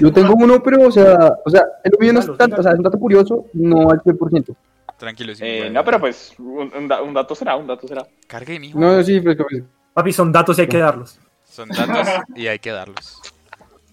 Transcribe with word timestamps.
Yo 0.00 0.12
tengo 0.12 0.34
uno, 0.34 0.62
pero, 0.62 0.86
o 0.86 0.90
sea, 0.90 1.34
o 1.44 1.50
sea, 1.50 1.64
el 1.82 1.92
mío 1.98 2.12
no 2.12 2.20
es 2.20 2.36
tanto, 2.36 2.60
o 2.60 2.62
sea, 2.62 2.72
es 2.72 2.78
un 2.78 2.84
dato 2.84 2.98
curioso, 2.98 3.46
no 3.54 3.90
al 3.90 4.00
100%. 4.02 4.54
Tranquilo, 4.98 5.34
sí. 5.34 5.44
Eh, 5.44 5.58
bueno. 5.62 5.74
no, 5.80 5.84
pero 5.84 6.00
pues 6.00 6.34
un, 6.38 6.72
un 6.74 6.88
da- 6.88 7.02
un 7.02 7.12
dato 7.12 7.34
será, 7.34 7.56
un 7.56 7.66
dato 7.66 7.86
será. 7.86 8.06
Cargue, 8.26 8.58
mijo. 8.58 8.78
No, 8.78 9.02
sí, 9.02 9.20
pues, 9.20 9.36
pues, 9.36 9.62
Papi, 9.92 10.12
son 10.12 10.32
datos 10.32 10.58
y 10.58 10.62
hay 10.62 10.68
que 10.68 10.78
darlos. 10.78 11.18
Son 11.44 11.68
datos 11.68 12.08
y 12.34 12.46
hay 12.46 12.58
que 12.58 12.70
darlos. 12.70 13.20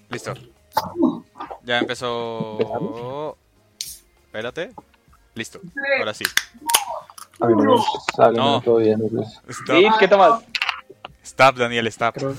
Listo. 0.10 0.34
Ya 1.64 1.80
empezó. 1.80 3.38
Espérate. 4.26 4.72
Listo. 5.36 5.60
Ahora 6.00 6.14
sí. 6.14 6.26
A 7.40 7.48
mí 7.48 7.54
no 7.64 7.76
me 8.58 8.62
todavía, 8.64 8.98
no 8.98 9.08
pues. 9.08 9.40
¿qué 10.00 10.08
tomas? 10.08 10.44
Stop, 11.24 11.56
Daniel, 11.58 11.88
stop. 11.88 12.16
Creo- 12.16 12.36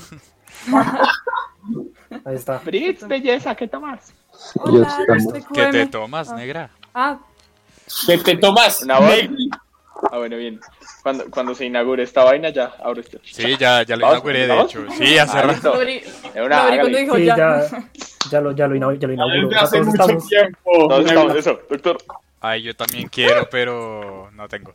Ahí 2.25 2.37
está. 2.37 2.59
Fritz, 2.61 3.07
belleza, 3.07 3.55
¿qué 3.55 3.67
tomas? 3.69 4.15
Hola, 4.57 4.97
¿Qué 5.53 5.67
te 5.67 5.87
tomas, 5.87 6.31
Ah. 6.31 6.37
negra? 6.37 6.71
Ah, 6.95 7.19
¿Qué 8.07 8.19
te 8.19 8.37
tomas? 8.37 8.83
Una 8.83 8.99
voz. 9.01 9.09
Negri. 9.11 9.51
Ah, 10.11 10.19
bueno, 10.19 10.37
bien. 10.37 10.61
Cuando, 11.03 11.25
cuando 11.31 11.55
se 11.55 11.65
inaugure 11.67 12.03
esta 12.03 12.25
vaina, 12.25 12.51
ya 12.51 12.75
abro 12.83 13.01
este. 13.01 13.19
Sí, 13.25 13.57
ya, 13.59 13.83
ya 13.83 13.97
lo 13.97 14.07
inauguré, 14.09 14.47
de 14.47 14.61
hecho. 14.61 14.85
Sí, 14.97 15.17
hace 15.19 15.39
Ah, 15.39 15.43
rato. 15.43 15.79
De 15.79 16.43
una, 16.43 16.71
dijo 16.85 17.17
Sí, 17.17 17.25
ya. 17.25 17.37
ya, 17.37 17.69
ya 18.31 18.41
lo, 18.41 18.53
ya 18.53 18.67
lo, 18.67 18.75
inau- 18.77 18.99
ya 19.51 19.61
hace 19.61 19.81
mucho 19.83 20.03
estamos, 20.03 20.29
tiempo. 20.29 20.89
Todos 20.89 21.07
estamos, 21.07 21.37
eso, 21.37 21.61
doctor. 21.69 21.99
Ay, 22.41 22.63
yo 22.63 22.75
también 22.77 23.09
quiero, 23.09 23.49
pero 23.51 24.31
no 24.35 24.49
tengo. 24.49 24.73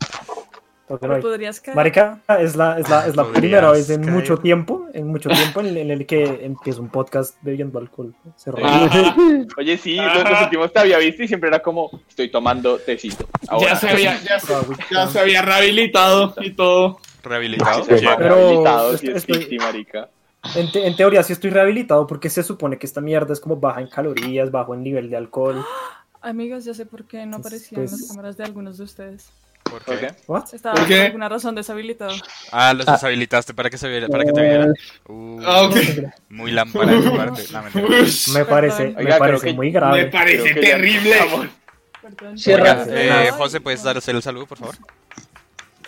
Porque 0.90 1.08
no 1.08 1.16
hay. 1.16 1.22
Podrías 1.22 1.62
caer. 1.62 1.76
Marica, 1.78 2.20
es 2.40 2.58
la, 2.58 2.78
es 2.80 2.90
la, 2.90 3.08
es 3.08 3.16
la 3.16 3.24
primera 3.32 3.72
vez 3.72 3.90
en 3.90 4.02
caer. 4.02 4.14
mucho 4.14 4.38
tiempo, 4.40 4.88
en 4.94 5.08
mucho 5.08 5.30
tiempo 5.30 5.62
en, 5.62 5.78
en 5.78 5.92
el 5.92 6.06
que 6.06 6.44
empiezo 6.44 6.82
un 6.82 6.90
podcast 6.90 7.38
bebiendo 7.42 7.80
alcohol. 7.80 8.14
Se. 8.36 8.52
Oye, 9.58 9.78
sí, 9.78 9.96
los, 9.96 10.30
los 10.30 10.42
últimos 10.42 10.74
te 10.74 10.80
había 10.80 10.98
visto 10.98 11.24
y 11.24 11.28
siempre 11.30 11.48
era 11.48 11.62
como, 11.62 11.90
estoy 12.10 12.30
tomando 12.30 12.78
tecito. 12.80 13.26
Ahora, 13.48 13.70
Ya 13.70 13.76
se 13.78 13.90
había, 13.90 14.20
ya 14.22 14.40
se, 14.40 14.54
güey. 14.66 14.78
ya 14.92 15.08
se 15.08 15.20
había 15.20 15.42
rehabilitado 15.42 16.34
y 16.42 16.52
todo. 16.52 17.00
Rehabilitado. 17.24 17.84
Sí. 17.84 17.90
Pero 18.00 18.18
rehabilitado, 18.18 18.90
sí, 18.98 19.08
estoy- 19.08 19.10
es 19.12 19.16
estoy- 19.18 19.38
ficti, 19.40 19.58
marica. 19.60 20.10
En, 20.56 20.72
te- 20.72 20.88
en 20.88 20.96
teoría 20.96 21.22
sí 21.22 21.34
estoy 21.34 21.50
rehabilitado 21.52 22.08
porque 22.08 22.30
se 22.30 22.44
supone 22.44 22.78
que 22.78 22.86
esta 22.86 23.02
mierda 23.02 23.34
es 23.34 23.42
como 23.42 23.58
baja 23.58 23.82
en 23.82 23.88
calorías, 23.88 24.50
bajo 24.52 24.74
en 24.74 24.84
nivel 24.84 25.10
de 25.10 25.18
alcohol. 25.18 25.64
Amigos, 26.22 26.66
ya 26.66 26.74
sé 26.74 26.86
por 26.86 27.06
qué 27.06 27.26
no 27.26 27.38
aparecían 27.38 27.82
Pues- 27.82 27.92
las 27.92 28.08
cámaras 28.10 28.38
de 28.38 28.44
algunos 28.46 28.78
de 28.78 28.84
ustedes. 28.86 29.30
¿Por 29.70 29.82
¿Por 29.84 30.00
qué? 30.00 30.08
qué? 30.08 30.14
¿What? 30.28 30.44
Estaba 30.54 30.74
¿Por 30.76 30.84
por 30.84 30.88
qué? 30.88 31.02
alguna 31.04 31.30
razón 31.30 31.56
deshabilitado. 31.56 32.12
Ah, 32.52 32.74
los 32.74 32.86
deshabilitaste 32.86 33.54
para 33.54 33.70
que, 33.70 33.78
se 33.78 33.88
viera, 33.88 34.08
para 34.08 34.24
que 34.26 34.32
te 34.34 34.42
vieran. 34.42 34.74
Uh, 35.08 35.42
Ah, 35.46 35.62
ok. 35.64 35.76
Muy 36.30 36.52
lámpara 36.52 36.92
de 36.92 37.02
tu 37.02 37.16
parte. 37.16 37.44
No, 37.52 37.62
Me 38.34 38.46
parece, 38.46 38.84
me 38.90 38.96
Oiga, 38.96 39.02
creo 39.02 39.20
parece 39.20 39.46
que- 39.48 39.54
muy 39.54 39.68
me 39.68 39.74
grave. 39.74 40.06
parece 40.08 40.54
que 40.54 40.62
ya- 40.62 40.68
terrible. 40.78 41.16
Perdón. 42.02 42.36
Oiga, 42.48 42.86
eh, 43.26 43.32
José, 43.32 43.62
¿puedes 43.62 43.84
dar 43.84 43.96
el 43.98 44.22
saludo, 44.22 44.46
por 44.48 44.58
favor? 44.58 44.76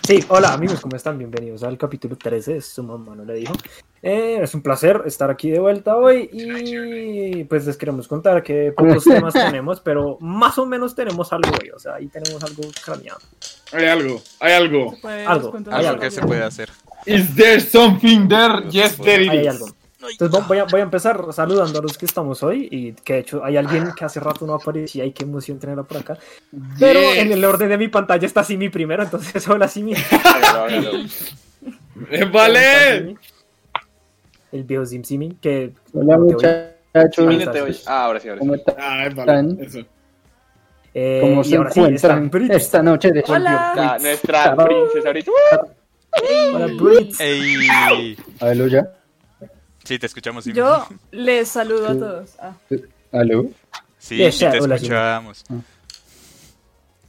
Sí, 0.03 0.19
hola 0.29 0.53
amigos, 0.53 0.81
¿cómo 0.81 0.95
están? 0.95 1.17
Bienvenidos 1.17 1.63
al 1.63 1.77
capítulo 1.77 2.17
13, 2.17 2.55
de 2.55 2.61
su 2.61 2.83
mamá 2.83 3.15
no 3.15 3.23
le 3.23 3.35
dijo. 3.35 3.53
Eh, 4.01 4.39
es 4.41 4.53
un 4.55 4.61
placer 4.61 5.03
estar 5.05 5.29
aquí 5.29 5.51
de 5.51 5.59
vuelta 5.59 5.95
hoy 5.95 6.27
y 6.33 7.43
pues 7.43 7.67
les 7.67 7.77
queremos 7.77 8.07
contar 8.07 8.41
que 8.41 8.73
pocos 8.75 9.03
temas 9.03 9.33
tenemos, 9.33 9.79
pero 9.79 10.17
más 10.19 10.57
o 10.57 10.65
menos 10.65 10.95
tenemos 10.95 11.31
algo 11.31 11.51
hoy, 11.61 11.69
o 11.69 11.79
sea, 11.79 11.95
ahí 11.95 12.07
tenemos 12.07 12.43
algo 12.43 12.63
craneado. 12.83 13.19
Hay 13.73 13.85
algo, 13.85 14.21
hay 14.39 14.53
algo. 14.53 14.95
Algo, 15.27 15.53
hay 15.71 15.85
Algo 15.85 16.01
que 16.01 16.11
se 16.11 16.21
puede 16.21 16.43
hacer. 16.43 16.69
Is 17.05 17.33
there 17.35 17.59
something 17.59 18.27
there? 18.27 18.69
Yes, 18.69 18.97
there 18.97 19.23
it 19.23 19.29
Ahí 19.29 19.37
hay 19.37 19.47
is. 19.47 19.53
algo. 19.53 19.67
Entonces 20.09 20.47
voy 20.47 20.57
a, 20.57 20.63
voy 20.65 20.79
a 20.79 20.83
empezar 20.83 21.25
saludando 21.31 21.79
a 21.79 21.81
los 21.81 21.97
que 21.97 22.05
estamos 22.05 22.41
hoy 22.43 22.67
y 22.71 22.93
que 22.93 23.13
de 23.13 23.19
hecho 23.19 23.43
hay 23.43 23.57
alguien 23.57 23.91
que 23.95 24.03
hace 24.05 24.19
rato 24.19 24.45
no 24.47 24.53
aparecía 24.55 25.05
y 25.05 25.11
qué 25.11 25.23
emoción 25.23 25.59
tenerla 25.59 25.83
por 25.83 25.97
acá. 25.97 26.17
Pero 26.79 26.99
Yes. 26.99 27.17
en 27.19 27.31
el 27.31 27.45
orden 27.45 27.69
de 27.69 27.77
mi 27.77 27.87
pantalla 27.87 28.25
está 28.25 28.43
Simi 28.43 28.69
primero, 28.69 29.03
entonces 29.03 29.47
hola 29.49 29.67
Simi. 29.67 29.93
Eh, 32.09 32.25
Vale. 32.25 33.15
El 34.51 34.63
viejo 34.63 34.85
Sim 34.85 35.03
Simi 35.03 35.37
que 35.39 35.71
Hola 35.93 36.17
no 36.17 36.25
te 36.27 36.47
oí. 36.47 36.51
muchachos, 36.93 37.27
oye. 37.27 37.75
Ah, 37.85 38.05
ahora 38.05 38.19
sí, 38.19 38.27
ahora 38.27 38.39
sí. 38.41 38.47
¿cómo 38.47 38.55
están? 38.55 38.75
Ah, 38.79 39.09
vale. 39.15 39.55
Eso. 39.65 39.79
Eh, 40.93 41.19
¿Cómo 41.21 41.43
se 41.43 41.49
sí, 41.51 41.55
encuentran 41.55 42.29
Brit. 42.29 42.51
esta 42.51 42.81
noche 42.83 43.11
de 43.11 43.23
Hola. 43.27 43.73
La- 43.75 43.97
nuestra 43.99 44.55
princesa 44.55 45.07
ahorita. 45.07 45.31
Hola, 46.53 46.67
Brit. 46.77 47.15
¡Ey! 47.21 48.17
Sí, 49.91 49.99
te 49.99 50.05
escuchamos. 50.05 50.45
sí. 50.45 50.53
Yo 50.53 50.87
les 51.11 51.49
saludo 51.49 51.87
a 51.89 51.93
todos. 51.93 52.29
Ah, 52.39 52.53
¿Aló? 53.11 53.49
Sí, 53.99 54.15
Yes, 54.15 54.35
sí, 54.35 54.45
te 54.49 54.61
hola, 54.61 54.75
escuchamos. 54.75 55.43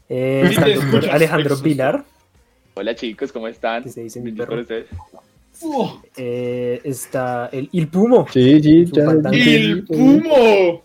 Eh, 0.08 0.42
está 0.50 0.66
el 0.66 0.72
te 0.80 0.84
escuchas, 0.84 1.14
Alejandro 1.14 1.50
Jesús. 1.50 1.62
Vilar. 1.62 2.04
Hola 2.74 2.94
chicos, 2.96 3.30
¿cómo 3.30 3.46
están? 3.46 3.84
Que 3.84 3.90
se 3.90 4.02
dice 4.02 4.20
mi 4.20 4.32
perro. 4.32 4.64
Uh, 5.60 5.90
Eh, 6.16 6.80
está 6.82 7.50
el 7.52 7.68
Il 7.70 7.86
Pumo. 7.86 8.26
Sí, 8.32 8.60
sí, 8.60 8.84
ya. 8.86 9.04
¡Il 9.30 9.84
Pumo! 9.84 10.82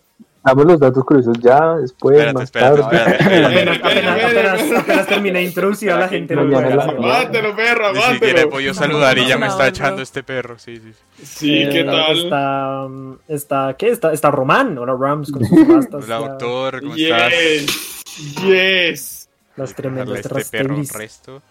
Damos 0.48 0.66
los 0.66 0.80
datos 0.80 1.04
curiosos 1.04 1.38
ya, 1.42 1.76
después, 1.76 2.16
Espérate, 2.16 2.34
más 2.36 2.44
espérate, 2.46 2.82
tarde. 2.82 2.98
espérate. 2.98 3.46
Apenas, 3.46 3.78
apenas, 3.84 4.80
apenas, 4.80 5.08
terminé 5.08 5.40
a 5.40 5.98
la 5.98 6.08
gente. 6.08 6.36
lo 6.36 6.46
Mañana 6.46 6.62
voy 6.64 6.72
a 6.72 6.76
la- 6.78 6.84
hacer. 6.84 6.96
Aguántelo, 6.98 7.56
perro, 7.56 7.94
Ni 7.94 8.02
siquiera 8.14 8.42
he 8.42 8.48
podido 8.48 8.74
saludar 8.74 9.18
y 9.18 9.28
ya 9.28 9.38
me 9.38 9.46
No, 9.48 9.52
está 9.52 9.64
no. 9.64 9.70
echando 9.70 10.02
este 10.02 10.24
perro. 10.24 10.58
Sí, 10.58 10.78
sí. 10.78 10.94
sí. 11.18 11.26
Sí, 11.26 11.48
¿qué 11.70 11.82
Eh, 11.82 11.84
tal? 11.84 12.18
Está, 12.18 12.88
está, 13.28 13.76
¿qué? 13.78 13.90
Está, 13.90 14.14
está 14.14 14.32
Román, 14.32 14.78
hola 14.78 14.96
Rams, 14.98 15.32
con 15.32 15.44
sus 15.44 15.68
rastas. 15.68 16.06
Hola, 16.06 16.20
ya, 16.22 16.28
doctor, 16.28 16.80
¿cómo 16.80 16.96
estás? 16.96 17.32
Yes, 17.34 18.04
yes. 18.46 19.30
Las 19.58 19.74
tremendas 19.74 20.20
este 20.20 20.58
perro 20.58 20.76
resto. 20.94 21.42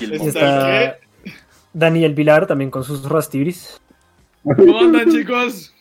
Está 0.00 0.96
Daniel 1.72 2.14
Vilar 2.14 2.46
también 2.46 2.70
con 2.70 2.82
sus 2.84 3.08
rastibris. 3.08 3.80
¿Cómo 4.42 4.78
andan, 4.80 5.10
chicos? 5.10 5.73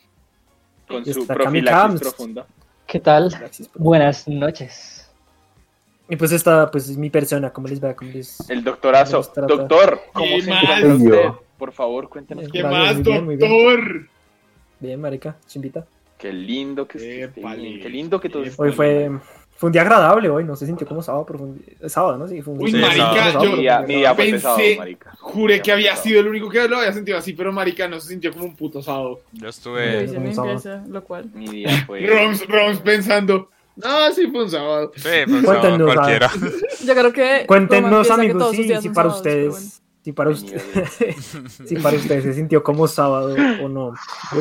Con 0.88 1.06
su 1.06 1.26
profilaxis 1.26 2.02
profunda. 2.02 2.46
¿Qué 2.86 3.00
tal? 3.00 3.34
Buenas 3.76 4.28
noches. 4.28 5.10
Y 6.10 6.16
pues 6.16 6.32
está, 6.32 6.70
pues 6.70 6.96
mi 6.98 7.10
persona, 7.10 7.52
¿cómo 7.52 7.68
les 7.68 7.84
va? 7.84 7.96
¿Cómo 7.96 8.12
les... 8.12 8.50
El 8.50 8.64
doctorazo. 8.64 9.22
Trata. 9.22 9.56
Doctor, 9.56 10.02
¿cómo 10.12 10.36
¿Qué 10.36 10.42
se 10.42 10.50
más? 10.50 10.64
encuentra 10.64 10.96
usted? 10.96 11.40
Por 11.58 11.72
favor, 11.72 12.10
cuéntenos. 12.10 12.50
¿Qué 12.50 12.62
más, 12.64 12.96
muy 12.96 13.04
bien, 13.04 13.26
muy 13.26 13.36
bien. 13.38 13.50
doctor? 13.50 14.10
Bien, 14.80 15.02
marica, 15.02 15.38
chimbita. 15.48 15.86
Qué 16.18 16.34
lindo 16.34 16.88
que 16.88 16.98
esté 16.98 17.42
Qué 17.42 17.90
lindo 17.90 18.20
que 18.20 18.30
todo. 18.30 18.44
Hoy 18.58 18.72
fue, 18.72 19.12
fue 19.64 19.70
un 19.70 19.72
día 19.72 19.82
agradable 19.84 20.28
hoy, 20.30 20.44
no 20.44 20.58
se 20.58 20.66
sintió 20.66 20.86
como 20.86 21.02
sábado, 21.02 21.26
pero 21.26 21.40
fue 21.40 21.48
un 21.48 21.58
día- 21.58 21.88
sábado, 21.88 22.18
¿no? 22.18 22.28
Sí, 22.28 22.42
fue 22.42 22.54
un 22.54 22.64
Uy, 22.64 22.72
Sí, 22.72 22.78
marica, 22.80 23.32
sábado, 23.32 23.44
yo 23.46 23.56
día, 23.56 23.80
mi 23.80 23.96
día 23.96 24.14
fue 24.14 24.26
pensé- 24.26 24.78
marica. 24.78 25.16
juré 25.22 25.62
que 25.62 25.72
había 25.72 25.96
fue 25.96 26.04
sido 26.12 26.20
el 26.20 26.28
único 26.28 26.50
que 26.50 26.68
lo 26.68 26.80
había 26.80 26.92
sentido 26.92 27.18
así, 27.18 27.32
pero 27.32 27.54
marica 27.54 27.88
no 27.88 27.98
se 28.02 28.10
sintió 28.10 28.34
como 28.34 28.44
un 28.44 28.58
puto 28.58 28.82
sábado. 28.82 29.22
Yo 29.32 29.48
estuve. 29.48 30.04
un 30.04 30.36
sábado. 30.36 30.54
limpieza, 30.56 30.84
lo 30.90 31.02
cual. 31.06 31.30
Mi 31.34 31.48
día 31.48 31.70
fue. 31.88 32.06
Roms, 32.06 32.46
Roms 32.46 32.80
pensando, 32.82 33.48
no, 33.78 34.12
sí 34.12 34.28
fue 34.28 34.44
un 34.44 34.52
sábado. 34.52 34.92
Sí, 34.98 35.10
Cuéntenos, 35.46 35.80
no, 35.80 35.92
ah, 35.92 35.94
cualquiera. 35.96 36.30
Yo 36.86 36.94
creo 36.94 37.14
que. 37.14 37.46
Cuéntenos, 37.48 38.12
amigos, 38.12 38.52
sí, 38.54 38.70
son 38.82 38.94
para 38.94 39.08
ustedes, 39.08 39.82
si 40.04 40.12
para 40.12 40.36
si 40.36 40.46
ustedes 41.76 42.24
se 42.24 42.34
sintió 42.34 42.62
como 42.64 42.88
sábado 42.88 43.36
o 43.64 43.70
no. 43.70 43.94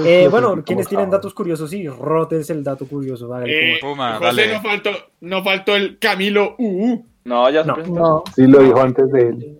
Eh, 0.04 0.28
bueno, 0.30 0.62
quienes 0.64 0.88
tienen 0.88 1.08
datos 1.10 1.32
curiosos, 1.34 1.70
sí, 1.70 1.86
rotes 1.88 2.50
el 2.50 2.62
dato 2.64 2.86
curioso. 2.86 3.32
hágale, 3.32 3.76
Eh, 3.76 3.78
Puma, 3.80 4.14
José, 4.14 4.24
dale. 4.26 4.52
no 4.54 4.62
faltó, 4.62 4.90
no 5.20 5.44
faltó 5.44 5.76
el 5.76 5.98
Camilo 5.98 6.56
UU. 6.58 7.06
No, 7.24 7.48
ya 7.50 7.62
se 7.62 7.68
No. 7.68 7.76
No, 7.86 8.24
Sí, 8.34 8.46
lo 8.46 8.58
dijo 8.62 8.80
antes 8.80 9.10
de 9.12 9.28
él. 9.28 9.58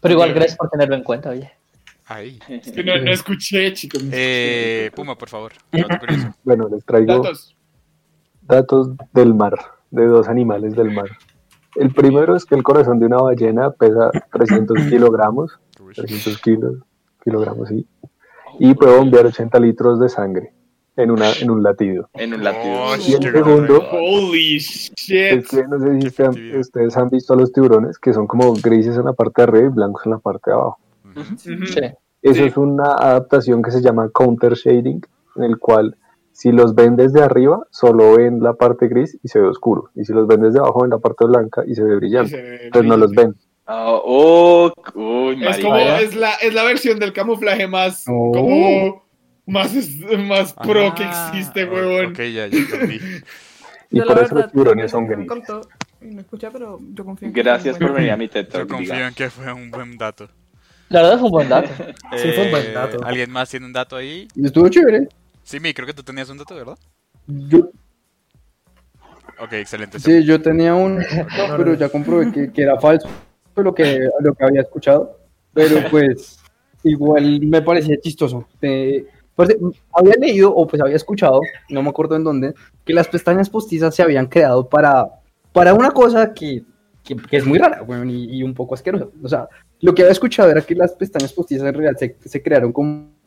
pero 0.00 0.14
igual 0.14 0.32
gracias 0.32 0.56
por 0.56 0.70
tenerlo 0.70 0.94
en 0.94 1.02
cuenta, 1.02 1.30
oye. 1.30 1.50
Ahí. 2.06 2.38
Es 2.48 2.72
que 2.72 2.82
no, 2.82 2.96
no 2.98 3.12
escuché, 3.12 3.72
chicos. 3.72 4.02
Eh, 4.12 4.90
Puma, 4.94 5.16
por 5.16 5.28
favor. 5.28 5.52
Bueno, 6.44 6.68
les 6.68 6.84
traigo 6.84 7.14
Datos. 7.22 7.56
datos 8.42 8.88
del 9.12 9.34
mar, 9.34 9.54
de 9.90 10.06
dos 10.06 10.26
animales 10.28 10.74
del 10.74 10.90
mar. 10.92 11.06
El 11.76 11.92
primero 11.92 12.34
es 12.36 12.44
que 12.44 12.54
el 12.54 12.62
corazón 12.62 12.98
de 12.98 13.06
una 13.06 13.18
ballena 13.18 13.70
pesa 13.70 14.10
300 14.32 14.76
kilogramos, 14.90 15.58
Uy. 15.80 15.94
300 15.94 16.38
kilos, 16.40 16.74
kilogramos, 17.24 17.68
sí, 17.68 17.86
y 18.58 18.74
puede 18.74 18.96
bombear 18.98 19.26
80 19.26 19.58
litros 19.60 20.00
de 20.00 20.08
sangre. 20.08 20.52
en, 20.96 21.10
una, 21.10 21.32
en 21.40 21.50
un 21.50 21.62
latido. 21.62 22.10
En 22.14 22.34
un 22.34 22.44
latido. 22.44 22.74
Oh, 22.74 22.96
Y 22.96 23.14
el 23.14 23.22
segundo-. 23.32 23.82
Holy 23.90 24.56
Es 24.56 24.92
shit. 24.96 25.46
que 25.48 25.64
no 25.66 25.78
sé 25.78 25.98
si 26.00 26.58
ustedes, 26.58 26.96
han 26.96 27.08
visto 27.08 27.32
a 27.32 27.36
los 27.36 27.52
tiburones, 27.52 27.98
que 27.98 28.12
son 28.12 28.26
como 28.26 28.52
grises 28.54 28.98
en 28.98 29.04
la 29.06 29.12
parte 29.14 29.40
de 29.40 29.48
arriba 29.48 29.66
y 29.66 29.70
blancos 29.72 30.04
en 30.04 30.10
la 30.12 30.18
parte 30.18 30.50
de 30.50 30.56
abajo. 30.56 30.78
Ujú. 31.16 31.36
Sí. 31.36 31.80
Eso 32.22 32.34
Sí. 32.34 32.42
es 32.42 32.56
una 32.58 32.84
adaptación 32.96 33.62
que 33.62 33.70
se 33.70 33.80
llama 33.80 34.10
counter 34.10 34.52
shading, 34.54 35.00
en 35.36 35.42
el 35.44 35.58
cual 35.58 35.96
si 36.40 36.52
los 36.52 36.74
ven 36.74 36.96
desde 36.96 37.22
arriba, 37.22 37.60
solo 37.70 38.16
ven 38.16 38.40
la 38.40 38.54
parte 38.54 38.88
gris 38.88 39.18
y 39.22 39.28
se 39.28 39.38
ve 39.40 39.48
oscuro. 39.48 39.90
Y 39.94 40.04
si 40.06 40.14
los 40.14 40.26
ven 40.26 40.40
desde 40.40 40.58
abajo, 40.58 40.80
ven 40.82 40.90
la 40.90 40.98
parte 40.98 41.26
blanca 41.26 41.62
y 41.66 41.74
se 41.74 41.82
ve 41.84 41.96
brillante. 41.96 42.30
Se- 42.30 42.64
Entonces 42.66 42.88
no 42.88 42.96
los 42.96 43.10
ven. 43.12 43.34
Ah, 43.66 43.90
oh, 43.92 44.72
uy, 44.94 45.44
Es 45.46 45.58
como, 45.58 45.76
es 45.76 46.14
la, 46.16 46.32
es 46.36 46.54
la 46.54 46.64
versión 46.64 46.98
del 46.98 47.12
camuflaje 47.12 47.66
más, 47.68 48.04
Oh. 48.08 48.32
como, 48.32 49.04
más, 49.46 49.72
más 50.26 50.54
pro 50.54 50.94
que 50.94 51.04
Ah, 51.04 51.30
existe, 51.32 51.66
huevón. 51.66 52.06
Ok, 52.12 52.18
ya, 52.18 52.46
ya 52.46 52.58
entendí. 52.58 52.98
Y 53.92 53.98
Yo, 53.98 54.06
por 54.06 54.16
la 54.16 54.22
eso 54.22 54.34
verdad, 54.36 54.44
los 54.46 54.52
tiburones 54.52 54.90
son 54.92 55.06
grises. 55.08 55.26
contó 55.28 55.60
y 56.00 56.06
no 56.14 56.20
escucha, 56.20 56.48
pero 56.52 56.78
yo 56.94 57.04
confío 57.04 57.26
en 57.28 57.34
que 57.34 57.42
Gracias 57.42 57.76
por 57.76 57.92
venir 57.92 58.12
a 58.12 58.16
mi 58.16 58.28
TED 58.28 58.46
Yo 58.52 58.66
confío 58.68 58.94
diga. 58.94 59.08
en 59.08 59.14
que 59.14 59.28
fue 59.30 59.52
un 59.52 59.68
buen 59.72 59.98
dato. 59.98 60.28
La 60.90 61.02
verdad 61.02 61.18
fue 61.18 61.26
un 61.26 61.32
buen 61.32 61.48
dato. 61.48 61.68
Sí, 62.16 62.30
fue 62.32 62.44
un 62.44 62.50
buen 62.52 62.66
Eh, 62.66 62.72
dato. 62.72 63.04
¿Alguien 63.04 63.30
más 63.32 63.50
tiene 63.50 63.66
un 63.66 63.72
dato 63.72 63.96
ahí? 63.96 64.26
Estuvo 64.40 64.68
chévere. 64.68 65.08
Sí, 65.50 65.58
mi, 65.58 65.74
creo 65.74 65.84
que 65.84 65.94
tú 65.94 66.04
tenías 66.04 66.30
un 66.30 66.38
dato, 66.38 66.54
¿verdad? 66.54 66.78
Yo, 67.26 67.72
Ok, 69.42 69.54
excelente. 69.54 69.98
sí, 69.98 70.22
yo 70.22 70.40
tenía 70.40 70.76
un, 70.76 70.98
no, 71.38 71.56
pero 71.56 71.74
ya 71.74 71.88
comprobé 71.88 72.30
que, 72.30 72.52
que 72.52 72.62
era 72.62 72.78
falso 72.78 73.08
lo 73.56 73.74
que, 73.74 73.98
lo 74.20 74.32
que 74.32 74.44
había 74.44 74.60
escuchado. 74.60 75.18
Pero 75.52 75.80
pues, 75.90 76.38
igual 76.84 77.40
me 77.40 77.62
parecía 77.62 77.98
chistoso. 78.00 78.46
Eh, 78.62 79.04
pues, 79.34 79.56
había 79.92 80.14
leído, 80.20 80.54
o 80.54 80.68
pues 80.68 80.80
había 80.80 80.94
escuchado, 80.94 81.40
no 81.68 81.82
me 81.82 81.88
acuerdo 81.88 82.14
en 82.14 82.22
dónde, 82.22 82.54
que 82.84 82.94
las 82.94 83.08
pestañas 83.08 83.50
postizas 83.50 83.92
se 83.92 84.04
habían 84.04 84.28
creado 84.28 84.68
para, 84.68 85.08
para 85.52 85.74
una 85.74 85.90
cosa 85.90 86.32
que, 86.32 86.62
que, 87.02 87.16
que 87.16 87.38
es 87.38 87.44
muy 87.44 87.58
rara, 87.58 87.82
weón, 87.82 88.08
y, 88.08 88.38
y 88.38 88.44
un 88.44 88.54
poco 88.54 88.74
asquerosa. 88.74 89.08
O 89.20 89.28
sea, 89.28 89.48
lo 89.80 89.96
que 89.96 90.02
había 90.02 90.12
escuchado 90.12 90.48
era 90.48 90.60
que 90.60 90.76
las 90.76 90.92
pestañas 90.92 91.32
postizas 91.32 91.66
en 91.66 91.74
realidad 91.74 91.98
se, 91.98 92.16
se 92.24 92.40
crearon 92.40 92.72
como 92.72 93.18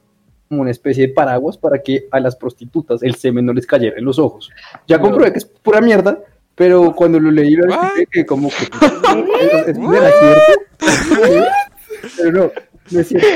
como 0.49 0.61
una 0.61 0.71
especie 0.71 1.07
de 1.07 1.13
paraguas 1.13 1.57
para 1.57 1.81
que 1.81 2.07
a 2.11 2.19
las 2.19 2.35
prostitutas 2.35 3.01
el 3.03 3.15
semen 3.15 3.45
no 3.45 3.53
les 3.53 3.65
cayera 3.65 3.97
en 3.97 4.05
los 4.05 4.19
ojos. 4.19 4.49
Ya 4.87 4.99
comprobé 4.99 5.31
que 5.31 5.39
es 5.39 5.45
pura 5.45 5.81
mierda, 5.81 6.19
pero 6.55 6.93
cuando 6.95 7.19
lo 7.19 7.31
leí 7.31 7.55
lo 7.55 7.65
What? 7.67 7.91
que 8.11 8.25
como 8.25 8.49
que 8.49 8.55
es, 9.65 9.67
es- 9.69 9.77
¿era 9.77 10.11
cierto? 10.19 10.53
Pero 12.17 12.31
no, 12.31 12.51
no 12.91 12.99
es 12.99 13.07
cierto. 13.07 13.27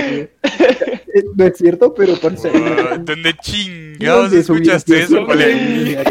No 1.35 1.45
es 1.45 1.57
cierto, 1.57 1.93
pero 1.93 2.15
parece 2.19 2.49
What? 2.51 2.99
¿Dónde 2.99 3.33
chingados 3.41 4.29
¿Dónde 4.29 4.43
subí 4.43 4.57
escuchaste 4.59 4.99
eso? 4.99 5.25
¿Cuál 5.25 5.41
era, 5.41 6.03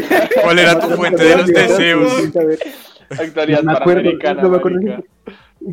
cuál 0.43 0.59
era 0.59 0.79
tu 0.81 0.89
fuente 0.97 1.23
de 1.23 1.37
los 1.37 1.47
deseos? 1.47 2.13
Actualidad 3.11 3.63
No 3.63 3.73
me 3.73 3.79
acuerdo, 3.79 4.11
no 4.43 4.49
me 4.49 4.57
acuerdo. 4.57 5.05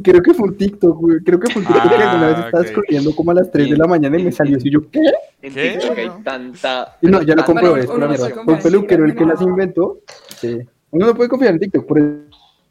Creo 0.03 0.21
que 0.23 0.33
fue 0.33 0.47
un 0.49 0.57
TikTok, 0.57 0.97
güey. 0.99 1.19
Creo 1.23 1.39
que 1.39 1.51
fue 1.51 1.61
un 1.61 1.67
TikTok 1.67 1.89
que 1.89 1.95
alguna 2.03 2.27
vez 2.27 2.35
Ah, 2.37 2.45
estaba 2.45 2.63
escribiendo 2.63 3.15
como 3.15 3.31
a 3.31 3.33
las 3.35 3.51
3 3.51 3.69
de 3.69 3.77
la 3.77 3.85
mañana 3.85 4.17
y 4.17 4.23
me 4.23 4.31
salió 4.31 4.57
así. 4.57 4.69
Yo, 4.69 4.89
¿qué? 4.89 4.99
En 5.41 5.53
¿Qué? 5.53 5.71
TikTok 5.77 5.97
hay 5.97 6.09
tanta... 6.23 6.97
Y 7.01 7.07
no, 7.07 7.21
ya 7.21 7.35
lo 7.35 7.43
comprobé, 7.45 7.81
es 7.81 7.89
mierda. 7.89 8.17
puede 8.17 8.43
Fue 8.45 8.71
peluquero 8.71 9.05
el 9.05 9.15
que 9.15 9.25
las 9.25 9.41
inventó. 9.41 9.99
Sí. 10.37 10.59
Uno 10.91 11.05
no 11.07 11.13
puede 11.15 11.29
confiar 11.29 11.53
en 11.53 11.59
TikTok, 11.59 11.85
por 11.85 11.99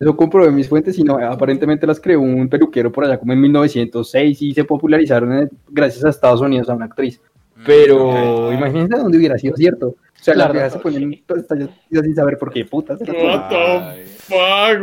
eso 0.00 0.16
comprobé 0.16 0.50
mis 0.50 0.68
fuentes 0.68 0.98
y 0.98 1.04
no, 1.04 1.16
aparentemente 1.18 1.86
las 1.86 2.00
creó 2.00 2.20
un 2.20 2.48
peluquero 2.48 2.90
por 2.90 3.04
allá 3.04 3.18
como 3.18 3.32
en 3.32 3.40
1906 3.40 4.42
y 4.42 4.52
se 4.54 4.64
popularizaron 4.64 5.48
gracias 5.68 6.04
a 6.04 6.08
Estados 6.08 6.40
Unidos 6.40 6.68
a 6.70 6.74
una 6.74 6.86
actriz. 6.86 7.20
Pero 7.64 8.48
Ok. 8.48 8.54
imagínense 8.54 8.96
dónde 8.96 9.18
hubiera 9.18 9.38
sido 9.38 9.54
cierto. 9.56 9.88
O 9.88 9.96
sea, 10.14 10.34
Claro. 10.34 10.48
las 10.48 10.54
viejas 10.54 10.72
se 10.72 10.78
ponen 10.80 11.12
estas 11.36 11.58
sin 11.90 12.14
saber 12.16 12.38
por 12.38 12.52
qué 12.52 12.64
putas. 12.64 13.00
What 13.00 13.48
the 13.48 14.04
fuck, 14.06 14.82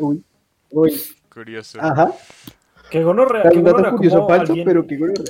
weón. 0.00 0.24
Uy, 0.70 0.92
Curioso. 1.32 1.78
Ajá. 1.80 2.12
Qué 2.90 3.04
gonorrea, 3.04 3.44
dato 3.44 3.60
gonorrea, 3.60 3.90
curioso 3.92 4.16
cómo 4.16 4.28
falso, 4.28 4.52
alguien, 4.52 4.66
pero 4.66 4.84
qué 4.86 4.96
gonorrea. 4.96 5.24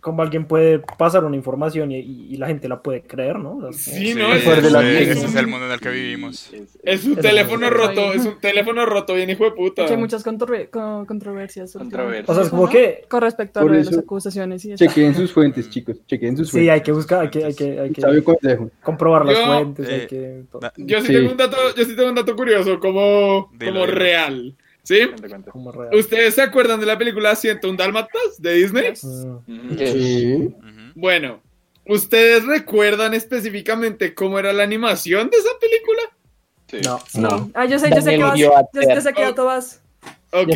cómo 0.00 0.22
alguien 0.22 0.46
puede 0.46 0.78
pasar 0.96 1.24
una 1.24 1.34
información 1.36 1.90
y, 1.90 1.98
y- 1.98 2.28
y 2.30 2.36
la 2.36 2.46
gente 2.46 2.68
la 2.68 2.80
puede 2.80 3.02
creer, 3.02 3.38
¿no? 3.40 3.56
O 3.56 3.72
sea, 3.72 3.94
Sí, 3.94 4.12
Sí, 4.12 4.14
¿no? 4.14 4.28
de 4.28 4.70
la 4.70 4.88
ese- 4.88 5.12
es 5.26 5.34
el 5.34 5.46
mundo 5.48 5.66
en 5.66 5.72
el 5.72 5.80
que 5.80 5.90
vivimos. 5.90 6.50
Es- 6.54 6.78
Es 6.84 7.04
un 7.04 7.16
teléfono 7.16 7.66
es- 7.66 7.72
roto, 7.72 8.12
es 8.14 8.24
un 8.24 8.38
teléfono 8.38 8.86
roto, 8.86 9.14
bien 9.14 9.28
hijo 9.28 9.42
de 9.44 9.50
puta. 9.50 9.84
Que 9.86 9.92
hay 9.94 9.98
muchas 9.98 10.24
controver- 10.24 10.70
con- 10.70 11.04
controversias. 11.04 11.72
Controversias. 11.72 12.28
O 12.30 12.34
sea, 12.34 12.44
es 12.44 12.48
como 12.50 12.68
que 12.68 13.04
Con 13.08 13.20
respecto 13.22 13.58
a 13.60 13.64
lo 13.64 13.72
de 13.72 13.84
las 13.84 13.98
acusaciones 13.98 14.64
y 14.64 14.72
eso. 14.72 14.84
Chequeen 14.86 15.14
sus 15.16 15.32
fuentes, 15.32 15.68
chicos. 15.68 15.96
Chequeen 16.06 16.36
sus 16.36 16.46
sí, 16.46 16.52
fuentes. 16.52 16.72
hay 16.74 16.80
que 16.82 16.92
buscar, 16.92 17.20
hay 17.22 17.30
que, 17.30 17.44
hay 17.44 17.54
que, 17.54 17.80
hay 17.80 17.90
que 17.92 18.58
comprobar 18.82 19.26
las 19.26 19.36
Yo- 19.36 19.44
fuentes, 19.46 19.88
eh, 19.88 19.92
hay 20.02 20.06
que... 20.06 20.42
todo. 20.50 20.60
Da- 20.62 20.72
Yo 20.76 21.00
sí, 21.00 21.08
Sí. 21.08 21.12
tengo 21.14 21.30
un 21.32 21.36
dato, 21.36 21.56
yo 21.76 21.84
sí 21.84 21.96
tengo 21.96 22.08
un 22.08 22.14
dato 22.14 22.36
curioso, 22.36 22.78
como, 22.78 23.48
como 23.48 23.58
dilo. 23.58 23.86
real. 23.86 24.54
¿Sí? 24.90 25.08
¿Ustedes 25.92 26.34
se 26.34 26.42
acuerdan 26.42 26.80
de 26.80 26.86
la 26.86 26.98
película 26.98 27.36
101 27.36 27.76
Dálmatas 27.76 28.38
de 28.38 28.54
Disney? 28.54 28.96
Sí. 28.96 30.52
Bueno, 30.96 31.40
¿ustedes 31.86 32.44
recuerdan 32.44 33.14
específicamente 33.14 34.14
cómo 34.14 34.40
era 34.40 34.52
la 34.52 34.64
animación 34.64 35.30
de 35.30 35.36
esa 35.36 35.50
película? 35.60 36.02
Sí. 36.68 36.80
No. 36.84 37.20
No. 37.20 37.50
Ah, 37.54 37.66
yo 37.66 37.78
sé, 37.78 37.88
yo 37.90 38.00
sé 38.00 38.16
que 38.16 38.22
vas. 38.24 38.36
Yo, 38.36 38.52
sé 39.00 39.12
que 39.12 39.22
dato 39.22 39.44
vas. 39.44 39.80
Ok, 40.32 40.50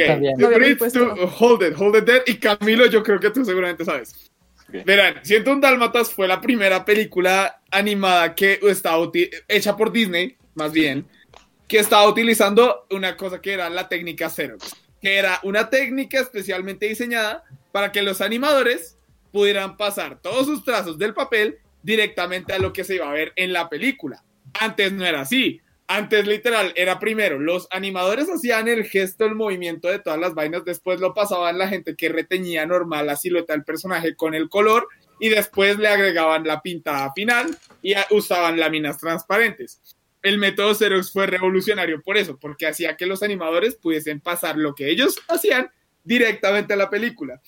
Fritz, 0.52 0.92
tú- 0.92 1.10
hold 1.38 1.62
it, 1.62 1.74
hold 1.78 1.94
it 1.96 2.04
there. 2.04 2.22
Y 2.26 2.34
Camilo, 2.34 2.86
yo 2.86 3.04
creo 3.04 3.20
que 3.20 3.30
tú 3.30 3.44
seguramente 3.44 3.84
sabes. 3.84 4.32
Ok. 4.68 4.84
Verán, 4.84 5.20
101 5.22 5.60
Dálmatas 5.60 6.10
fue 6.12 6.26
la 6.26 6.40
primera 6.40 6.84
película 6.84 7.60
animada 7.70 8.34
que 8.34 8.58
estaba 8.62 9.08
hecha 9.46 9.76
por 9.76 9.92
Disney, 9.92 10.36
más 10.56 10.72
bien, 10.72 11.06
que 11.68 11.78
estaba 11.78 12.08
utilizando 12.08 12.86
una 12.90 13.16
cosa 13.16 13.40
que 13.40 13.52
era 13.52 13.70
la 13.70 13.88
técnica 13.88 14.30
Xerox, 14.30 14.74
que 15.00 15.16
era 15.16 15.40
una 15.42 15.70
técnica 15.70 16.20
especialmente 16.20 16.86
diseñada 16.86 17.44
para 17.72 17.92
que 17.92 18.02
los 18.02 18.20
animadores 18.20 18.96
pudieran 19.32 19.76
pasar 19.76 20.20
todos 20.20 20.46
sus 20.46 20.64
trazos 20.64 20.98
del 20.98 21.14
papel 21.14 21.58
directamente 21.82 22.52
a 22.52 22.58
lo 22.58 22.72
que 22.72 22.84
se 22.84 22.96
iba 22.96 23.08
a 23.08 23.12
ver 23.12 23.32
en 23.36 23.52
la 23.52 23.68
película. 23.68 24.22
Antes 24.60 24.92
no 24.92 25.04
era 25.04 25.22
así. 25.22 25.60
Antes 25.86 26.26
literal 26.26 26.72
era 26.76 26.98
primero 26.98 27.38
los 27.38 27.68
animadores 27.70 28.30
hacían 28.30 28.68
el 28.68 28.84
gesto, 28.84 29.26
el 29.26 29.34
movimiento 29.34 29.88
de 29.88 29.98
todas 29.98 30.18
las 30.18 30.34
vainas, 30.34 30.64
después 30.64 30.98
lo 30.98 31.12
pasaban 31.12 31.58
la 31.58 31.68
gente 31.68 31.94
que 31.94 32.08
reteñía 32.08 32.64
normal 32.64 33.06
la 33.06 33.16
silueta 33.16 33.52
del 33.52 33.64
personaje 33.64 34.16
con 34.16 34.34
el 34.34 34.48
color 34.48 34.88
y 35.20 35.28
después 35.28 35.76
le 35.78 35.88
agregaban 35.88 36.46
la 36.46 36.62
pintada 36.62 37.12
final 37.12 37.56
y 37.82 37.94
usaban 38.10 38.58
láminas 38.58 38.98
transparentes. 38.98 39.80
El 40.24 40.38
método 40.38 40.74
Xerox 40.74 41.12
fue 41.12 41.26
revolucionario 41.26 42.00
por 42.00 42.16
eso, 42.16 42.38
porque 42.38 42.66
hacía 42.66 42.96
que 42.96 43.04
los 43.04 43.22
animadores 43.22 43.76
pudiesen 43.76 44.20
pasar 44.20 44.56
lo 44.56 44.74
que 44.74 44.88
ellos 44.88 45.16
hacían 45.28 45.70
directamente 46.02 46.72
a 46.72 46.76
la 46.76 46.88
película. 46.88 47.42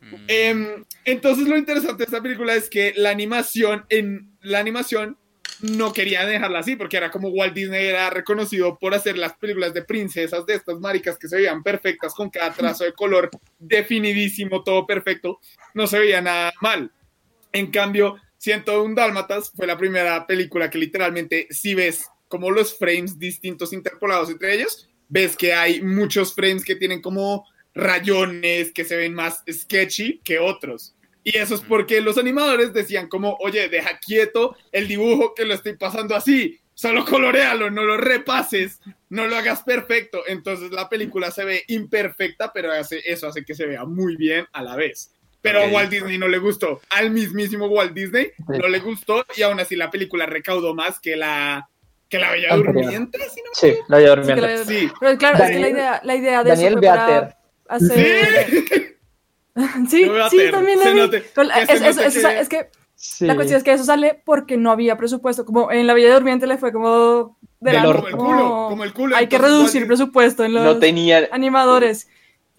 Mm. 0.00 0.14
Em, 0.28 0.84
entonces 1.04 1.48
lo 1.48 1.58
interesante 1.58 1.98
de 1.98 2.04
esta 2.04 2.22
película 2.22 2.54
es 2.54 2.70
que 2.70 2.94
la 2.96 3.10
animación 3.10 3.84
en 3.88 4.30
la 4.42 4.60
animación 4.60 5.18
no 5.60 5.92
querían 5.92 6.28
dejarla 6.28 6.60
así 6.60 6.76
porque 6.76 6.96
era 6.96 7.10
como 7.10 7.30
Walt 7.30 7.52
Disney 7.52 7.86
era 7.86 8.10
reconocido 8.10 8.78
por 8.78 8.94
hacer 8.94 9.18
las 9.18 9.34
películas 9.34 9.74
de 9.74 9.82
princesas 9.82 10.46
de 10.46 10.54
estas 10.54 10.78
maricas 10.78 11.18
que 11.18 11.26
se 11.26 11.34
veían 11.34 11.64
perfectas 11.64 12.14
con 12.14 12.30
cada 12.30 12.52
trazo 12.52 12.84
de 12.84 12.92
color 12.92 13.28
definidísimo, 13.58 14.62
todo 14.62 14.86
perfecto, 14.86 15.40
no 15.74 15.88
se 15.88 15.98
veía 15.98 16.20
nada 16.20 16.52
mal. 16.60 16.92
En 17.52 17.72
cambio, 17.72 18.20
101 18.38 18.94
Dálmatas 18.94 19.52
fue 19.54 19.66
la 19.66 19.76
primera 19.76 20.26
película 20.26 20.70
que 20.70 20.78
literalmente 20.78 21.46
si 21.50 21.74
ves 21.74 22.06
como 22.28 22.50
los 22.50 22.76
frames 22.76 23.18
distintos 23.18 23.72
interpolados 23.72 24.30
entre 24.30 24.54
ellos, 24.54 24.88
ves 25.08 25.36
que 25.36 25.54
hay 25.54 25.82
muchos 25.82 26.34
frames 26.34 26.64
que 26.64 26.76
tienen 26.76 27.00
como 27.00 27.46
rayones 27.74 28.72
que 28.72 28.84
se 28.84 28.96
ven 28.96 29.14
más 29.14 29.42
sketchy 29.50 30.20
que 30.24 30.38
otros. 30.38 30.94
Y 31.24 31.36
eso 31.36 31.54
es 31.54 31.60
porque 31.60 32.00
los 32.00 32.16
animadores 32.16 32.72
decían 32.72 33.08
como, 33.08 33.36
oye, 33.40 33.68
deja 33.68 33.98
quieto 33.98 34.56
el 34.72 34.88
dibujo 34.88 35.34
que 35.34 35.44
lo 35.44 35.54
estoy 35.54 35.76
pasando 35.76 36.14
así, 36.14 36.58
solo 36.74 37.04
colorealo, 37.04 37.70
no 37.70 37.84
lo 37.84 37.96
repases, 37.96 38.80
no 39.10 39.26
lo 39.26 39.36
hagas 39.36 39.62
perfecto. 39.62 40.22
Entonces 40.26 40.70
la 40.70 40.88
película 40.88 41.30
se 41.30 41.44
ve 41.44 41.64
imperfecta, 41.68 42.52
pero 42.52 42.72
hace, 42.72 43.02
eso 43.04 43.26
hace 43.26 43.44
que 43.44 43.54
se 43.54 43.66
vea 43.66 43.84
muy 43.84 44.16
bien 44.16 44.46
a 44.52 44.62
la 44.62 44.76
vez. 44.76 45.12
Pero 45.40 45.62
a 45.62 45.66
Walt 45.68 45.90
Disney 45.90 46.18
no 46.18 46.26
le 46.28 46.38
gustó, 46.38 46.80
al 46.90 47.10
mismísimo 47.10 47.66
Walt 47.66 47.92
Disney 47.92 48.32
no 48.48 48.66
le 48.68 48.80
gustó 48.80 49.24
y 49.36 49.42
aún 49.42 49.60
así 49.60 49.76
la 49.76 49.90
película 49.90 50.26
recaudó 50.26 50.74
más 50.74 50.98
que 50.98 51.14
la, 51.16 51.68
que 52.08 52.18
la 52.18 52.32
Bella. 52.32 52.56
Durmiente, 52.56 53.18
si 53.32 53.40
no 53.42 53.50
Sí, 53.52 53.74
la 53.86 53.98
que 53.98 54.06
durmiente. 54.06 54.40
la- 54.42 54.64
Sí. 54.64 54.90
Pero 54.98 55.16
claro, 55.18 55.44
es 55.44 55.50
que 55.50 55.58
la 55.60 55.68
idea, 55.68 56.00
la 56.02 56.16
idea 56.16 56.42
de 56.42 56.50
Daniel 56.50 56.72
eso 56.72 56.78
fue 56.80 56.88
para 56.88 57.06
Beater. 57.06 57.34
hacer... 57.68 58.96
Sí, 59.88 60.04
sí, 60.30 60.50
también 60.50 60.78
la 60.80 60.94
note- 60.94 61.16
es, 61.18 61.24
es- 61.26 61.80
note 61.80 62.06
es- 62.06 62.14
que- 62.18 62.40
es 62.40 62.48
que 62.48 62.70
Sí. 63.00 63.26
la 63.26 63.36
cuestión 63.36 63.58
es 63.58 63.62
que 63.64 63.72
eso 63.72 63.84
sale 63.84 64.20
porque 64.24 64.56
no 64.56 64.72
había 64.72 64.96
presupuesto. 64.96 65.44
Como 65.44 65.70
en 65.70 65.86
la 65.86 65.94
Bella 65.94 66.12
Durmiente 66.14 66.48
le 66.48 66.58
fue 66.58 66.72
como 66.72 67.38
de 67.60 67.70
Del 67.70 67.80
la- 67.82 67.88
orto. 67.88 68.00
Como 68.02 68.08
el 68.08 68.16
culo, 68.16 68.66
como 68.70 68.84
el 68.84 68.92
culo, 68.92 69.16
Hay 69.16 69.28
que 69.28 69.38
reducir 69.38 69.82
Walt- 69.82 69.86
presupuesto 69.86 70.44
en 70.44 70.52
los 70.54 70.64
No 70.64 70.78
tenía. 70.80 71.28
animadores. 71.30 72.08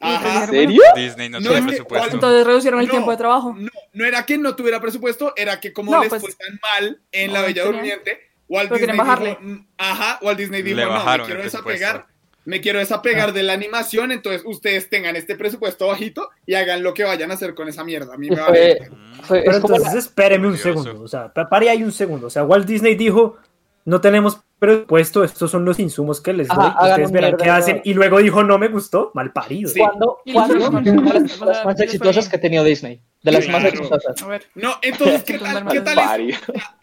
Ajá. 0.02 0.46
¿En 0.46 0.50
serio? 0.50 0.82
Disney 0.96 1.30
no, 1.30 1.40
No, 1.40 1.50
tiene 1.50 1.58
es 1.58 1.66
que- 1.66 1.72
presupuesto. 1.72 2.16
Entonces 2.16 2.46
reducieron 2.48 2.80
el 2.80 2.88
No. 2.88 2.92
tiempo 2.92 3.12
de 3.12 3.18
trabajo. 3.18 3.56
No, 3.58 3.70
no 3.94 4.06
era 4.06 4.26
que 4.26 4.38
no 4.38 4.56
tuviera 4.56 4.80
presupuesto, 4.80 5.34
era 5.36 5.60
que 5.60 5.74
como 5.74 5.92
No, 5.92 6.02
les 6.02 6.10
pues- 6.10 6.22
fue 6.22 6.32
tan 6.34 6.60
mal 6.62 7.02
en 7.12 7.28
No, 7.28 7.34
La 7.34 7.42
Bella 7.42 7.66
Durmiente, 7.66 8.20
Walt 8.48 8.72
Disney 8.72 8.98
bajarle. 8.98 9.30
dijo, 9.30 9.42
mm, 9.42 9.68
ajá, 9.78 10.20
Walt 10.22 10.38
Disney 10.40 10.62
dijo, 10.62 10.80
no, 10.82 11.06
me 11.06 11.24
quiero 11.26 11.44
desapegar, 11.44 11.92
presupuesto. 12.06 12.20
me 12.46 12.62
quiero 12.62 12.80
desapegar 12.80 13.34
de 13.34 13.44
la 13.44 13.54
animación, 13.54 14.12
entonces 14.12 14.42
ustedes 14.46 14.90
tengan 14.90 15.16
este 15.16 15.36
presupuesto 15.36 15.88
bajito 15.88 16.30
y 16.48 16.56
hagan 16.56 16.82
lo 16.82 16.94
que 16.94 17.04
vayan 17.04 17.30
a 17.32 17.36
hacer 17.36 17.54
con 17.54 17.68
esa 17.68 17.84
mierda. 17.84 18.14
A 18.16 18.18
mí 18.18 18.30
me 18.30 18.38
fue- 18.38 18.46
vale. 18.46 18.90
fue- 19.24 19.42
Pero 19.44 19.58
entonces 19.58 19.94
espéreme 19.96 20.48
un 20.48 20.56
Curioso. 20.58 20.82
segundo, 20.84 21.04
o 21.04 21.08
sea, 21.08 21.32
pa- 21.32 21.48
pare 21.50 21.70
ahí 21.70 21.84
un 21.84 21.92
segundo. 21.92 22.28
O 22.28 22.30
sea, 22.30 22.44
Walt 22.44 22.66
Disney 22.66 22.96
dijo, 22.96 23.38
no 23.86 24.02
tenemos 24.02 24.40
presupuesto, 24.60 25.24
estos 25.24 25.50
son 25.50 25.66
los 25.66 25.80
insumos 25.80 26.22
que 26.22 26.34
les 26.34 26.50
Ajá, 26.52 26.76
doy, 26.80 26.90
ustedes 26.90 27.12
verán 27.12 27.38
qué 27.38 27.50
hacen. 27.50 27.82
Y 27.84 27.94
luego 27.94 28.20
dijo, 28.20 28.44
no 28.44 28.58
me 28.60 28.68
gustó, 28.68 29.12
mal 29.14 29.32
parido. 29.32 29.70
Sí. 29.72 29.82
otros- 29.82 30.18
de 30.26 30.92
las 30.94 31.34
cosas 31.40 31.66
más 31.66 31.80
exitosas 31.80 32.30
que 32.30 32.36
ha 32.36 32.42
tenido 32.42 32.64
Disney. 32.64 33.02
De 33.24 33.32
las 33.32 33.48
más 33.48 33.62
Claro. 33.62 33.76
exitosas. 33.78 34.22
A 34.22 34.28
ver. 34.28 34.46
No, 34.56 34.76
entonces, 34.82 35.24
¿qué 35.26 35.40
tal, 35.40 35.68
qué 35.68 35.82
tal 35.82 36.00
es 36.30 36.38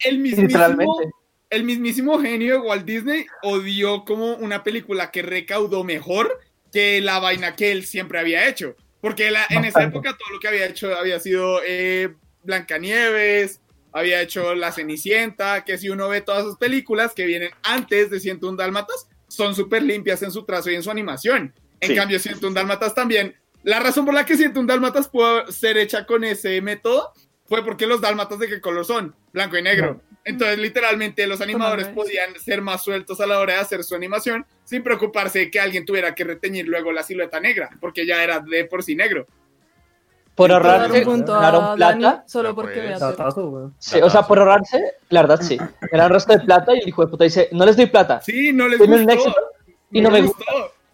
el 0.05 0.17
mismísimo, 0.19 0.47
Literalmente. 0.47 1.09
el 1.49 1.63
mismísimo 1.63 2.19
genio 2.19 2.53
de 2.55 2.59
Walt 2.67 2.85
Disney 2.85 3.25
odió 3.43 4.03
como 4.05 4.33
una 4.35 4.63
película 4.63 5.11
que 5.11 5.21
recaudó 5.21 5.83
mejor 5.83 6.39
que 6.73 6.99
la 7.01 7.19
vaina 7.19 7.55
que 7.55 7.71
él 7.71 7.85
siempre 7.85 8.19
había 8.19 8.47
hecho. 8.49 8.75
Porque 9.01 9.29
la- 9.31 9.45
en 9.49 9.63
esa 9.65 9.83
época 9.83 10.09
todo 10.17 10.33
lo 10.33 10.39
que 10.39 10.47
había 10.47 10.65
hecho 10.65 10.95
había 10.97 11.19
sido 11.19 11.59
eh, 11.65 12.09
Blancanieves, 12.43 13.61
había 13.97 14.21
hecho 14.21 14.55
La 14.55 14.71
Cenicienta, 14.71 15.63
que 15.65 15.77
si 15.77 15.89
uno 15.89 16.07
ve 16.09 16.21
todas 16.21 16.45
esas 16.45 16.57
películas 16.57 17.13
que 17.13 17.25
vienen 17.25 17.51
antes 17.63 18.09
de 18.09 18.19
101 18.19 18.57
Dálmatas, 18.57 19.07
son 19.27 19.55
súper 19.55 19.83
limpias 19.83 20.21
en 20.23 20.31
su 20.31 20.45
trazo 20.45 20.71
y 20.71 20.75
en 20.75 20.83
su 20.83 20.91
animación. 20.91 21.53
En 21.79 21.89
Sí. 21.89 21.95
cambio, 21.95 22.19
101 22.19 22.53
Dálmatas 22.53 22.93
también. 22.95 23.35
La 23.63 23.79
razón 23.79 24.05
por 24.05 24.13
la 24.13 24.25
que 24.25 24.37
101 24.37 24.67
Dálmatas 24.67 25.09
pudo 25.09 25.51
ser 25.51 25.77
hecha 25.77 26.05
con 26.05 26.23
ese 26.23 26.61
método 26.61 27.11
fue 27.45 27.63
porque 27.63 27.87
los 27.87 28.01
dálmatas 28.01 28.39
de 28.39 28.47
qué 28.47 28.61
color 28.61 28.85
son, 28.85 29.15
blanco 29.31 29.57
y 29.57 29.61
negro. 29.61 30.01
Entonces, 30.25 30.59
literalmente, 30.59 31.25
los 31.27 31.39
animadores 31.39 31.87
podían 31.87 32.37
ser 32.37 32.61
más 32.61 32.83
sueltos 32.83 33.21
a 33.21 33.25
la 33.25 33.39
hora 33.39 33.53
de 33.53 33.59
hacer 33.59 33.83
su 33.85 33.95
animación 33.95 34.45
sin 34.65 34.83
preocuparse 34.83 35.39
de 35.39 35.51
que 35.51 35.59
alguien 35.59 35.85
tuviera 35.85 36.13
que 36.13 36.25
reteñir 36.25 36.67
luego 36.67 36.91
la 36.91 37.03
silueta 37.03 37.39
negra, 37.39 37.69
porque 37.79 38.05
ya 38.05 38.21
era 38.21 38.41
de 38.41 38.65
por 38.65 38.83
sí 38.83 38.95
negro. 38.95 39.25
Por 40.37 40.51
ahorrarse, 40.51 40.99
un 40.99 41.03
punto 41.03 41.33
ganaron 41.33 41.63
a 41.63 41.75
Dani 41.75 41.99
plata. 42.01 42.23
solo 42.27 42.49
No 42.49 42.55
porque 42.55 42.79
Datazo, 42.99 43.49
güey. 43.49 43.65
Sí, 43.79 43.99
o 44.01 44.09
sea, 44.09 44.21
por 44.21 44.37
ahorrarse, 44.39 44.81
la 45.09 45.21
verdad 45.23 45.41
sí. 45.41 45.57
Ganaron 45.91 46.13
resto 46.13 46.33
de 46.33 46.39
plata 46.41 46.75
y 46.75 46.79
el 46.79 46.87
hijo 46.87 47.03
de 47.03 47.09
puta 47.11 47.23
dice, 47.23 47.49
no 47.51 47.65
les 47.65 47.75
doy 47.75 47.87
plata. 47.87 48.21
Sí, 48.21 48.53
no 48.53 48.67
les 48.67 48.79
éxito 48.79 49.35
y 49.91 50.01
no 50.01 50.09
les 50.11 50.21
me 50.21 50.27
gustó. 50.27 50.45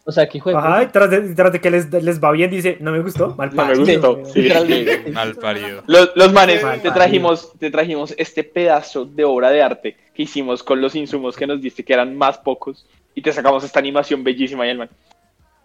O 0.05 0.11
sea, 0.11 0.27
que 0.27 0.37
hijo 0.37 0.49
de 0.49 0.55
Ajá, 0.57 0.69
puta. 0.79 0.83
y 0.83 0.87
tras 0.87 1.09
de, 1.09 1.17
y 1.31 1.35
tras 1.35 1.51
de 1.53 1.61
que 1.61 1.71
les, 1.71 1.91
les 1.91 2.21
va 2.23 2.31
bien, 2.31 2.51
dice, 2.51 2.77
no 2.81 2.91
me 2.91 2.99
gustó, 3.01 3.35
mal 3.35 3.49
No 3.53 3.65
me 3.65 3.73
parido. 3.75 3.85
gustó, 3.85 4.15
güey. 4.17 4.33
sí. 4.33 4.41
Literalmente. 4.41 5.11
Mal 5.11 5.35
parido. 5.35 5.83
Los, 5.87 6.11
los 6.15 6.33
manes, 6.33 6.61
Mal 6.63 6.73
te 6.73 6.77
parido. 6.89 6.93
trajimos, 6.93 7.53
te 7.59 7.71
trajimos 7.71 8.13
este 8.17 8.43
pedazo 8.43 9.05
de 9.05 9.23
obra 9.25 9.49
de 9.49 9.61
arte 9.61 9.97
que 10.13 10.23
hicimos 10.23 10.61
con 10.63 10.81
los 10.81 10.95
insumos 10.95 11.35
que 11.37 11.47
nos 11.47 11.61
diste, 11.61 11.83
que 11.85 11.93
eran 11.93 12.15
más 12.17 12.37
pocos, 12.37 12.85
y 13.15 13.21
te 13.21 13.31
sacamos 13.33 13.63
esta 13.63 13.79
animación 13.79 14.23
bellísima 14.23 14.65
y 14.67 14.69
el 14.71 14.77
man. 14.77 14.89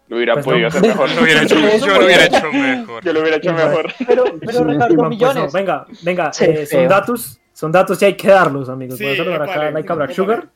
Lo 0.09 0.17
hubiera 0.17 0.35
Pues 0.35 0.45
podido 0.47 0.62
no. 0.62 0.69
hacer 0.69 0.83
mejor. 0.83 1.11
Lo 1.11 1.23
hubiera 1.23 1.43
hecho, 1.45 1.55
yo 1.57 1.99
lo 1.99 2.05
hubiera 2.07 2.25
hecho 2.25 2.53
mejor. 2.53 3.05
Yo 3.05 3.12
lo 3.12 3.21
hubiera 3.21 3.37
hecho 3.37 3.53
mejor. 3.53 3.93
Pero, 4.07 4.25
pero 4.41 4.65
recargó 4.65 4.95
Pues 4.97 5.03
no, 5.03 5.09
millones. 5.11 5.53
venga, 5.53 5.87
venga, 6.03 6.33
Sí, 6.33 6.45
eh, 6.47 6.67
son 6.67 6.88
datos, 6.88 7.41
son 7.53 7.73
datos 7.73 8.00
y 8.03 8.05
hay 8.07 8.15
que 8.15 8.29
darlos, 8.29 8.69
amigos. 8.69 8.97
Sí, 8.99 9.05
Voy 9.05 9.12
a 9.12 9.17
saludar 9.17 9.43
acá 9.43 9.53
épale, 9.53 9.69
a 9.69 9.71
Laika 9.73 9.95
Black. 9.95 10.12
Sugar. 10.12 10.49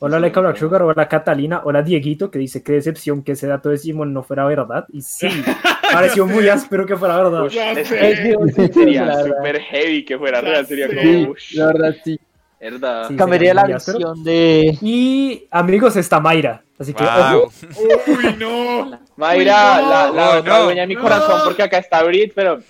Hola 0.00 0.20
Laika 0.20 0.40
Black 0.40 0.56
Sugar, 0.56 0.82
hola 0.82 1.08
Catalina, 1.08 1.62
hola 1.64 1.82
Dieguito, 1.82 2.30
que 2.30 2.38
dice 2.38 2.62
que 2.62 2.70
decepción 2.70 3.24
que 3.24 3.32
ese 3.32 3.48
dato 3.48 3.68
de 3.70 3.78
Simon 3.78 4.12
no 4.12 4.22
fuera 4.22 4.44
verdad. 4.44 4.84
Y 4.92 5.02
sí, 5.02 5.26
pareció 5.92 6.24
muy 6.24 6.48
áspero 6.48 6.86
que 6.86 6.96
fuera 6.96 7.16
verdad. 7.16 7.46
Es- 7.46 7.88
sería 7.88 9.14
súper 9.24 9.60
heavy 9.60 10.04
que 10.04 10.16
fuera 10.16 10.40
real. 10.40 10.64
Sería 10.66 10.86
como, 10.86 11.34
la 11.54 11.66
verdad 11.66 11.96
sí. 12.04 12.20
verdad. 12.60 13.08
Sí. 13.08 13.16
Cambiaría 13.16 13.54
la 13.54 13.64
versión 13.64 14.22
de... 14.22 14.78
Y 14.82 15.48
amigos, 15.50 15.96
está 15.96 16.20
Mayra. 16.20 16.62
Así 16.78 16.94
que, 16.94 17.02
Wow. 17.04 17.50
Uy, 18.06 18.36
no. 18.38 19.00
Mayra, 19.16 19.80
no. 19.80 20.14
la, 20.14 20.40
la 20.42 20.58
dueña 20.62 20.82
de 20.82 20.86
mi 20.86 20.94
No. 20.94 21.02
corazón, 21.02 21.40
porque 21.44 21.62
acá 21.62 21.78
está 21.78 22.02
Brit, 22.04 22.32
pero 22.34 22.60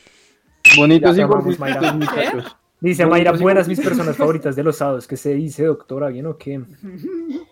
Bonitos 0.77 1.17
Ya 1.17 1.23
y 1.23 1.27
gorditos 1.27 1.95
muchachos. 1.95 2.57
dice 2.81 3.05
Bonitos 3.05 3.07
Mayra, 3.07 3.33
buenas 3.33 3.69
mis 3.69 3.81
personas 3.81 4.17
favoritas 4.17 4.57
de 4.57 4.63
los 4.63 4.77
sábados. 4.77 5.07
que 5.07 5.17
se 5.17 5.35
dice, 5.35 5.65
doctora? 5.65 6.09
¿Bien 6.09 6.27
o 6.27 6.37
qué? 6.39 6.61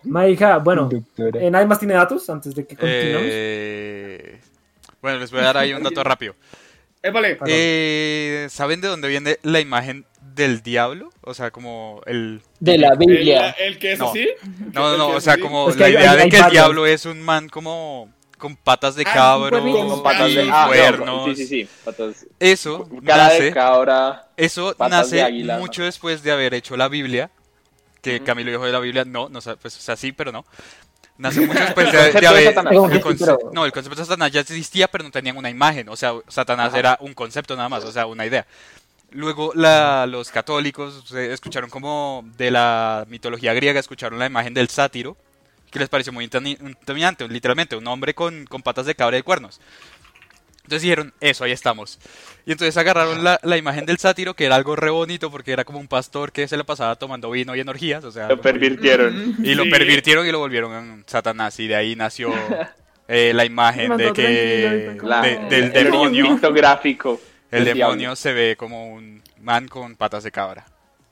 Mayra, 0.03 0.57
bueno, 0.57 0.89
eh, 1.17 1.49
¿nadie 1.51 1.65
más 1.67 1.79
tiene 1.79 1.93
datos 1.93 2.29
antes 2.29 2.55
de 2.55 2.65
que 2.65 2.75
continuemos? 2.75 3.23
Eh, 3.25 4.39
bueno, 5.01 5.19
les 5.19 5.29
voy 5.31 5.41
a 5.41 5.43
dar 5.43 5.57
ahí 5.57 5.73
un 5.73 5.83
dato 5.83 6.03
rápido. 6.03 6.33
Eh, 7.45 8.47
¿Saben 8.49 8.81
de 8.81 8.87
dónde 8.87 9.07
viene 9.07 9.37
la 9.43 9.59
imagen 9.59 10.05
del 10.37 10.61
diablo? 10.63 11.09
O 11.21 11.33
sea, 11.33 11.51
como 11.51 12.01
el... 12.05 12.41
De 12.61 12.77
la 12.77 12.89
El, 12.93 12.97
Biblia. 12.97 13.49
el 13.59 13.77
que 13.77 13.91
es 13.93 13.99
No. 13.99 14.09
así. 14.11 14.25
No, 14.73 14.93
El 14.93 14.97
no, 14.97 15.09
que 15.09 15.15
o 15.17 15.21
sea, 15.21 15.37
como 15.37 15.69
Es 15.69 15.75
que 15.75 15.81
la 15.81 15.85
hay- 15.87 15.93
idea 15.93 16.11
hay- 16.11 16.17
de 16.17 16.23
hay 16.23 16.29
que 16.29 16.37
el 16.37 16.49
diablo 16.51 16.85
es 16.85 17.05
un 17.05 17.21
man 17.21 17.49
como 17.49 18.13
con 18.37 18.55
patas 18.55 18.95
de 18.95 19.03
Ah, 19.07 19.13
cabro 19.13 19.49
cuernito. 19.49 19.77
como 19.79 20.03
patas 20.03 20.33
de. 20.33 20.47
Ah, 20.51 20.61
no, 20.61 20.67
cuernos. 20.67 21.25
sí, 21.25 21.35
sí, 21.35 21.47
sí. 21.47 21.69
Patas. 21.83 22.25
Eso 22.39 22.87
Cara 23.05 23.29
de 23.29 23.39
nace, 23.39 23.51
cabra. 23.51 24.27
eso 24.37 24.73
de 24.73 24.89
nace 24.89 25.23
águila. 25.23 25.57
mucho 25.57 25.83
después 25.83 26.21
de 26.21 26.31
haber 26.31 26.53
hecho 26.53 26.77
la 26.77 26.87
Biblia, 26.87 27.31
que. 28.01 28.21
Camilo 28.21 28.51
dijo 28.51 28.63
de 28.65 28.71
la 28.71 28.79
Biblia, 28.79 29.05
no, 29.05 29.27
no, 29.27 29.39
pues, 29.41 29.75
o 29.77 29.81
sea, 29.81 29.95
sí, 29.95 30.11
pero 30.11 30.31
no. 30.31 30.45
Nace 31.17 31.41
mucho 31.41 31.59
después 31.59 31.91
de, 31.91 31.97
El 31.97 31.97
concepto 32.13 32.17
de 32.17 32.21
de 32.21 32.27
haber... 32.27 32.47
El 32.83 32.89
que 32.91 32.97
sí, 32.97 33.01
conce- 33.03 33.25
pero- 33.25 33.51
No, 33.51 33.65
el 33.65 33.71
concepto 33.71 33.99
de 33.99 34.05
Satanás 34.05 34.31
ya 34.31 34.41
existía, 34.41 34.87
pero 34.87 35.03
no 35.03 35.09
tenían 35.09 35.35
una 35.35 35.49
imagen. 35.49 35.89
O 35.89 35.95
sea, 35.95 36.13
Satanás 36.27 36.67
Ajá. 36.69 36.77
era 36.79 36.97
un 37.01 37.15
concepto 37.15 37.55
nada 37.55 37.69
más, 37.69 37.83
o 37.85 37.91
sea, 37.91 38.05
una 38.05 38.23
idea. 38.23 38.45
Luego 39.11 39.53
la- 39.55 40.05
los 40.05 40.29
católicos 40.31 41.11
escucharon 41.13 41.69
como 41.69 42.25
de 42.37 42.51
la 42.51 43.05
mitología 43.09 43.53
griega, 43.53 43.79
escucharon 43.79 44.19
la 44.19 44.25
imagen 44.25 44.53
del 44.53 44.67
sátiro, 44.67 45.15
que 45.71 45.79
les 45.79 45.89
pareció 45.89 46.11
muy 46.13 46.25
intimidante, 46.25 47.27
literalmente, 47.27 47.75
un 47.75 47.87
hombre 47.87 48.13
con, 48.13 48.45
con 48.45 48.61
patas 48.61 48.85
de 48.85 48.95
cabra 48.95 49.17
y 49.17 49.21
cuernos. 49.23 49.59
Entonces 50.63 50.81
dijeron, 50.81 51.13
eso, 51.21 51.45
ahí 51.45 51.53
estamos. 51.53 51.97
Y 52.45 52.51
entonces 52.51 52.75
agarraron 52.75 53.23
la, 53.23 53.39
la 53.43 53.55
imagen 53.55 53.85
del 53.85 53.97
sátiro, 53.99 54.33
que 54.33 54.43
era 54.45 54.55
algo 54.55 54.75
re 54.75 54.89
bonito, 54.89 55.31
porque 55.31 55.53
era 55.53 55.63
como 55.63 55.79
un 55.79 55.87
pastor 55.87 56.33
que 56.33 56.45
se 56.49 56.57
le 56.57 56.65
pasaba 56.65 56.97
tomando 56.97 57.31
vino 57.31 57.55
y 57.55 57.61
energías, 57.61 58.03
o 58.03 58.11
sea... 58.11 58.27
Lo 58.27 58.41
pervirtieron. 58.41 59.35
y 59.41 59.55
lo 59.55 59.63
Sí. 59.63 59.69
pervirtieron 59.69 60.27
y 60.27 60.31
lo 60.33 60.39
volvieron 60.39 60.73
en 60.73 61.03
Satanás, 61.07 61.57
y 61.61 61.67
de 61.67 61.75
ahí 61.77 61.95
nació 61.95 62.33
eh, 63.07 63.31
la 63.33 63.45
imagen 63.45 63.95
de 63.97 64.11
que... 64.11 64.21
de- 64.27 65.39
del 65.49 65.63
el 65.73 65.83
demonio. 65.85 66.37
gráfico. 66.51 67.21
El 67.51 67.65
del 67.65 67.65
demonio 67.65 67.97
diablo. 67.99 68.15
se 68.15 68.33
ve 68.33 68.55
como 68.57 68.93
un 68.93 69.23
man 69.39 69.67
con 69.67 69.95
patas 69.95 70.23
de 70.23 70.31
cabra. 70.31 70.65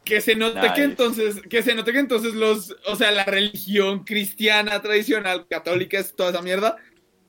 Que 0.03 0.21
se 0.21 0.35
note 0.35 0.69
Nice. 0.69 0.73
que 0.75 0.83
entonces, 0.83 1.41
que 1.49 1.63
se 1.63 1.73
note 1.73 1.91
que 1.91 1.99
entonces 1.99 2.33
los, 2.35 2.75
o 2.85 2.95
sea, 2.95 3.11
la 3.11 3.23
religión 3.25 4.03
cristiana 4.03 4.79
tradicional, 4.81 5.47
católica, 5.49 5.97
es 5.99 6.15
toda 6.15 6.29
esa 6.29 6.41
mierda, 6.43 6.77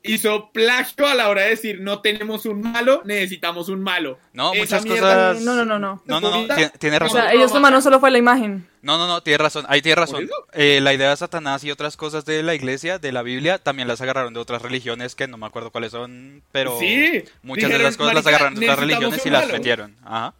hizo 0.03 0.51
plagio 0.51 1.05
a 1.07 1.15
la 1.15 1.29
hora 1.29 1.41
de 1.43 1.49
decir 1.49 1.79
no 1.81 2.01
tenemos 2.01 2.45
un 2.45 2.61
malo, 2.61 3.01
necesitamos 3.05 3.67
un 3.69 3.81
malo. 3.81 4.17
No, 4.33 4.53
Esa 4.53 4.77
muchas 4.77 4.85
mierda- 4.85 5.29
cosas... 5.31 5.43
No, 5.43 5.55
no, 5.55 5.65
no, 5.65 5.79
no. 5.79 6.01
No, 6.05 6.21
no, 6.21 6.29
no, 6.31 6.55
tiene, 6.55 6.69
tiene 6.79 6.95
O 6.97 6.99
razón. 6.99 7.21
sea, 7.21 7.33
ellos 7.33 7.51
tomaron 7.51 7.81
solo 7.81 7.99
fue 7.99 8.11
la 8.11 8.17
imagen. 8.17 8.67
No, 8.81 8.97
no, 8.97 9.07
no, 9.07 9.21
tiene 9.21 9.39
razón. 9.39 9.65
Ahí 9.67 9.81
tiene 9.81 9.95
razón. 9.95 10.29
Eh, 10.53 10.79
la 10.81 10.93
idea 10.93 11.09
de 11.09 11.17
Satanás 11.17 11.63
y 11.63 11.71
otras 11.71 11.97
cosas 11.97 12.23
de 12.25 12.41
la 12.43 12.55
iglesia, 12.55 12.99
de 12.99 13.11
la 13.11 13.21
Biblia, 13.21 13.57
también 13.57 13.87
las 13.87 13.99
agarraron 13.99 14.33
de 14.33 14.39
otras 14.39 14.61
religiones 14.61 15.15
que 15.15 15.27
no 15.27 15.37
me 15.37 15.45
acuerdo 15.45 15.71
cuáles 15.71 15.91
son, 15.91 16.41
pero 16.53 16.79
Sí, 16.79 17.23
muchas 17.41 17.69
de 17.69 17.79
las 17.79 17.97
cosas 17.97 18.13
las 18.13 18.23
"Marica, 18.23 18.37
agarraron 18.37 18.59
de 18.59 18.65
otras 18.65 18.79
religiones 18.79 19.25
y 19.25 19.29
las 19.29 19.41
malo". 19.43 19.53
metieron. 19.57 19.95
Ajá. 20.05 20.33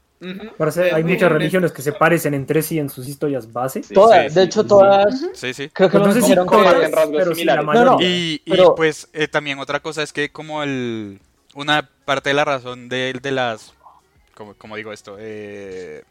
Parece- 0.57 0.91
hay 0.91 1.03
muchas 1.03 1.31
religiones 1.31 1.71
que 1.71 1.81
se 1.83 1.91
parecen 1.93 2.33
entre 2.33 2.61
sí 2.63 2.79
en 2.79 2.89
sus 2.89 3.07
historias 3.07 3.51
base. 3.53 3.83
Sí, 3.83 3.93
Todas, 3.93 4.33
sí, 4.33 4.39
de 4.39 4.43
hecho 4.45 4.63
sí. 4.63 4.67
todas, 4.67 5.25
Sí, 5.33 5.53
sí. 5.53 5.69
creo 5.69 5.89
que 5.89 5.99
no 5.99 6.05
sé 6.11 6.13
si 6.13 6.19
dijeron 6.21 6.47
todas, 6.47 6.73
que... 6.73 6.85
en 6.85 6.91
rasgos 6.91 7.17
pero 7.17 7.35
sí 7.35 7.43
la 7.45 7.53
similares. 7.53 7.65
mayoría. 7.65 7.91
No, 7.91 7.97
no. 7.97 8.01
Y, 8.03 8.41
y, 8.45 8.51
Pero- 8.51 8.75
pues 8.75 9.09
eh, 9.13 9.27
también 9.27 9.59
otra 9.59 9.79
cosa 9.79 10.01
es 10.03 10.11
que 10.13 10.31
como 10.31 10.63
el 10.63 11.19
una 11.53 11.87
parte 12.05 12.29
de 12.29 12.33
la 12.35 12.45
razón 12.45 12.89
de, 12.89 13.13
de 13.21 13.31
las 13.31 13.73
como, 14.35 14.53
como 14.55 14.75
digo 14.75 14.91
esto 14.93 15.17
eh, 15.19 16.03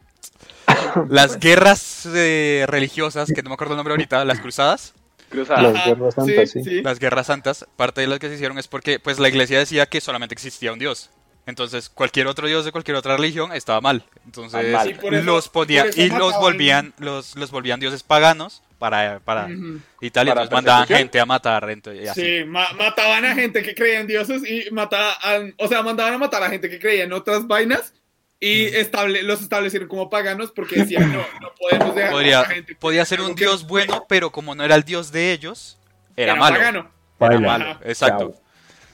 las 1.09 1.39
guerras 1.39 2.07
eh, 2.13 2.65
religiosas 2.69 3.31
que 3.33 3.43
no 3.43 3.51
me 3.51 3.55
acuerdo 3.55 3.75
el 3.75 3.77
nombre 3.79 3.93
ahorita 3.93 4.25
las 4.25 4.41
cruzadas 4.41 4.95
Cruzada. 5.29 5.63
Las 5.63 5.85
guerras 5.87 6.15
santas, 6.15 6.51
sí. 6.51 6.83
las 6.83 6.99
guerras 7.01 7.27
santas 7.27 7.67
parte 7.77 8.01
de 8.01 8.07
las 8.07 8.21
que 8.21 8.29
se 8.29 8.35
hicieron 8.37 8.59
es 8.59 8.69
porque 8.69 9.01
pues 9.01 9.19
la 9.19 9.29
iglesia 9.29 9.59
decía 9.59 9.87
que 9.87 10.01
solamente 10.01 10.35
existía 10.35 10.73
un 10.73 10.79
dios 10.79 11.11
entonces 11.47 11.89
cualquier 11.89 12.27
otro 12.27 12.47
dios 12.49 12.65
de 12.65 12.73
cualquier 12.73 12.97
otra 12.97 13.17
religión 13.17 13.53
estaba 13.53 13.81
mal 13.81 14.05
entonces 14.25 14.73
mal. 14.73 14.91
Eso- 14.91 15.11
los 15.23 15.51
eso 15.51 16.01
y 16.01 16.09
los 16.11 16.35
volvían 16.39 16.93
los 16.99 17.35
los 17.37 17.51
volvían 17.51 17.81
dioses 17.81 18.03
paganos 18.03 18.63
para 18.79 19.21
para 19.21 19.47
Ujú. 19.47 19.81
y 20.01 20.11
tal 20.11 20.27
y 20.27 20.31
Para 20.31 20.43
entonces 20.43 20.53
mandaban 20.53 20.87
gente 20.87 21.19
a 21.21 21.25
matar 21.27 21.71
entonces, 21.71 22.05
y 22.05 22.09
así. 22.09 22.21
Sí, 22.21 22.45
ma- 22.45 22.73
mataban 22.75 23.25
a 23.25 23.35
gente 23.35 23.63
que 23.63 23.75
creía 23.75 24.01
en 24.01 24.07
dioses 24.07 24.43
y 24.47 24.71
mataban, 24.71 25.55
o 25.57 25.67
sea, 25.69 25.83
mandaban 25.83 26.13
a 26.13 26.19
matar 26.19 26.43
a 26.43 26.51
gente 26.51 26.69
que 26.69 26.79
creía 26.79 27.05
en 27.05 27.13
otras 27.15 27.47
vainas 27.47 27.95
y 28.39 28.65
estable, 28.65 29.23
los 29.23 29.41
establecieron 29.41 29.89
como 29.89 30.11
paganos 30.11 30.53
porque 30.53 30.81
decían, 30.81 31.11
no, 31.11 31.19
no 31.41 31.53
podemos 31.59 31.95
dejar 31.95 32.13
podría, 32.13 32.41
a 32.41 32.45
gente. 32.45 32.75
podía 32.75 33.05
ser 33.07 33.23
un 33.23 33.35
que 33.35 33.45
dios 33.45 33.67
bueno, 33.67 34.05
pero 34.11 34.31
como 34.31 34.55
no 34.55 34.63
era 34.63 34.75
el 34.75 34.83
dios 34.83 35.11
de 35.11 35.33
ellos, 35.33 35.79
era, 36.17 36.35
malo. 36.35 36.57
pagano. 36.59 36.91
Era 37.19 37.29
Baila. 37.31 37.47
malo, 37.47 37.81
exacto. 37.83 38.35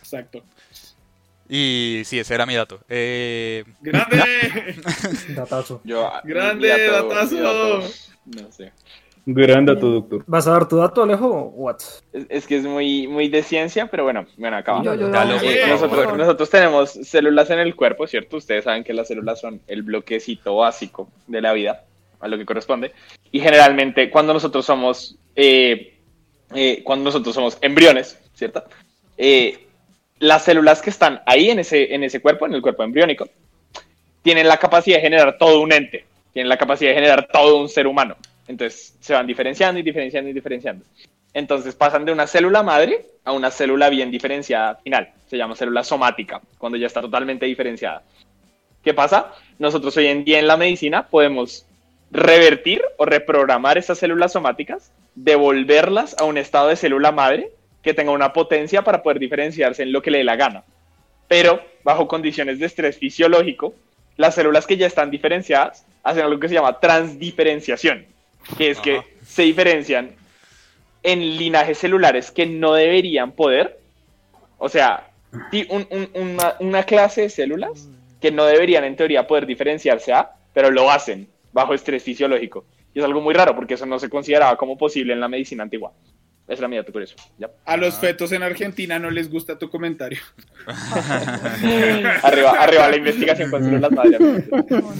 Exacto. 0.00 0.44
Y 1.54 2.00
sí, 2.06 2.18
ese 2.18 2.34
era 2.34 2.46
mi 2.46 2.54
dato. 2.54 2.80
Eh, 2.88 3.62
¡Grande! 3.82 4.16
Datazo. 5.36 5.82
Yo, 5.84 6.10
Grande, 6.24 6.68
dato- 6.68 7.08
datazo. 7.08 7.36
dato- 7.36 7.88
No 8.24 8.50
sé. 8.52 8.72
Gran 9.26 9.66
dato, 9.66 9.86
doctor. 9.90 10.24
¿Vas 10.26 10.46
a 10.48 10.52
dar 10.52 10.66
tu 10.66 10.78
dato, 10.78 11.02
Alejo? 11.02 11.28
o 11.28 11.42
What? 11.50 11.76
Es, 12.14 12.26
es 12.30 12.46
que 12.46 12.56
es 12.56 12.64
muy, 12.64 13.06
muy 13.06 13.28
de 13.28 13.42
ciencia, 13.42 13.86
pero 13.88 14.04
bueno, 14.04 14.24
bueno, 14.38 14.56
acaba. 14.56 14.82
Yo, 14.82 14.94
yo, 14.94 15.00
yo. 15.02 15.08
Dalo, 15.10 15.36
Eh, 15.42 15.76
por 15.78 16.16
nosotros, 16.16 16.48
tenemos 16.48 16.90
células 16.90 17.50
en 17.50 17.58
el 17.58 17.76
cuerpo, 17.76 18.06
¿cierto? 18.06 18.38
Ustedes 18.38 18.64
saben 18.64 18.82
que 18.82 18.94
las 18.94 19.08
células 19.08 19.38
son 19.38 19.60
el 19.66 19.82
bloquecito 19.82 20.56
básico 20.56 21.10
de 21.26 21.42
la 21.42 21.52
vida, 21.52 21.84
a 22.20 22.28
lo 22.28 22.38
que 22.38 22.46
corresponde. 22.46 22.92
Y 23.30 23.40
generalmente 23.40 24.08
cuando 24.10 24.32
nosotros 24.32 24.64
somos, 24.64 25.18
eh, 25.36 25.98
eh, 26.54 26.82
cuando 26.82 27.04
nosotros 27.04 27.34
somos 27.34 27.58
embriones, 27.60 28.18
¿cierto? 28.32 28.64
Las 30.22 30.44
células 30.44 30.80
que 30.80 30.90
están 30.90 31.20
ahí 31.26 31.50
en 31.50 31.58
ese, 31.58 31.92
en 31.92 32.04
ese 32.04 32.20
cuerpo, 32.20 32.46
en 32.46 32.54
el 32.54 32.62
cuerpo 32.62 32.84
embriónico, 32.84 33.28
tienen 34.22 34.46
la 34.46 34.56
capacidad 34.56 34.98
de 34.98 35.02
generar 35.02 35.36
todo 35.36 35.60
un 35.60 35.72
ente, 35.72 36.04
tienen 36.32 36.48
la 36.48 36.56
capacidad 36.56 36.90
de 36.90 36.94
generar 36.94 37.26
todo 37.26 37.60
un 37.60 37.68
ser 37.68 37.88
humano. 37.88 38.14
Entonces 38.46 38.96
se 39.00 39.14
van 39.14 39.26
diferenciando 39.26 39.80
y 39.80 39.82
diferenciando 39.82 40.30
y 40.30 40.32
diferenciando. 40.32 40.84
Entonces 41.34 41.74
pasan 41.74 42.04
de 42.04 42.12
una 42.12 42.28
célula 42.28 42.62
madre 42.62 43.04
a 43.24 43.32
una 43.32 43.50
célula 43.50 43.88
bien 43.88 44.12
diferenciada 44.12 44.76
final. 44.76 45.10
Se 45.26 45.36
llama 45.36 45.56
célula 45.56 45.82
somática, 45.82 46.40
cuando 46.56 46.78
ya 46.78 46.86
está 46.86 47.00
totalmente 47.00 47.46
diferenciada. 47.46 48.04
¿Qué 48.84 48.94
pasa? 48.94 49.32
Nosotros 49.58 49.96
hoy 49.96 50.06
en 50.06 50.22
día 50.22 50.38
en 50.38 50.46
la 50.46 50.56
medicina 50.56 51.08
podemos 51.08 51.66
revertir 52.12 52.80
o 52.96 53.06
reprogramar 53.06 53.76
esas 53.76 53.98
células 53.98 54.30
somáticas, 54.30 54.92
devolverlas 55.16 56.14
a 56.16 56.26
un 56.26 56.38
estado 56.38 56.68
de 56.68 56.76
célula 56.76 57.10
madre 57.10 57.50
que 57.82 57.94
tenga 57.94 58.12
una 58.12 58.32
potencia 58.32 58.82
para 58.82 59.02
poder 59.02 59.18
diferenciarse 59.18 59.82
en 59.82 59.92
lo 59.92 60.00
que 60.02 60.10
le 60.10 60.18
dé 60.18 60.24
la 60.24 60.36
gana. 60.36 60.62
Pero 61.28 61.60
bajo 61.84 62.06
condiciones 62.06 62.58
de 62.58 62.66
estrés 62.66 62.96
fisiológico, 62.98 63.74
las 64.16 64.34
células 64.34 64.66
que 64.66 64.76
ya 64.76 64.86
están 64.86 65.10
diferenciadas 65.10 65.84
hacen 66.02 66.24
algo 66.24 66.38
que 66.38 66.48
se 66.48 66.54
llama 66.54 66.78
transdiferenciación, 66.80 68.06
que 68.58 68.70
es 68.70 68.78
que 68.80 69.02
se 69.26 69.42
diferencian 69.42 70.10
en 71.02 71.36
linajes 71.36 71.78
celulares 71.78 72.30
que 72.30 72.46
no 72.46 72.74
deberían 72.74 73.32
poder. 73.32 73.78
O 74.58 74.68
sea, 74.68 75.08
un- 75.70 76.08
una, 76.14 76.54
una 76.60 76.82
clase 76.84 77.22
de 77.22 77.30
células 77.30 77.88
que 78.20 78.30
no 78.30 78.44
deberían 78.44 78.84
en 78.84 78.94
teoría 78.96 79.26
poder 79.26 79.46
diferenciarse 79.46 80.12
a, 80.12 80.30
pero 80.52 80.70
lo 80.70 80.90
hacen 80.90 81.26
bajo 81.52 81.74
estrés 81.74 82.02
fisiológico. 82.04 82.64
Y 82.94 82.98
es 83.00 83.04
algo 83.04 83.20
muy 83.20 83.34
raro 83.34 83.56
porque 83.56 83.74
eso 83.74 83.86
no 83.86 83.98
se 83.98 84.08
consideraba 84.10 84.56
como 84.56 84.76
posible 84.76 85.12
en 85.14 85.20
la 85.20 85.28
medicina 85.28 85.62
antigua. 85.64 85.92
Esa 86.52 86.58
es 86.58 86.60
la 86.60 86.68
mi 86.68 86.76
dato 86.76 86.92
curioso. 86.92 87.14
¿ya? 87.38 87.50
A 87.64 87.76
los 87.78 87.94
fetos 87.94 88.30
en 88.32 88.42
Argentina 88.42 88.98
no 88.98 89.10
les 89.10 89.30
gusta 89.30 89.58
tu 89.58 89.70
comentario. 89.70 90.20
Arriba, 92.22 92.50
arriba 92.60 92.88
la 92.90 92.96
investigación 92.96 93.50
con 93.50 93.64
células 93.64 93.90
madre. 93.90 94.18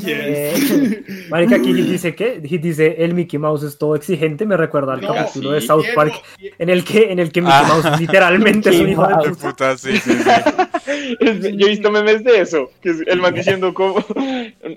Eh, 0.06 1.04
Marica, 1.28 1.56
aquí 1.56 1.72
dice 1.72 2.14
que 2.14 2.40
dice 2.40 2.96
el 2.98 3.14
Mickey 3.14 3.38
Mouse 3.38 3.64
es 3.64 3.76
todo 3.78 3.94
exigente, 3.96 4.46
me 4.46 4.56
recuerda 4.56 4.94
al 4.94 5.02
No, 5.02 5.14
capítulo 5.14 5.50
sí, 5.50 5.54
de 5.54 5.60
South 5.60 5.84
Park 5.94 6.14
en 6.58 6.68
el 6.70 6.84
que 6.84 7.12
en 7.12 7.18
el 7.18 7.30
que 7.30 7.42
Mickey 7.42 7.54
Ah. 7.54 7.64
Mouse 7.68 8.00
literalmente 8.00 8.70
es 8.70 8.80
un 8.80 8.88
hijo 8.88 9.06
de 9.06 9.30
puta. 9.30 9.76
sí, 9.76 9.96
sí, 9.98 10.12
sí. 10.12 11.56
Yo 11.56 11.66
he 11.66 11.70
visto 11.70 11.90
memes 11.90 12.24
de 12.24 12.40
eso, 12.40 12.70
que 12.80 12.90
es 12.90 13.02
el 13.06 13.20
man 13.20 13.34
diciendo 13.34 13.74
como 13.74 14.04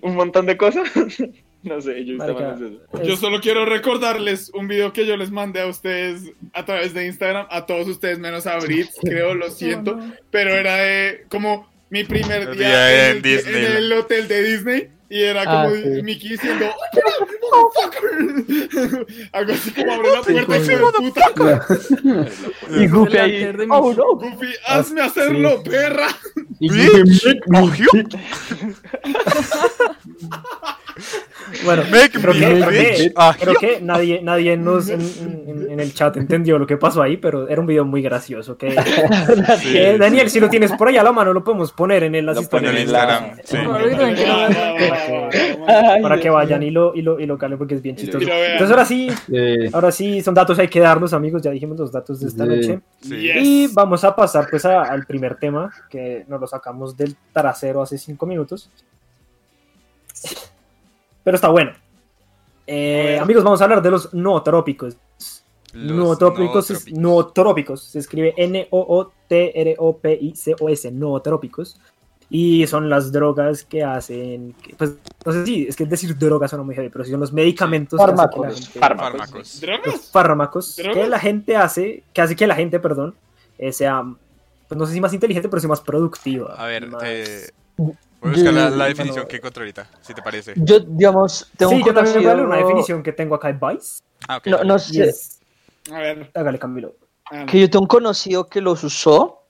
un 0.02 0.16
montón 0.16 0.46
de 0.46 0.58
cosas. 0.58 0.90
No 1.70 1.82
sé, 1.82 2.06
yo 2.06 2.14
visto 2.14 2.34
Marica, 2.34 2.56
de 2.56 2.68
eso. 2.68 3.04
Yo 3.04 3.14
es- 3.16 3.20
solo 3.20 3.40
quiero 3.42 3.66
recordarles 3.66 4.50
un 4.54 4.68
video 4.68 4.94
que 4.94 5.06
yo 5.06 5.18
les 5.18 5.32
mandé 5.32 5.62
a 5.62 5.68
ustedes 5.68 6.32
a 6.54 6.64
través 6.64 6.94
de 6.94 7.06
Instagram, 7.08 7.48
a 7.50 7.66
todos 7.66 7.88
ustedes 7.88 8.20
menos 8.20 8.46
a 8.48 8.58
Brit, 8.60 8.88
creo, 9.02 9.34
lo 9.34 9.50
siento, 9.50 9.96
no. 9.96 10.14
pero 10.32 10.52
era 10.54 10.76
de 10.78 11.26
como 11.30 11.68
mi 11.90 12.04
primer 12.04 12.50
El 12.50 12.58
día, 12.58 12.68
día 12.88 13.10
en, 13.10 13.10
en 13.12 13.16
el, 13.18 13.22
Disney. 13.22 13.56
en 13.66 13.72
el 13.78 13.94
hotel 13.94 14.28
de 14.28 14.44
Disney 14.44 14.90
y 15.08 15.22
era 15.22 15.44
Ah, 15.46 15.66
como 15.66 15.76
sí. 15.76 16.02
Mickey 16.04 16.30
diciendo 16.30 16.66
motherfucker", 17.52 19.06
algo 19.34 19.54
así 19.54 19.72
como 19.72 19.94
abre 19.94 20.12
la 20.12 20.22
puerta 20.24 20.58
y 20.58 20.66
se 20.66 20.78
puta 20.78 21.66
Y 22.72 22.88
Goofy 22.88 23.18
ahí. 23.18 23.56
Oh, 23.70 23.94
no. 23.94 24.16
Goofy, 24.16 24.48
hazme 24.68 25.02
hacerlo, 25.02 25.62
perra. 25.64 26.08
Y 26.60 26.70
cogió. 27.52 27.88
Bueno, 31.64 31.84
Make 31.92 32.20
creo 32.22 32.34
que, 32.34 32.40
creo 32.40 32.70
que-. 32.70 33.12
Ah, 33.16 33.36
creo 33.40 33.54
que 33.56 33.80
nadie, 33.82 34.22
nadie 34.24 34.58
nos 34.58 34.90
en, 34.90 35.02
en- 35.48 35.68
en 35.72 35.80
el 35.80 35.94
chat 35.94 36.16
entendió 36.18 36.58
lo 36.58 36.66
que 36.66 36.78
pasó 36.78 37.02
ahí, 37.02 37.18
pero 37.18 37.48
era 37.50 37.60
un 37.62 37.68
video 37.68 37.84
muy 37.86 38.02
gracioso. 38.02 38.58
Que, 38.58 38.72
Sí, 39.60 39.74
que, 39.74 39.98
Daniel, 39.98 40.30
sí. 40.30 40.36
si 40.36 40.40
lo 40.40 40.50
tienes 40.50 40.72
por 40.72 40.88
ahí 40.88 40.98
a 40.98 41.04
la 41.04 41.12
mano, 41.12 41.34
lo 41.34 41.44
podemos 41.44 41.72
poner 41.74 42.04
en 42.04 42.16
el 42.16 42.30
asistente 42.30 42.86
la- 42.86 43.36
sí. 43.44 43.58
Va. 43.58 43.80
para 46.02 46.20
que 46.20 46.30
vayan 46.30 46.64
y 46.64 46.72
lo, 46.72 46.96
y 46.96 47.02
lo, 47.02 47.20
y 47.20 47.26
lo 47.26 47.38
calen 47.38 47.58
porque 47.58 47.76
es 47.76 47.82
bien 47.82 47.96
chistoso. 47.96 48.26
Entonces 48.28 48.72
ahora 48.72 48.86
sí, 48.86 49.10
ahora 49.74 49.92
sí 49.92 50.22
son 50.22 50.34
datos 50.34 50.58
hay 50.60 50.68
que 50.68 50.80
darlos, 50.80 51.14
amigos. 51.14 51.42
Ya 51.42 51.52
dijimos 51.52 51.78
los 51.78 51.92
datos 51.92 52.20
de 52.20 52.28
esta 52.28 52.44
Sí. 52.46 52.50
noche. 52.50 52.80
Y 53.42 53.68
vamos 53.74 54.04
a 54.04 54.16
pasar 54.16 54.48
pues 54.50 54.66
a- 54.66 54.84
al 54.84 55.06
primer 55.06 55.36
tema 55.36 55.72
que 55.90 56.26
nos 56.28 56.40
lo 56.42 56.48
sacamos 56.48 56.96
del 56.96 57.16
trasero 57.34 57.82
hace 57.82 57.98
cinco 57.98 58.26
minutos. 58.26 58.70
Pero 61.26 61.36
está 61.36 61.50
bueno. 61.50 61.72
Eh, 62.68 63.20
amigos, 63.22 63.44
vamos 63.44 63.60
a 63.60 63.66
hablar 63.66 63.82
de 63.82 63.92
los 63.92 64.14
nootrópicos. 64.14 64.96
Nootrópicos, 65.74 66.72
es- 66.72 66.90
nootrópicos. 66.94 67.84
se 67.84 68.00
escribe 68.00 68.34
N-O-O-T-R-O-P-I-C-O-S, 69.56 70.92
nootrópicos. 70.92 71.80
Y 72.28 72.66
son 72.66 72.90
las 72.90 73.12
drogas 73.12 73.64
que 73.64 73.84
hacen, 73.84 74.54
que, 74.64 74.74
pues, 74.76 74.94
no 75.26 75.32
sé 75.32 75.46
si, 75.46 75.68
es 75.68 75.76
que 75.76 75.86
decir 75.86 76.18
drogas 76.18 76.50
suena 76.50 76.64
muy 76.64 76.74
heavy, 76.74 76.90
pero 76.90 77.04
sí 77.06 77.12
son 77.12 77.20
los 77.20 77.32
medicamentos 77.32 78.00
Fármacos. 78.00 78.56
gente- 78.72 78.80
Fármacos. 78.80 79.32
Los 79.34 79.62
¿Drogas? 79.62 80.10
fármacos 80.12 80.76
¿Drogas? 80.76 80.96
que 80.98 81.08
la 81.08 81.20
gente 81.20 81.56
hace, 81.56 82.04
que 82.14 82.22
hace 82.22 82.36
que 82.36 82.48
la 82.48 82.56
gente, 82.56 82.80
perdón, 82.80 83.14
eh, 83.60 83.72
sea, 83.72 84.04
pues 84.68 84.78
no 84.78 84.88
sé 84.88 84.94
si 84.94 85.02
más 85.02 85.14
inteligente, 85.14 85.48
pero 85.50 85.60
sí 85.62 85.68
más 85.68 85.82
productiva. 85.82 86.56
A 86.58 86.66
ver, 86.66 86.88
más- 86.90 87.04
eh, 87.06 87.52
voy 88.22 88.30
a 88.30 88.34
buscar 88.34 88.54
la, 88.54 88.64
la 88.64 88.70
Bueno, 88.70 88.86
definición 88.86 89.28
que 89.28 89.38
encontré 89.38 89.62
ahorita, 89.64 89.88
si 90.02 90.14
te 90.14 90.22
parece. 90.22 90.54
Yo, 90.56 90.80
digamos, 90.80 91.52
tengo 91.58 91.72
Sí, 91.72 91.78
un 91.78 91.84
yo 91.86 91.94
también 91.94 92.16
conocido- 92.24 92.44
una 92.46 92.58
definición 92.58 93.04
que 93.04 93.12
tengo 93.14 93.36
acá 93.36 93.50
en 93.50 93.60
Vice. 93.60 94.02
Ah, 94.28 94.38
ok. 94.38 94.48
No, 94.48 94.64
no 94.64 94.80
sé, 94.80 95.04
es- 95.10 95.40
A 95.92 96.00
ver. 96.00 96.32
hágale, 96.34 96.58
Camilo. 96.60 96.96
ah, 97.32 97.46
que 97.48 97.60
yo 97.60 97.70
tengo 97.70 97.84
un 97.84 97.88
conocido 97.88 98.48
que 98.48 98.62
los 98.62 98.84
usó. 98.84 99.42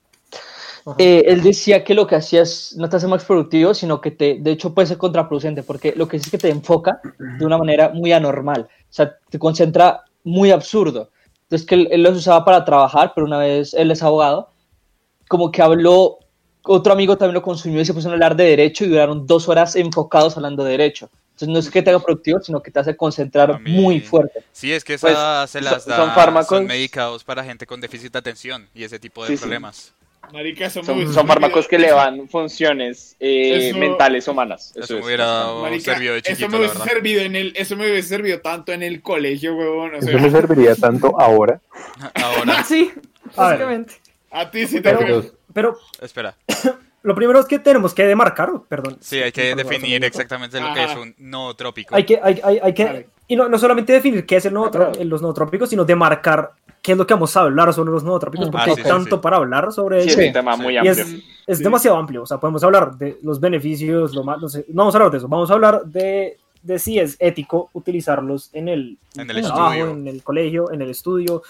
Eh, 0.99 1.23
él 1.27 1.41
decía 1.41 1.83
que 1.83 1.95
lo 1.95 2.05
que 2.05 2.15
hacía 2.15 2.43
es, 2.43 2.75
no 2.77 2.87
te 2.87 2.97
hace 2.97 3.07
más 3.07 3.25
productivo, 3.25 3.73
sino 3.73 3.99
que 4.01 4.11
te, 4.11 4.37
de 4.39 4.51
hecho 4.51 4.71
puede 4.75 4.87
ser 4.87 4.97
contraproducente, 4.99 5.63
porque 5.63 5.93
lo 5.95 6.07
que 6.07 6.17
es 6.17 6.29
que 6.29 6.37
te 6.37 6.49
enfoca 6.49 7.01
de 7.39 7.43
una 7.45 7.57
manera 7.57 7.89
muy 7.89 8.11
anormal, 8.11 8.69
o 8.69 8.93
sea, 8.93 9.17
te 9.29 9.39
concentra 9.39 10.03
muy 10.23 10.51
absurdo. 10.51 11.09
Entonces 11.43 11.67
que 11.67 11.73
él, 11.75 11.87
él 11.89 12.03
los 12.03 12.15
usaba 12.17 12.45
para 12.45 12.63
trabajar, 12.65 13.13
pero 13.15 13.25
una 13.25 13.39
vez 13.39 13.73
él 13.73 13.89
es 13.89 14.03
abogado, 14.03 14.49
como 15.27 15.51
que 15.51 15.63
habló, 15.63 16.19
otro 16.65 16.93
amigo 16.93 17.17
también 17.17 17.35
lo 17.35 17.41
consumió 17.41 17.81
y 17.81 17.85
se 17.85 17.93
puso 17.93 18.09
a 18.09 18.13
hablar 18.13 18.35
de 18.35 18.43
derecho 18.45 18.85
y 18.85 18.89
duraron 18.89 19.25
dos 19.27 19.47
horas 19.49 19.75
enfocados 19.75 20.35
hablando 20.37 20.63
de 20.63 20.71
derecho. 20.71 21.09
Entonces 21.33 21.49
no 21.49 21.59
es 21.59 21.69
que 21.69 21.81
te 21.81 21.89
haga 21.89 21.99
productivo, 21.99 22.39
sino 22.41 22.61
que 22.63 22.71
te 22.71 22.79
hace 22.79 22.95
concentrar 22.95 23.59
mí- 23.59 23.71
muy 23.71 23.99
fuerte. 23.99 24.41
Sí, 24.53 24.71
es 24.71 24.83
que 24.85 24.97
Pues, 24.97 25.11
esas 25.13 25.49
se 25.49 25.59
las 25.61 25.83
son- 25.83 25.89
da, 25.91 25.97
son 25.97 26.11
fármacos. 26.15 26.47
son 26.57 26.65
medicados 26.65 27.23
para 27.25 27.43
gente 27.43 27.65
con 27.65 27.81
déficit 27.81 28.13
de 28.13 28.19
atención 28.19 28.67
y 28.73 28.83
ese 28.85 28.99
tipo 28.99 29.23
de 29.23 29.29
Sí, 29.31 29.37
sí. 29.37 29.41
problemas. 29.41 29.91
Marica, 30.33 30.65
eso 30.65 30.79
me 30.81 30.85
Son, 30.87 31.13
son 31.13 31.27
fármacos 31.27 31.67
que 31.67 31.77
le 31.77 31.91
van 31.91 32.27
funciones 32.29 33.15
eh, 33.19 33.67
Eso- 33.69 33.77
mentales 33.77 34.27
humanas. 34.27 34.71
Eso, 34.71 34.85
Eso 34.85 34.93
me 34.95 35.05
hubiera 35.05 35.25
dado 35.25 35.61
Marica, 35.61 35.93
servido 35.93 36.13
de 36.13 36.19
eso 36.21 36.29
chiquito, 36.29 36.49
me 36.49 36.53
la 36.53 36.59
hubiese 36.71 36.89
servido 36.89 37.21
en 37.21 37.35
el, 37.35 37.53
eso 37.55 37.75
me 37.75 37.91
hubiese 37.91 38.07
servido 38.09 38.39
tanto 38.39 38.71
en 38.71 38.81
el 38.81 39.01
colegio, 39.03 39.55
huevón. 39.55 39.93
O 39.93 39.97
Eso 39.97 40.17
me 40.17 40.31
serviría 40.31 40.75
tanto 40.75 41.19
ahora. 41.19 41.59
Ahora, 42.15 42.63
Sí, 42.67 42.91
A 43.35 43.49
ver. 43.49 43.59
básicamente. 43.59 43.93
a 44.31 44.49
ti 44.49 44.65
sí 44.67 44.81
te 44.81 44.89
Pero, 45.55 45.77
espera. 46.01 46.35
lo 47.03 47.15
primero 47.15 47.39
es 47.39 47.45
que 47.45 47.59
tenemos 47.59 47.93
que 47.93 48.03
demarcar, 48.05 48.51
perdón. 48.67 48.97
Sí, 48.99 49.17
hay 49.19 49.31
que 49.31 49.55
definir 49.55 50.03
exactamente 50.03 50.59
lo 50.59 50.73
que 50.73 50.81
Ajá. 50.81 50.91
es 50.91 50.97
un 50.99 51.15
nootrópico. 51.17 51.95
Hay 51.95 52.05
que, 52.05 52.19
hay, 52.21 52.41
hay- 52.43 52.59
hay 52.61 52.73
que 52.73 52.83
Vale. 52.85 53.07
y 53.27 53.35
no, 53.37 53.47
no 53.47 53.57
solamente 53.57 53.93
definir 53.93 54.25
qué 54.25 54.35
es 54.35 54.45
el 54.45 54.53
nootro- 54.53 54.91
Claro. 54.91 55.03
los 55.05 55.21
nootrópicos, 55.21 55.69
sino 55.69 55.85
demarcar 55.85 56.51
qué 56.81 56.91
es 56.91 56.97
lo 56.97 57.07
que 57.07 57.13
vamos 57.13 57.35
a 57.37 57.41
hablar 57.41 57.73
sobre 57.73 57.91
los 57.91 58.03
nootrópicos, 58.03 58.49
Ah, 58.49 58.51
porque 58.51 58.65
sí, 58.65 58.71
hay 58.71 58.83
sí, 58.83 58.83
tanto 58.83 59.15
sí. 59.15 59.21
para 59.21 59.37
hablar 59.37 59.71
sobre 59.71 60.01
Sí, 60.01 60.09
ellos. 60.09 60.19
es 60.19 60.27
un 60.27 60.33
tema 60.33 60.55
Sí. 60.57 60.61
muy 60.61 60.73
Y 60.73 60.77
amplio. 60.77 60.91
es, 60.93 61.15
es 61.47 61.57
Sí. 61.59 61.63
demasiado 61.63 61.97
amplio, 61.97 62.23
o 62.23 62.25
sea, 62.25 62.37
podemos 62.37 62.63
hablar 62.65 62.97
de 62.97 63.17
los 63.23 63.39
beneficios, 63.39 64.13
lo 64.13 64.23
malo, 64.23 64.41
no 64.41 64.49
sé, 64.49 64.65
no 64.67 64.81
vamos 64.81 64.93
a 64.93 64.97
hablar 64.97 65.11
de 65.11 65.17
eso, 65.19 65.27
vamos 65.29 65.49
a 65.49 65.53
hablar 65.53 65.85
de, 65.85 66.37
de 66.63 66.77
si 66.79 66.99
es 66.99 67.15
ético 67.19 67.69
utilizarlos 67.73 68.49
en 68.53 68.67
el, 68.67 68.97
En 69.15 69.29
el 69.31 69.41
trabajo, 69.41 69.73
estudio. 69.73 69.91
en 69.93 70.07
el 70.07 70.21
colegio, 70.21 70.71
en 70.71 70.81
el 70.81 70.89
estudio, 70.91 71.41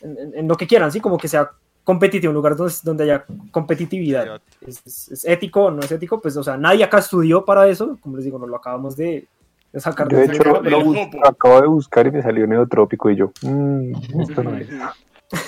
en, 0.00 0.16
en- 0.18 0.34
en 0.38 0.48
lo 0.48 0.56
que 0.56 0.66
quieran, 0.66 0.90
¿sí? 0.90 0.98
Como 1.00 1.18
que 1.18 1.28
sea 1.28 1.50
competitivo, 1.84 2.30
un 2.30 2.34
lugar 2.36 2.56
donde, 2.56 2.74
donde 2.82 3.04
haya 3.04 3.24
competitividad. 3.50 4.40
¿Es, 4.60 4.82
es- 4.86 5.10
es 5.10 5.24
ético 5.24 5.70
no 5.70 5.80
es 5.80 5.90
ético? 5.90 6.20
Pues, 6.20 6.36
o 6.36 6.42
sea, 6.42 6.56
nadie 6.56 6.84
acá 6.84 6.98
estudió 6.98 7.44
para 7.44 7.68
eso, 7.68 7.98
como 8.00 8.16
les 8.16 8.24
digo, 8.24 8.38
nos 8.38 8.48
lo 8.48 8.56
acabamos 8.56 8.96
de, 8.96 9.26
de 9.72 9.80
sacar 9.80 10.08
Yo 10.08 10.18
de 10.18 10.26
de 10.26 10.34
hecho 10.34 10.42
lo, 10.44 10.60
lo 10.62 10.82
acabo 11.24 11.60
de 11.60 11.66
buscar 11.68 12.06
y 12.06 12.10
me 12.10 12.22
salió 12.22 12.46
neotrópico 12.46 13.10
y 13.10 13.16
yo, 13.16 13.32
mmm, 13.42 13.92
esto 14.20 14.42
no 14.42 14.56
es. 14.56 14.68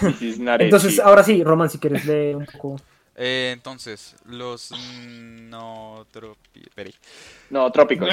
This 0.00 0.22
is 0.22 0.38
not 0.38 0.60
Entonces, 0.60 1.00
ahora 1.00 1.22
sí, 1.24 1.42
Roman, 1.42 1.68
si 1.68 1.78
quieres 1.78 2.04
leer 2.06 2.36
un 2.36 2.46
poco. 2.46 2.76
Eh, 3.14 3.50
entonces, 3.52 4.16
los 4.24 4.70
nootrópicos. 5.50 6.98
No, 7.50 7.70
trópicos. 7.70 8.08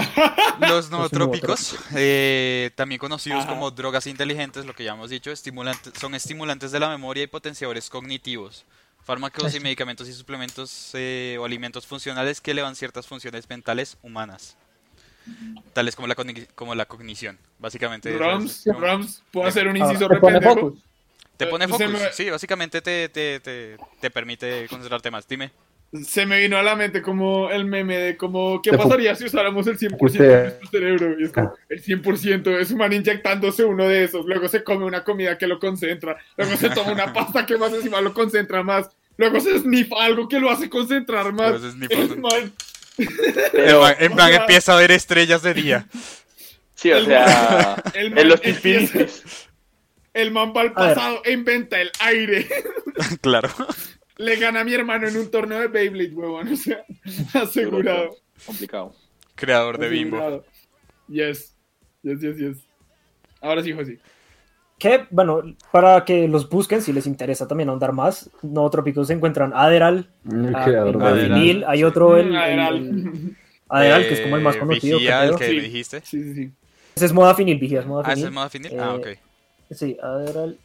Los 0.59 0.89
nootrópicos, 0.91 1.75
eh, 1.95 2.71
también 2.75 2.99
conocidos 2.99 3.43
Ajá. 3.43 3.49
como 3.53 3.71
drogas 3.71 4.07
inteligentes, 4.07 4.65
lo 4.65 4.73
que 4.75 4.83
ya 4.83 4.91
hemos 4.93 5.09
dicho, 5.09 5.31
estimulantes, 5.31 5.93
son 5.99 6.15
estimulantes 6.15 6.71
de 6.71 6.79
la 6.79 6.89
memoria 6.89 7.23
y 7.23 7.27
potenciadores 7.27 7.89
cognitivos. 7.89 8.65
Fármacos 9.01 9.55
y 9.55 9.59
medicamentos 9.59 10.07
y 10.09 10.13
suplementos 10.13 10.91
eh, 10.93 11.37
o 11.39 11.45
alimentos 11.45 11.87
funcionales 11.87 12.41
que 12.41 12.51
elevan 12.51 12.75
ciertas 12.75 13.07
funciones 13.07 13.49
mentales 13.49 13.97
humanas, 14.03 14.55
tales 15.73 15.95
como 15.95 16.07
la, 16.07 16.15
cogni- 16.15 16.47
como 16.53 16.75
la 16.75 16.85
cognición. 16.85 17.39
Básicamente, 17.57 18.15
Rams, 18.15 18.65
Rams, 18.65 19.23
¿puedo 19.31 19.47
hacer 19.47 19.67
un 19.67 19.81
Ah, 19.81 19.85
inciso 19.87 20.07
te 20.09 20.17
te 21.45 21.47
pone 21.47 21.65
se 21.65 21.71
focus, 21.71 21.89
me- 21.89 22.13
sí, 22.13 22.29
básicamente 22.29 22.81
te, 22.81 23.09
te, 23.09 23.39
te, 23.39 23.77
te 23.99 24.09
permite 24.11 24.67
concentrarte 24.69 25.09
más. 25.11 25.27
Dime. 25.27 25.51
Se 26.05 26.27
me 26.27 26.39
vino 26.39 26.55
a 26.55 26.61
la 26.61 26.75
mente 26.75 27.01
como 27.01 27.49
el 27.49 27.65
meme 27.65 27.97
de 27.97 28.15
como, 28.15 28.61
¿qué 28.61 28.71
pasaría 28.73 29.15
si 29.15 29.25
usáramos 29.25 29.65
el 29.65 29.79
100% 29.79 29.97
Usted- 29.99 30.19
de 30.19 30.43
nuestro 30.43 30.69
cerebro? 30.69 31.19
Y 31.19 31.23
es 31.23 31.31
como, 31.31 31.55
el 31.67 31.81
100% 31.83 32.59
es 32.59 32.69
un 32.69 32.77
man 32.77 32.93
inyectándose 32.93 33.65
uno 33.65 33.87
de 33.87 34.03
esos, 34.03 34.23
luego 34.27 34.47
se 34.47 34.63
come 34.63 34.85
una 34.85 35.03
comida 35.03 35.35
que 35.39 35.47
lo 35.47 35.57
concentra, 35.59 36.15
luego 36.37 36.55
se 36.57 36.69
toma 36.69 36.91
una 36.91 37.11
pasta 37.13 37.43
que 37.47 37.57
más 37.57 37.73
encima 37.73 38.01
lo 38.01 38.13
concentra 38.13 38.61
más, 38.61 38.87
luego 39.17 39.39
se 39.39 39.57
sniffa 39.57 40.03
algo 40.03 40.27
que 40.29 40.39
lo 40.39 40.51
hace 40.51 40.69
concentrar 40.69 41.33
más. 41.33 41.59
Man- 42.17 42.53
En 42.97 43.07
plan- 44.13 44.27
o 44.27 44.27
sea- 44.27 44.35
empieza 44.41 44.73
a 44.73 44.77
ver 44.77 44.91
estrellas 44.91 45.41
de 45.41 45.53
día. 45.55 45.87
Sí, 46.75 46.91
o 46.91 46.97
El 46.97 47.05
sea, 47.07 47.83
el 47.95 48.17
en 48.17 48.29
los 48.29 48.39
empieza-. 48.43 49.48
El 50.13 50.31
man 50.31 50.53
va 50.55 50.61
al 50.61 50.73
pasado 50.73 51.21
e 51.23 51.31
inventa 51.31 51.79
el 51.81 51.91
aire. 52.01 52.47
claro. 53.21 53.49
Le 54.17 54.35
gana 54.35 54.61
a 54.61 54.63
mi 54.63 54.73
hermano 54.73 55.07
en 55.07 55.15
un 55.17 55.29
torneo 55.31 55.59
de 55.59 55.67
Beyblade, 55.67 56.13
huevón. 56.13 56.47
O 56.51 56.55
sea, 56.55 56.83
asegurado. 57.33 58.17
Complicado. 58.45 58.93
Creador 59.35 59.77
de 59.77 59.89
Bimbo. 59.89 60.17
asegurado. 60.17 60.45
Yes. 61.07 61.55
Yes, 62.03 62.21
yes, 62.21 62.37
yes. 62.37 62.57
Ahora 63.41 63.63
sí, 63.63 63.71
José. 63.71 63.99
Que, 64.77 65.05
bueno, 65.09 65.41
para 65.71 66.05
que 66.05 66.27
los 66.27 66.49
busquen, 66.49 66.81
si 66.81 66.93
les 66.93 67.05
interesa 67.05 67.47
también 67.47 67.67
ahondar 67.69 67.91
más, 67.91 68.29
no 68.41 68.69
trópicos 68.69 69.07
se 69.07 69.13
encuentran 69.13 69.51
Aderal, 69.53 70.09
El 70.29 70.55
ah, 70.55 70.63
el 70.65 71.65
hay 71.67 71.83
otro, 71.83 72.15
el, 72.17 72.27
el- 72.29 72.35
Aderal. 72.37 73.35
Aderal, 73.67 74.07
que 74.07 74.13
es 74.13 74.21
como 74.21 74.37
el 74.37 74.41
más 74.41 74.55
Eh, 74.55 74.59
conocido. 74.59 74.97
Vigía, 74.97 75.29
que 75.37 75.47
Sí. 75.47 75.55
me 75.55 75.61
dijiste. 75.63 76.01
Sí, 76.05 76.23
sí, 76.23 76.33
sí. 76.33 76.51
Ese 76.95 77.05
es 77.05 77.13
Modafinil, 77.13 77.59
Vigía 77.59 77.79
es 77.81 77.85
Ah, 77.85 77.89
Modafinil. 77.89 78.17
¿ese 78.19 78.27
es 78.27 78.33
modo 78.33 78.49
finil? 78.49 78.79
Ah, 78.79 78.93
ok. 78.95 79.07
Sí, 79.71 79.97
Adderall. 80.01 80.57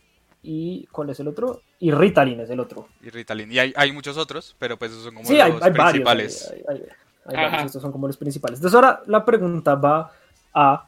¿Y 0.43 0.87
cuál 0.93 1.11
es 1.11 1.21
el 1.21 1.29
otro? 1.29 1.63
Y 1.81 1.91
Ritalin 1.91 2.41
es 2.41 2.51
el 2.51 2.61
otro. 2.61 2.89
Y 3.03 3.09
Ritalin. 3.11 3.51
Y 3.51 3.59
hay, 3.59 3.73
hay 3.77 3.93
muchos 3.93 4.17
otros, 4.19 4.55
pero 4.59 4.79
pues 4.79 4.91
esos 4.91 5.05
son 5.05 5.15
como 5.15 5.27
Sí, 5.27 5.35
los 5.37 5.43
hay, 5.43 5.53
hay 5.53 5.59
varios. 5.59 5.85
principales. 5.91 6.51
Hay, 6.69 6.83
hay- 7.27 7.37
varios, 7.37 7.65
estos 7.67 7.81
son 7.83 7.93
como 7.93 8.07
los 8.07 8.17
principales. 8.19 8.59
Entonces 8.59 8.75
ahora 8.75 9.03
la 9.07 9.25
pregunta 9.25 9.75
va 9.77 10.13
a... 10.53 10.87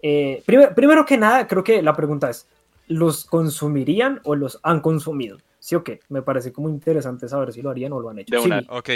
eh, 0.00 0.42
primer- 0.46 0.74
primero 0.74 1.04
que 1.04 1.16
nada, 1.16 1.46
creo 1.48 1.64
que 1.64 1.82
la 1.82 1.94
pregunta 1.94 2.30
es, 2.30 2.46
¿los 2.86 3.24
consumirían 3.24 4.20
o 4.24 4.36
los 4.36 4.60
han 4.62 4.80
consumido? 4.80 5.38
¿Sí 5.58 5.74
o 5.74 5.82
qué? 5.82 6.00
Me 6.08 6.22
parece 6.22 6.52
como 6.52 6.68
interesante 6.68 7.28
saber 7.28 7.52
si 7.52 7.62
lo 7.62 7.70
harían 7.70 7.92
o 7.92 8.00
lo 8.00 8.10
han 8.10 8.18
hecho. 8.20 8.34
De 8.36 8.40
Sí, 8.42 8.46
una. 8.46 8.62
Ok, 8.68 8.90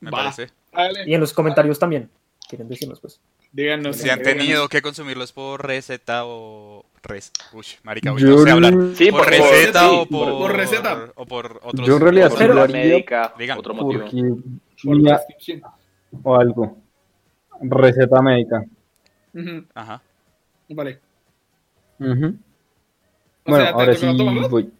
me 0.00 0.10
Va. 0.10 0.18
parece. 0.18 0.50
Dale. 0.72 1.04
y 1.06 1.14
en 1.14 1.20
los 1.20 1.32
comentarios 1.32 1.78
también. 1.78 2.10
Quieren 2.48 2.68
decirnos, 2.68 3.00
pues. 3.00 3.20
Díganos. 3.52 3.96
Si 3.96 4.10
han 4.10 4.18
díganos. 4.18 4.38
tenido 4.42 4.68
que 4.68 4.82
consumirlos 4.82 5.32
por 5.32 5.64
receta 5.66 6.26
o... 6.26 6.84
Res... 7.04 7.30
Uy, 7.52 7.64
marica, 7.82 8.12
hoy 8.12 8.22
Yo 8.22 8.28
no 8.28 8.38
sé 8.38 8.50
hablar. 8.50 8.74
Sí, 8.94 9.10
por 9.10 9.20
por 9.20 9.28
receta 9.30 9.80
sí, 9.80 9.86
o 9.90 10.06
por... 10.06 10.38
por 10.38 10.56
receta. 10.56 11.12
O 11.14 11.26
por 11.26 11.60
otros... 11.62 11.86
Yo 11.86 11.96
en 11.96 12.00
realidad 12.00 12.32
sí 12.36 12.44
lo 12.44 12.62
haría 12.62 12.76
médica, 12.76 13.34
Digan. 13.38 13.58
otro 13.58 13.74
motivo. 13.74 14.04
porque 14.04 15.20
Por 16.22 16.32
o 16.32 16.40
algo. 16.40 16.78
Receta 17.60 18.22
médica. 18.22 18.64
Ajá. 19.74 20.02
Vale. 20.70 20.98
O 22.00 22.04
Bueno, 22.04 22.36
sea, 23.46 23.66
¿te 23.66 23.72
ahora 23.72 23.94
sí 23.94 24.06
voy. 24.48 24.72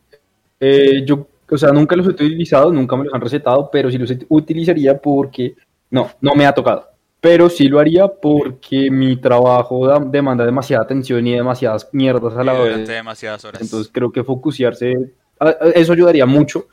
Eh, 0.61 1.05
yo, 1.05 1.29
o 1.51 1.59
sea, 1.59 1.71
nunca 1.73 1.95
los 1.95 2.07
he 2.07 2.11
utilizado, 2.11 2.73
nunca 2.73 2.97
me 2.97 3.05
los 3.05 3.13
han 3.15 3.21
recetado, 3.21 3.69
pero 3.71 3.91
sí 3.91 3.99
los 3.99 4.11
utilizaría 4.29 4.97
porque, 4.99 5.55
no, 5.91 6.11
no 6.23 6.35
me 6.35 6.47
ha 6.47 6.55
tocado. 6.55 6.89
Pero 7.25 7.49
sí 7.49 7.69
lo 7.69 7.81
haría 7.81 8.07
porque 8.07 8.91
mi 8.91 9.17
trabajo 9.17 9.87
da- 9.87 9.99
demanda 9.99 10.45
demasiada 10.45 10.85
atención 10.85 11.27
y 11.27 11.33
demasiadas 11.33 11.89
mierdas 11.93 12.37
a 12.37 12.45
la 12.45 12.53
durante 12.53 12.93
demasiadas 12.93 13.43
horas. 13.47 13.63
Entonces 13.63 13.91
creo 13.91 14.13
que 14.13 14.23
focusearse, 14.23 15.11
a- 15.41 15.49
a- 15.49 15.53
eso 15.75 15.95
ayudaría 15.95 16.27
mucho 16.27 16.67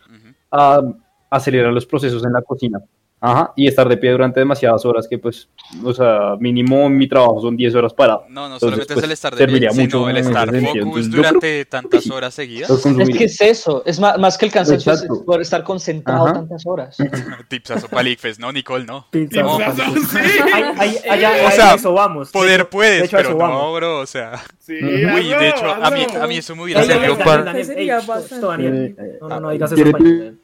a 0.51 0.81
acelerar 1.29 1.71
los 1.71 1.85
procesos 1.85 2.25
en 2.25 2.33
la 2.33 2.41
cocina. 2.41 2.81
Ajá, 3.23 3.53
y 3.55 3.67
estar 3.67 3.87
de 3.87 3.97
pie 3.97 4.09
durante 4.09 4.39
demasiadas 4.39 4.83
horas, 4.83 5.07
que 5.07 5.19
pues, 5.19 5.47
o 5.83 5.93
sea, 5.93 6.35
mínimo 6.39 6.89
mi 6.89 7.07
trabajo 7.07 7.39
son 7.39 7.55
10 7.55 7.75
horas 7.75 7.93
parado. 7.93 8.25
No, 8.29 8.49
no 8.49 8.55
Entonces, 8.55 8.59
solamente 8.61 8.93
es 8.93 8.95
pues, 8.95 9.05
el 9.05 9.11
estar 9.11 9.35
de 9.35 9.47
pie, 9.47 9.69
sino 9.69 9.73
mucho 9.83 10.09
el 10.09 10.17
estar 10.17 10.47
focus 10.47 10.75
Entonces, 10.75 11.11
durante 11.11 11.65
tantas 11.65 12.03
sí. 12.03 12.11
horas 12.11 12.33
seguidas. 12.33 12.71
Es 12.71 13.09
que 13.15 13.23
es 13.25 13.39
eso, 13.41 13.83
es 13.85 13.99
más, 13.99 14.17
más 14.17 14.39
que 14.39 14.47
el 14.47 14.51
cansancio, 14.51 14.91
es 14.93 15.05
por 15.23 15.39
estar 15.39 15.63
concentrado 15.63 16.25
Ajá. 16.25 16.33
tantas 16.33 16.65
horas. 16.65 16.97
Tipsazo 17.47 17.87
Palikfes, 17.89 18.39
no, 18.39 18.51
Nicole, 18.51 18.85
no. 18.85 19.05
Pizza, 19.11 19.43
No. 19.43 19.59
Sí. 19.59 20.17
Allá- 21.07 21.47
O 21.47 21.51
sea, 21.51 21.73
eso 21.75 21.93
vamos. 21.93 22.31
Poder 22.31 22.69
puedes, 22.69 23.03
hecho, 23.03 23.17
pero 23.17 23.37
no, 23.37 23.71
bro, 23.73 23.99
o 23.99 24.05
sea. 24.07 24.41
Sí, 24.57 24.73
Uy, 24.81 25.27
de 25.27 25.49
hecho, 25.49 25.69
a 25.71 25.91
mí, 25.91 26.05
a 26.19 26.25
mí 26.25 26.37
eso 26.37 26.55
me 26.55 26.63
hubiera 26.63 26.83
servido 26.83 27.17
para... 27.19 27.51
Eh, 27.59 28.95
No, 29.21 29.29
no, 29.29 29.39
no 29.41 29.49
digas 29.51 29.71
eso. 29.71 29.83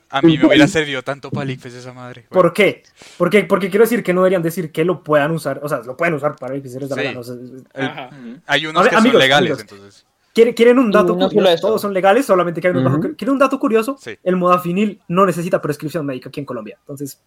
¿Quiere- 0.09 0.21
Daniel. 0.21 0.21
A 0.21 0.21
mí 0.21 0.37
me 0.37 0.45
hubiera 0.47 0.67
servido 0.67 1.01
tanto 1.03 1.29
Palikfes 1.31 1.73
esa 1.73 1.93
madre. 1.93 2.25
Bueno, 2.29 2.43
¿Por 2.43 2.53
qué? 2.53 2.83
Porque, 3.17 3.43
porque 3.43 3.69
quiero 3.69 3.85
decir 3.85 4.03
que 4.03 4.13
no 4.13 4.21
deberían 4.21 4.41
decir 4.41 4.71
que 4.71 4.85
lo 4.85 5.03
puedan 5.03 5.31
usar. 5.31 5.59
O 5.63 5.69
sea, 5.69 5.79
lo 5.79 5.95
pueden 5.97 6.13
usar 6.15 6.35
para 6.35 6.55
la 6.55 6.61
Sí. 6.61 7.15
o 7.17 7.23
sea, 7.23 8.09
hay 8.47 8.65
A 8.65 8.69
unos 8.69 8.83
ver, 8.83 8.89
que 8.91 8.95
amigos, 8.97 9.11
son 9.13 9.19
legales, 9.19 9.51
amigos. 9.51 9.59
entonces. 9.61 10.05
¿Quieren, 10.33 10.77
un 10.77 10.91
dato 10.91 11.15
no 11.15 11.29
curioso? 11.29 11.61
Todos 11.67 11.81
son 11.81 11.93
legales, 11.95 12.25
solamente 12.27 12.61
que 12.61 12.67
hay 12.67 12.71
unos 12.71 12.93
Ujú. 12.93 13.01
bajo- 13.01 13.15
¿Quieren 13.15 13.33
un 13.33 13.39
dato 13.39 13.57
curioso? 13.59 13.97
Sí. 13.99 14.17
El 14.23 14.35
modafinil 14.35 15.01
no 15.07 15.25
necesita 15.25 15.59
prescripción 15.61 16.05
médica 16.05 16.29
aquí 16.29 16.39
en 16.39 16.45
Colombia. 16.45 16.77
Entonces, 16.81 17.19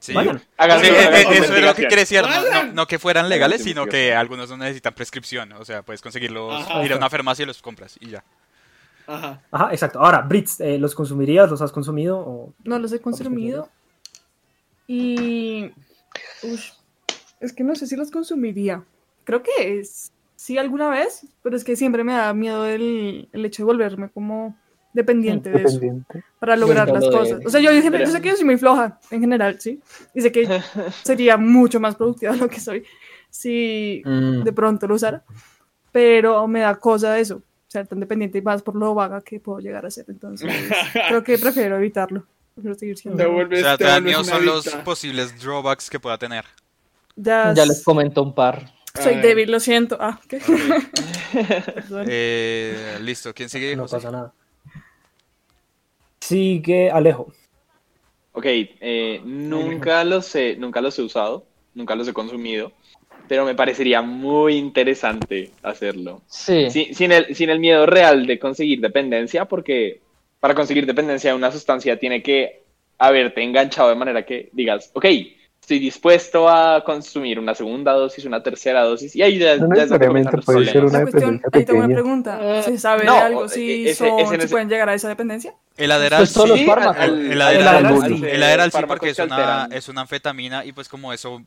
Sí. 0.00 0.12
vayan. 0.12 0.38
Sí, 0.38 0.44
eh, 0.58 0.58
eh, 0.58 1.24
eso 1.30 1.54
es 1.56 1.64
lo 1.64 1.74
que 1.74 1.82
quería 1.82 1.98
decir, 1.98 2.22
no, 2.22 2.28
no, 2.50 2.72
no 2.72 2.86
que 2.88 2.98
fueran 2.98 3.28
legales, 3.28 3.62
sino 3.62 3.86
que 3.86 4.14
algunos 4.14 4.50
no 4.50 4.56
necesitan 4.56 4.92
prescripción, 4.94 5.52
o 5.52 5.64
sea, 5.64 5.82
puedes 5.82 6.02
conseguirlos, 6.02 6.60
Ajá. 6.62 6.84
ir 6.84 6.92
a 6.92 6.96
una 6.96 7.08
farmacia 7.08 7.44
y 7.44 7.46
los 7.46 7.62
compras 7.62 7.96
y 8.00 8.10
ya. 8.10 8.24
Ajá. 9.06 9.42
Ajá, 9.50 9.70
exacto. 9.72 9.98
Ahora, 10.00 10.22
Brits, 10.22 10.60
eh, 10.60 10.78
¿los 10.78 10.94
consumirías? 10.94 11.50
¿Los 11.50 11.60
has 11.62 11.72
consumido? 11.72 12.18
O... 12.18 12.54
No 12.64 12.78
los 12.78 12.92
he 12.92 13.00
consumido. 13.00 13.68
Y. 14.86 15.70
Ush, 16.42 16.70
es 17.40 17.52
que 17.52 17.64
no 17.64 17.74
sé 17.74 17.86
si 17.86 17.96
los 17.96 18.10
consumiría. 18.10 18.84
Creo 19.24 19.42
que 19.42 19.78
es, 19.78 20.12
sí 20.36 20.58
alguna 20.58 20.90
vez, 20.90 21.26
pero 21.42 21.56
es 21.56 21.64
que 21.64 21.76
siempre 21.76 22.04
me 22.04 22.12
da 22.12 22.34
miedo 22.34 22.66
el, 22.66 23.28
el 23.32 23.44
hecho 23.44 23.62
de 23.62 23.66
volverme 23.66 24.10
como 24.10 24.56
dependiente 24.92 25.50
de 25.50 25.62
eso 25.62 25.80
para 26.38 26.56
lograr 26.56 26.88
las 26.90 27.04
de- 27.04 27.10
cosas. 27.10 27.40
O 27.46 27.48
sea, 27.50 27.60
yo, 27.60 27.70
siempre- 27.80 28.04
yo 28.04 28.10
sé 28.10 28.20
que 28.20 28.28
yo 28.28 28.36
soy 28.36 28.44
muy 28.44 28.58
floja 28.58 29.00
en 29.10 29.20
general, 29.20 29.58
¿sí? 29.60 29.80
Y 30.14 30.20
sé 30.20 30.30
que 30.30 30.46
sería 31.02 31.36
mucho 31.38 31.80
más 31.80 31.96
productiva 31.96 32.32
de 32.32 32.38
lo 32.38 32.48
que 32.48 32.60
soy 32.60 32.84
si 33.30 34.02
Mm, 34.04 34.42
de 34.44 34.52
pronto 34.52 34.86
lo 34.86 34.94
usara, 34.94 35.24
pero 35.90 36.46
me 36.46 36.60
da 36.60 36.76
cosa 36.76 37.18
eso, 37.18 37.42
ser 37.74 37.86
tan 37.88 38.00
dependiente 38.00 38.38
y 38.38 38.42
más 38.42 38.62
por 38.62 38.76
lo 38.76 38.94
vaga 38.94 39.20
que 39.20 39.40
puedo 39.40 39.58
llegar 39.58 39.84
a 39.84 39.90
ser. 39.90 40.06
Entonces, 40.08 40.48
creo 41.08 41.22
que 41.24 41.38
prefiero 41.38 41.76
evitarlo. 41.76 42.24
Prefiero 42.54 42.78
seguir 42.78 42.96
siendo. 42.98 43.36
O 43.36 43.48
sea, 43.56 43.76
te 43.76 43.84
dan 43.84 44.04
miedo 44.04 44.22
son 44.22 44.46
los 44.46 44.66
posibles 44.84 45.38
drawbacks 45.42 45.90
que 45.90 45.98
pueda 45.98 46.16
tener. 46.16 46.44
Ya, 47.16 47.52
Ya 47.52 47.66
les 47.66 47.82
comento 47.82 48.22
un 48.22 48.34
par. 48.34 48.72
soy 49.02 49.16
débil, 49.16 49.50
lo 49.50 49.58
siento. 49.60 49.96
Ah, 50.00 50.20
¿qué? 50.28 50.40
Eh, 52.06 52.98
listo, 53.00 53.34
¿quién 53.34 53.48
sigue? 53.48 53.74
No 53.74 53.82
José? 53.82 53.96
pasa 53.96 54.10
nada. 54.12 54.32
Sigue 56.20 56.90
Alejo. 56.92 57.32
Ok, 58.32 58.44
eh, 58.46 59.20
nunca 59.24 60.04
los 60.04 60.32
he, 60.36 60.56
nunca 60.56 60.80
los 60.80 60.96
he 60.98 61.02
usado, 61.02 61.44
nunca 61.74 61.96
los 61.96 62.06
he 62.06 62.12
consumido, 62.12 62.72
pero 63.28 63.44
me 63.44 63.54
parecería 63.54 64.02
muy 64.02 64.56
interesante 64.56 65.50
hacerlo. 65.62 66.22
Sí. 66.28 66.70
Sí, 66.70 66.94
sin, 66.94 67.12
el, 67.12 67.34
sin 67.34 67.50
el 67.50 67.58
miedo 67.60 67.86
real 67.86 68.26
de 68.26 68.38
conseguir 68.38 68.80
dependencia, 68.80 69.44
porque 69.46 70.00
para 70.40 70.54
conseguir 70.54 70.86
dependencia 70.86 71.30
de 71.30 71.36
una 71.36 71.50
sustancia 71.50 71.98
tiene 71.98 72.22
que 72.22 72.62
haberte 72.98 73.42
enganchado 73.42 73.88
de 73.88 73.94
manera 73.94 74.24
que 74.24 74.50
digas, 74.52 74.90
ok, 74.92 75.06
estoy 75.60 75.78
dispuesto 75.78 76.46
a 76.48 76.84
consumir 76.84 77.38
una 77.38 77.54
segunda 77.54 77.92
dosis, 77.92 78.26
una 78.26 78.42
tercera 78.42 78.82
dosis, 78.82 79.16
y 79.16 79.22
ahí 79.22 79.38
ya, 79.38 79.56
No 79.56 79.74
ya 79.74 79.86
puede 79.86 80.66
ser 80.66 80.84
una 80.84 81.00
cuestión, 81.02 81.36
dependencia 81.38 81.48
ahí 81.52 81.64
tengo 81.64 81.78
una 81.80 81.88
pregunta. 81.94 82.62
¿Se 82.62 82.78
sabe 82.78 83.04
No, 83.06 83.18
algo 83.18 83.46
eh, 83.46 83.48
si, 83.48 83.88
ese- 83.88 83.94
son- 84.06 84.20
ese 84.20 84.30
si 84.32 84.36
no 84.36 84.44
es- 84.44 84.50
pueden 84.50 84.68
llegar 84.68 84.88
a 84.90 84.94
esa 84.94 85.08
dependencia? 85.08 85.54
El 85.78 85.90
Adderall 85.90 86.18
Pues 86.20 86.30
sí, 86.32 86.40
el, 87.02 87.32
el 87.32 87.42
al- 87.42 87.56
el 87.64 88.42
Adderall 88.42 88.70
sí 88.70 88.78
porque 88.86 89.08
es 89.10 89.18
una, 89.18 89.68
es 89.72 89.88
una 89.88 90.02
anfetamina 90.02 90.64
y 90.66 90.72
pues 90.72 90.88
como 90.90 91.12
eso 91.12 91.42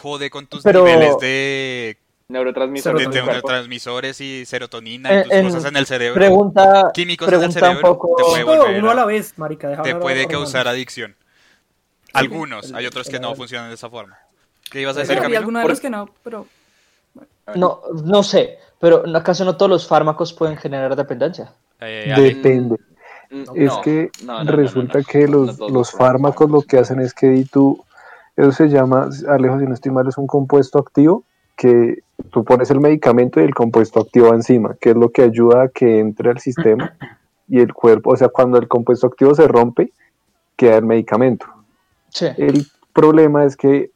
jode 0.00 0.30
con 0.30 0.46
tus 0.46 0.62
Pero- 0.62 0.84
niveles 0.84 1.16
de 1.18 1.96
neurotransmisores 2.28 3.10
De 3.10 3.22
neurotransmisores 3.22 4.20
y 4.20 4.44
serotonina 4.46 5.12
y 5.12 5.16
Eh, 5.18 5.22
tus 5.24 5.32
en- 5.32 5.44
cosas 5.46 5.64
en 5.66 5.76
el 5.76 5.86
cerebro. 5.86 6.14
Pregunta, 6.14 6.90
Químicos 6.94 7.28
en 7.28 7.34
el 7.34 7.46
un 7.46 7.52
cerebro 7.52 7.80
poco. 7.80 8.16
te 8.16 8.22
puede 8.44 8.44
volver 8.44 8.78
uno 8.82 8.90
a 8.90 8.94
la 8.94 9.04
vez, 9.04 9.36
marica. 9.38 9.68
déjame 9.68 9.88
te 9.92 9.96
puede 9.98 10.26
causar 10.26 10.66
adicción. 10.68 11.14
Algunos, 12.12 12.72
hay 12.72 12.86
otros 12.86 13.08
que 13.08 13.20
no 13.20 13.34
funcionan 13.36 13.68
de 13.68 13.74
esa 13.74 13.88
forma. 13.88 14.18
¿Qué 14.70 14.80
ibas 14.80 14.96
a 14.96 15.00
decir, 15.00 15.18
Camilo? 15.18 15.38
algunos 15.38 15.62
de 15.62 15.68
los 15.68 15.80
que 15.80 15.90
no, 15.90 16.08
pero 16.22 16.46
No, 17.56 17.80
no 18.04 18.22
sé, 18.22 18.58
pero 18.78 19.02
¿acaso 19.16 19.44
no 19.44 19.56
todos 19.56 19.68
los 19.70 19.88
fármacos 19.88 20.32
pueden 20.32 20.56
generar 20.56 20.94
dependencia? 20.94 21.52
Eh. 21.80 22.12
Depende. 22.16 22.76
Es 23.56 23.72
que 23.84 24.10
no, 24.24 24.38
no, 24.38 24.44
no, 24.44 24.52
resulta 24.52 24.94
no, 24.94 25.00
no, 25.00 25.06
que 25.06 25.26
los, 25.28 25.58
los 25.58 25.90
fármacos 25.92 26.48
lo 26.50 26.62
que 26.62 26.78
hacen 26.78 27.00
es 27.00 27.12
que 27.14 27.44
tú, 27.50 27.84
eso 28.40 28.52
se 28.52 28.68
llama, 28.68 29.08
Alejo, 29.28 29.58
si 29.58 29.66
no 29.66 29.74
estoy 29.74 29.92
mal, 29.92 30.08
es 30.08 30.18
un 30.18 30.26
compuesto 30.26 30.78
activo 30.78 31.24
que 31.56 31.98
tú 32.30 32.44
pones 32.44 32.70
el 32.70 32.80
medicamento 32.80 33.40
y 33.40 33.44
el 33.44 33.54
compuesto 33.54 34.00
activo 34.00 34.32
encima, 34.32 34.76
que 34.80 34.90
es 34.90 34.96
lo 34.96 35.10
que 35.10 35.22
ayuda 35.22 35.64
a 35.64 35.68
que 35.68 35.98
entre 35.98 36.30
al 36.30 36.38
sistema 36.38 36.96
y 37.48 37.60
el 37.60 37.74
cuerpo, 37.74 38.12
o 38.12 38.16
sea, 38.16 38.28
cuando 38.28 38.58
el 38.58 38.68
compuesto 38.68 39.06
activo 39.06 39.34
se 39.34 39.46
rompe, 39.46 39.92
queda 40.56 40.76
el 40.76 40.84
medicamento. 40.84 41.46
Sí. 42.08 42.26
El 42.38 42.66
problema 42.92 43.44
es 43.44 43.56
que 43.56 43.90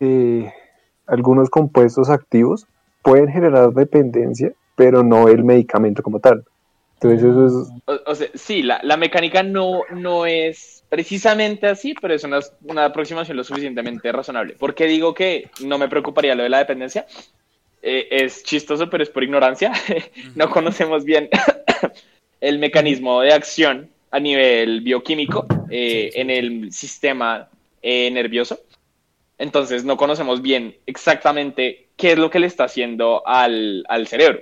eh, 0.00 0.52
algunos 1.06 1.50
compuestos 1.50 2.10
activos 2.10 2.66
pueden 3.02 3.28
generar 3.28 3.72
dependencia, 3.72 4.52
pero 4.74 5.02
no 5.02 5.28
el 5.28 5.44
medicamento 5.44 6.02
como 6.02 6.18
tal. 6.18 6.44
Entonces 6.94 7.22
eso 7.22 7.46
es 7.46 7.68
O, 7.84 8.10
o 8.10 8.14
sea, 8.14 8.28
sí, 8.34 8.62
la, 8.62 8.80
la 8.82 8.96
mecánica 8.96 9.42
no, 9.42 9.82
no 9.94 10.26
es 10.26 10.83
precisamente 10.94 11.66
así, 11.66 11.92
pero 12.00 12.14
es 12.14 12.22
una, 12.22 12.38
una 12.62 12.84
aproximación 12.84 13.36
lo 13.36 13.42
suficientemente 13.42 14.12
razonable. 14.12 14.54
¿Por 14.54 14.76
qué 14.76 14.86
digo 14.86 15.12
que 15.12 15.50
no 15.64 15.76
me 15.76 15.88
preocuparía 15.88 16.36
lo 16.36 16.44
de 16.44 16.48
la 16.48 16.58
dependencia? 16.58 17.04
Eh, 17.82 18.06
es 18.12 18.44
chistoso, 18.44 18.88
pero 18.88 19.02
es 19.02 19.10
por 19.10 19.24
ignorancia. 19.24 19.72
no 20.36 20.48
conocemos 20.50 21.04
bien 21.04 21.28
el 22.40 22.60
mecanismo 22.60 23.22
de 23.22 23.32
acción 23.32 23.90
a 24.12 24.20
nivel 24.20 24.82
bioquímico 24.82 25.48
eh, 25.68 26.12
en 26.14 26.30
el 26.30 26.72
sistema 26.72 27.48
eh, 27.82 28.08
nervioso. 28.12 28.60
Entonces 29.36 29.84
no 29.84 29.96
conocemos 29.96 30.42
bien 30.42 30.76
exactamente 30.86 31.88
qué 31.96 32.12
es 32.12 32.18
lo 32.18 32.30
que 32.30 32.38
le 32.38 32.46
está 32.46 32.66
haciendo 32.66 33.26
al, 33.26 33.84
al 33.88 34.06
cerebro, 34.06 34.38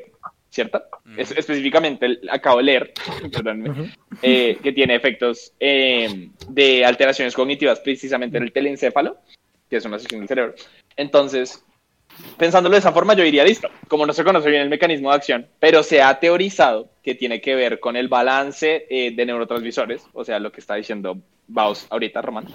¿cierto? 0.52 0.82
Es- 1.16 1.32
específicamente, 1.32 2.06
el- 2.06 2.20
acabo 2.30 2.58
de 2.58 2.64
leer, 2.64 2.92
perdónenme, 3.32 3.92
eh, 4.22 4.58
que 4.62 4.72
tiene 4.72 4.94
efectos 4.94 5.52
eh, 5.58 6.28
de 6.48 6.84
alteraciones 6.84 7.34
cognitivas 7.34 7.80
precisamente 7.80 8.36
en 8.36 8.44
el 8.44 8.52
telencéfalo, 8.52 9.16
que 9.68 9.76
es 9.78 9.84
una 9.86 9.98
sección 9.98 10.20
del 10.20 10.28
cerebro. 10.28 10.54
Entonces, 10.96 11.64
pensándolo 12.36 12.74
de 12.74 12.80
esa 12.80 12.92
forma, 12.92 13.14
yo 13.14 13.24
diría, 13.24 13.44
listo, 13.44 13.68
como 13.88 14.04
no 14.04 14.12
se 14.12 14.22
conoce 14.24 14.50
bien 14.50 14.62
el 14.62 14.68
mecanismo 14.68 15.08
de 15.10 15.16
acción, 15.16 15.46
pero 15.58 15.82
se 15.82 16.02
ha 16.02 16.20
teorizado 16.20 16.90
que 17.02 17.14
tiene 17.14 17.40
que 17.40 17.54
ver 17.54 17.80
con 17.80 17.96
el 17.96 18.08
balance 18.08 18.86
eh, 18.90 19.12
de 19.16 19.26
neurotransmisores, 19.26 20.02
o 20.12 20.22
sea, 20.24 20.38
lo 20.38 20.52
que 20.52 20.60
está 20.60 20.74
diciendo 20.74 21.18
Baus 21.48 21.86
ahorita, 21.90 22.20
Román, 22.20 22.46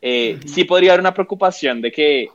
eh, 0.00 0.38
sí 0.46 0.62
podría 0.64 0.92
haber 0.92 1.00
una 1.00 1.12
preocupación 1.14 1.80
de 1.82 1.90
que 1.90 2.28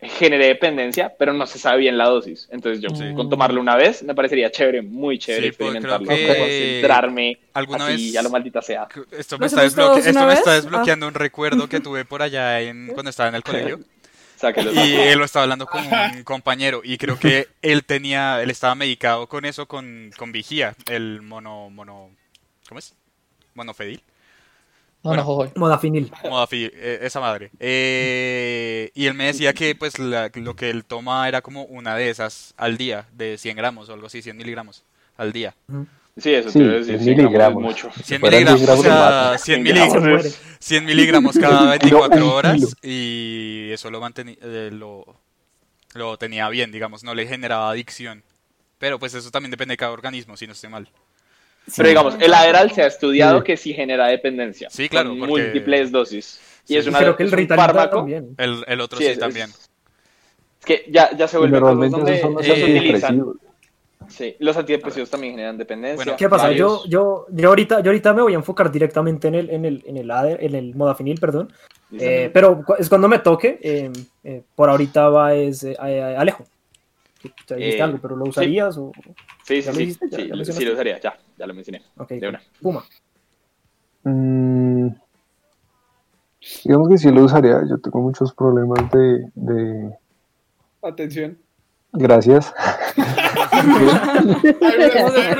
genere 0.00 0.46
dependencia, 0.48 1.12
pero 1.18 1.32
no 1.32 1.46
se 1.46 1.58
sabe 1.58 1.78
bien 1.78 1.96
la 1.96 2.04
dosis. 2.06 2.48
Entonces 2.50 2.82
yo, 2.82 2.90
Sí. 2.94 3.14
con 3.14 3.30
tomarlo 3.30 3.60
una 3.60 3.76
vez, 3.76 4.02
me 4.02 4.14
parecería 4.14 4.50
chévere, 4.50 4.82
muy 4.82 5.18
chévere 5.18 5.50
Sí, 5.50 5.56
pues, 5.56 5.70
creo 5.78 5.94
experimentarlo, 5.96 6.08
que 6.34 6.38
concentrarme 6.38 7.38
alguna 7.54 7.86
así, 7.86 8.06
vez- 8.10 8.16
a 8.18 8.22
lo 8.22 8.30
maldita 8.30 8.60
sea. 8.62 8.86
Esto 9.12 9.38
me, 9.38 9.44
¿Los 9.46 9.52
está, 9.52 9.64
desbloque- 9.64 9.98
esto 10.06 10.26
me 10.26 10.34
está 10.34 10.50
vez? 10.52 10.62
desbloqueando 10.64 11.08
un 11.08 11.14
recuerdo 11.14 11.68
que 11.68 11.80
tuve 11.80 12.04
por 12.04 12.22
allá 12.22 12.60
en, 12.60 12.88
cuando 12.94 13.10
estaba 13.10 13.28
en 13.30 13.34
el 13.36 13.42
colegio. 13.42 13.80
Sáquelo. 14.36 14.70
Y 14.74 14.92
él 14.96 15.18
lo 15.18 15.24
estaba 15.24 15.44
hablando 15.44 15.64
con 15.66 15.82
un 15.86 16.22
compañero 16.24 16.82
y 16.84 16.98
creo 16.98 17.18
que 17.18 17.48
él 17.62 17.84
tenía, 17.84 18.42
él 18.42 18.50
estaba 18.50 18.74
medicado 18.74 19.28
con 19.28 19.46
eso, 19.46 19.66
con, 19.66 20.10
con 20.18 20.30
vigía, 20.30 20.74
el 20.90 21.22
mono, 21.22 21.70
mono, 21.70 22.10
¿cómo 22.68 22.78
es? 22.78 22.94
Monofedil. 23.54 24.02
No, 25.06 25.10
Bueno. 25.10 25.22
no, 25.22 25.26
jojoy. 25.26 25.50
Modafinil. 25.54 26.10
Modafi- 26.24 26.70
eh, 26.74 26.98
esa 27.02 27.20
madre. 27.20 27.50
Eh, 27.60 28.90
y 28.94 29.06
él 29.06 29.14
me 29.14 29.26
decía 29.26 29.52
que 29.52 29.74
pues 29.74 29.98
la- 29.98 30.30
lo 30.34 30.56
que 30.56 30.70
él 30.70 30.84
toma 30.84 31.28
era 31.28 31.42
como 31.42 31.62
una 31.64 31.94
de 31.94 32.10
esas 32.10 32.54
al 32.56 32.76
día, 32.76 33.06
de 33.12 33.38
100 33.38 33.56
gramos 33.56 33.88
o 33.88 33.92
algo 33.94 34.08
así, 34.08 34.20
100 34.22 34.36
miligramos 34.36 34.82
al 35.16 35.32
día. 35.32 35.54
Sí, 36.16 36.32
eso 36.34 36.50
Sí, 36.50 36.58
te 36.58 36.64
iba 36.64 36.74
a 36.74 36.76
decir, 36.78 36.94
es 36.96 37.02
100 37.04 37.16
gramos 37.30 37.30
miligramos. 37.62 37.62
es 37.76 37.84
mucho. 37.84 38.02
100 38.04 38.20
fueran 38.20 38.38
miligramos, 38.40 38.60
10 38.60 38.68
o 38.70 38.82
gramos 38.82 38.84
lo 38.84 38.90
sea, 38.90 39.00
matan. 39.00 39.38
100, 39.38 39.38
100 39.38 39.62
mili- 39.64 39.74
gramos 39.74 39.92
Se 39.92 40.00
muere. 40.00 40.30
100 40.58 40.84
miligramos 40.84 41.38
cada 41.38 41.50
Un 41.72 41.78
kilo, 41.78 41.98
24 42.00 42.24
un 42.26 42.32
horas 42.32 42.76
y 42.82 43.68
eso 43.70 43.90
lo, 43.90 44.00
manteni- 44.00 44.38
eh, 44.42 44.70
lo, 44.72 45.04
lo 45.94 46.16
tenía 46.18 46.48
bien, 46.48 46.72
digamos, 46.72 47.04
no 47.04 47.14
le 47.14 47.26
generaba 47.28 47.70
adicción. 47.70 48.22
Pero 48.78 48.98
pues 48.98 49.14
eso 49.14 49.30
también 49.30 49.50
depende 49.52 49.72
de 49.72 49.76
cada 49.78 49.92
organismo, 49.92 50.36
si 50.36 50.46
no 50.46 50.52
estoy 50.52 50.68
mal. 50.70 50.88
Pero 51.74 51.88
digamos, 51.88 52.16
el 52.20 52.32
Adderall 52.32 52.70
se 52.70 52.82
ha 52.82 52.86
estudiado 52.86 53.38
Sí. 53.38 53.44
que 53.44 53.56
sí 53.56 53.74
genera 53.74 54.06
dependencia. 54.06 54.68
Sí, 54.70 54.88
claro, 54.88 55.10
Con 55.10 55.18
porque- 55.20 55.32
múltiples 55.44 55.90
dosis. 55.90 56.40
Y 56.64 56.74
Sí. 56.74 56.76
es, 56.78 56.86
una, 56.86 56.98
Creo 56.98 57.16
que 57.16 57.22
el 57.24 57.32
es 57.34 57.50
un 57.50 57.56
fármaco. 57.56 57.96
también. 57.98 58.34
El, 58.38 58.64
el 58.66 58.80
otro 58.80 58.98
Sí, 58.98 59.04
sí, 59.04 59.10
es- 59.10 59.16
es- 59.16 59.20
también. 59.20 59.48
Es 59.50 60.64
que 60.66 60.84
ya, 60.90 61.16
ya 61.16 61.28
se 61.28 61.38
vuelve 61.38 61.58
donde 61.60 61.90
son 61.90 62.00
los 62.00 62.10
utilizan. 62.42 62.74
antidepresivos. 62.74 63.36
Sí, 64.08 64.36
los 64.38 64.56
antidepresivos 64.56 65.10
también 65.10 65.32
generan 65.34 65.58
dependencia. 65.58 65.96
Bueno, 65.96 66.16
¿Qué 66.16 66.28
pasa? 66.28 66.52
Yo, 66.52 66.68
varios. 66.68 66.88
yo, 66.88 67.26
yo, 67.30 67.48
ahorita, 67.48 67.80
yo 67.80 67.90
ahorita 67.90 68.12
me 68.14 68.22
voy 68.22 68.32
a 68.34 68.36
enfocar 68.36 68.70
directamente 68.70 69.26
en 69.26 69.34
el, 69.34 69.50
en 69.50 69.64
el, 69.64 69.82
en 69.84 69.96
el, 69.96 70.10
ADER, 70.10 70.44
en 70.44 70.54
el 70.54 70.74
modafinil, 70.76 71.18
perdón. 71.18 71.52
Eh, 71.98 72.30
pero 72.32 72.62
cu- 72.64 72.74
es 72.78 72.88
cuando 72.88 73.08
me 73.08 73.18
toque. 73.18 73.58
eh, 73.62 73.90
eh, 74.22 74.42
por 74.54 74.70
ahorita 74.70 75.08
va 75.08 75.34
es 75.34 75.64
eh, 75.64 75.76
eh, 75.84 76.14
Alejo. 76.16 76.44
Sí, 77.26 77.32
Ya 77.48 77.56
dijiste 77.56 77.78
Eh, 77.78 77.82
algo, 77.82 77.98
pero 78.00 78.16
¿lo 78.16 78.24
usarías? 78.26 78.76
O... 78.78 78.92
Sí, 79.44 79.60
¿Ya 79.62 79.72
sí, 79.72 79.78
lo 79.78 79.92
sí. 79.92 79.98
lo- 80.08 80.36
mencionaste? 80.36 80.52
sí 80.52 80.64
lo 80.64 80.72
usaría, 80.72 81.00
ya, 81.00 81.18
ya 81.38 81.46
lo 81.46 81.54
mencioné. 81.54 81.82
Ok, 81.96 82.10
De 82.10 82.28
una. 82.28 82.40
Puma. 82.60 82.84
Mm, 84.04 84.88
digamos 86.64 86.88
que 86.88 86.98
sí 86.98 87.10
lo 87.10 87.24
usaría. 87.24 87.60
Yo 87.68 87.78
tengo 87.78 88.00
muchos 88.00 88.32
problemas 88.34 88.90
de, 88.92 89.30
de... 89.34 89.90
Atención. 90.82 91.38
Gracias. 91.92 92.52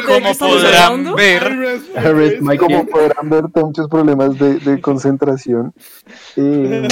Como 0.06 0.34
podrán 0.38 1.14
ver, 1.14 2.38
Como 2.58 2.86
podrán 2.86 3.30
ver, 3.30 3.44
tengo 3.52 3.66
muchos 3.68 3.88
problemas 3.88 4.38
de, 4.38 4.58
de 4.60 4.80
concentración. 4.80 5.72
Eh, 6.36 6.88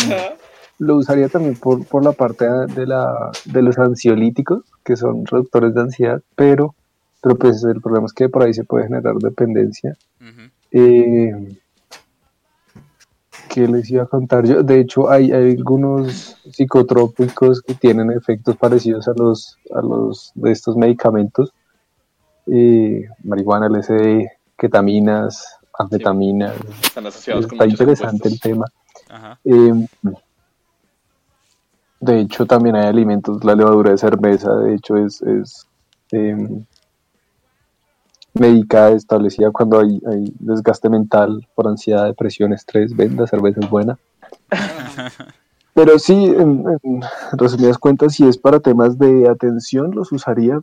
lo 0.78 0.96
usaría 0.96 1.28
también 1.28 1.56
por, 1.56 1.84
por 1.86 2.04
la 2.04 2.12
parte 2.12 2.46
de, 2.48 2.86
la, 2.86 3.30
de 3.44 3.62
los 3.62 3.78
ansiolíticos, 3.78 4.64
que 4.84 4.96
son 4.96 5.26
reductores 5.26 5.74
de 5.74 5.80
ansiedad, 5.80 6.22
pero, 6.34 6.74
pero 7.22 7.36
pues 7.36 7.62
el 7.64 7.80
problema 7.80 8.06
es 8.06 8.12
que 8.12 8.28
por 8.28 8.42
ahí 8.42 8.54
se 8.54 8.64
puede 8.64 8.88
generar 8.88 9.14
dependencia. 9.16 9.96
Eh, 10.70 11.56
¿Qué 13.48 13.68
les 13.68 13.88
iba 13.90 14.02
a 14.02 14.06
contar 14.06 14.46
yo? 14.46 14.62
De 14.62 14.80
hecho, 14.80 15.08
hay, 15.08 15.30
hay 15.30 15.52
algunos 15.52 16.36
psicotrópicos 16.50 17.62
que 17.62 17.74
tienen 17.74 18.10
efectos 18.10 18.56
parecidos 18.56 19.06
a 19.06 19.12
los, 19.16 19.56
a 19.72 19.80
los 19.80 20.32
de 20.34 20.50
estos 20.50 20.76
medicamentos. 20.76 21.52
Eh, 22.46 23.06
marihuana, 23.22 23.68
LSD, 23.68 24.26
ketaminas, 24.58 25.56
anfetaminas. 25.78 26.54
Están 26.82 27.06
asociados 27.06 27.46
con 27.46 27.54
Está 27.54 27.66
interesante 27.66 28.28
el 28.28 28.40
tema. 28.40 28.66
Ajá. 29.08 29.38
Eh, 29.44 29.86
de 32.04 32.20
hecho, 32.20 32.46
también 32.46 32.76
hay 32.76 32.86
alimentos, 32.86 33.42
la 33.44 33.54
levadura 33.54 33.90
de 33.92 33.98
cerveza, 33.98 34.54
de 34.56 34.74
hecho, 34.74 34.96
es, 34.96 35.22
es 35.22 35.66
eh, 36.12 36.36
medicada, 38.34 38.90
establecida 38.90 39.50
cuando 39.50 39.80
hay, 39.80 40.00
hay 40.06 40.32
desgaste 40.38 40.88
mental 40.88 41.46
por 41.54 41.66
ansiedad, 41.68 42.06
depresión, 42.06 42.52
estrés. 42.52 42.94
Ven, 42.94 43.16
la 43.16 43.26
cerveza 43.26 43.60
es 43.60 43.70
buena. 43.70 43.98
Pero 45.74 45.98
sí, 45.98 46.12
en, 46.12 46.64
en 46.82 47.00
resumidas 47.32 47.78
cuentas, 47.78 48.14
si 48.14 48.26
es 48.26 48.38
para 48.38 48.60
temas 48.60 48.98
de 48.98 49.28
atención, 49.28 49.90
los 49.92 50.12
usaría. 50.12 50.60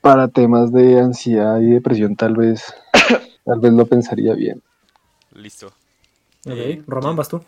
Para 0.00 0.28
temas 0.28 0.72
de 0.72 1.00
ansiedad 1.00 1.58
y 1.60 1.70
depresión, 1.70 2.14
tal 2.14 2.36
vez, 2.36 2.72
tal 3.44 3.58
vez 3.58 3.72
lo 3.72 3.86
pensaría 3.86 4.34
bien. 4.34 4.62
Listo. 5.34 5.66
Ok, 6.46 6.52
Eh, 6.54 6.82
Román, 6.86 7.16
vas 7.16 7.28
tú. 7.28 7.42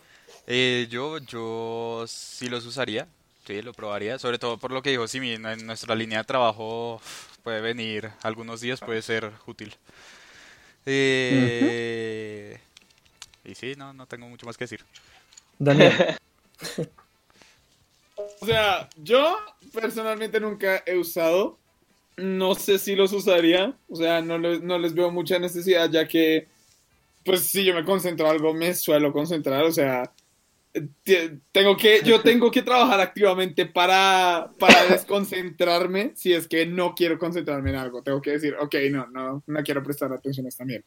Eh, 0.47 0.87
yo, 0.89 1.17
yo 1.19 2.05
sí 2.07 2.49
los 2.49 2.65
usaría, 2.65 3.07
sí, 3.45 3.61
lo 3.61 3.73
probaría, 3.73 4.19
sobre 4.19 4.39
todo 4.39 4.57
por 4.57 4.71
lo 4.71 4.81
que 4.81 4.89
dijo 4.91 5.07
Simi, 5.07 5.33
en 5.33 5.45
en 5.45 5.65
nuestra 5.65 5.95
línea 5.95 6.19
de 6.19 6.23
trabajo 6.25 7.01
puede 7.43 7.61
venir 7.61 8.09
algunos 8.23 8.61
días, 8.61 8.79
puede 8.79 9.01
ser 9.01 9.31
útil. 9.47 9.75
Eh, 10.85 12.59
Y 13.45 13.55
sí, 13.55 13.75
no, 13.77 13.93
no 13.93 14.05
tengo 14.07 14.27
mucho 14.29 14.45
más 14.45 14.57
que 14.57 14.65
decir. 14.65 14.85
Daniel. 15.59 15.93
O 18.41 18.45
sea, 18.45 18.89
yo 18.97 19.37
personalmente 19.73 20.39
nunca 20.39 20.83
he 20.85 20.97
usado. 20.97 21.57
No 22.17 22.55
sé 22.55 22.77
si 22.79 22.95
los 22.95 23.13
usaría. 23.13 23.77
O 23.89 23.95
sea, 23.95 24.21
no, 24.21 24.37
les- 24.37 24.61
no 24.61 24.77
les 24.79 24.93
veo 24.93 25.11
mucha 25.11 25.39
necesidad, 25.39 25.89
ya 25.89 26.07
que, 26.07 26.47
pues, 27.25 27.41
si 27.43 27.65
yo 27.65 27.73
me 27.75 27.85
concentro 27.85 28.27
en 28.27 28.33
algo, 28.33 28.53
me 28.53 28.73
suelo 28.75 29.13
concentrar. 29.13 29.63
O 29.65 29.71
sea, 29.71 30.11
tengo 31.51 31.75
que, 31.75 32.01
yo 32.03 32.21
tengo 32.21 32.49
que 32.51 32.61
trabajar 32.61 33.01
activamente 33.01 33.65
para, 33.65 34.51
para 34.59 34.85
desconcentrarme 34.85 36.13
si 36.15 36.33
es 36.33 36.47
que 36.47 36.65
no 36.65 36.95
quiero 36.95 37.17
concentrarme 37.17 37.71
en 37.71 37.75
algo. 37.75 38.01
Tengo 38.01 38.21
que 38.21 38.31
decir, 38.31 38.55
ok, 38.59 38.75
no, 38.89 39.07
no, 39.07 39.43
no 39.45 39.63
quiero 39.63 39.83
prestar 39.83 40.11
atención 40.13 40.45
a 40.45 40.49
esta 40.49 40.65
mierda. 40.65 40.85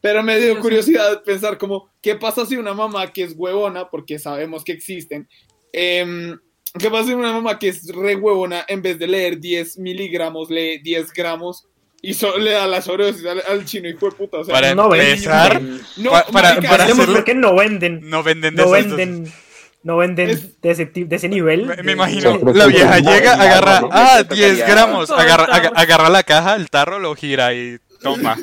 Pero 0.00 0.22
me 0.22 0.38
dio 0.38 0.58
curiosidad 0.60 1.22
pensar 1.24 1.58
como, 1.58 1.90
¿qué 2.00 2.14
pasa 2.14 2.46
si 2.46 2.56
una 2.56 2.72
mamá 2.72 3.12
que 3.12 3.24
es 3.24 3.34
huevona, 3.36 3.90
porque 3.90 4.18
sabemos 4.18 4.64
que 4.64 4.72
existen, 4.72 5.28
em, 5.72 6.38
¿qué 6.78 6.90
pasa 6.90 7.08
si 7.08 7.14
una 7.14 7.32
mamá 7.32 7.58
que 7.58 7.68
es 7.68 7.86
re 7.94 8.16
huevona, 8.16 8.64
en 8.66 8.80
vez 8.80 8.98
de 8.98 9.06
leer 9.06 9.38
10 9.38 9.78
miligramos, 9.78 10.50
lee 10.50 10.78
10 10.78 11.12
gramos 11.12 11.66
y 12.02 12.14
so- 12.14 12.38
le 12.38 12.52
da 12.52 12.66
la 12.66 12.80
sobredosis 12.82 13.26
al, 13.26 13.42
al 13.48 13.64
chino 13.64 13.88
hijo 13.88 14.06
de 14.06 14.12
puta? 14.16 14.38
O 14.38 14.44
sea, 14.44 14.54
Para 14.54 14.74
no 14.74 14.94
empezar, 14.94 15.60
no, 15.96 16.10
pa- 16.10 16.26
para- 16.26 16.54
marica, 16.54 16.70
para 16.70 16.84
hacerlo- 16.84 17.14
porque 17.14 17.34
no 17.34 17.54
venden. 17.54 18.00
no 18.08 18.22
venden 18.22 18.54
de 18.56 18.62
No 18.62 18.68
dos. 18.68 18.78
venden. 18.78 19.32
No 19.82 19.96
venden 19.96 20.28
Es- 20.30 20.60
de, 20.60 20.70
ese, 20.70 20.84
ti- 20.86 21.04
de 21.04 21.16
ese 21.16 21.28
nivel. 21.30 21.64
Me, 21.82 21.92
imagino, 21.92 22.38
la 22.52 22.66
vieja 22.66 22.98
llega, 22.98 23.32
agarra, 23.32 23.82
ah, 23.90 24.18
Esto 24.20 24.34
10 24.34 24.58
tocaría- 24.58 24.66
gramos, 24.74 25.10
agarra, 25.10 25.44
agarra 25.74 26.08
la 26.10 26.22
caja, 26.22 26.56
el 26.56 26.68
tarro, 26.68 26.98
lo 26.98 27.14
gira 27.14 27.54
y 27.54 27.78
toma, 28.02 28.36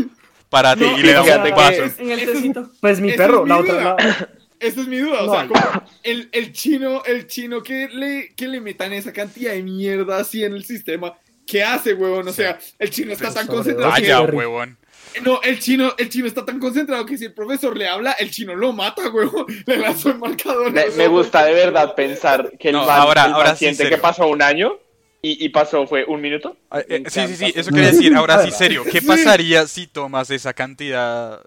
párate 0.50 0.84
No, 0.86 0.98
y 0.98 1.04
le 1.04 1.14
da 1.14 1.22
un 1.22 1.44
que- 1.44 1.52
vaso. 1.52 1.84
es- 1.84 2.00
En 2.00 2.10
el 2.12 2.26
tecito. 2.26 2.72
Pues 2.82 3.00
mi 3.00 3.12
perro, 3.14 3.38
es 3.40 3.44
mi 3.44 3.50
la 3.50 3.58
otra. 3.60 3.82
la- 3.84 4.30
Esa 4.60 4.82
es 4.82 4.88
mi 4.88 4.98
duda, 4.98 5.22
o 5.22 5.32
sea, 5.32 5.48
como 5.48 5.84
el, 6.02 6.30
el 6.32 6.52
chino, 6.52 7.04
el 7.06 7.28
chino 7.28 7.62
que 7.62 7.88
le, 7.94 8.34
que 8.36 8.48
le 8.48 8.60
metan 8.60 8.92
esa 8.92 9.14
cantidad 9.14 9.52
de 9.52 9.62
mierda 9.62 10.18
así 10.18 10.44
en 10.44 10.54
el 10.56 10.66
sistema, 10.66 11.14
¿qué 11.48 11.64
hace, 11.64 11.94
huevón? 11.94 12.28
O 12.28 12.34
sea, 12.34 12.60
el 12.78 12.90
chino 12.92 13.14
está 13.14 13.34
tan 13.34 13.48
concentrado 13.48 13.94
que... 13.96 14.02
Vaya, 14.02 14.22
huevón. 14.22 14.78
No, 15.24 15.42
el 15.42 15.58
chino, 15.60 15.94
el 15.98 16.10
chino 16.10 16.28
está 16.28 16.46
tan 16.46 16.60
concentrado 16.60 17.04
que 17.06 17.18
si 17.18 17.26
el 17.26 17.34
profesor 17.34 17.76
le 17.76 17.88
habla, 17.88 18.12
el 18.12 18.30
chino 18.30 18.54
lo 18.54 18.72
mata, 18.74 19.10
huevón. 19.10 19.46
Le 19.66 19.78
lanzó 19.78 20.10
el 20.10 20.20
marcador. 20.20 20.72
Me, 20.72 20.90
me 20.92 21.08
gusta 21.08 21.44
de 21.46 21.54
verdad 21.54 21.96
pensar 21.96 22.52
que 22.60 22.70
el, 22.70 22.76
No, 22.76 22.86
man, 22.86 23.00
ahora- 23.00 23.26
el 23.26 23.34
ahora 23.34 23.56
sí, 23.56 23.66
paciente 23.66 23.90
que 23.90 23.98
pasó 23.98 24.28
un 24.28 24.44
año 24.44 24.78
y, 25.22 25.44
y 25.44 25.50
pasó 25.50 25.88
fue 25.88 26.06
un 26.06 26.22
minuto. 26.22 26.56
Ah, 26.70 26.82
eh, 26.88 27.04
sí, 27.08 27.22
sí, 27.30 27.36
sí, 27.36 27.54
eso 27.56 27.72
quería 27.72 27.92
decir. 27.92 28.14
Ahora 28.16 28.44
sí, 28.44 28.52
serio, 28.56 28.84
¿qué 28.84 29.00
Sí. 29.02 29.08
pasaría 29.08 29.66
si 29.66 29.88
tomas 29.88 30.30
esa 30.30 30.54
cantidad 30.54 31.42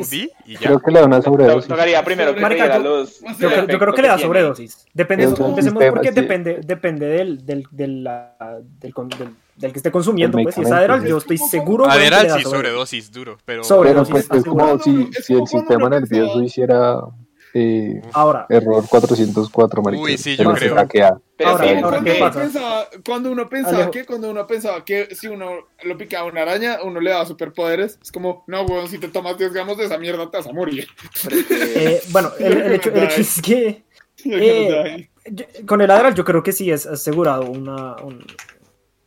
Y 0.00 0.54
ya? 0.54 0.58
Creo 0.60 0.80
que 0.80 0.90
le 0.90 1.00
da 1.00 1.06
una 1.06 1.22
sobredosis. 1.22 1.68
Tocaría 1.68 2.04
primero 2.04 2.34
que 2.34 2.40
Marica, 2.40 2.64
diera 2.64 2.78
yo- 2.78 2.82
los. 2.82 3.20
yo 3.20 3.26
Yo, 3.38 3.48
creo- 3.50 3.66
yo 3.66 3.78
creo 3.78 3.94
que 3.94 4.02
le 4.02 4.08
da 4.08 4.18
sobredosis. 4.18 4.86
Depende, 4.94 5.24
Es 5.24 5.30
un 5.38 5.46
empecemos 5.50 5.80
sistema, 5.80 5.92
porque 5.94 6.08
sí. 6.08 6.14
depende, 6.14 6.60
depende 6.64 7.06
del, 7.06 7.44
del, 7.46 7.64
del, 7.70 8.04
del, 8.04 9.08
del- 9.18 9.36
del 9.56 9.72
que 9.72 9.78
esté 9.78 9.90
consumiendo. 9.90 10.38
Pues 10.42 10.54
si 10.54 10.62
es 10.62 10.72
Adderall, 10.72 11.04
yo 11.06 11.18
estoy 11.18 11.38
seguro 11.38 11.86
Adderall 11.88 12.30
sí, 12.38 12.42
sobredosis, 12.42 13.12
duro, 13.12 13.38
pero... 13.44 13.62
Sobre- 13.64 13.90
Pero 13.90 14.04
pues 14.04 14.28
es 14.30 14.44
como 14.44 14.78
si, 14.78 15.08
el 15.28 15.46
sistema 15.46 15.88
nervioso 15.88 16.42
hiciera 16.42 17.00
eh, 17.54 18.00
Ahora, 18.12 18.46
error 18.48 18.84
404, 18.88 19.82
marica. 19.82 20.02
Uy, 20.02 20.16
sí, 20.18 20.36
yo 20.36 20.52
creo. 20.54 20.76
Pero 21.36 21.50
Ahora, 21.50 21.64
sí, 21.64 21.70
ahora, 21.70 21.82
cuando, 21.82 22.04
¿qué 22.04 22.10
uno 22.16 22.20
pasa? 22.26 22.40
pensaba, 22.40 22.86
cuando 23.04 23.32
uno 23.32 23.48
pensaba 23.48 23.90
que 23.90 24.04
cuando 24.04 24.30
uno 24.30 24.46
pensaba 24.46 24.84
que 24.84 25.14
si 25.14 25.26
uno 25.28 25.50
lo 25.82 25.96
picaba 25.98 26.28
una 26.30 26.42
araña, 26.42 26.78
uno 26.84 27.00
le 27.00 27.10
daba 27.10 27.26
superpoderes, 27.26 27.98
es 28.02 28.12
como, 28.12 28.44
no, 28.46 28.62
weón, 28.62 28.88
si 28.88 28.98
te 28.98 29.08
tomas 29.08 29.38
10 29.38 29.52
gramos 29.52 29.76
de 29.78 29.86
esa 29.86 29.98
mierda 29.98 30.30
te 30.30 30.36
vas 30.36 30.46
a 30.46 30.52
morir. 30.52 30.86
eh, 31.50 32.00
bueno, 32.12 32.30
el, 32.38 32.52
el 32.62 32.72
hecho, 32.74 32.90
el 32.90 33.02
hecho 33.04 33.20
es 33.20 33.40
que 33.42 33.84
Eh, 34.24 35.08
con 35.66 35.80
el 35.80 35.90
Adderall 35.90 36.14
yo 36.14 36.24
creo 36.24 36.42
que 36.42 36.52
sí 36.52 36.70
es 36.70 36.86
asegurado 36.86 37.50
una, 37.50 37.96
un- 38.02 38.24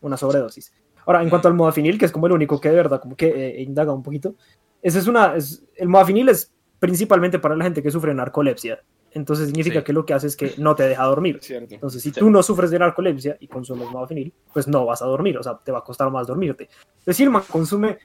una 0.01 0.17
sobredosis. 0.17 0.73
Ahora, 1.05 1.21
en 1.21 1.29
cuanto 1.29 1.47
al 1.47 1.53
modafinil, 1.53 1.97
que 1.99 2.05
es 2.05 2.11
como 2.11 2.25
el 2.27 2.33
único 2.33 2.59
que 2.59 2.69
de 2.69 2.75
verdad 2.75 2.99
como 3.01 3.15
que 3.15 3.27
eh, 3.27 3.61
indaga 3.61 3.93
un 3.93 4.01
poquito, 4.03 4.35
ese 4.81 4.99
es 4.99 5.07
una, 5.07 5.35
es, 5.35 5.63
el 5.75 5.87
modafinil 5.87 6.29
es 6.29 6.51
principalmente 6.79 7.39
para 7.39 7.55
la 7.55 7.63
gente 7.63 7.81
que 7.83 7.91
sufre 7.91 8.13
narcolepsia. 8.13 8.79
Entonces 9.11 9.47
significa 9.47 9.79
Sí. 9.79 9.85
que 9.85 9.93
lo 9.93 10.05
que 10.05 10.13
hace 10.13 10.27
es 10.27 10.35
que 10.35 10.55
no 10.57 10.75
te 10.75 10.83
deja 10.83 11.03
dormir. 11.05 11.39
Cierto. 11.41 11.73
Entonces, 11.73 12.03
si 12.03 12.11
tú 12.11 12.29
no 12.29 12.43
sufres 12.43 12.69
de 12.69 12.79
narcolepsia 12.79 13.37
y 13.39 13.47
consumes 13.47 13.89
modafinil, 13.89 14.33
pues 14.51 14.67
no 14.67 14.85
vas 14.85 15.01
a 15.01 15.05
dormir, 15.05 15.37
o 15.37 15.43
sea, 15.43 15.57
te 15.63 15.71
va 15.71 15.79
a 15.79 15.83
costar 15.85 16.11
más 16.11 16.27
dormirte. 16.27 16.67
Si 17.07 17.23
el 17.23 17.29
man 17.29 17.43
consume 17.49 17.97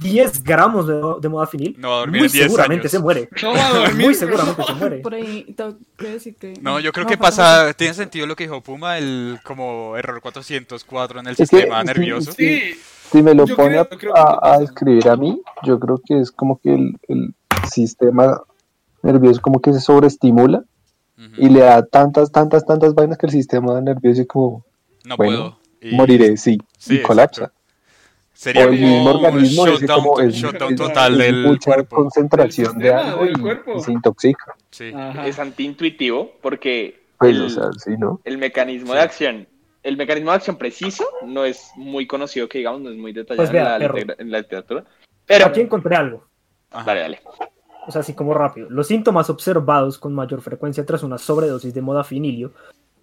10 0.00 0.42
gramos 0.42 0.86
de, 0.86 0.94
de 1.20 1.28
modafinil, 1.28 1.76
No 1.78 1.90
va 1.90 1.96
a 1.96 1.98
dormir 2.00 2.20
muy 2.22 2.26
en 2.28 2.32
10 2.32 2.44
seguramente 2.44 2.82
años. 2.84 2.90
se 2.92 2.98
muere. 3.00 3.28
No 3.42 3.52
va 3.52 3.66
a 3.66 3.72
dormir. 3.80 4.04
Muy 4.06 4.14
seguramente 4.14 4.62
se 4.64 4.72
muere. 4.74 4.96
Por 5.00 5.12
ahí 5.14 5.54
que 5.98 6.08
decir 6.08 6.36
que. 6.36 6.54
No, 6.62 6.80
yo 6.80 6.90
creo 6.90 7.04
no, 7.04 7.10
que 7.10 7.18
pasa 7.18 7.74
tiene 7.74 7.92
sentido 7.92 8.26
lo 8.26 8.34
que 8.34 8.44
dijo 8.44 8.62
Puma, 8.62 8.96
el 8.96 9.38
como 9.44 9.94
error 9.98 10.22
404 10.22 11.20
en 11.20 11.26
el 11.26 11.32
Es 11.32 11.36
que- 11.36 11.46
sistema 11.46 11.80
sí, 11.82 11.86
nervioso. 11.86 12.32
Sí, 12.32 12.60
Si 13.12 13.22
me 13.22 13.34
lo 13.34 13.44
Yo 13.46 13.54
pone 13.56 13.68
creo- 13.98 14.16
a- 14.16 14.40
que 14.40 14.48
a, 14.48 14.54
sí 14.56 14.60
describir 14.62 15.06
a 15.08 15.16
mí, 15.16 15.38
yo 15.64 15.78
creo 15.78 16.00
que 16.04 16.18
es 16.18 16.32
como 16.32 16.58
que 16.60 16.72
el, 16.74 16.96
el 17.08 17.34
sistema 17.66 18.40
nervioso 19.02 19.40
como 19.40 19.60
que 19.60 19.72
se 19.72 19.80
sobreestimula 19.80 20.64
y 21.38 21.48
le 21.48 21.60
da 21.60 21.84
tantas, 21.84 22.30
tantas, 22.30 22.64
tantas 22.66 22.94
vainas 22.94 23.16
que 23.18 23.26
el 23.26 23.32
sistema 23.32 23.80
nervioso 23.80 24.20
es 24.22 24.28
como 24.28 24.64
No 25.04 25.16
bueno, 25.16 25.36
puedo. 25.36 25.58
Y- 25.80 25.94
moriré, 25.96 26.36
sí, 26.36 26.58
Sí, 26.78 26.96
y 26.96 27.02
colapsa. 27.02 27.52
Sería 28.34 28.66
o 28.66 28.68
el 28.68 28.72
mismo 28.78 29.02
un 29.02 29.08
organismo 29.16 29.66
ese 29.66 29.78
shutdown, 29.86 30.02
como 30.02 30.20
es, 30.20 30.34
shutdown 30.34 30.72
es- 30.74 30.78
total 30.80 31.16
del 31.18 31.42
mucha 31.46 31.72
cuerpo. 31.72 31.96
concentración 31.96 32.78
de 32.78 32.92
algo 32.92 33.24
y, 33.24 33.30
y 33.78 33.80
se 33.80 33.92
intoxica. 33.92 34.54
Sí. 34.70 34.92
Es 35.24 35.38
antiintuitivo 35.38 36.32
porque 36.42 37.00
Pues, 37.18 37.34
el, 37.34 37.42
o 37.42 37.48
sea, 37.48 37.64
sí, 37.82 37.92
¿no? 37.98 38.20
el 38.24 38.36
mecanismo 38.36 38.92
de 38.92 39.00
acción, 39.00 39.48
el 39.82 39.96
mecanismo 39.96 40.32
de 40.32 40.36
acción 40.36 40.56
preciso 40.58 41.04
no 41.24 41.46
es 41.46 41.70
muy 41.76 42.06
conocido, 42.06 42.46
que 42.46 42.58
digamos, 42.58 42.82
no 42.82 42.90
es 42.90 42.96
muy 42.98 43.12
detallado 43.14 43.36
Pues 43.38 43.52
vea, 43.52 43.62
en, 43.62 43.72
la, 43.72 43.78
perro. 43.78 43.94
litegra- 43.96 44.16
en 44.18 44.30
la 44.30 44.38
literatura. 44.38 44.84
Pero, 45.24 45.46
Aquí 45.46 45.60
encontré 45.62 45.96
algo. 45.96 46.26
Ajá. 46.72 46.84
dale, 46.84 47.00
dale. 47.00 47.20
O 47.86 47.92
sea, 47.92 48.00
así 48.00 48.14
como 48.14 48.34
rápido. 48.34 48.68
Los 48.70 48.88
síntomas 48.88 49.30
observados 49.30 49.98
con 49.98 50.14
mayor 50.14 50.40
frecuencia 50.40 50.84
tras 50.84 51.02
una 51.02 51.18
sobredosis 51.18 51.72
de 51.72 51.82
modafinilio, 51.82 52.52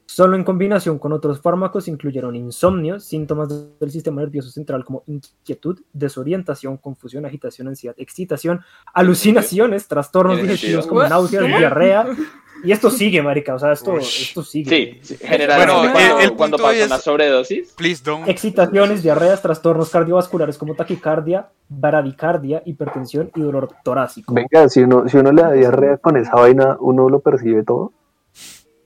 solo 0.05 0.35
en 0.35 0.43
combinación 0.43 0.99
con 0.99 1.13
otros 1.13 1.39
fármacos, 1.39 1.87
incluyeron 1.87 2.35
insomnio, 2.35 2.99
síntomas 2.99 3.49
del 3.79 3.91
sistema 3.91 4.21
nervioso 4.21 4.49
central 4.49 4.83
como 4.83 5.03
inquietud, 5.07 5.79
desorientación, 5.93 6.77
confusión, 6.77 7.25
agitación, 7.25 7.69
ansiedad, 7.69 7.95
excitación, 7.97 8.61
alucinaciones, 8.93 9.87
trastornos 9.87 10.41
digestivos 10.41 10.85
como 10.87 11.03
náuseas, 11.03 11.45
diarrea. 11.45 12.05
Y 12.63 12.71
esto 12.71 12.89
sigue, 12.89 13.21
marica, 13.21 13.53
o 13.55 13.59
sea, 13.59 13.73
esto, 13.73 13.97
esto 13.97 14.41
sigue. 14.43 14.99
Sí, 15.03 15.15
sí, 15.15 15.17
generalmente 15.21 15.73
Bueno, 15.73 15.91
cuando, 15.93 16.17
el- 16.19 16.23
el 16.25 16.33
cuando 16.33 16.57
pasa 16.57 16.73
es- 16.77 16.85
una 16.87 16.97
sobredosis, 16.97 17.73
Please 17.73 18.01
don't. 18.03 18.27
Excitaciones, 18.29 19.03
diarreas, 19.03 19.41
trastornos 19.41 19.89
cardiovasculares 19.89 20.57
como 20.57 20.73
taquicardia, 20.73 21.49
bradicardia, 21.67 22.61
hipertensión 22.65 23.31
y 23.35 23.41
dolor 23.41 23.69
torácico. 23.83 24.33
Venga, 24.33 24.69
si 24.69 24.79
uno, 24.81 25.07
si 25.09 25.17
uno 25.17 25.31
le 25.33 25.41
da 25.41 25.51
diarrea 25.51 25.97
con 25.97 26.15
esa 26.17 26.35
vaina, 26.35 26.77
uno 26.79 27.09
lo 27.09 27.19
percibe 27.19 27.63
todo. 27.63 27.91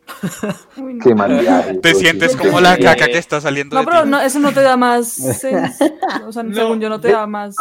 Uy, 0.77 0.95
no. 0.95 1.03
Qué 1.03 1.13
mal 1.13 1.39
viaje. 1.39 1.73
Te 1.75 1.79
pues, 1.79 1.99
sientes 1.99 2.31
sí, 2.31 2.37
como 2.37 2.59
la 2.59 2.77
caca 2.77 3.05
que 3.05 3.17
está 3.17 3.39
saliendo 3.41 3.75
No, 3.75 3.81
de 3.81 3.87
pero 3.87 4.03
ti. 4.03 4.09
no, 4.09 4.19
eso 4.21 4.39
no 4.39 4.51
te 4.51 4.61
da 4.61 4.75
más. 4.77 5.07
sens- 5.43 5.75
o 6.25 6.31
sea, 6.31 6.43
No, 6.43 6.53
según 6.55 6.79
yo, 6.79 6.89
no 6.89 6.99
te 6.99 7.09
de- 7.09 7.13
da 7.13 7.27
más. 7.27 7.55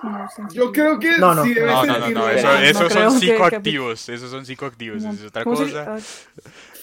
Como 0.00 0.28
Yo 0.52 0.72
creo 0.72 0.98
que 0.98 1.16
No, 1.18 1.34
no. 1.34 1.42
sí 1.42 1.54
debe 1.54 1.66
No, 1.72 1.84
no, 1.86 1.98
no, 1.98 2.10
no, 2.10 2.28
eso, 2.30 2.46
no 2.48 2.58
esos 2.58 2.92
son 2.92 3.14
que- 3.14 3.26
psicoactivos, 3.26 4.08
esos 4.10 4.30
son 4.30 4.44
psicoactivos, 4.44 4.98
eso 4.98 5.10
es 5.10 5.24
otra 5.24 5.44
¿Cómo 5.44 5.56
se- 5.56 5.64
cosa. 5.64 5.94
ah, 5.96 5.98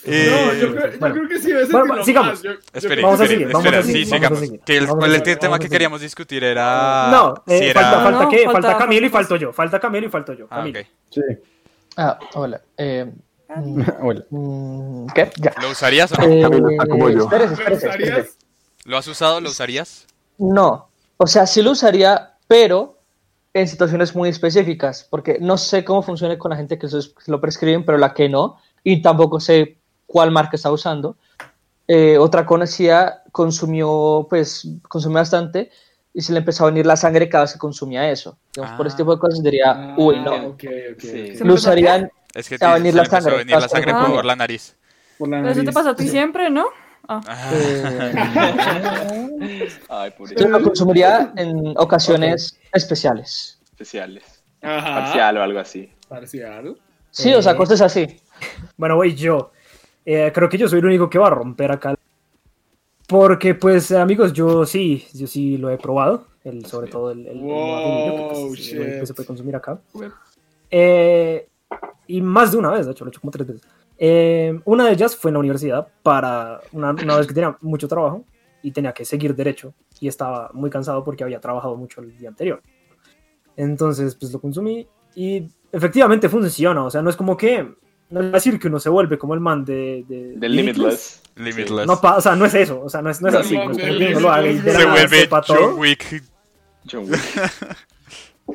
Eh, 0.09 0.29
No, 0.31 0.53
yo 0.53 0.73
creo, 0.73 0.91
yo 0.93 0.99
Bueno. 0.99 1.15
creo 1.15 1.27
que 1.29 1.39
sí 1.39 1.47
debe 1.47 1.65
Bueno, 1.65 1.85
sentirlo 1.85 2.05
sigamos. 2.05 2.29
más. 2.31 2.41
Yo- 2.41 2.53
yo 2.53 2.59
Espere, 2.73 2.95
creo 2.95 3.05
Vamos 3.07 3.21
a 3.21 3.27
seguir, 3.27 3.47
vamos 3.47 3.65
espera, 3.65 3.83
sí, 3.83 3.91
vamos 3.91 4.07
a 4.11 4.15
sigamos. 4.15 4.39
Que 4.65 4.77
el, 4.77 4.85
Vamos 4.85 4.95
a 4.95 4.99
¿Cuál 4.99 5.11
es 5.11 5.17
seguir, 5.17 5.33
el 5.33 5.39
tema 5.39 5.59
que 5.59 5.69
queríamos 5.69 6.01
discutir? 6.01 6.43
Era. 6.43 7.09
no, 7.11 7.33
eh, 7.45 7.59
si 7.59 7.65
era- 7.65 7.81
falta, 7.81 8.03
falta 8.03 8.23
No, 8.23 8.29
qué, 8.29 8.37
falta- 8.45 8.51
falta 8.61 8.77
Camilo 8.77 9.05
y 9.05 9.09
falta- 9.09 9.27
falto 9.29 9.35
yo, 9.35 9.53
falta 9.53 9.79
Camilo 9.79 10.07
y 10.07 10.09
falto 10.09 10.33
yo. 10.33 10.47
Ah, 10.49 10.55
Camilo. 10.57 10.79
ok. 10.79 10.85
Sí. 11.11 11.21
Ah, 11.97 12.19
hola. 12.35 12.61
Eh, 12.77 13.11
Hola. 14.01 14.23
mm, 14.29 15.07
¿Qué? 15.13 15.31
Ya. 15.37 15.53
¿Lo 15.61 15.69
usarías 15.71 16.11
o 16.13 16.15
no? 16.15 16.23
Eh, 16.23 16.41
Camilo 16.41 16.69
está 16.69 16.85
como 16.87 17.09
yo. 17.09 17.23
espérese, 17.23 17.47
¿Lo 17.47 17.53
espérese, 17.53 17.85
espérese. 17.87 18.11
usarías? 18.11 18.37
¿Lo 18.85 18.97
has 18.97 19.07
usado? 19.07 19.41
¿Lo 19.41 19.49
usarías? 19.49 20.05
No, 20.37 20.89
o 21.17 21.27
sea, 21.27 21.45
sí 21.47 21.61
lo 21.61 21.71
usaría, 21.71 22.33
pero 22.47 22.97
en 23.53 23.67
situaciones 23.67 24.15
muy 24.15 24.29
específicas, 24.29 25.05
porque 25.09 25.37
no 25.41 25.57
sé 25.57 25.83
cómo 25.83 26.01
funciona 26.03 26.37
con 26.37 26.51
la 26.51 26.57
gente 26.57 26.77
que 26.77 26.87
lo 27.27 27.41
prescriben, 27.41 27.83
pero 27.85 27.97
la 27.97 28.13
que 28.13 28.29
no, 28.29 28.57
y 28.83 29.01
tampoco 29.01 29.39
sé 29.39 29.77
cuál 30.05 30.31
marca 30.31 30.55
está 30.55 30.71
usando. 30.71 31.17
Eh, 31.87 32.17
otra 32.17 32.45
conocida 32.45 33.23
consumió, 33.31 34.27
pues, 34.29 34.67
consumió 34.87 35.17
bastante 35.19 35.71
y 36.13 36.21
se 36.21 36.33
le 36.33 36.39
empezó 36.39 36.65
a 36.65 36.67
venir 36.69 36.85
la 36.85 36.97
sangre 36.97 37.29
cada 37.29 37.45
vez 37.45 37.53
que 37.53 37.59
consumía 37.59 38.09
eso. 38.11 38.37
Digamos, 38.53 38.77
por 38.77 38.85
Ah. 38.85 38.89
este 38.89 39.01
tipo 39.03 39.13
de 39.15 39.19
cosas 39.19 39.41
diría, 39.41 39.95
uy, 39.97 40.19
no. 40.19 40.31
Ah, 40.31 40.43
ok, 40.47 40.63
ok, 40.93 40.99
Sí. 40.99 41.29
ok. 41.31 41.37
¿Se 41.37 41.45
Lo 41.45 41.53
usarían, 41.55 42.11
Es 42.35 42.49
que 42.49 42.57
a 42.61 42.73
venir 42.75 42.91
se 42.91 42.97
la 42.97 43.03
empezó 43.03 43.17
a 43.17 43.21
sangre, 43.21 43.37
venir 43.39 43.55
la 43.59 43.69
sangre 43.69 43.93
por 43.93 44.25
la 44.25 44.35
nariz. 44.35 44.75
Por 45.17 45.29
la 45.29 45.37
Pero 45.37 45.47
eso 45.51 45.59
te 45.61 45.65
nariz. 45.65 45.73
pasa 45.75 45.89
a 45.91 45.95
ti 45.95 46.07
siempre, 46.07 46.49
¿no? 46.51 46.65
Ah. 47.09 47.21
eh, 47.53 48.13
ay, 49.89 50.13
yo 50.37 50.47
lo 50.49 50.61
consumiría 50.61 51.31
en 51.35 51.73
ocasiones 51.77 52.59
especiales. 52.73 53.59
especiales, 53.71 54.43
Ajá. 54.61 54.99
parcial 55.01 55.37
o 55.37 55.43
algo 55.43 55.59
así. 55.59 55.89
Parcial. 56.09 56.77
Sí, 57.11 57.33
o 57.33 57.41
sea, 57.41 57.53
Eh, 57.53 57.55
cosas 57.57 57.81
así. 57.81 58.05
Bueno, 58.77 58.95
voy 58.95 59.15
yo. 59.15 59.51
Eh, 60.05 60.31
creo 60.33 60.49
que 60.49 60.57
yo 60.57 60.67
soy 60.67 60.79
el 60.79 60.85
único 60.85 61.09
que 61.09 61.17
va 61.19 61.27
a 61.27 61.31
romper 61.31 61.71
acá. 61.71 61.95
Porque, 63.07 63.55
pues, 63.55 63.91
amigos, 63.93 64.33
yo 64.33 64.65
sí, 64.65 65.07
yo 65.13 65.27
sí 65.27 65.57
lo 65.57 65.69
he 65.69 65.77
probado. 65.77 66.27
El, 66.43 66.65
sobre 66.65 66.89
todo 66.89 67.11
el, 67.11 67.19
el, 67.25 67.37
el 67.37 67.39
Wow, 67.39 67.67
modafinilio, 67.67 68.15
que, 68.15 68.23
pues, 68.49 68.71
el 68.73 68.99
que 68.99 69.05
se 69.05 69.13
puede 69.13 69.27
consumir 69.27 69.55
acá. 69.55 69.79
Eh, 70.69 71.47
Y 72.07 72.21
más 72.21 72.51
de 72.51 72.57
una 72.57 72.71
vez, 72.71 72.85
de 72.85 72.91
hecho, 72.91 73.03
lo 73.05 73.09
he 73.09 73.11
hecho 73.11 73.21
como 73.21 73.31
tres 73.31 73.47
veces. 73.47 73.61
Eh, 73.99 74.59
una 74.65 74.85
de 74.85 74.93
ellas 74.93 75.15
fue 75.15 75.29
en 75.29 75.33
la 75.33 75.39
universidad 75.39 75.87
para 76.03 76.61
una, 76.71 76.91
una 76.91 77.17
vez 77.17 77.27
que 77.27 77.33
tenía 77.33 77.57
mucho 77.61 77.87
trabajo 77.87 78.23
y 78.61 78.71
tenía 78.71 78.93
que 78.93 79.05
seguir 79.05 79.35
derecho 79.35 79.73
y 79.99 80.07
estaba 80.07 80.49
muy 80.53 80.69
cansado 80.69 81.03
porque 81.03 81.23
había 81.23 81.39
trabajado 81.39 81.75
mucho 81.75 82.01
el 82.01 82.15
día 82.17 82.29
anterior. 82.29 82.61
Entonces, 83.55 84.15
pues 84.15 84.31
lo 84.31 84.39
consumí 84.39 84.87
y 85.15 85.47
efectivamente 85.71 86.29
funciona. 86.29 86.83
O 86.85 86.91
sea, 86.91 87.01
no 87.01 87.09
es 87.09 87.15
como 87.15 87.35
que, 87.35 87.73
no 88.09 88.21
es 88.21 88.31
decir 88.31 88.59
que 88.59 88.67
uno 88.67 88.79
se 88.79 88.89
vuelve 88.89 89.17
como 89.17 89.33
el 89.33 89.39
man 89.39 89.65
de... 89.65 90.05
de 90.07 90.33
Del 90.37 90.55
Limitless. 90.55 91.23
Limitless. 91.35 91.87
No, 91.87 91.99
pa- 91.99 92.17
o 92.17 92.21
sea, 92.21 92.35
no 92.35 92.45
es 92.45 92.53
eso, 92.53 92.81
o 92.81 92.89
sea, 92.89 93.01
no 93.01 93.09
es, 93.09 93.21
no 93.21 93.27
es 93.29 93.33
No, 93.33 93.39
así. 93.39 93.55
no, 93.55 93.65
no 93.65 93.71
es 93.71 93.77
del 93.77 93.87
como 93.87 93.97
que 93.99 94.11
uno 94.11 94.19
lo 94.19 94.31
haga 94.31 94.47
y 94.47 94.57
de 94.59 94.73
la 94.73 94.79
Se 94.79 94.85
vuelve. 94.85 95.29
John 95.47 95.73
Wick. 95.79 96.23
John 96.91 97.03
Wick. 97.09 97.19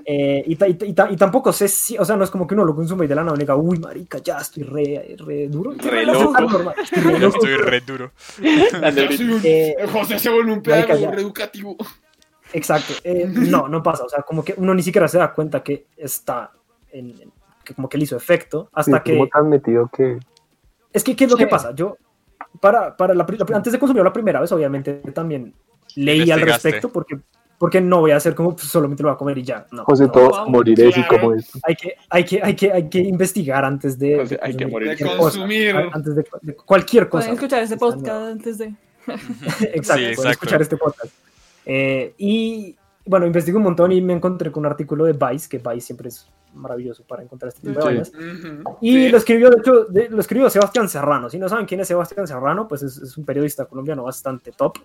Eh, 0.04 0.42
y, 0.46 0.52
y 0.64 0.78
y 0.86 0.94
y 1.12 1.16
tampoco 1.16 1.52
sé 1.52 1.68
si, 1.68 1.98
o 1.98 2.04
sea, 2.04 2.16
no 2.16 2.24
es 2.24 2.30
como 2.30 2.46
que 2.46 2.54
uno 2.54 2.64
lo 2.64 2.74
consume 2.74 3.04
y 3.04 3.08
de 3.08 3.14
la 3.14 3.22
nada 3.24 3.36
diga, 3.36 3.56
uy, 3.56 3.78
marica, 3.78 4.18
ya 4.18 4.38
estoy 4.38 4.62
re, 4.62 5.16
re 5.18 5.48
duro. 5.48 5.72
Re 5.76 6.06
loco. 6.06 6.34
estoy 6.82 7.02
re 7.02 7.26
estoy 7.26 7.56
re 7.56 7.80
duro. 7.80 8.10
Eh, 9.44 9.74
José 9.92 10.18
se 10.18 10.30
vuelve 10.30 10.52
un 10.52 10.62
ya. 10.62 11.10
reeducativo. 11.10 11.76
Exacto. 12.52 12.94
eh, 13.04 13.26
no, 13.28 13.68
no 13.68 13.82
pasa. 13.82 14.04
O 14.04 14.08
sea, 14.08 14.22
como 14.22 14.44
que 14.44 14.54
uno 14.56 14.74
ni 14.74 14.82
siquiera 14.82 15.08
se 15.08 15.18
da 15.18 15.32
cuenta 15.32 15.62
que 15.62 15.86
está 15.96 16.52
en, 16.90 17.10
en- 17.20 17.32
que 17.64 17.74
como 17.74 17.88
que 17.88 17.96
le 17.98 18.04
hizo 18.04 18.16
efecto 18.16 18.68
hasta 18.72 18.96
Sí, 18.98 19.02
que. 19.04 19.12
como 19.12 19.28
tan 19.28 19.48
metido 19.48 19.88
que 19.94 20.18
Es 20.92 21.04
que, 21.04 21.14
¿qué 21.14 21.24
es 21.24 21.30
lo 21.30 21.36
Sí. 21.36 21.44
que 21.44 21.48
pasa? 21.48 21.74
Yo, 21.74 21.96
para, 22.60 22.96
para 22.96 23.14
la, 23.14 23.24
la 23.28 23.56
antes 23.56 23.72
de 23.72 23.78
consumirlo 23.78 24.04
la 24.04 24.12
primera 24.12 24.40
vez, 24.40 24.50
obviamente 24.52 24.94
también 25.14 25.54
leí 25.96 26.30
al 26.30 26.40
respecto 26.40 26.90
porque, 26.90 27.18
porque 27.62 27.80
no 27.80 28.00
voy 28.00 28.10
a 28.10 28.16
hacer 28.16 28.34
como 28.34 28.56
pues, 28.56 28.66
solamente 28.66 29.04
lo 29.04 29.10
voy 29.10 29.14
a 29.14 29.18
comer 29.18 29.38
y 29.38 29.44
ya. 29.44 29.64
No, 29.70 29.84
José, 29.84 30.06
no. 30.06 30.10
todos 30.10 30.48
moriré 30.48 30.90
si 30.90 31.00
claro. 31.04 31.20
como 31.20 31.34
esto. 31.34 31.60
Hay 31.62 31.76
que, 31.76 31.94
hay, 32.10 32.24
que, 32.24 32.42
hay, 32.42 32.56
que, 32.56 32.72
hay 32.72 32.88
que 32.90 32.98
investigar 32.98 33.64
antes 33.64 33.96
de, 34.00 34.16
José, 34.16 34.34
de 34.34 34.40
hay 34.42 34.56
que 34.56 34.64
consumir 34.64 34.72
morir. 34.72 34.88
De 34.88 34.96
cualquier 34.96 35.16
cosa. 35.16 35.22
consumir. 35.38 35.76
Antes 35.92 36.16
de, 36.16 36.24
de 36.42 36.56
cualquier 36.56 37.08
cosa. 37.08 37.22
Pueden 37.26 37.34
escuchar 37.34 37.62
este 37.62 37.76
podcast 37.76 38.10
antes 38.32 38.58
de. 38.58 38.64
exacto, 39.06 39.60
Sí, 39.60 39.70
pueden 39.70 40.10
exacto. 40.10 40.30
escuchar 40.30 40.62
este 40.62 40.76
podcast. 40.76 41.14
Eh, 41.64 42.14
y 42.18 42.74
bueno, 43.06 43.26
investigué 43.26 43.56
un 43.58 43.62
montón 43.62 43.92
y 43.92 44.00
me 44.02 44.12
encontré 44.12 44.50
con 44.50 44.62
un 44.62 44.66
artículo 44.66 45.04
de 45.04 45.12
Vice, 45.12 45.48
que 45.48 45.58
Vice 45.58 45.82
siempre 45.86 46.08
es 46.08 46.28
maravilloso 46.54 47.04
para 47.04 47.22
encontrar 47.22 47.50
este 47.50 47.60
tipo 47.60 47.74
de 47.74 47.80
Sí. 47.80 47.86
vainas. 47.86 48.08
Ujú, 48.64 48.76
Y 48.80 48.92
sí. 49.04 49.08
lo 49.08 49.18
escribió, 49.18 49.50
de 49.50 49.58
hecho, 49.60 49.84
de- 49.84 50.08
lo 50.10 50.18
escribió 50.20 50.50
Sebastián 50.50 50.88
Serrano. 50.88 51.30
Si 51.30 51.38
no 51.38 51.48
saben 51.48 51.64
quién 51.66 51.78
es 51.78 51.86
Sebastián 51.86 52.26
Serrano, 52.26 52.66
pues 52.66 52.82
es, 52.82 52.96
es 52.96 53.16
un 53.16 53.24
periodista 53.24 53.66
colombiano 53.66 54.02
bastante 54.02 54.50
top. 54.50 54.78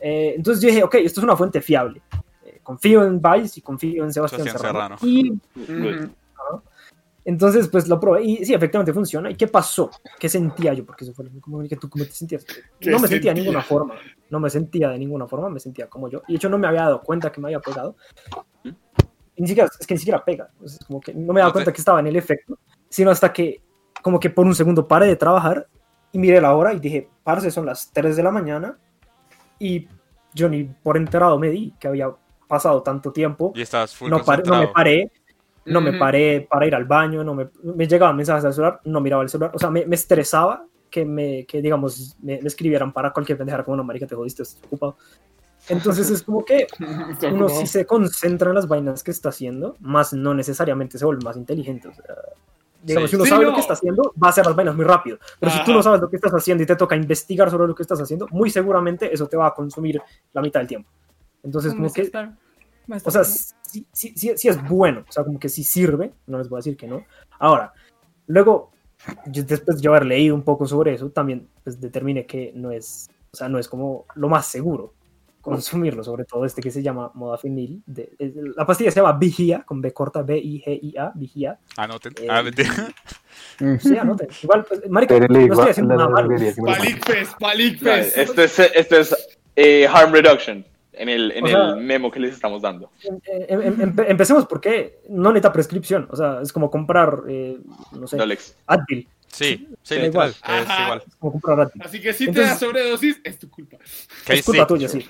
Eh, 0.00 0.34
entonces 0.36 0.62
yo 0.62 0.68
dije, 0.68 0.82
ok, 0.84 0.94
esto 0.96 1.20
es 1.20 1.24
una 1.24 1.36
fuente 1.36 1.60
fiable. 1.60 2.00
Eh, 2.44 2.60
confío 2.62 3.04
en 3.04 3.20
Vice 3.20 3.60
y 3.60 3.62
confío 3.62 4.04
en 4.04 4.12
Sebastián, 4.12 4.42
Sebastián 4.44 4.72
Serrano. 4.72 4.98
Serrano. 4.98 6.10
Y 7.24 7.30
entonces, 7.30 7.68
pues 7.68 7.86
lo 7.88 8.00
probé 8.00 8.22
y 8.24 8.44
sí, 8.44 8.54
efectivamente 8.54 8.92
funciona. 8.94 9.30
¿Y 9.30 9.34
qué 9.34 9.48
pasó? 9.48 9.90
¿Qué 10.18 10.30
sentía 10.30 10.72
yo? 10.72 10.86
Porque 10.86 11.04
eso 11.04 11.12
fue 11.12 11.26
lo- 11.26 11.68
que 11.68 11.76
tú 11.76 11.90
cómo 11.90 12.04
te 12.04 12.12
sentías. 12.12 12.42
¿Qué 12.80 12.90
No 12.90 12.98
me 12.98 13.06
sentía 13.08 13.32
de 13.32 13.36
sentía? 13.36 13.44
ninguna 13.44 13.62
forma. 13.62 13.94
No 14.30 14.40
me 14.40 14.48
sentía 14.48 14.88
de 14.88 14.98
ninguna 14.98 15.26
forma, 15.26 15.50
me 15.50 15.60
sentía 15.60 15.88
como 15.88 16.08
yo. 16.08 16.22
Y 16.26 16.32
de 16.32 16.36
hecho 16.36 16.48
no 16.48 16.56
me 16.56 16.66
había 16.66 16.82
dado 16.82 17.02
cuenta 17.02 17.30
que 17.30 17.40
me 17.40 17.48
había 17.48 17.60
pegado. 17.60 17.96
Ni 19.36 19.46
siquiera, 19.46 19.68
es 19.78 19.86
que 19.86 19.94
ni 19.94 19.98
siquiera 19.98 20.24
pega. 20.24 20.48
Es 20.64 20.78
como 20.86 21.00
que 21.00 21.12
no 21.12 21.32
me 21.34 21.40
daba 21.40 21.48
No 21.48 21.52
te- 21.52 21.56
cuenta 21.58 21.72
que 21.72 21.80
estaba 21.80 22.00
en 22.00 22.06
el 22.06 22.16
efecto, 22.16 22.58
sino 22.88 23.10
hasta 23.10 23.30
que 23.32 23.60
como 24.02 24.18
que 24.18 24.30
por 24.30 24.46
un 24.46 24.54
segundo 24.54 24.88
paré 24.88 25.06
de 25.06 25.16
trabajar 25.16 25.68
y 26.12 26.18
miré 26.18 26.40
la 26.40 26.54
hora 26.54 26.72
y 26.72 26.80
dije, 26.80 27.10
parce, 27.24 27.50
son 27.50 27.66
las 27.66 27.92
3 27.92 28.16
de 28.16 28.22
la 28.22 28.30
mañana 28.30 28.78
y 29.58 29.88
yo 30.34 30.48
ni 30.48 30.64
por 30.64 30.96
enterado 30.96 31.38
me 31.38 31.48
di 31.50 31.72
que 31.78 31.88
había 31.88 32.10
pasado 32.46 32.82
tanto 32.82 33.12
tiempo. 33.12 33.52
Y 33.54 33.62
estabas 33.62 33.94
full 33.94 34.10
No, 34.10 34.24
paré- 34.24 34.44
no 34.46 34.58
me 34.58 34.68
paré, 34.68 35.10
no 35.66 35.80
me 35.80 35.92
paré 35.98 36.46
para 36.48 36.66
ir 36.66 36.74
al 36.74 36.84
baño, 36.84 37.22
no 37.24 37.34
me, 37.34 37.48
me 37.62 37.86
llegaban 37.86 38.16
mensajes 38.16 38.44
al 38.44 38.54
celular, 38.54 38.80
no 38.84 39.00
miraba 39.00 39.22
el 39.22 39.28
celular, 39.28 39.50
o 39.54 39.58
sea, 39.58 39.70
me, 39.70 39.84
me 39.86 39.96
estresaba 39.96 40.64
que, 40.90 41.04
me, 41.04 41.44
que 41.44 41.60
digamos, 41.60 42.16
me, 42.22 42.40
me 42.40 42.48
escribieran 42.48 42.92
para 42.92 43.12
cualquier 43.12 43.36
pendejera 43.36 43.64
como, 43.64 43.76
no, 43.76 43.84
marica, 43.84 44.06
te 44.06 44.14
jodiste, 44.14 44.42
estoy 44.44 44.62
ocupado. 44.66 44.96
Entonces 45.68 46.08
es 46.08 46.22
como 46.22 46.44
que 46.44 46.66
uno 47.30 47.48
sí 47.50 47.66
se 47.66 47.84
concentra 47.84 48.48
en 48.48 48.54
las 48.54 48.68
vainas 48.68 49.02
que 49.02 49.10
está 49.10 49.28
haciendo, 49.28 49.76
más 49.80 50.14
no 50.14 50.32
necesariamente 50.32 50.96
se 50.96 51.04
vuelve 51.04 51.22
más 51.24 51.36
inteligente. 51.36 51.88
O 51.88 51.92
sea, 51.92 52.14
digamos, 52.82 53.10
Sí. 53.10 53.12
si 53.12 53.16
uno 53.16 53.24
Sí, 53.24 53.30
sabe 53.30 53.44
no. 53.44 53.50
lo 53.50 53.54
que 53.56 53.60
está 53.60 53.72
haciendo, 53.74 54.14
va 54.22 54.26
a 54.28 54.30
hacer 54.30 54.46
las 54.46 54.54
vainas 54.56 54.74
muy 54.76 54.84
rápido. 54.84 55.18
Pero 55.40 55.50
si 55.52 55.58
tú 55.58 55.62
Ajá. 55.64 55.72
no 55.74 55.82
sabes 55.82 56.00
lo 56.00 56.08
que 56.10 56.16
estás 56.16 56.32
haciendo 56.32 56.62
y 56.62 56.66
te 56.66 56.76
toca 56.76 56.96
investigar 56.96 57.50
sobre 57.50 57.66
lo 57.66 57.74
que 57.74 57.82
estás 57.82 58.00
haciendo, 58.00 58.26
muy 58.30 58.50
seguramente 58.50 59.12
eso 59.12 59.26
te 59.26 59.36
va 59.36 59.48
a 59.48 59.54
consumir 59.54 60.00
la 60.32 60.42
mitad 60.42 60.60
del 60.60 60.68
tiempo. 60.68 60.88
Entonces, 61.42 61.72
como 61.74 61.92
que 61.92 62.10
o 63.04 63.10
sea, 63.10 63.22
sí, 63.24 63.86
sí, 63.92 64.12
sí, 64.16 64.32
sí 64.36 64.48
es 64.48 64.68
bueno, 64.68 65.04
o 65.08 65.12
sea, 65.12 65.22
como 65.24 65.38
que 65.38 65.48
sí 65.48 65.62
sirve, 65.62 66.12
no 66.26 66.38
les 66.38 66.48
voy 66.48 66.56
a 66.56 66.60
decir 66.60 66.76
que 66.76 66.86
no. 66.86 67.04
Ahora, 67.38 67.72
luego, 68.26 68.70
yo- 69.26 69.44
después 69.44 69.80
de 69.80 69.88
haber 69.88 70.06
leído 70.06 70.34
un 70.34 70.42
poco 70.42 70.66
sobre 70.66 70.94
eso, 70.94 71.10
también 71.10 71.48
pues, 71.64 71.78
determiné 71.80 72.24
que 72.26 72.52
no 72.54 72.70
es, 72.70 73.10
o 73.30 73.36
sea, 73.36 73.48
no 73.48 73.58
es 73.58 73.68
como 73.68 74.06
lo 74.14 74.28
más 74.28 74.46
seguro 74.46 74.94
consumirlo, 75.48 76.02
sobre 76.04 76.24
todo 76.24 76.44
este 76.44 76.60
que 76.62 76.70
se 76.70 76.82
llama 76.82 77.10
modafinil. 77.14 77.82
De, 77.86 78.12
es- 78.18 78.34
la 78.56 78.64
pastilla 78.66 78.90
se 78.90 79.00
llama 79.00 79.12
Vigía, 79.18 79.62
con 79.64 79.80
B 79.80 79.92
corta, 79.92 80.22
B-I-G-I-A, 80.22 81.12
Vigía. 81.14 81.58
Anoten. 81.76 82.12
Eh, 82.20 82.26
Ah, 82.30 82.42
mentira. 82.42 82.70
Mm. 83.60 83.76
Sí, 83.78 83.96
anoten. 83.96 84.28
Igual, 84.42 84.64
pues, 84.64 84.88
marica, 84.90 85.14
Pero 85.18 85.28
no 85.32 85.38
estoy 85.54 85.70
haciendo 85.70 85.94
nada 85.96 86.08
malo. 86.08 86.28
No, 86.30 86.36
Palicfest. 87.40 88.16
esto 88.18 88.42
es, 88.42 88.58
esto 88.58 88.96
es 88.96 89.28
eh, 89.56 89.86
harm 89.86 90.12
reduction 90.12 90.64
en 90.92 91.08
el, 91.08 91.30
en 91.32 91.46
sea- 91.46 91.68
el 91.70 91.76
memo 91.76 92.10
que 92.10 92.20
les 92.20 92.34
estamos 92.34 92.62
dando. 92.62 92.90
Em- 93.02 93.62
em- 93.62 93.80
em- 93.80 93.94
empecemos 94.08 94.46
porque 94.46 95.00
no 95.08 95.30
necesita 95.30 95.52
prescripción, 95.52 96.08
o 96.10 96.16
sea, 96.16 96.40
es 96.42 96.52
como 96.52 96.70
comprar, 96.70 97.22
eh, 97.28 97.58
no 97.92 98.06
sé, 98.06 98.16
Dolex. 98.16 98.56
Advil. 98.66 99.06
Sí, 99.30 99.68
sí, 99.82 99.94
da 99.96 100.02
literal. 100.02 100.34
igual. 100.34 101.02
Es 101.02 101.48
igual. 101.50 101.70
Así 101.80 102.00
que 102.00 102.12
si 102.12 102.24
te 102.24 102.30
Entonces- 102.30 102.52
da 102.52 102.58
sobredosis, 102.58 103.20
es 103.22 103.38
tu 103.38 103.48
culpa. 103.50 103.76
Que 104.26 104.32
Es 104.34 104.44
culpa 104.44 104.62
sí. 104.62 104.68
tuya, 104.68 104.88
sí. 104.88 105.06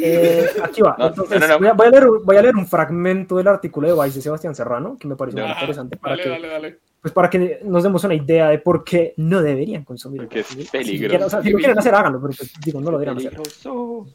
Eh, 0.00 0.46
aquí 0.62 0.80
va. 0.82 0.96
No, 0.98 1.06
Entonces, 1.08 1.40
no, 1.40 1.46
no, 1.46 1.52
no. 1.54 1.58
Voy, 1.58 1.68
a, 1.68 1.72
voy 1.74 1.86
a 1.86 1.90
leer, 1.90 2.06
voy 2.24 2.36
a 2.36 2.42
leer 2.42 2.56
un 2.56 2.66
fragmento 2.66 3.36
del 3.36 3.48
artículo 3.48 3.88
de 3.94 4.02
Vice 4.04 4.16
de 4.18 4.22
Sebastián 4.22 4.54
Serrano, 4.54 4.96
que 4.98 5.06
me 5.08 5.16
pareció 5.16 5.42
muy 5.42 5.52
interesante, 5.52 5.96
para, 5.96 6.16
Dale, 6.16 6.22
que, 6.22 6.28
dale, 6.30 6.48
dale. 6.48 6.78
pues 7.02 7.12
para 7.12 7.28
que 7.28 7.60
nos 7.64 7.82
demos 7.82 8.02
una 8.04 8.14
idea 8.14 8.48
de 8.48 8.58
por 8.60 8.82
qué 8.82 9.12
no 9.18 9.42
deberían 9.42 9.84
consumir. 9.84 10.22
el 10.22 10.26
Porque 10.28 10.40
es 10.40 10.70
peligroso. 10.70 11.18
Si, 11.18 11.24
o 11.24 11.28
sea, 11.30 11.42
si 11.42 11.50
lo 11.50 11.58
quieren 11.58 11.78
hacer, 11.78 11.94
háganlo, 11.94 12.20
pero 12.22 12.32
pues, 12.36 12.52
digo, 12.64 12.80
no 12.80 12.90
lo 12.90 12.98
deberían 12.98 13.18
hacer. 13.18 13.38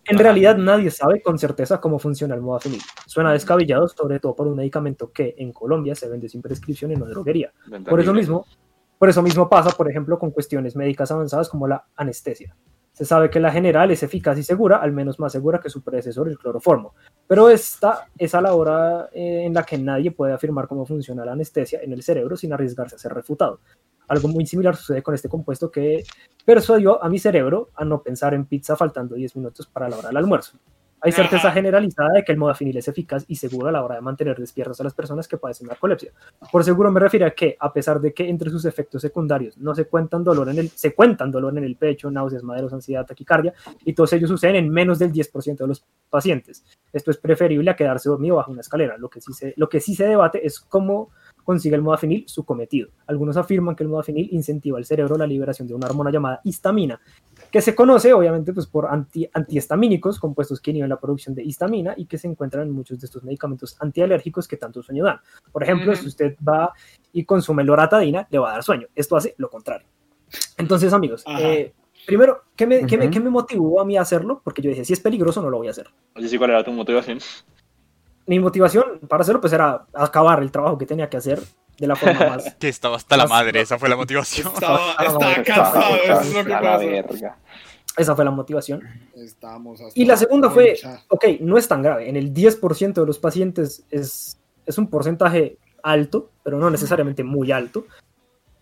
En 0.06 0.18
realidad 0.18 0.58
nadie 0.58 0.90
sabe 0.90 1.22
con 1.22 1.38
certeza 1.38 1.80
cómo 1.80 2.00
funciona 2.00 2.34
el 2.34 2.42
modafinil. 2.42 2.82
Suena 3.06 3.32
descabellado, 3.32 3.88
sobre 3.90 4.20
todo 4.20 4.36
por 4.36 4.48
un 4.48 4.56
medicamento 4.56 5.12
que 5.12 5.36
en 5.38 5.54
Colombia 5.54 5.94
se 5.94 6.10
vende 6.10 6.28
sin 6.30 6.42
prescripción 6.42 6.92
en 6.92 7.02
una 7.04 7.12
droguería. 7.12 7.52
Por 7.88 8.00
eso 8.02 8.12
mismo, 8.14 8.46
por 9.00 9.08
eso 9.08 9.22
mismo 9.22 9.47
pasa, 9.50 9.72
por 9.72 9.89
ejemplo, 9.89 10.20
con 10.20 10.32
cuestiones 10.32 10.76
médicas 10.76 11.10
avanzadas 11.10 11.47
como 11.47 11.68
la 11.68 11.86
anestesia. 11.95 12.56
Se 12.91 13.06
sabe 13.06 13.30
que 13.30 13.39
la 13.39 13.50
general 13.50 13.91
es 13.91 14.04
eficaz 14.04 14.38
y 14.38 14.43
segura, 14.43 14.76
al 14.76 14.91
menos 14.91 15.22
más 15.22 15.32
segura 15.32 15.62
que 15.62 15.70
su 15.70 15.82
predecesor, 15.82 16.28
el 16.28 16.38
cloroformo. 16.38 16.95
Pero 17.26 17.50
esta 17.50 18.10
es 18.18 18.36
a 18.36 18.41
la 18.41 18.54
hora 18.54 19.08
eh, 19.14 19.45
en 19.45 19.54
la 19.54 19.64
que 19.64 19.78
nadie 19.78 20.12
puede 20.12 20.34
afirmar 20.34 20.68
cómo 20.68 20.86
funciona 20.86 21.24
la 21.24 21.32
anestesia 21.32 21.80
en 21.82 21.93
el 21.93 22.04
cerebro 22.04 22.36
sin 22.36 22.52
arriesgarse 22.52 22.97
a 22.97 23.00
ser 23.00 23.14
refutado. 23.14 23.62
Algo 24.10 24.28
muy 24.28 24.45
similar 24.45 24.76
sucede 24.76 25.02
con 25.02 25.16
este 25.16 25.30
compuesto 25.30 25.72
que 25.72 26.04
persuadió 26.43 27.02
a 27.02 27.08
mi 27.08 27.20
cerebro 27.20 27.70
a 27.76 27.86
no 27.86 28.04
pensar 28.04 28.34
en 28.34 28.45
pizza 28.45 28.76
faltando 28.76 29.16
10 29.16 29.34
minutos 29.38 29.66
para 29.68 29.88
la 29.88 29.97
hora 29.97 30.10
del 30.10 30.18
almuerzo. 30.18 30.58
Hay 31.02 31.12
certeza 31.12 31.47
Ajá. 31.47 31.54
generalizada 31.54 32.10
de 32.14 32.24
que 32.24 32.32
el 32.32 32.38
modafinil 32.38 32.76
es 32.78 32.88
eficaz 32.88 33.24
y 33.28 33.36
seguro 33.36 33.70
a 33.70 33.72
la 33.72 33.84
hora 33.84 33.95
de 33.95 34.02
mantener 34.02 34.38
despiertas 34.38 34.80
a 34.82 34.84
las 34.84 34.93
personas 34.93 35.28
que 35.28 35.38
padecen 35.38 35.68
narcolepsia. 35.68 36.12
Por 36.52 36.64
seguro 36.64 36.91
me 36.91 37.00
refiero 37.00 37.26
a 37.26 37.32
que, 37.32 37.56
a 37.60 37.72
pesar 37.72 38.02
de 38.02 38.14
que 38.14 38.30
entre 38.30 38.50
sus 38.50 38.66
efectos 38.66 39.02
secundarios 39.02 39.58
no 39.58 39.74
se 39.76 39.86
cuentan 39.86 40.24
dolor 40.24 40.50
en 40.50 40.60
el, 40.60 40.70
se 40.70 40.93
cuentan 40.93 41.32
dolor 41.32 41.58
en 41.58 41.64
el 41.64 41.78
pecho, 41.78 42.12
náuseas, 42.12 42.43
mareos, 42.43 42.74
ansiedad, 42.74 43.06
taquicardia, 43.06 43.54
y 43.86 43.93
todos 43.93 44.12
ellos 44.14 44.30
suceden 44.30 44.58
en 44.58 44.70
menos 44.70 45.00
del 45.00 45.14
10% 45.14 45.58
de 45.58 45.68
los 45.68 45.86
pacientes. 46.10 46.66
Esto 46.91 47.12
es 47.12 47.18
preferible 47.18 47.72
a 47.72 47.76
quedarse 47.76 48.10
dormido 48.10 48.36
bajo 48.36 48.52
una 48.52 48.62
escalera. 48.62 48.97
Lo 48.97 49.10
que 49.10 49.22
sí 49.22 49.32
se, 49.34 49.54
lo 49.56 49.70
que 49.70 49.80
sí 49.80 49.95
se 49.95 50.06
debate 50.06 50.45
es 50.45 50.60
cómo 50.60 51.12
consigue 51.43 51.76
el 51.76 51.82
modafinil 51.82 52.26
su 52.28 52.43
cometido. 52.43 52.89
Algunos 53.08 53.38
afirman 53.38 53.76
que 53.76 53.84
el 53.84 53.89
modafinil 53.89 54.30
incentiva 54.32 54.78
al 54.78 54.86
cerebro 54.86 55.18
la 55.18 55.26
liberación 55.26 55.68
de 55.68 55.74
una 55.74 55.88
hormona 55.88 56.12
llamada 56.12 56.41
histamina, 56.43 57.00
que 57.52 57.62
se 57.62 57.74
conoce 57.76 58.14
obviamente 58.14 58.54
pues, 58.54 58.68
por 58.68 58.86
anti, 58.88 59.30
antihistamínicos, 59.34 60.20
compuestos 60.20 60.60
que 60.62 60.72
inhiben 60.72 60.89
la 60.89 61.00
producción 61.00 61.34
de 61.36 61.43
histamina 61.43 61.93
y 61.97 62.06
que 62.06 62.18
se 62.18 62.28
encuentran 62.28 62.68
en 62.68 62.72
muchos 62.74 63.00
de 63.00 63.06
estos 63.06 63.24
medicamentos 63.24 63.76
antialérgicos 63.80 64.47
que 64.47 64.58
tanto 64.58 64.84
sueño 64.84 65.04
dan. 65.04 65.20
Por 65.52 65.64
ejemplo, 65.64 65.91
Ujú. 65.93 66.02
si 66.02 66.08
usted 66.08 66.36
va 66.47 66.72
y 67.12 67.26
consume 67.26 67.64
loratadina, 67.64 68.28
le 68.30 68.39
va 68.39 68.50
a 68.50 68.54
dar 68.54 68.64
sueño. 68.64 68.88
Esto 68.95 69.16
hace 69.16 69.34
lo 69.38 69.50
contrario. 69.50 69.88
Entonces, 70.58 70.93
amigos, 70.93 71.24
eh, 71.39 71.74
primero, 72.06 72.43
¿qué 72.56 72.68
me, 72.68 72.86
qué 72.86 72.97
me- 72.97 73.10
qué 73.10 73.20
me 73.20 73.30
motivó 73.32 73.82
a 73.82 73.86
mí 73.86 73.97
a 73.97 74.02
hacerlo? 74.02 74.41
Porque 74.43 74.62
yo 74.62 74.70
dije, 74.70 74.86
si 74.86 74.93
es 74.93 75.00
peligroso, 75.00 75.41
no 75.41 75.50
lo 75.50 75.58
voy 75.58 75.68
a 75.68 75.72
hacer. 75.72 75.88
Oye, 76.16 76.28
sí, 76.30 76.38
¿cuál 76.38 76.52
era 76.52 76.64
tu 76.64 76.72
motivación? 76.72 77.20
Mi 78.28 78.39
motivación 78.39 79.00
para 79.08 79.22
hacerlo 79.22 79.41
pues 79.41 79.54
era 79.54 79.88
acabar 79.93 80.43
el 80.43 80.52
trabajo 80.52 80.78
que 80.78 80.86
tenía 80.86 81.10
que 81.10 81.18
hacer 81.18 81.39
de 81.80 81.88
la 81.88 81.96
forma 81.96 82.20
más... 82.28 82.56
Que 82.60 82.70
estaba 82.70 82.96
hasta 82.98 83.18
la 83.18 83.28
madre, 83.28 83.62
esa 83.62 83.78
fue 83.80 83.90
la 83.90 83.96
motivación. 83.96 84.48
Estaba, 84.54 84.92
estaba 84.92 85.38
no, 85.38 85.44
cansado, 85.44 85.96
eso 85.96 86.22
es 86.22 86.34
lo 86.34 86.44
que 86.46 86.52
pasa. 86.52 86.78
verga. 86.78 87.38
Esa 87.98 88.16
fue 88.16 88.24
la 88.26 88.32
motivación. 88.32 88.82
Estamos 89.16 89.82
hasta 89.82 90.00
Y 90.00 90.06
la 90.06 90.16
segunda 90.16 90.50
fue, 90.50 90.78
ok, 91.10 91.26
no 91.42 91.58
es 91.58 91.68
tan 91.68 91.82
grave. 91.82 92.08
En 92.10 92.16
el 92.16 92.34
10% 92.34 92.94
de 92.94 93.06
los 93.06 93.20
pacientes 93.20 93.84
es, 93.90 94.40
es 94.66 94.78
un 94.78 94.90
porcentaje 94.90 95.58
alto, 95.84 96.32
pero 96.44 96.60
no 96.60 96.70
necesariamente 96.70 97.24
muy 97.24 97.52
alto. 97.52 97.86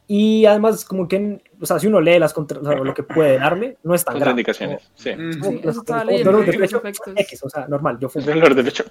Y 0.09 0.45
además, 0.45 0.85
como 0.85 1.07
que, 1.07 1.43
o 1.59 1.65
sea, 1.65 1.79
si 1.79 1.87
uno 1.87 1.99
lee 1.99 2.17
las 2.17 2.33
contra, 2.33 2.59
o 2.61 2.63
sea, 2.63 2.75
lo 2.77 2.93
que 2.93 3.03
puede 3.03 3.37
darme, 3.37 3.75
no 3.83 3.93
es 3.93 4.05
tan 4.05 4.15
grave. 4.15 4.43
Contraindicaciones. 4.43 4.89
Sí. 4.95 5.11
Mm. 5.11 5.17
Como- 5.17 5.33
Sí, 5.33 5.39
como- 5.57 5.69
eso 5.69 5.79
estaba 5.81 5.99
como 5.99 6.11
leyendo, 6.11 6.31
dolor 6.31 6.45
de 6.45 6.57
pecho. 6.57 6.81
X, 7.17 7.43
o 7.43 7.49
sea, 7.49 7.67
normal, 7.67 7.97
yo 7.99 8.07
fumo. 8.09 8.25
Dolor 8.25 8.55
de 8.55 8.63
pecho. 8.63 8.85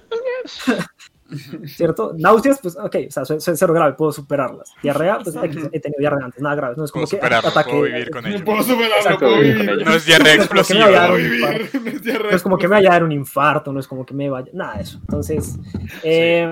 ¿cierto? 1.65 2.13
Náuseas, 2.17 2.59
pues, 2.61 2.77
ok, 2.77 2.95
o 3.07 3.11
sea, 3.11 3.25
soy, 3.25 3.39
soy 3.41 3.57
cero 3.57 3.73
grave, 3.73 3.93
puedo 3.93 4.11
superarlas. 4.11 4.71
Diarrea, 4.81 5.19
pues, 5.19 5.35
X, 5.35 5.69
he 5.71 5.79
tenido 5.79 5.99
diarrea 5.99 6.25
antes, 6.25 6.41
nada 6.41 6.55
grave, 6.55 6.75
no 6.77 6.85
es 6.85 6.91
como 6.91 7.03
Puedo 7.05 7.09
que 7.11 7.17
superarlo, 7.17 7.49
ataque. 7.49 7.69
puedo 7.71 7.83
vivir 7.83 8.09
con 8.11 8.23
No 8.23 8.29
ello. 8.29 8.45
puedo 8.45 8.63
superarlo, 8.63 9.19
puedo 9.19 9.35
vivir 9.39 9.57
con 9.57 9.65
vivir. 9.67 9.79
ello. 9.81 9.85
No 9.85 9.93
es 9.95 10.05
diarrea 10.05 10.35
No 10.37 10.41
es 10.41 10.47
como 10.47 10.63
que 10.67 10.73
me 10.73 10.79
explosiva. 10.79 11.07
No 11.07 11.89
es 11.89 12.01
diarrea 12.03 12.31
No 12.31 12.35
es 12.37 12.43
como 12.43 12.57
que 12.57 12.67
me 12.67 12.75
vaya 12.75 12.89
a 12.89 12.93
dar 12.93 13.03
un 13.03 13.11
infarto, 13.11 13.73
no 13.73 13.79
es 13.79 13.87
como 13.87 14.05
que 14.05 14.13
me 14.13 14.29
vaya, 14.29 14.49
nada 14.53 14.77
de 14.77 14.83
eso. 14.83 14.97
Entonces, 15.01 15.57
eh, 16.03 16.51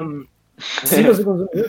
sí 0.84 1.04
los 1.04 1.20
he 1.20 1.24
consumido. 1.24 1.68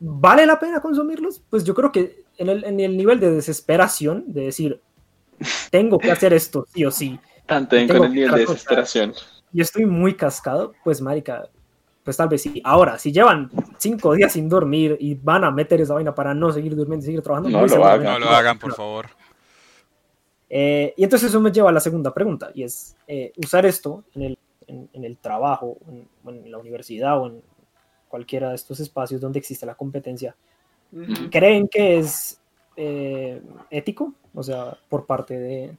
¿Vale 0.00 0.46
la 0.46 0.58
pena 0.60 0.80
consumirlos? 0.80 1.42
Pues 1.50 1.64
yo 1.64 1.74
creo 1.74 1.90
que 1.90 2.24
en 2.36 2.48
el, 2.48 2.64
en 2.64 2.78
el 2.78 2.96
nivel 2.96 3.18
de 3.20 3.30
desesperación, 3.32 4.24
de 4.28 4.42
decir, 4.42 4.80
tengo 5.70 5.98
que 5.98 6.10
hacer 6.12 6.32
esto 6.32 6.66
sí 6.72 6.84
o 6.84 6.90
sí, 6.90 7.18
Tanto 7.46 7.74
con 7.88 8.04
el 8.04 8.12
nivel 8.12 8.30
de 8.32 8.40
desesperación. 8.40 9.12
y 9.52 9.60
estoy 9.60 9.86
muy 9.86 10.14
cascado, 10.14 10.72
pues 10.84 11.00
marica, 11.00 11.48
pues 12.08 12.16
tal 12.16 12.30
vez 12.30 12.40
sí. 12.40 12.58
Ahora, 12.64 12.98
si 12.98 13.12
llevan 13.12 13.50
cinco 13.76 14.14
días 14.14 14.32
sin 14.32 14.48
dormir 14.48 14.96
y 14.98 15.12
van 15.12 15.44
a 15.44 15.50
meter 15.50 15.82
esa 15.82 15.92
vaina 15.92 16.14
para 16.14 16.32
no 16.32 16.50
seguir 16.50 16.74
durmiendo 16.74 17.04
y 17.04 17.06
seguir 17.06 17.20
trabajando, 17.20 17.50
No 17.50 17.58
muy 17.58 17.68
lo 17.68 17.84
hagan. 17.84 18.02
No 18.14 18.18
lo 18.18 18.30
hagan, 18.30 18.58
por 18.58 18.72
favor. 18.72 19.08
Eh, 20.48 20.94
y 20.96 21.04
entonces 21.04 21.28
eso 21.28 21.38
me 21.38 21.52
lleva 21.52 21.68
a 21.68 21.72
la 21.72 21.80
segunda 21.80 22.14
pregunta, 22.14 22.50
y 22.54 22.62
es 22.62 22.96
eh, 23.06 23.34
usar 23.36 23.66
esto 23.66 24.04
en 24.14 24.22
el, 24.22 24.38
en, 24.66 24.88
en 24.94 25.04
el 25.04 25.18
trabajo, 25.18 25.76
en, 25.86 26.08
en 26.34 26.50
la 26.50 26.56
universidad 26.56 27.20
o 27.20 27.26
en 27.26 27.42
cualquiera 28.08 28.48
de 28.48 28.54
estos 28.54 28.80
espacios 28.80 29.20
donde 29.20 29.38
existe 29.38 29.66
la 29.66 29.74
competencia. 29.74 30.34
¿Creen 31.30 31.68
que 31.68 31.98
es 31.98 32.40
eh, 32.74 33.42
ético? 33.68 34.14
O 34.34 34.42
sea, 34.42 34.78
por 34.88 35.04
parte 35.04 35.38
de, 35.38 35.76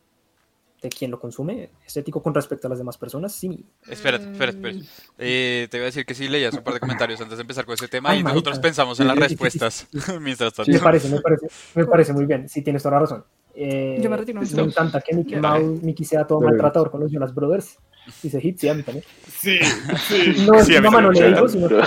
de 0.82 0.90
quien 0.90 1.12
lo 1.12 1.20
consume, 1.20 1.70
¿es 1.86 1.98
ético 1.98 2.22
con 2.22 2.34
respecto 2.34 2.68
a 2.68 2.70
las 2.70 2.78
demás 2.80 2.98
personas? 2.98 3.34
Sí. 3.34 3.66
Espérate, 3.88 4.32
espérate, 4.32 4.58
espérate. 4.58 4.86
Eh, 5.18 5.68
te 5.70 5.78
iba 5.78 5.84
a 5.84 5.88
decir 5.88 6.06
que 6.06 6.14
sí 6.14 6.28
leías 6.30 6.54
un 6.54 6.64
par 6.64 6.74
de 6.74 6.80
comentarios 6.80 7.20
antes 7.22 7.38
de 7.38 7.42
empezar 7.42 7.66
con 7.66 7.74
ese 7.74 7.88
tema 7.88 8.12
Ay, 8.12 8.20
y 8.20 8.24
nosotros 8.24 8.60
pensamos 8.60 9.00
en 9.00 9.08
las 9.08 9.16
Sí, 9.18 9.22
sí, 9.22 9.28
sí, 9.28 9.36
respuestas 9.44 9.88
mientras 10.22 10.54
tanto. 10.54 10.72
Me 10.72 10.80
parece, 10.80 11.10
me 11.10 11.20
parece, 11.22 11.48
me 11.76 11.86
parece 11.86 12.14
muy 12.14 12.26
bien. 12.26 12.48
Sí, 12.48 12.62
tienes 12.62 12.82
toda 12.82 12.96
la 12.96 13.00
razón. 13.02 13.26
Eh, 13.56 14.00
Yo 14.02 14.10
me 14.10 14.16
retiro. 14.18 14.40
Me 14.42 14.62
encanta 14.62 15.02
que 15.02 15.16
Mickey. 15.16 15.38
Mouse, 15.40 15.82
Mickey 15.84 16.06
sea 16.06 16.26
todo 16.26 16.40
Dale. 16.40 16.52
maltratador 16.52 16.92
con 16.92 17.02
los 17.02 17.12
Jonas 17.12 17.34
Brothers. 17.36 17.78
Dice 18.24 18.40
hit, 18.40 18.58
sí, 18.58 18.70
a 18.70 18.74
mí 18.74 18.84
también. 18.84 19.04
Sí, 19.28 19.60
sí. 20.08 20.36
No, 20.48 20.64
Sí, 20.64 20.74
a 20.74 20.78
su 20.78 20.84
mamá 20.84 21.02
no 21.02 21.12
le 21.12 21.28
dijo, 21.28 21.50
sino 21.50 21.68
que 21.68 21.82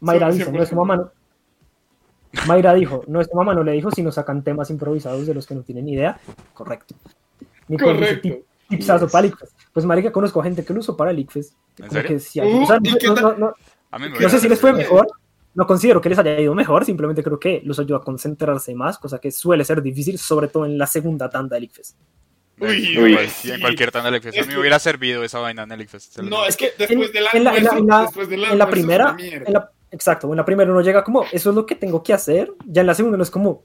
Mayra 0.00 0.32
Sí, 0.32 0.38
dice, 0.38 0.50
sí, 0.50 0.56
no 0.56 0.62
es 0.62 0.68
su 0.68 0.74
mamá, 0.76 0.96
no. 0.96 1.10
Mayra 2.46 2.74
dijo, 2.74 3.04
no 3.06 3.20
es 3.20 3.30
tu 3.30 3.36
mamá, 3.36 3.54
no 3.54 3.62
le 3.62 3.72
dijo, 3.72 3.90
sino 3.90 4.10
sacan 4.10 4.42
temas 4.42 4.70
improvisados 4.70 5.26
de 5.26 5.34
los 5.34 5.46
que 5.46 5.54
no 5.54 5.62
tienen 5.62 5.84
ni 5.84 5.92
idea. 5.92 6.18
Correcto. 6.54 6.94
Dice, 7.68 7.84
Correcto. 7.84 8.28
"Tip- 8.28 8.44
tipsazo 8.68 9.08
para 9.08 9.22
Lickfest. 9.26 9.52
Pues 9.72 9.86
marica, 9.86 10.10
conozco 10.12 10.42
gente 10.42 10.64
que 10.64 10.72
lo 10.72 10.80
usó 10.80 10.96
para 10.96 11.12
Lickfest. 11.12 11.54
Uh, 11.80 11.84
o 11.84 12.66
sea, 12.66 12.78
¿y 12.82 12.90
no, 14.20 14.28
sé 14.28 14.38
si 14.40 14.48
les 14.48 14.60
fue 14.60 14.72
mejor, 14.72 15.06
no 15.54 15.66
considero 15.66 16.00
que 16.00 16.08
les 16.08 16.18
haya 16.18 16.38
ido 16.40 16.54
mejor, 16.54 16.84
simplemente 16.84 17.22
creo 17.22 17.38
que 17.38 17.60
los 17.64 17.78
ayudó 17.78 17.96
a 17.96 18.04
concentrarse 18.04 18.74
más, 18.74 18.98
cosa 18.98 19.18
que 19.18 19.30
suele 19.30 19.64
ser 19.64 19.82
difícil, 19.82 20.18
sobre 20.18 20.48
todo 20.48 20.64
en 20.66 20.78
la 20.78 20.86
segunda 20.86 21.28
tanda 21.28 21.54
de 21.56 21.60
Lickfest. 21.62 21.96
Uy, 22.60 22.96
Uy, 22.98 23.14
uy, 23.16 23.28
sí, 23.28 23.50
en 23.50 23.60
cualquier 23.60 23.90
tanda 23.90 24.10
de 24.10 24.18
Elixfest. 24.18 24.38
A 24.38 24.40
mí 24.42 24.46
me 24.46 24.54
que- 24.54 24.60
hubiera 24.60 24.78
servido 24.78 25.24
esa 25.24 25.38
vaina 25.40 25.64
en 25.64 25.70
lo 25.70 26.22
No, 26.22 26.46
es 26.46 26.56
que 26.56 26.70
después 26.78 27.12
del 27.12 27.24
en 27.32 27.44
la- 27.44 27.56
en 27.56 27.64
la- 27.64 27.70
en 27.76 27.86
la- 27.86 28.10
del 28.28 28.44
En 28.60 28.70
primera, 28.70 29.16
en 29.18 29.52
la- 29.52 29.70
exacto, 29.90 30.30
en 30.30 30.36
la 30.36 30.44
primera 30.44 30.70
uno 30.70 30.80
llega 30.80 31.02
como, 31.02 31.24
eso 31.32 31.50
es 31.50 31.56
lo 31.56 31.66
que 31.66 31.74
tengo 31.74 32.02
que 32.02 32.12
hacer, 32.12 32.52
ya 32.66 32.82
en 32.82 32.86
la 32.86 32.94
segunda 32.94 33.16
no 33.16 33.22
es 33.24 33.30
como, 33.30 33.64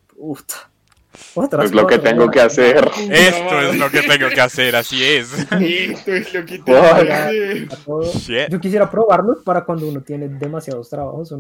uff, 1.36 1.54
Es 1.64 1.72
lo 1.72 1.88
que 1.88 2.00
tengo 2.00 2.30
que 2.30 2.42
hacer. 2.42 2.90
Esto 3.10 3.62
es 3.62 3.78
lo 3.78 3.90
que 3.90 4.02
tengo 4.02 4.30
que 4.30 4.42
hacer, 4.42 4.76
así 4.76 5.04
es. 5.04 5.34
Esto 5.52 6.14
es 6.14 6.34
lo 6.34 6.46
que 6.46 6.60
tengo 6.60 6.82
que 6.82 7.12
hacer. 7.14 7.68
Shit. 8.14 8.50
Yo 8.50 8.60
quisiera 8.60 8.90
probarlo 8.90 9.44
para 9.44 9.66
cuando 9.66 9.88
uno 9.88 10.02
tiene 10.02 10.28
demasiados 10.28 10.90
trabajos 10.90 11.34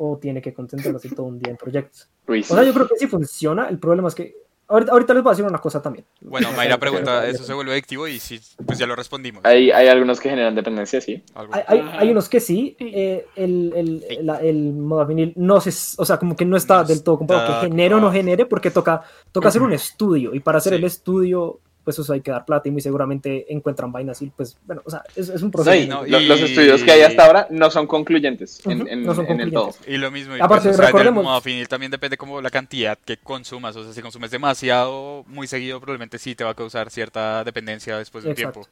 o, 0.00 0.18
tiene 0.18 0.40
que 0.40 0.52
concentrarse 0.52 1.08
todo 1.10 1.26
un 1.26 1.38
día 1.38 1.50
en 1.50 1.56
proyectos. 1.56 2.08
Uy, 2.26 2.40
O 2.40 2.44
sea, 2.44 2.62
yo 2.62 2.72
creo 2.72 2.86
que 2.86 2.96
sí 2.96 3.06
funciona, 3.06 3.68
el 3.68 3.78
problema 3.78 4.08
es 4.08 4.14
que, 4.14 4.34
ahorita, 4.68 4.92
ahorita 4.92 5.14
les 5.14 5.22
voy 5.22 5.30
a 5.30 5.32
decir 5.32 5.44
una 5.44 5.58
cosa 5.58 5.80
también. 5.82 6.04
Bueno, 6.20 6.52
Mayra 6.52 6.78
pregunta, 6.80 7.26
¿eso 7.26 7.42
se 7.44 7.52
vuelve 7.54 7.72
adictivo? 7.72 8.06
Y 8.06 8.18
sí, 8.20 8.40
pues 8.66 8.78
ya 8.78 8.86
lo 8.86 8.94
respondimos. 8.94 9.44
Hay, 9.44 9.70
hay 9.70 9.88
algunos 9.88 10.20
que 10.20 10.28
generan 10.30 10.54
dependencia, 10.54 11.00
sí. 11.00 11.22
Hay, 11.66 11.80
hay, 11.98 12.10
unos 12.10 12.28
que 12.28 12.40
sí, 12.40 12.76
eh, 12.78 13.26
el, 13.36 13.72
el, 13.76 14.26
la- 14.26 14.40
el 14.40 14.72
modafinil 14.74 15.32
no 15.36 15.60
se, 15.60 15.70
o 16.00 16.04
sea, 16.04 16.18
como 16.18 16.36
que 16.36 16.44
no 16.44 16.56
está 16.56 16.78
No 16.82 16.84
del 16.84 17.02
todo 17.02 17.18
comprobado 17.18 17.60
que 17.62 17.68
genere 17.68 17.94
o 17.94 18.00
no 18.00 18.12
genere, 18.12 18.46
porque 18.46 18.70
toca, 18.70 19.02
toca 19.32 19.48
hacer 19.48 19.62
un 19.62 19.72
estudio, 19.72 20.34
y 20.34 20.40
para 20.40 20.58
hacer 20.58 20.72
Sí. 20.74 20.78
el 20.78 20.84
estudio, 20.84 21.60
pues 21.88 21.98
eso 21.98 22.12
hay 22.12 22.20
que 22.20 22.30
dar 22.30 22.44
plata, 22.44 22.68
y 22.68 22.70
muy 22.70 22.82
seguramente 22.82 23.50
encuentran 23.50 23.90
vainas, 23.90 24.20
y 24.20 24.26
pues, 24.26 24.58
bueno, 24.66 24.82
o 24.84 24.90
sea, 24.90 25.02
es, 25.16 25.30
es 25.30 25.40
un 25.40 25.50
proceso. 25.50 25.88
no, 25.88 26.06
y- 26.06 26.10
Los 26.26 26.38
estudios 26.38 26.82
que 26.82 26.92
hay 26.92 27.00
hasta 27.00 27.24
ahora 27.24 27.46
no 27.48 27.70
son 27.70 27.86
concluyentes 27.86 28.60
en, 28.66 29.06
no 29.06 29.14
son 29.14 29.24
en 29.26 29.40
el 29.40 29.50
todo. 29.50 29.68
concluyentes. 29.68 29.94
Y 29.94 29.96
lo 29.96 30.10
mismo, 30.10 30.36
y 30.36 30.40
Aparte, 30.40 30.64
pues, 30.68 30.74
o 30.74 30.82
sea, 30.82 30.86
recordemos- 30.88 31.24
modafinil 31.24 31.66
también 31.66 31.90
depende 31.90 32.18
como 32.18 32.42
la 32.42 32.50
cantidad 32.50 32.98
que 33.02 33.16
consumas. 33.16 33.74
O 33.74 33.84
sea, 33.84 33.94
si 33.94 34.02
consumes 34.02 34.30
demasiado, 34.30 35.24
muy 35.28 35.46
seguido, 35.46 35.80
probablemente 35.80 36.18
sí 36.18 36.34
te 36.34 36.44
va 36.44 36.50
a 36.50 36.54
causar 36.54 36.90
cierta 36.90 37.42
dependencia 37.42 37.96
después 37.96 38.22
de 38.24 38.28
un 38.28 38.36
Exacto. 38.36 38.60
tiempo. 38.64 38.70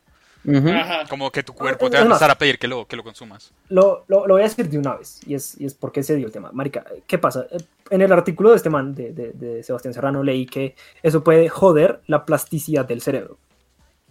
Como 1.10 1.30
que 1.30 1.42
tu 1.42 1.52
cuerpo 1.52 1.86
es 1.86 1.90
te 1.92 1.96
va 1.96 2.02
a 2.02 2.06
empezar 2.06 2.30
a 2.30 2.34
pedir 2.36 2.58
que 2.58 2.68
lo, 2.68 2.86
que 2.86 2.96
lo 2.96 3.02
consumas. 3.02 3.52
Lo, 3.68 4.04
lo, 4.08 4.26
lo 4.26 4.34
voy 4.34 4.42
a 4.42 4.44
decir 4.44 4.68
de 4.68 4.78
una 4.78 4.94
vez, 4.96 5.20
y 5.26 5.34
es, 5.34 5.60
y 5.60 5.66
es 5.66 5.74
porque 5.74 6.02
se 6.02 6.14
dio 6.16 6.26
el 6.26 6.32
tema. 6.32 6.50
Marica, 6.52 6.84
¿qué 7.06 7.18
pasa? 7.18 7.46
Eh, 7.50 7.58
En 7.90 8.02
el 8.02 8.12
artículo 8.12 8.50
de 8.50 8.56
este 8.56 8.70
man, 8.70 8.94
de, 8.94 9.12
de, 9.12 9.32
de 9.32 9.62
Sebastián 9.62 9.94
Serrano, 9.94 10.22
leí 10.22 10.46
que 10.46 10.74
eso 11.02 11.22
puede 11.24 11.48
joder 11.48 12.00
la 12.06 12.24
plasticidad 12.24 12.84
del 12.86 13.00
cerebro. 13.00 13.38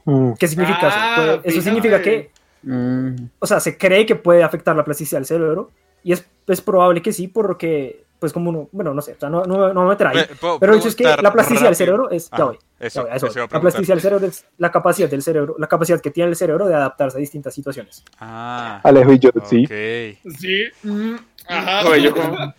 Mm. 0.05 0.33
¿Qué 0.39 0.47
significa 0.47 0.79
Ah, 0.83 1.15
eso? 1.15 1.41
Puede- 1.41 1.49
eso 1.49 1.61
significa 1.61 2.01
que, 2.01 2.31
Mm. 2.63 3.15
o 3.39 3.45
sea, 3.47 3.59
se 3.59 3.77
cree 3.77 4.05
que 4.05 4.15
puede 4.15 4.41
afectar 4.43 4.75
la 4.75 4.83
plasticidad 4.83 5.19
del 5.19 5.25
cerebro, 5.27 5.69
y 6.03 6.13
es, 6.13 6.25
es 6.47 6.61
probable 6.61 7.01
que 7.01 7.11
sí, 7.13 7.27
porque, 7.27 8.03
pues 8.19 8.33
como 8.33 8.49
uno, 8.49 8.69
bueno, 8.71 8.93
no 8.93 9.01
sé, 9.01 9.13
o 9.13 9.19
sea, 9.19 9.29
no, 9.29 9.43
no, 9.43 9.71
no 9.73 9.83
me 9.83 9.89
meter 9.89 10.07
ahí. 10.07 10.17
Pero 10.59 10.73
el 10.73 10.79
hecho 10.79 10.87
es 10.87 10.95
que 10.95 11.03
la 11.03 11.31
plasticidad 11.31 11.67
del 11.67 11.75
cerebro 11.75 12.09
es, 12.09 12.27
Ah, 12.31 12.37
ya 12.39 12.43
voy, 12.45 12.57
eso, 12.87 13.07
a 13.09 13.15
eso 13.15 13.27
eso 13.27 13.43
a 13.51 13.59
del 13.59 14.01
cerebro 14.01 14.25
es 14.27 14.45
la 14.57 14.71
capacidad 14.71 15.09
del 15.09 15.21
cerebro, 15.21 15.55
la 15.59 15.67
capacidad 15.67 15.99
que 16.01 16.11
tiene 16.11 16.29
el 16.29 16.35
cerebro 16.35 16.67
de 16.67 16.75
adaptarse 16.75 17.17
a 17.17 17.19
distintas 17.19 17.53
situaciones. 17.53 18.03
Ah, 18.19 18.79
Alejo 18.83 19.13
y 19.13 19.19
yo, 19.19 19.29
sí. 19.45 19.65
ok. 19.65 20.33
Sí. 20.39 20.63
mm, 20.83 21.15
Ajá. 21.47 21.87
Oye, 21.89 22.01
yo 22.03 22.13
como- 22.15 22.37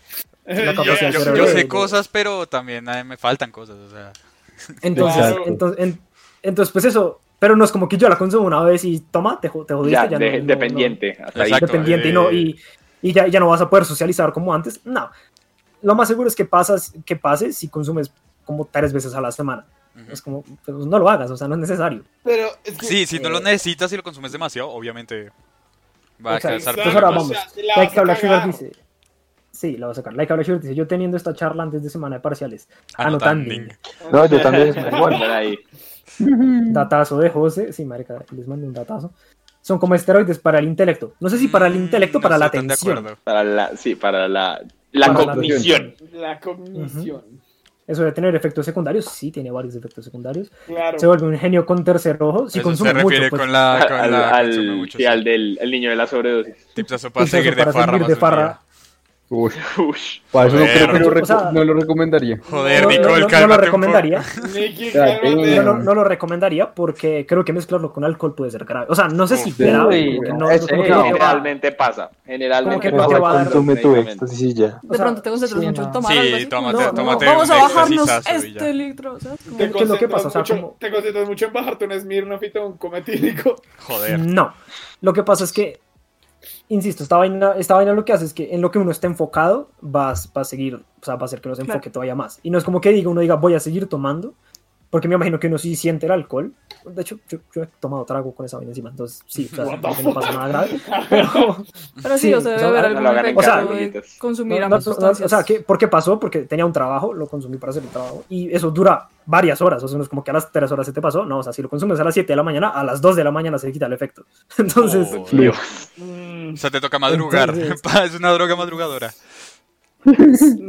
Yo, 0.49 1.35
yo 1.35 1.45
de- 1.45 1.49
sé 1.49 1.55
de- 1.57 1.69
cosas, 1.69 2.07
pero 2.07 2.47
también 2.47 2.89
eh, 2.89 3.03
me 3.03 3.17
faltan 3.17 3.51
cosas. 3.51 3.77
O 3.77 3.91
sea, 3.91 4.13
Entonces, 4.83 5.17
Claro. 5.27 5.43
entonces, 5.47 5.85
en- 5.85 5.99
entonces, 6.43 6.73
pues 6.73 6.85
eso, 6.85 7.21
pero 7.41 7.57
no 7.57 7.65
es 7.65 7.73
como 7.73 7.89
que 7.89 7.97
yo 7.97 8.09
la 8.09 8.17
consumo 8.17 8.47
una 8.47 8.63
vez 8.63 8.85
y 8.85 9.01
toma, 9.01 9.41
te, 9.41 9.49
te 9.49 9.75
jodiste. 9.75 9.91
Ya, 9.91 10.07
ya 10.09 10.19
de- 10.19 10.31
no- 10.33 10.39
no- 10.39 10.45
dependiente. 10.47 11.11
hasta 11.21 11.43
ahí. 11.43 11.51
no- 11.51 11.57
Exacto. 11.57 11.67
dependiente 11.67 12.07
y, 12.07 12.11
eh. 12.11 12.15
no, 12.15 12.31
y, 12.31 12.61
y 13.03 13.13
ya, 13.13 13.27
ya 13.27 13.41
no 13.41 13.49
vas 13.49 13.61
a 13.61 13.69
poder 13.69 13.85
socializar 13.85 14.33
como 14.33 14.55
antes. 14.55 14.81
No. 14.85 15.11
Lo 15.83 15.95
más 15.97 16.07
seguro 16.09 16.29
es 16.29 16.37
que, 16.37 16.45
pasas, 16.45 16.93
que 17.05 17.17
pase 17.17 17.53
si 17.53 17.69
consumes 17.69 18.11
como 18.45 18.65
tres 18.71 18.93
veces 18.93 19.15
a 19.15 19.21
la 19.21 19.33
semana. 19.33 19.67
Es 20.11 20.21
como, 20.23 20.43
pues 20.43 20.77
no 20.77 20.99
lo 20.99 21.09
hagas, 21.09 21.31
o 21.31 21.37
sea, 21.37 21.49
no 21.49 21.55
es 21.55 21.61
necesario. 21.63 22.03
Pero 22.23 22.49
es 22.65 22.77
que. 22.77 22.87
Sí, 22.87 23.07
si 23.07 23.19
no 23.19 23.29
lo 23.31 23.39
eh, 23.39 23.43
necesitas 23.45 23.93
y 23.93 23.97
lo 23.97 24.03
consumes 24.03 24.33
demasiado, 24.33 24.71
obviamente 24.71 25.31
va 26.25 26.33
a 26.33 26.37
Exacto. 26.37 26.57
causar 26.57 26.75
Entonces 26.79 26.95
ahora 26.95 27.09
vamos. 27.11 27.31
O 27.31 27.35
sea, 27.35 27.47
te 27.55 27.63
la 27.63 27.75
Like 27.77 27.99
a 27.99 28.03
Black 28.03 28.47
dice. 28.47 28.73
Sí, 29.51 29.77
la 29.79 29.87
vas 29.87 29.97
a 29.99 30.03
sacar. 30.03 30.15
Like 30.15 30.33
Black 30.35 30.47
dice, 30.61 30.75
yo 30.75 30.87
teniendo 30.87 31.17
esta 31.17 31.35
charla 31.35 31.63
antes 31.63 31.83
de 31.83 31.89
semana 31.91 32.17
de 32.17 32.21
parciales. 32.21 32.69
anotando. 32.97 33.55
No, 34.13 34.27
yo 34.27 34.41
también. 34.43 34.75
Bueno, 34.99 35.17
ahí. 35.33 35.59
Datazo 36.19 37.19
de 37.19 37.31
José. 37.31 37.73
Sí, 37.73 37.85
marica, 37.85 38.25
les 38.33 38.47
mando 38.47 38.67
un 38.67 38.73
datazo. 38.75 39.13
Son 39.63 39.79
como 39.79 39.95
esteroides 39.95 40.39
para 40.39 40.59
el 40.61 40.67
intelecto. 40.67 41.15
No 41.21 41.29
sé 41.29 41.39
si 41.39 41.49
para 41.49 41.67
el 41.67 41.75
Mm, 41.75 41.83
intelecto 41.85 42.19
o 42.19 42.21
no 42.21 42.23
para 42.23 42.39
la 42.39 42.47
atención. 42.47 42.99
acuerdo. 42.99 43.19
Para 43.25 43.43
la, 43.43 43.77
sí, 43.77 43.97
para 43.97 44.29
la, 44.29 44.63
la 44.93 45.07
Para 45.09 45.25
la 45.27 45.33
cognición. 45.33 45.95
La 46.13 46.39
cognición. 46.39 47.25
Eso 47.87 48.03
de 48.03 48.11
tener 48.13 48.35
efectos 48.35 48.67
secundarios, 48.67 49.05
sí, 49.05 49.31
tiene 49.31 49.51
varios 49.51 49.75
efectos 49.77 50.05
secundarios. 50.05 50.51
Claro. 50.67 50.99
Se 50.99 51.07
vuelve 51.07 51.27
un 51.27 51.39
genio 51.39 51.65
con 51.65 51.85
tercer 51.85 52.17
ojo. 52.21 52.49
Si 52.51 52.59
Eso 52.59 52.65
consume 52.69 52.91
se 52.91 52.95
mucho, 52.95 53.09
refiere 53.09 53.31
pues, 53.31 53.41
con 53.43 53.53
la, 53.53 53.85
con 53.89 53.97
Al, 53.97 54.11
la 54.11 54.31
al- 54.31 54.77
mucho, 54.77 54.99
sí, 54.99 55.05
sí. 55.05 55.07
al 55.07 55.23
del 55.23 55.59
el 55.61 55.71
niño 55.71 55.91
de 55.91 55.97
la 55.97 56.07
sobredosis. 56.07 56.55
Para 56.55 56.75
Tipsazo 56.75 57.11
seguir 57.27 57.55
de 57.55 57.63
para 57.63 57.73
farra 57.73 57.93
seguir 57.93 58.07
de 58.09 58.17
farra. 58.17 58.61
Uy, 59.29 59.51
para 60.31 60.47
eso 60.49 60.57
no, 60.57 60.65
creo 60.67 60.93
que 60.93 60.99
lo 61.01 61.11
reco- 61.11 61.23
O 61.23 61.27
sea- 61.27 61.51
no 61.53 61.65
lo 61.65 61.75
recomendaría. 61.75 62.39
Joder, 62.49 62.83
no, 62.85 62.89
no, 62.89 62.95
Nicole, 62.97 63.21
no, 63.21 63.41
no 63.41 63.47
lo 63.49 63.57
recomendaría. 63.57 64.23
Eh, 64.57 65.61
No, 65.65 65.95
lo 65.95 66.05
recomendaría 66.05 66.73
porque 66.73 67.27
creo 67.29 67.45
que 67.45 67.53
mezclarlo 67.53 67.93
con 67.93 68.05
alcohol 68.05 68.35
puede 68.37 68.53
ser 68.53 68.65
grave. 68.65 68.87
O 68.89 68.95
sea, 68.95 69.09
no 69.09 69.27
sé 69.27 69.37
si 69.37 69.51
Uf. 69.51 69.59
grave. 69.59 70.21
Te 70.23 70.33
va- 70.33 71.05
Generalmente 71.05 71.73
pasa. 71.73 72.11
Generalmente 72.25 72.91
Como 72.91 73.03
que 73.03 73.03
no 73.03 73.09
te 73.09 73.15
pasa. 73.15 73.19
va 73.23 73.31
a 73.31 73.35
dar- 73.35 73.45
Consume 73.47 73.77
tu 73.77 73.97
éxtasis 73.97 74.41
y 74.43 74.55
ya. 74.55 74.79
De 74.83 74.99
pronto 74.99 75.23
te 75.23 75.31
concentras 75.31 75.61
sí, 75.61 75.67
mucho 75.67 75.89
tomar 75.91 76.13
Sí, 76.13 76.19
algo 76.19 76.37
así. 76.37 76.47
tómate- 76.47 77.27
vamos 77.27 77.51
a 77.51 77.55
bajarnos 77.63 78.11
este 78.33 78.75
litro. 78.75 79.19
¿Qué 79.19 79.65
es 79.65 79.71
lo 79.89 79.97
que 79.99 80.09
concentras 80.09 80.23
pasa? 80.23 80.43
Te 80.79 80.91
concentras 80.93 81.29
mucho 81.29 81.47
en 81.47 81.53
bajarte 81.53 81.85
un 81.85 82.01
Smirnoff 82.01 82.43
y 82.43 82.59
un 82.59 82.77
cometílico. 82.77 83.57
Joder. 83.81 84.21
No. 84.21 84.53
Lo 85.01 85.13
que 85.13 85.23
pasa 85.25 85.45
es 85.45 85.53
que 85.53 85.81
insisto, 86.69 87.03
esta 87.03 87.17
vaina, 87.17 87.53
esta 87.57 87.75
vaina 87.75 87.93
lo 87.93 88.05
que 88.05 88.13
hace 88.13 88.25
es 88.25 88.35
que 88.35 88.55
en 88.55 88.61
lo 88.61 88.71
que 88.71 88.79
uno 88.79 88.91
está 88.91 89.07
enfocado, 89.07 89.71
vas, 89.81 90.31
va 90.37 90.43
a 90.43 90.45
seguir, 90.45 90.75
o 90.77 91.05
sea, 91.05 91.17
va 91.17 91.23
a 91.23 91.25
hacer 91.27 91.41
que 91.41 91.49
uno 91.49 91.57
se 91.57 91.63
Claro. 91.63 91.79
enfoque 91.79 91.91
todavía 91.91 92.15
más. 92.15 92.41
Y 92.43 92.51
no 92.51 92.59
es 92.59 92.65
como 92.65 92.81
que 92.81 92.91
diga, 92.91 93.09
uno 93.11 93.21
diga, 93.21 93.37
voy 93.37 93.55
a 93.55 93.61
seguir 93.61 93.89
tomando, 93.89 94.35
porque 94.97 95.09
me 95.09 95.15
imagino 95.17 95.39
que 95.39 95.49
uno 95.49 95.59
sí 95.59 95.77
siente 95.77 96.07
el 96.07 96.13
alcohol. 96.13 96.55
De 96.87 97.03
hecho, 97.03 97.19
yo, 97.29 97.39
yo 97.55 97.65
he 97.65 97.67
tomado 97.79 98.03
trago 98.07 98.35
con 98.35 98.47
esa 98.47 98.57
vaina 98.57 98.71
encima, 98.71 98.89
entonces 98.89 99.21
sí, 99.27 99.47
o 99.53 99.55
sea, 99.55 99.65
no 99.77 100.15
pasa 100.15 100.33
nada 100.33 100.49
grave. 100.49 100.81
Pero, 101.11 101.57
Pero 102.03 102.15
sí, 102.17 102.29
Sí, 102.29 102.33
o 102.35 102.41
sea, 102.41 102.55
o 102.55 102.59
debe 102.59 102.59
sea, 102.61 102.69
haber 102.69 102.93
no 103.03 103.09
algún 103.11 103.43
de 103.45 103.51
amiguitos. 103.51 104.17
consumir 104.19 104.61
No, 104.61 104.65
ambas 104.67 104.87
no, 104.87 104.95
no, 104.99 105.09
o 105.11 105.29
sea, 105.29 105.43
¿qué, 105.45 105.61
¿por 105.61 105.77
qué 105.77 105.87
pasó? 105.89 106.19
Porque 106.19 106.39
tenía 106.45 106.65
un 106.65 106.73
trabajo, 106.73 107.13
lo 107.13 107.27
consumí 107.27 107.59
para 107.59 107.73
hacer 107.73 107.83
el 107.83 107.91
trabajo, 107.91 108.25
y 108.31 108.51
eso 108.55 108.71
dura 108.71 109.07
varias 109.27 109.61
horas, 109.61 109.83
o 109.83 109.89
sea, 109.89 109.99
no 109.99 110.03
es 110.05 110.09
como 110.09 110.25
que 110.25 110.31
a 110.31 110.35
las 110.35 110.51
3 110.51 110.73
horas 110.73 110.87
se 110.87 110.95
te 110.95 111.03
pasó, 111.03 111.27
no, 111.27 111.41
o 111.41 111.43
sea, 111.43 111.53
si 111.53 111.61
lo 111.61 111.69
consumes 111.69 112.01
a 112.01 112.05
las 112.05 112.15
7 112.15 112.33
de 112.33 112.37
la 112.37 112.43
mañana, 112.43 112.71
a 112.71 112.83
las 112.85 113.03
2 113.03 113.17
de 113.17 113.25
la 113.25 113.31
mañana 113.33 113.59
se 113.59 113.67
le 113.67 113.73
quita 113.75 113.85
el 113.87 113.93
efecto. 113.93 114.25
Entonces, 114.57 115.09
Oh, 115.13 115.27
Dios. 115.31 115.57
mm, 115.99 116.55
O 116.55 116.57
sea, 116.57 116.71
te 116.71 116.81
toca 116.81 116.99
madrugar. 116.99 117.51
Entonces- 117.51 117.83
es 118.05 118.15
una 118.19 118.31
droga 118.31 118.57
madrugadora. 118.57 119.13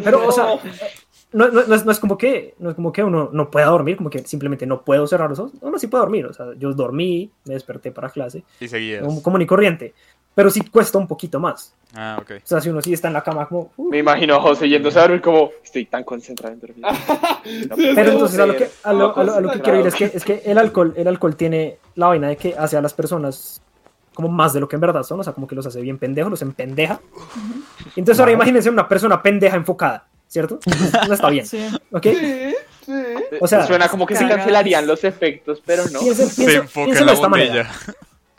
pero, 0.03 0.27
o 0.27 0.31
sea, 0.31 0.47
no, 1.33 1.49
no- 1.49 1.63
no 1.65 1.75
es, 1.75 1.85
no 1.85 1.91
es 1.91 1.99
como 1.99 2.17
que, 2.17 2.55
no 2.59 2.69
es 2.69 2.75
como 2.75 2.91
que 2.91 3.03
uno 3.03 3.29
no 3.33 3.49
pueda 3.51 3.67
dormir, 3.67 3.97
como 3.97 4.09
que 4.09 4.19
simplemente 4.19 4.65
no 4.65 4.81
puedo 4.83 5.05
cerrar 5.07 5.29
los 5.29 5.39
ojos, 5.39 5.53
uno 5.61 5.77
sí 5.77 5.87
puede 5.87 6.01
dormir, 6.03 6.25
o 6.25 6.33
sea, 6.33 6.47
yo 6.57 6.73
dormí, 6.73 7.31
me 7.45 7.53
desperté 7.55 7.91
para 7.91 8.09
clase, 8.09 8.43
Y 8.59 8.67
seguías. 8.67 9.03
como, 9.05 9.21
común 9.21 9.41
y 9.41 9.45
corriente, 9.45 9.93
pero 10.33 10.49
sí 10.49 10.61
cuesta 10.69 10.97
un 10.97 11.07
poquito 11.07 11.39
más, 11.39 11.75
Ah, 11.95 12.17
ok. 12.21 12.31
o 12.43 12.47
sea, 12.47 12.61
si 12.61 12.69
uno 12.69 12.81
sí 12.81 12.93
está 12.93 13.07
en 13.07 13.13
la 13.15 13.23
cama 13.23 13.47
como... 13.47 13.71
uh, 13.77 13.89
Me 13.89 13.97
imagino 13.99 14.35
a 14.35 14.41
José 14.41 14.69
yéndose 14.69 14.99
a 14.99 15.03
dormir 15.03 15.21
como 15.21 15.51
estoy 15.63 15.85
tan 15.85 16.03
concentrado 16.03 16.53
en 16.53 16.59
dormir. 16.59 16.85
Sí, 17.43 17.91
Pero 17.95 18.11
entonces 18.11 18.39
a 18.39 18.45
lo 18.45 18.55
que, 18.57 18.69
a 18.83 18.91
lo, 18.93 19.17
a 19.17 19.23
lo- 19.23 19.33
a 19.35 19.39
lo 19.41 19.51
que 19.51 19.61
quiero 19.61 19.79
ir 19.79 19.87
es 19.87 19.95
que, 19.95 20.05
es 20.13 20.23
que 20.25 20.41
el 20.45 20.57
alcohol, 20.57 20.93
el 20.97 21.07
alcohol 21.07 21.35
tiene 21.37 21.77
la 21.95 22.07
vaina 22.07 22.27
de 22.27 22.35
que 22.35 22.55
hace 22.57 22.75
a 22.75 22.81
las 22.81 22.93
personas 22.93 23.61
como 24.13 24.27
más 24.27 24.51
de 24.53 24.59
lo 24.59 24.67
que 24.67 24.75
en 24.75 24.81
verdad 24.81 25.03
son, 25.03 25.19
o 25.19 25.23
sea, 25.23 25.31
como 25.33 25.47
que 25.47 25.55
los 25.55 25.65
hace 25.65 25.79
bien 25.79 25.97
pendejos, 25.97 26.29
los 26.29 26.41
empendeja. 26.41 26.99
Entonces 27.95 28.19
ahora 28.19 28.31
imagínense 28.33 28.69
una 28.69 28.87
persona 28.87 29.21
pendeja 29.21 29.55
enfocada, 29.55 30.07
¿cierto? 30.27 30.59
No 31.07 31.13
está 31.13 31.29
bien, 31.29 31.45
Sí. 31.45 31.67
¿ok? 31.91 32.03
Sí, 32.03 32.55
sí. 32.85 32.93
O 33.41 33.47
sea, 33.47 33.65
Suena 33.65 33.87
como 33.89 34.05
que 34.05 34.15
se 34.15 34.21
cagadas. 34.21 34.37
cancelarían 34.39 34.87
los 34.87 35.03
efectos, 35.03 35.61
pero 35.65 35.83
no. 35.91 35.99
Piensen- 35.99 36.27
Se 36.29 36.43
piensen- 36.45 36.61
enfoca 36.61 36.79
en 36.81 36.85
piénselo 36.85 37.05
la 37.05 37.11
de 37.11 37.15
esta 37.15 37.29
manera. 37.29 37.71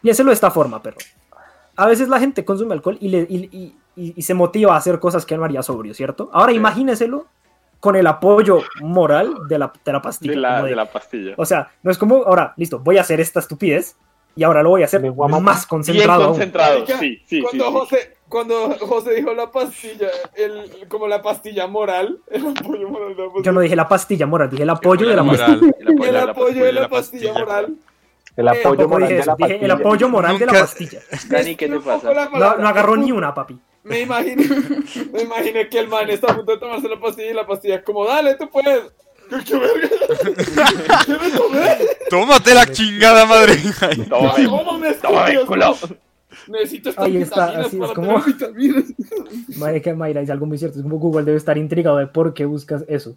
Piénselo 0.02 0.30
de 0.30 0.34
esta 0.34 0.50
forma, 0.50 0.82
perro. 0.82 0.98
A 1.76 1.86
veces 1.86 2.08
la 2.08 2.18
gente 2.18 2.44
consume 2.44 2.74
alcohol 2.74 2.98
y, 3.00 3.08
le, 3.08 3.18
y, 3.28 3.48
y- 3.52 3.76
y- 3.96 4.14
y 4.16 4.22
se 4.22 4.34
motiva 4.34 4.74
a 4.74 4.78
hacer 4.78 4.98
cosas 5.00 5.24
que 5.26 5.36
no 5.36 5.44
haría 5.44 5.62
sobrio, 5.62 5.94
¿cierto? 5.94 6.28
Ahora 6.32 6.52
imagínenselo 6.52 7.26
con 7.80 7.94
el 7.94 8.06
apoyo 8.08 8.62
moral 8.80 9.34
de 9.48 9.58
la, 9.58 9.72
de 9.84 9.92
la 9.92 10.02
pastilla. 10.02 10.32
De 10.32 10.38
la, 10.38 10.62
de- 10.62 10.70
de 10.70 10.76
la 10.76 10.86
pastilla. 10.86 11.34
O 11.36 11.44
sea, 11.46 11.70
no 11.82 11.90
es 11.90 11.98
como, 11.98 12.16
ahora, 12.24 12.52
listo, 12.56 12.80
voy 12.80 12.98
a 12.98 13.02
hacer 13.02 13.20
esta 13.20 13.38
estupidez 13.40 13.96
y 14.34 14.42
ahora 14.44 14.62
lo 14.62 14.70
voy 14.70 14.82
a 14.82 14.86
hacer 14.86 15.00
más 15.00 15.12
Bien 15.14 15.68
concentrado. 15.68 16.22
aún. 16.24 16.32
concentrado, 16.32 16.84
sí, 16.98 17.22
sí. 17.26 17.42
cuando 17.42 17.64
sí. 17.66 17.72
José, 17.72 18.16
cuando 18.28 18.76
José 18.80 19.14
dijo 19.14 19.32
la 19.34 19.50
pastilla, 19.50 20.08
el, 20.34 20.86
como 20.88 21.08
la 21.08 21.22
pastilla 21.22 21.66
moral, 21.66 22.18
el 22.30 22.46
apoyo 22.46 22.88
moral 22.88 23.16
de 23.16 23.22
la 23.22 23.28
pastilla. 23.28 23.44
Yo 23.44 23.52
no 23.52 23.60
dije 23.60 23.76
la 23.76 23.88
pastilla 23.88 24.26
moral, 24.26 24.50
dije 24.50 24.62
el 24.62 24.70
apoyo 24.70 25.08
de 25.08 25.16
la 25.16 25.24
pastilla. 25.24 25.48
moral. 25.48 25.74
El 25.78 25.88
apoyo 25.88 26.04
el 26.04 26.12
de 26.12 26.12
la 26.12 26.30
apoyo 26.32 26.64
de 26.64 26.72
la 26.72 26.88
pastilla. 26.88 27.32
pastilla 27.32 27.32
moral. 27.32 27.76
El 28.36 28.48
apoyo 28.48 28.88
moral 28.88 29.08
dije 29.08 29.14
de 29.14 29.30
el 29.30 29.36
pastilla. 29.36 29.74
apoyo 29.74 30.08
moral 30.08 30.38
de 30.38 30.46
la 30.46 30.52
pastilla. 30.52 31.00
Dani, 31.28 31.56
¿qué 31.56 31.68
te 31.68 31.80
pasa? 31.80 32.12
No, 32.12 32.68
agarró 32.68 32.96
ni 32.96 33.12
una, 33.12 33.34
papi. 33.34 33.58
Me 33.84 34.00
imaginé, 34.00 34.46
me 35.12 35.22
imaginé 35.22 35.68
que 35.68 35.78
el 35.78 35.88
man 35.88 36.10
está 36.10 36.32
a 36.32 36.36
punto 36.36 36.52
de 36.52 36.58
tomarse 36.58 36.88
la 36.88 37.00
pastilla 37.00 37.30
y 37.30 37.34
la 37.34 37.46
pastilla 37.46 37.76
es 37.76 37.82
como, 37.82 38.04
dale, 38.04 38.34
tú 38.34 38.48
puedes. 38.50 38.82
¿Qué, 39.30 39.36
qué 39.44 39.58
verga? 39.58 39.88
¿Qué 41.04 41.12
me 41.12 41.30
tomé? 41.36 41.76
Tómate 42.08 42.54
la 42.54 42.66
chingada 42.70 43.26
madre. 43.26 43.56
Tómame, 44.08 44.94
Tómame, 44.94 45.44
culo. 45.46 45.76
Necesito 46.48 46.90
estas 46.90 47.04
Ahí 47.04 47.16
está, 47.18 47.60
así 47.60 47.78
es 47.82 47.90
como-. 47.92 48.22
Marica, 49.58 49.94
Mayra, 49.94 50.20
es 50.20 50.30
algo 50.30 50.46
muy 50.46 50.58
cierto. 50.58 50.78
Es 50.78 50.82
como 50.82 50.98
Google 50.98 51.24
debe 51.24 51.36
estar 51.38 51.58
intrigado 51.58 51.96
de 51.98 52.06
por 52.06 52.34
qué 52.34 52.44
buscas 52.44 52.84
eso. 52.88 53.16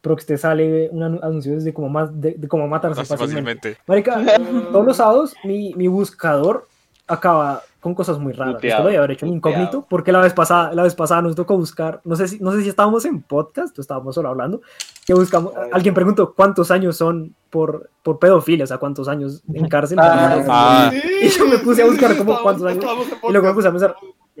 Pero 0.00 0.16
que 0.16 0.24
te 0.24 0.38
sale 0.38 0.88
un 0.90 1.00
anu- 1.00 1.20
anuncio 1.22 1.58
de 1.58 1.74
cómo, 1.74 1.88
más, 1.88 2.20
de, 2.20 2.34
de 2.38 2.46
cómo 2.48 2.68
matarse 2.68 3.04
fácilmente. 3.04 3.74
fácilmente. 3.74 3.78
Marica, 3.86 4.22
todos 4.72 4.86
los 4.86 4.96
sábados 4.96 5.34
mi, 5.44 5.74
mi 5.74 5.88
buscador 5.88 6.68
acaba 7.06 7.62
con 7.80 7.94
cosas 7.94 8.18
muy 8.18 8.32
raras. 8.32 8.54
Muteado, 8.54 8.74
Esto 8.76 8.82
lo 8.82 8.88
debe 8.88 8.98
haber 8.98 9.10
hecho 9.12 9.26
en 9.26 9.34
incógnito, 9.34 9.86
porque 9.88 10.10
la 10.12 10.20
vez 10.20 10.32
pasada, 10.32 10.72
la 10.74 10.82
vez 10.82 10.94
pasada 10.94 11.22
nos 11.22 11.36
tocó 11.36 11.56
buscar, 11.56 12.00
no 12.04 12.16
sé 12.16 12.26
si, 12.28 12.38
no 12.40 12.50
sé 12.52 12.62
si 12.62 12.68
estábamos 12.68 13.04
en 13.04 13.22
podcast 13.22 13.78
o 13.78 13.80
estábamos 13.80 14.14
solo 14.14 14.28
hablando, 14.28 14.60
que 15.06 15.14
buscamos, 15.14 15.52
alguien 15.72 15.94
preguntó 15.94 16.34
cuántos 16.34 16.70
años 16.70 16.96
son 16.96 17.34
por, 17.50 17.88
por 18.02 18.18
pedofilia, 18.18 18.64
o 18.64 18.66
sea, 18.66 18.78
cuántos 18.78 19.06
años 19.08 19.42
en 19.52 19.68
cárcel. 19.68 19.98
Ah, 20.00 20.44
Ah. 20.48 20.92
Y 21.22 21.28
yo 21.28 21.46
me 21.46 21.58
puse 21.58 21.82
a 21.82 21.86
buscar 21.86 22.16
como 22.16 22.40
cuántos 22.42 22.66
años. 22.66 22.84
Y 23.28 23.32
luego 23.32 23.46
me 23.48 23.54
puse 23.54 23.68
a 23.68 23.70
pensar, 23.70 23.94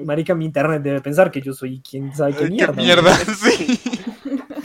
marica, 0.04 0.34
mi 0.34 0.44
internet 0.44 0.82
debe 0.82 1.00
pensar 1.00 1.30
que 1.30 1.40
yo 1.40 1.52
soy 1.52 1.80
quién 1.88 2.14
sabe 2.14 2.32
qué 2.34 2.44
Qué 2.44 2.50
mierda. 2.50 2.72
mierda, 2.74 3.14
sí. 3.16 3.80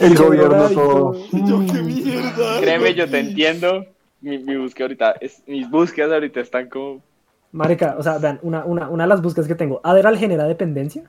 El 0.00 0.16
gobierno 0.16 0.68
todo. 0.70 1.14
Yo, 1.32 1.64
qué 1.72 1.80
mierda. 1.82 2.60
Créeme, 2.60 2.94
yo 2.94 3.08
te 3.08 3.20
entiendo. 3.20 3.86
Mi, 4.20 4.38
mi 4.38 4.56
búsqueda 4.56 4.86
ahorita, 4.86 5.12
es, 5.20 5.42
mis 5.46 5.68
búsquedas 5.70 6.12
ahorita 6.12 6.40
están 6.40 6.68
como... 6.68 7.02
Marica, 7.54 7.94
o 7.96 8.02
sea, 8.02 8.18
vean, 8.18 8.40
una, 8.42 8.64
una, 8.64 8.88
una 8.88 9.04
de 9.04 9.08
las 9.08 9.22
búsquedas 9.22 9.46
que 9.46 9.54
tengo, 9.54 9.80
¿Adderall 9.84 10.18
genera 10.18 10.44
dependencia? 10.44 11.08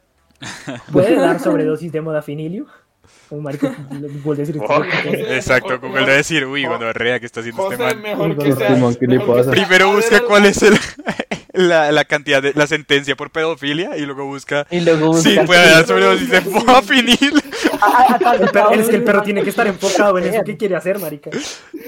¿Puede 0.91 1.15
dar 1.19 1.39
sobredosis 1.39 1.91
de 1.91 2.01
modafinilio? 2.01 2.67
Como 3.29 3.41
marica, 3.41 3.75
vuelve 4.23 4.43
a 4.43 4.45
decir. 4.45 4.61
Exacto, 5.31 5.79
Google 5.79 6.01
debe 6.01 6.17
decir, 6.17 6.45
uy, 6.45 6.65
cuando 6.65 6.91
rea 6.93 7.19
que 7.19 7.25
está 7.25 7.39
haciendo 7.41 7.71
este 7.71 7.83
man. 7.83 8.01
mejor 8.01 8.37
que 8.37 8.49
Uy, 8.49 8.55
sea. 8.55 8.73
Simón, 8.75 8.95
¿qué 8.95 9.07
le 9.07 9.17
mejor 9.17 9.35
que 9.35 9.39
pasa? 9.43 9.55
sea 9.55 9.65
Primero 9.65 9.91
busca 9.93 10.19
cuál 10.21 10.45
es 10.45 10.61
el, 10.63 10.75
la, 11.53 11.91
la 11.91 12.05
cantidad 12.05 12.41
de 12.43 12.53
la 12.53 12.67
sentencia 12.67 13.15
por 13.15 13.31
pedofilia 13.31 13.97
y 13.97 14.01
luego 14.05 14.25
busca 14.25 14.65
Y 14.71 14.81
luego 14.81 15.13
si 15.15 15.29
buscas- 15.35 15.45
puede 15.45 15.69
dar 15.71 15.85
sobredosis 15.87 16.29
de. 16.29 16.37
El 18.71 18.79
es 18.79 18.89
que 18.89 18.95
el 18.97 19.03
perro 19.03 19.21
tiene 19.23 19.43
que 19.43 19.49
estar 19.49 19.67
enfocado 19.67 20.17
en 20.17 20.25
eso 20.33 20.43
que 20.43 20.57
quiere 20.57 20.75
hacer, 20.75 20.99
marica. 20.99 21.29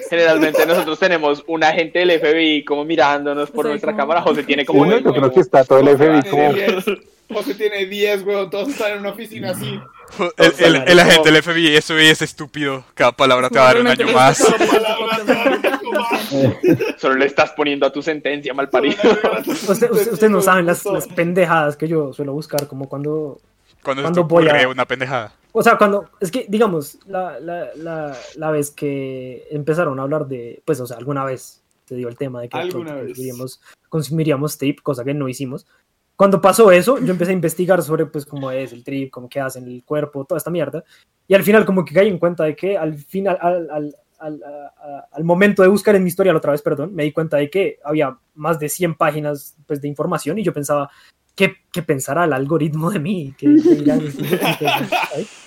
Generalmente 0.09 0.65
nosotros 0.65 0.99
tenemos 0.99 1.43
un 1.47 1.63
agente 1.63 1.99
del 1.99 2.20
FBI 2.20 2.63
como 2.65 2.86
mirándonos 2.86 3.51
por 3.51 3.65
Sí, 3.65 3.70
nuestra 3.70 3.91
como- 3.91 4.01
cámara. 4.03 4.22
José 4.22 4.43
tiene 4.43 4.63
Sí, 4.63 4.68
como... 4.68 4.86
yo 4.86 5.13
creo 5.13 5.32
que 5.32 5.39
está 5.39 5.63
todo 5.63 5.80
el 5.80 5.89
FBI 5.97 6.30
como... 6.30 6.53
Tiene 6.53 6.72
10. 6.74 6.86
José 7.34 7.55
tiene 7.55 7.86
10, 7.86 8.24
weón. 8.24 8.49
Todos 8.49 8.70
están 8.70 8.93
en 8.93 8.99
una 8.99 9.09
oficina 9.09 9.51
así. 9.51 9.80
El, 10.37 10.53
el, 10.75 10.75
el 10.87 10.99
agente 10.99 11.31
del 11.31 11.43
FBI, 11.43 11.75
eso 11.75 11.97
es 11.97 12.21
estúpido. 12.21 12.83
Cada 12.93 13.11
palabra 13.11 13.49
te 13.49 13.59
va 13.59 13.69
a 13.69 13.73
dar 13.73 13.81
un 13.81 13.87
año 13.87 14.07
más. 14.13 14.37
Solo 16.97 17.15
le 17.15 17.25
estás 17.25 17.51
poniendo 17.51 17.85
a 17.85 17.91
tu 17.91 18.01
sentencia, 18.01 18.53
mal 18.53 18.69
parido. 18.69 18.95
Usted- 19.45 19.91
usted- 19.91 20.11
Ustedes 20.13 20.31
no 20.31 20.41
saben 20.41 20.65
las, 20.65 20.85
las 20.85 21.07
pendejadas 21.07 21.75
que 21.77 21.87
yo 21.87 22.13
suelo 22.13 22.33
buscar, 22.33 22.67
como 22.67 22.87
cuando 22.89 23.39
Cuando 23.83 24.01
¿Cuándo 24.03 24.23
voy 24.25 24.47
a- 24.49 24.67
una 24.67 24.85
pendejada. 24.85 25.33
O 25.51 25.63
sea, 25.63 25.77
cuando, 25.77 26.09
es 26.19 26.29
que, 26.29 26.45
digamos, 26.47 26.99
la, 27.07 27.39
la, 27.39 27.69
la, 27.75 28.15
la 28.35 28.51
vez 28.51 28.69
que 28.71 29.47
empezaron 29.49 29.99
a 29.99 30.03
hablar 30.03 30.27
de, 30.27 30.61
pues, 30.65 30.79
o 30.79 30.85
sea, 30.85 30.97
alguna 30.97 31.23
vez 31.25 31.61
se 31.85 31.95
dio 31.95 32.09
el 32.09 32.15
tema 32.17 32.41
de 32.41 32.49
que 32.49 32.57
consumiríamos, 32.71 33.61
consumiríamos 33.89 34.57
tape, 34.57 34.77
cosa 34.83 35.03
que 35.03 35.13
no 35.13 35.27
hicimos. 35.29 35.65
Cuando 36.18 36.41
pasó 36.41 36.72
eso, 36.72 36.97
yo 36.97 37.11
empecé 37.11 37.32
a 37.32 37.36
investigar 37.36 37.82
sobre, 37.84 38.07
pues, 38.07 38.26
cómo 38.26 38.49
es 38.49 38.74
el 38.74 38.84
trip, 38.84 39.11
cómo 39.11 39.30
qué 39.30 39.39
hace 39.39 39.59
en 39.59 39.68
el 39.68 39.84
cuerpo, 39.86 40.26
toda 40.26 40.39
esta 40.39 40.49
mierda. 40.49 40.84
Y 41.28 41.36
al 41.36 41.43
final, 41.43 41.63
como 41.63 41.86
que 41.86 41.93
caí 41.93 42.07
en 42.07 42.18
cuenta 42.18 42.43
de 42.43 42.55
que 42.55 42.76
al 42.76 42.95
final, 42.95 43.38
al, 43.39 43.70
al, 43.70 43.95
al, 44.18 44.41
al 45.11 45.24
momento 45.24 45.61
de 45.61 45.68
buscar 45.68 45.95
en 45.95 46.03
mi 46.03 46.09
historial 46.09 46.36
otra 46.36 46.53
vez, 46.53 46.63
perdón, 46.63 46.95
me 46.95 47.03
di 47.03 47.11
cuenta 47.11 47.38
de 47.38 47.51
que 47.51 47.78
había 47.84 48.18
más 48.34 48.57
de 48.59 48.68
100 48.68 48.95
páginas, 48.95 49.55
pues, 49.68 49.80
de 49.80 49.88
información 49.88 50.39
y 50.39 50.43
yo 50.43 50.51
pensaba, 50.53 50.89
¿qué, 51.36 51.53
qué 51.72 51.84
pensará 51.84 52.26
el 52.26 52.34
algoritmo 52.34 52.89
de 52.89 52.99
mí? 52.99 53.36
¿Qué, 53.38 53.55
qué 53.63 53.76
dirán? 53.76 54.01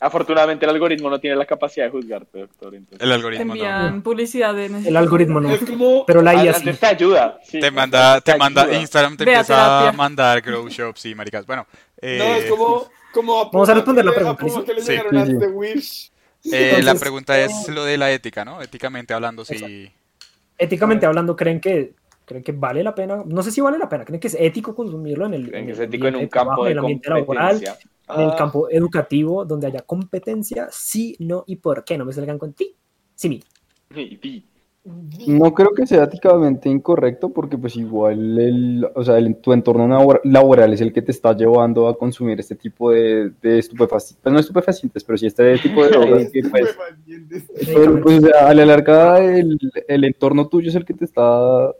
Afortunadamente 0.00 0.64
el 0.64 0.70
algoritmo 0.70 1.10
no 1.10 1.18
tiene 1.18 1.34
la 1.34 1.44
capacidad 1.44 1.86
de 1.86 1.90
juzgarte, 1.90 2.38
doctor. 2.38 2.74
entonces- 2.74 3.00
El 3.02 3.08
Te 3.08 3.14
algoritmo 3.14 3.44
no. 3.46 3.52
envían 3.54 4.02
publicidad 4.02 4.54
de 4.54 4.66
El 4.66 4.96
algoritmo 4.96 5.40
no. 5.40 5.50
Es 5.50 5.64
como. 5.64 6.06
Pero 6.06 6.22
la 6.22 6.34
IA 6.44 6.54
sí. 6.54 6.72
Te 6.72 6.86
ayuda. 6.86 7.38
sí. 7.42 7.58
Te 7.58 7.70
manda, 7.72 8.20
te 8.20 8.32
Te 8.32 8.38
manda, 8.38 8.62
ayuda. 8.62 8.78
Instagram 8.80 9.16
te 9.16 9.24
Ve 9.24 9.34
a 9.34 9.40
empieza 9.40 9.54
a 9.64 9.80
terapia. 9.80 9.96
mandar 9.98 10.40
grow 10.40 10.68
shops 10.68 11.06
y 11.06 11.14
maricas. 11.16 11.44
Bueno, 11.46 11.66
eh, 12.00 12.16
No, 12.18 12.24
es 12.36 12.44
como. 12.50 12.86
como 13.12 13.50
Vamos 13.50 13.68
a 13.68 13.74
responder 13.74 14.04
la 14.04 14.12
pregunta, 14.12 14.44
Sí. 14.46 14.90
llegaron 14.92 15.12
Sí, 15.14 15.18
a 15.18 15.26
sí. 15.26 15.38
The 15.40 15.46
Wish. 15.48 16.10
eh, 16.44 16.50
la 16.50 16.78
entonces, 16.78 17.00
pregunta 17.00 17.38
es 17.40 17.68
lo 17.68 17.84
de 17.84 17.98
la 17.98 18.12
ética, 18.12 18.44
¿no? 18.44 18.62
Éticamente 18.62 19.12
hablando, 19.14 19.44
si... 19.44 19.90
Éticamente 20.56 21.06
hablando, 21.06 21.34
¿creen 21.36 21.60
que, 21.60 21.92
¿creen 22.24 22.42
que 22.44 22.52
vale 22.52 22.82
la 22.84 22.94
pena? 22.94 23.22
No 23.26 23.42
sé 23.42 23.50
si 23.50 23.60
vale 23.60 23.78
la 23.78 23.88
pena. 23.88 24.04
¿Creen 24.04 24.20
que 24.20 24.28
es 24.28 24.36
ético 24.38 24.74
consumirlo 24.74 25.26
en 25.26 25.34
el, 25.34 25.48
Creen 25.48 25.60
en 25.62 25.66
que 25.66 25.72
el 25.72 25.78
es 25.78 25.84
ético 25.88 26.06
en 26.06 26.14
ambiente 26.14 26.38
un 26.38 26.44
campo 26.46 26.64
de 26.64 26.78
ambiente 26.78 27.08
laboral, 27.10 27.52
competencia. 27.56 27.88
En 28.14 28.20
el 28.22 28.30
Ah. 28.30 28.36
campo 28.36 28.68
educativo, 28.70 29.44
donde 29.44 29.66
haya 29.68 29.80
competencia? 29.82 30.68
Sí, 30.70 31.16
no 31.18 31.44
y 31.46 31.56
por 31.56 31.84
qué. 31.84 31.96
No 31.98 32.04
me 32.04 32.12
salgan 32.12 32.38
con 32.38 32.52
ti. 32.52 32.74
Sí, 33.14 33.42
y- 33.94 34.44
No 35.26 35.52
creo 35.52 35.74
que 35.74 35.86
sea 35.86 36.04
éticamente 36.04 36.68
incorrecto 36.70 37.28
porque 37.28 37.58
pues 37.58 37.76
igual 37.76 38.38
el, 38.38 38.88
o 38.94 39.04
sea, 39.04 39.18
el- 39.18 39.36
tu 39.36 39.52
entorno 39.52 39.86
labor- 39.86 40.22
laboral 40.24 40.72
es 40.72 40.80
el 40.80 40.94
que 40.94 41.02
te 41.02 41.10
está 41.12 41.36
llevando 41.36 41.88
a 41.88 41.98
consumir 41.98 42.40
este 42.40 42.54
tipo 42.54 42.90
de, 42.90 43.30
de 43.42 43.58
estupefacientes, 43.58 44.22
pues 44.22 44.32
no 44.32 44.38
estupefacientes, 44.40 45.04
pero 45.04 45.18
sí 45.18 45.26
este 45.26 45.58
tipo 45.58 45.84
de 45.84 45.90
drogas 46.24 46.30
que 46.32 46.40
pues, 46.42 46.74
pero, 47.66 48.00
pues, 48.00 48.24
o 48.24 48.26
sea, 48.28 48.48
a 48.48 48.54
la 48.54 48.64
larga 48.64 49.18
el, 49.22 49.58
el 49.88 50.04
entorno 50.04 50.48
tuyo 50.48 50.70
es 50.70 50.74
el 50.76 50.86
que 50.86 50.94
te 50.94 51.04
está 51.04 51.70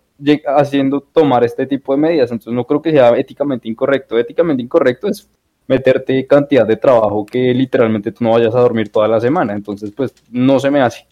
haciendo 0.57 1.01
tomar 1.01 1.45
este 1.45 1.65
tipo 1.67 1.95
de 1.95 2.01
medidas. 2.03 2.31
Entonces 2.31 2.53
no 2.53 2.67
creo 2.67 2.83
que 2.83 2.91
sea 2.91 3.17
éticamente 3.17 3.69
incorrecto. 3.69 4.19
Éticamente 4.19 4.63
incorrecto 4.63 5.09
es 5.09 5.31
meterte 5.69 6.27
cantidad 6.27 6.67
de 6.67 6.77
trabajo 6.77 7.25
que 7.25 7.55
literalmente 7.55 8.11
tú 8.11 8.25
no 8.25 8.33
vayas 8.33 8.55
a 8.55 8.61
dormir 8.61 8.89
toda 8.91 9.07
la 9.07 9.21
semana. 9.21 9.53
Entonces, 9.53 9.93
pues 9.95 10.13
no 10.31 10.59
se 10.59 10.71
me 10.71 10.81
hace. 10.81 11.07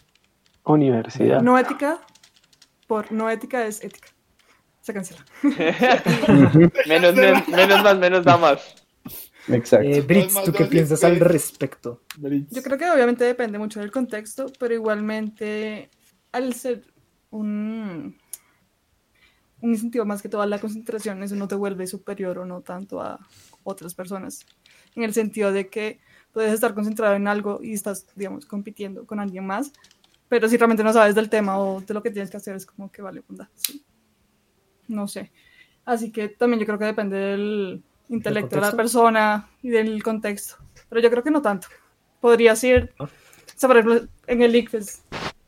Universidad. 0.65 1.41
No 1.43 1.57
ética, 1.57 2.01
por 2.89 3.13
no 3.13 3.31
ética 3.31 3.65
es 3.65 3.85
ética. 3.85 4.09
Se 4.81 4.93
cancela. 4.93 5.25
Menos, 6.89 7.15
men- 7.15 7.45
menos 7.49 7.83
más, 7.83 7.99
menos 7.99 8.25
da 8.25 8.37
más. 8.37 8.75
Exacto. 9.49 9.87
Eh, 9.89 10.01
Brits, 10.01 10.43
¿tú 10.45 10.53
qué 10.53 10.65
piensas 10.65 11.05
al 11.05 11.21
respecto? 11.21 12.03
Yo 12.51 12.63
creo 12.63 12.79
que 12.79 12.91
obviamente 12.91 13.25
depende 13.25 13.59
mucho 13.59 13.79
del 13.81 13.93
contexto, 13.93 14.47
pero 14.59 14.75
igualmente 14.75 15.89
al 16.33 16.53
ser 16.55 16.83
un, 17.31 18.17
un 19.61 19.71
incentivo 19.71 20.05
más 20.05 20.21
que 20.21 20.29
todo 20.29 20.43
a 20.43 20.47
la 20.47 20.59
concentración, 20.59 21.23
eso 21.23 21.37
no 21.37 21.47
te 21.47 21.55
vuelve 21.55 21.87
superior 21.87 22.39
o 22.39 22.45
no 22.47 22.61
tanto 22.63 23.01
a 23.01 23.21
otras 23.67 23.95
personas. 23.95 24.47
En 24.95 25.03
el 25.03 25.13
sentido 25.13 25.53
de 25.53 25.69
que 25.69 26.01
puedes 26.33 26.53
estar 26.53 26.75
concentrado 26.75 27.15
en 27.15 27.29
algo 27.29 27.61
y 27.63 27.73
estás, 27.73 28.07
digamos, 28.15 28.47
compitiendo 28.47 29.05
con 29.07 29.21
alguien 29.21 29.47
más, 29.47 29.73
pero 30.29 30.49
si 30.49 30.57
realmente 30.57 30.83
no 30.85 30.93
sabes 30.93 31.15
del 31.15 31.29
tema 31.29 31.59
o 31.59 31.81
de 31.81 31.95
lo 31.95 32.03
que 32.03 32.11
tienes 32.11 32.31
que 32.31 32.37
hacer, 32.37 32.55
es 32.57 32.67
como 32.67 32.91
que 32.91 33.03
vale, 33.03 33.23
onda, 33.29 33.51
sí. 33.55 33.85
No 34.89 35.09
sé. 35.09 35.33
Así 35.85 36.11
que 36.13 36.29
también 36.29 36.61
yo 36.61 36.67
creo 36.67 36.79
que 36.79 36.85
depende 36.85 37.17
del 37.17 37.83
intelecto 38.09 38.57
de 38.57 38.63
la 38.63 38.73
persona 38.73 39.49
y 39.63 39.69
del 39.71 40.03
contexto. 40.03 40.57
Pero 40.89 41.01
yo 41.01 41.11
creo 41.11 41.23
que 41.23 41.31
no 41.31 41.43
tanto. 41.43 41.69
Podría 42.21 42.55
ser, 42.57 42.93
Ah. 42.99 43.05
o 43.05 43.09
sea, 43.59 43.69
por 43.69 43.77
ejemplo, 43.79 44.09
en 44.27 44.43
el 44.43 44.55
ICFES, 44.55 45.03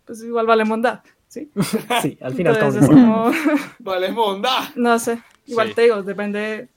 pues 0.05 0.23
igual 0.23 0.47
vale 0.47 0.65
monda, 0.65 1.03
¿sí? 1.29 1.51
Sí, 2.03 2.19
al 2.21 2.35
final 2.35 2.55
Entonces 2.55 2.83
es 2.83 2.89
como- 2.89 3.25
como, 3.25 3.33
Vale, 3.81 4.11
monda. 4.13 4.73
no 4.77 4.99
sé, 4.99 5.23
igual 5.47 5.69
Sí. 5.69 5.75
te 5.75 5.83
digo, 5.83 6.03
depende 6.03 6.69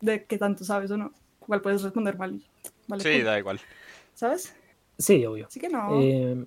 de 0.00 0.24
qué 0.24 0.38
tanto 0.38 0.64
sabes 0.64 0.90
o 0.90 0.96
no. 0.96 1.12
Igual 1.42 1.62
puedes 1.62 1.82
responder 1.82 2.16
mal 2.16 2.40
vale, 2.86 3.02
Sí, 3.02 3.12
cool, 3.12 3.24
da 3.24 3.38
igual. 3.38 3.60
¿sabes? 4.14 4.54
Sí, 4.98 5.24
obvio. 5.24 5.46
Así 5.46 5.58
que 5.58 5.68
no. 5.68 6.00
Eh, 6.00 6.44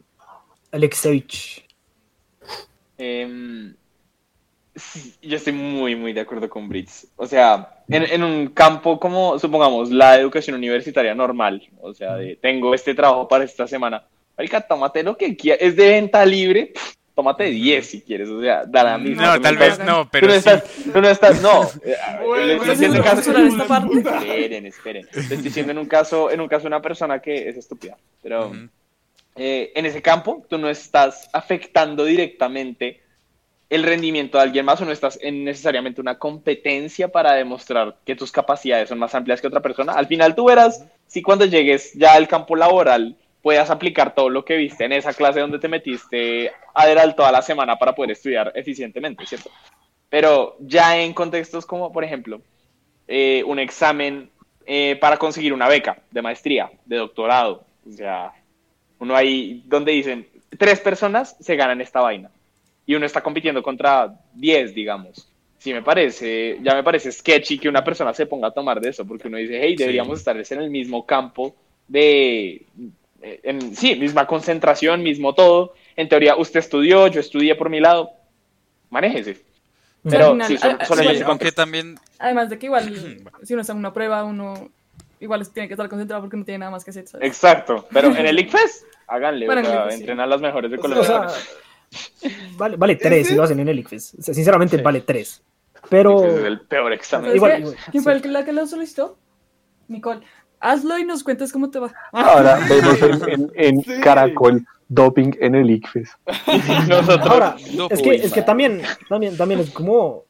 Alexevich. 0.72 1.66
Em, 2.98 3.76
sí, 4.76 5.16
yo 5.22 5.38
estoy 5.38 5.54
muy, 5.54 5.96
muy 5.96 6.14
de 6.14 6.22
acuerdo 6.22 6.50
con 6.50 6.70
Brits. 6.70 7.08
O 7.16 7.26
sea, 7.26 7.84
en, 7.90 8.04
en 8.04 8.24
un 8.24 8.48
campo 8.50 9.00
como, 9.00 9.40
supongamos, 9.40 9.92
la 9.92 10.18
educación 10.18 10.56
universitaria 10.56 11.16
normal, 11.16 11.68
o 11.82 11.94
sea, 11.94 12.16
de 12.16 12.36
tengo 12.36 12.74
este 12.74 12.94
trabajo 12.94 13.28
para 13.28 13.44
esta 13.44 13.68
semana, 13.68 14.08
marica, 14.38 14.62
tómate 14.62 15.04
lo 15.04 15.18
que 15.18 15.36
quieras, 15.36 15.62
es 15.62 15.76
de 15.76 15.90
venta 15.90 16.26
libre, 16.26 16.72
pff, 16.74 16.96
tómate 17.16 17.46
10 17.46 17.86
si 17.88 18.02
quieres, 18.02 18.30
o 18.30 18.42
sea, 18.42 18.66
da 18.66 18.84
la 18.84 18.98
misma. 18.98 19.24
No, 19.28 19.36
Tú 19.36 19.42
tal 19.42 19.54
estás- 19.62 19.78
vez 19.78 19.88
no, 19.88 20.04
Tú 20.04 20.10
pero 20.12 20.28
no 20.28 20.34
sí. 20.34 20.38
estás, 20.40 20.64
tú 20.94 21.02
no 21.02 21.10
estás, 21.10 21.42
no. 21.42 21.64
eh, 21.86 21.96
Bueno, 22.26 22.52
estoy 22.54 22.70
diciendo 22.72 22.98
en 22.98 23.04
caso- 23.04 23.38
esta 23.38 23.66
parte. 23.66 24.00
Esperen, 24.00 24.66
esperen. 24.66 25.08
Estoy 25.14 25.38
diciendo 25.38 25.72
en 25.72 25.78
un 25.78 25.86
caso, 25.86 26.32
en 26.32 26.42
un 26.42 26.48
caso 26.48 26.68
una 26.68 26.82
persona 26.82 27.20
que 27.20 27.50
es 27.50 27.58
estúpida, 27.58 27.98
pero 28.22 28.48
Ujú. 28.48 28.68
eh, 29.36 29.72
en 29.76 29.86
ese 29.86 30.02
campo 30.02 30.44
tú 30.50 30.58
no 30.58 30.70
estás 30.70 31.30
afectando 31.34 32.06
directamente 32.06 33.02
el 33.70 33.82
rendimiento 33.84 34.38
de 34.38 34.44
alguien 34.44 34.66
más 34.66 34.80
o 34.82 34.86
no 34.86 34.92
estás 34.92 35.18
en 35.22 35.44
necesariamente 35.44 36.00
una 36.00 36.20
competencia 36.20 37.08
para 37.08 37.34
demostrar 37.34 37.96
que 38.06 38.16
tus 38.16 38.32
capacidades 38.32 38.90
son 38.90 39.00
más 39.00 39.16
amplias 39.16 39.42
que 39.42 39.48
otra 39.48 39.62
persona. 39.62 39.94
Al 39.94 40.06
final 40.06 40.36
tú 40.36 40.46
verás 40.46 40.84
si 41.08 41.24
cuando 41.24 41.46
llegues 41.46 41.92
ya 41.94 42.14
al 42.14 42.28
campo 42.28 42.56
laboral 42.56 43.16
puedas 43.44 43.70
aplicar 43.70 44.16
todo 44.16 44.30
lo 44.30 44.46
que 44.46 44.56
viste 44.56 44.86
en 44.86 44.94
esa 44.94 45.14
clase 45.14 45.42
donde 45.42 45.60
te 45.60 45.68
metiste 45.68 46.52
a 46.74 47.14
toda 47.14 47.32
la 47.32 47.42
semana 47.42 47.76
para 47.76 47.94
poder 47.94 48.12
estudiar 48.12 48.54
eficientemente, 48.56 49.26
¿cierto? 49.26 49.52
Pero 50.10 50.56
ya 50.62 50.98
en 50.98 51.14
contextos 51.14 51.66
como, 51.66 51.92
por 51.92 52.06
ejemplo, 52.06 52.42
eh, 53.06 53.44
un 53.46 53.60
examen 53.60 54.30
eh, 54.66 54.96
para 54.96 55.18
conseguir 55.18 55.52
una 55.52 55.68
beca 55.68 55.98
de 56.10 56.22
maestría, 56.22 56.72
de 56.86 56.96
doctorado, 56.96 57.66
o 57.86 57.92
sea, 57.92 58.32
uno 59.00 59.14
ahí 59.14 59.62
donde 59.66 59.92
dicen, 59.92 60.26
tres 60.58 60.80
personas 60.80 61.36
se 61.42 61.58
ganan 61.58 61.82
esta 61.82 62.00
vaina 62.00 62.32
y 62.86 62.96
uno 62.96 63.06
está 63.06 63.22
compitiendo 63.22 63.62
contra 63.62 64.22
10, 64.36 64.74
digamos. 64.74 65.30
Sí 65.58 65.74
me 65.74 65.82
parece, 65.82 66.60
ya 66.62 66.76
me 66.76 66.84
parece 66.84 67.12
sketchy 67.12 67.60
que 67.60 67.68
una 67.68 67.84
persona 67.84 68.14
se 68.14 68.26
ponga 68.26 68.48
a 68.48 68.52
tomar 68.52 68.80
de 68.80 68.90
eso, 68.90 69.06
porque 69.06 69.28
uno 69.28 69.38
dice, 69.38 69.60
hey, 69.62 69.76
deberíamos 69.78 70.20
estar 70.20 70.38
en 70.38 70.62
el 70.62 70.70
mismo 70.70 71.06
campo 71.06 71.56
de, 71.90 72.66
en, 73.44 73.76
sí, 73.76 73.96
misma 73.96 74.28
concentración, 74.28 75.02
mismo 75.02 75.34
todo. 75.34 75.74
En 75.96 76.10
teoría, 76.10 76.36
usted 76.36 76.60
estudió, 76.60 77.08
yo 77.08 77.20
estudié 77.20 77.56
por 77.56 77.70
mi 77.70 77.80
lado, 77.80 78.12
manéjese. 78.90 79.42
Pero 80.10 80.32
final, 80.32 80.48
sí, 80.48 80.58
solo, 80.58 81.02
en 81.02 81.10
ese 81.12 81.24
aunque 81.24 81.52
también 81.54 81.96
Además 82.20 82.50
de 82.50 82.60
que 82.60 82.66
igual, 82.66 82.94
si 83.44 83.54
uno 83.54 83.62
está 83.62 83.72
en 83.74 83.80
una 83.80 83.94
prueba, 83.94 84.24
uno 84.26 84.70
igual 85.22 85.48
tiene 85.54 85.70
que 85.70 85.76
estar 85.76 85.88
concentrado 85.88 86.22
porque 86.24 86.36
no 86.36 86.44
tiene 86.44 86.58
nada 86.60 86.72
más 86.72 86.84
que 86.84 86.90
hacer, 86.92 87.08
¿sabes? 87.08 87.26
Exacto, 87.26 87.88
pero 87.94 88.10
en 88.14 88.26
el 88.26 88.38
ICFES, 88.40 88.86
háganle, 89.08 89.46
Bueno, 89.46 89.62
o 89.62 89.66
sea, 89.66 89.90
sí. 89.92 90.00
entrenan 90.02 90.30
las 90.30 90.42
mejores 90.42 90.70
de 90.70 90.78
O 90.78 90.82
Colombia. 90.82 91.06
sea, 91.08 91.28
vale, 92.58 92.76
vale 92.76 92.96
tres 92.98 93.28
si 93.28 93.36
lo 93.36 93.44
hacen 93.44 93.60
en 93.62 93.70
el 93.70 93.80
ICFES. 93.80 94.16
O 94.20 94.22
sea, 94.22 94.34
sinceramente, 94.34 94.76
Sí. 94.78 94.84
vale 94.84 95.02
tres. 95.02 95.42
Pero. 95.90 96.26
Es 96.26 96.44
el 96.44 96.62
peor 96.62 96.92
examen. 96.94 97.26
¿Sabes 97.28 97.36
Igual- 97.38 97.60
igual, 97.60 97.76
¿Quién 97.92 98.04
fue 98.04 98.14
el 98.14 98.22
que, 98.22 98.28
la 98.30 98.44
que 98.46 98.52
lo 98.54 98.66
solicitó? 98.68 99.18
Nicole. 99.88 100.22
Hazlo 100.64 100.98
y 100.98 101.04
nos 101.06 101.24
cuentas 101.24 101.52
cómo 101.52 101.70
te 101.70 101.78
va. 101.80 101.94
Ahora 102.14 102.58
vemos 102.70 103.02
en, 103.02 103.30
en- 103.30 103.52
en 103.56 103.84
Sí. 103.84 104.00
Caracol 104.02 104.66
doping 104.88 105.32
en 105.40 105.56
el 105.56 105.70
ICFES. 105.70 106.10
Nosotros, 106.88 107.28
Ahora, 107.30 107.56
No, 107.76 107.88
es 107.90 108.02
que, 108.02 108.16
es 108.16 108.32
que 108.32 108.42
también, 108.42 108.82
también, 109.10 109.36
también 109.36 109.60
es 109.60 109.72
como 109.72 110.24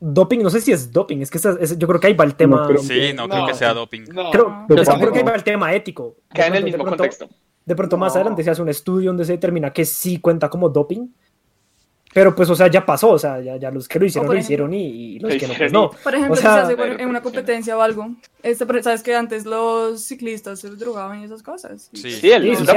doping, 0.00 0.40
no 0.40 0.50
sé 0.50 0.60
si 0.60 0.72
es 0.72 0.90
doping, 0.90 1.18
es 1.18 1.30
que 1.30 1.38
esa- 1.38 1.56
esa- 1.60 1.76
yo 1.76 1.86
creo 1.86 2.00
que 2.00 2.08
ahí 2.08 2.14
va 2.14 2.24
el 2.24 2.34
tema. 2.34 2.66
creo 2.66 2.82
Sí, 2.82 3.12
no, 3.14 3.28
creo 3.28 3.42
No. 3.42 3.46
que 3.46 3.54
sea 3.54 3.72
doping. 3.72 4.02
No. 4.12 4.30
creo, 4.30 4.48
No. 4.48 4.64
pero 4.66 4.82
es 4.82 4.88
que 4.88 4.94
No. 4.94 5.00
creo 5.00 5.12
que 5.12 5.18
ahí 5.20 5.24
va 5.24 5.34
el 5.34 5.44
tema 5.44 5.72
ético. 5.74 6.16
De 6.32 6.40
cae 6.40 6.48
en 6.48 6.54
el 6.56 6.62
pronto- 6.62 6.64
de 6.64 6.64
mismo 6.64 6.84
pronto- 6.84 6.96
contexto. 7.02 7.28
De 7.64 7.76
pronto 7.76 7.96
más 7.96 8.12
No. 8.14 8.20
adelante 8.20 8.42
se 8.42 8.50
hace 8.50 8.62
un 8.62 8.68
estudio 8.68 9.10
donde 9.10 9.24
se 9.24 9.32
determina 9.32 9.72
que 9.72 9.84
sí 9.84 10.18
cuenta 10.18 10.48
como 10.50 10.68
doping. 10.68 11.06
Pero 12.14 12.34
pues, 12.34 12.50
o 12.50 12.54
sea, 12.54 12.66
ya 12.68 12.84
pasó, 12.84 13.10
o 13.10 13.18
sea, 13.18 13.40
ya, 13.40 13.56
ya 13.56 13.70
los 13.70 13.88
que 13.88 13.98
lo 13.98 14.04
hicieron 14.04 14.26
por 14.26 14.34
lo 14.34 14.40
ejemplo. 14.40 14.66
hicieron 14.68 14.74
y, 14.74 15.14
y 15.16 15.18
los 15.18 15.32
Lo 15.32 15.38
que 15.40 15.46
no, 15.48 15.54
pues 15.56 15.72
no. 15.72 15.90
Por 16.04 16.14
ejemplo, 16.14 16.32
O 16.34 16.36
si 16.36 16.42
sea- 16.42 16.54
se 16.54 16.60
hace 16.60 16.76
por- 16.76 16.86
en 17.00 17.08
una 17.08 17.22
pues, 17.22 17.32
competencia 17.32 17.76
o 17.76 17.80
algo. 17.80 18.08
Este, 18.42 18.82
sabes 18.82 19.02
que 19.02 19.14
antes 19.14 19.46
los 19.46 20.02
ciclistas 20.04 20.58
se 20.60 20.68
drogaban 20.70 21.20
y 21.20 21.24
esas 21.24 21.42
cosas. 21.42 21.88
Sí. 21.92 22.10
Sí, 22.10 22.30
el, 22.32 22.42
Sí, 22.42 22.48
el 22.50 22.56
sí, 22.56 22.64
sí, 22.66 22.70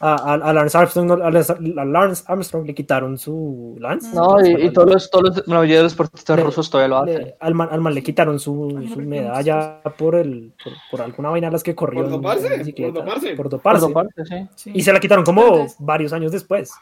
a, 0.00 0.14
a- 0.14 0.34
a- 0.34 0.52
Lawrence 0.52 0.78
Armstrong, 0.78 1.10
a 1.10 1.26
a 1.26 1.84
Lawrence 1.84 2.24
Armstrong 2.26 2.66
le 2.66 2.74
quitaron 2.74 3.18
su 3.18 3.76
lance. 3.80 4.08
No, 4.14 4.40
y, 4.44 4.66
y 4.66 4.70
todos 4.72 4.90
los, 4.90 5.10
todos 5.10 5.36
los, 5.36 5.48
mayoría 5.48 5.76
de 5.78 5.82
los 5.84 5.92
deportistas 5.92 6.36
Le- 6.38 6.44
rusos 6.44 6.70
todavía 6.70 6.88
lo 6.88 6.98
hacen. 7.02 7.22
Le- 7.24 7.36
al, 7.40 7.54
man, 7.54 7.68
al 7.70 7.80
man 7.80 7.94
le 7.94 8.02
quitaron 8.02 8.38
su, 8.38 8.82
su 8.88 8.94
¿por 8.94 9.02
medalla 9.04 9.82
por 9.98 10.14
el 10.14 10.52
por, 10.62 10.72
por 10.90 11.02
alguna 11.02 11.30
vaina 11.30 11.48
de 11.48 11.52
las 11.52 11.62
que 11.62 11.74
corrió 11.74 12.02
¿Por 12.02 12.10
doparse? 12.10 12.46
en 12.54 12.58
bicicleta. 12.60 12.92
¿Por 12.94 13.04
doparse? 13.04 13.34
Por 13.34 13.48
Por 13.60 13.80
doparse. 13.80 14.24
sí. 14.24 14.48
Sí. 14.54 14.70
Y 14.74 14.82
se 14.82 14.92
la 14.92 15.00
quitaron 15.00 15.24
como 15.24 15.42
Entonces- 15.42 15.76
varios 15.78 16.12
años 16.12 16.32
después. 16.32 16.72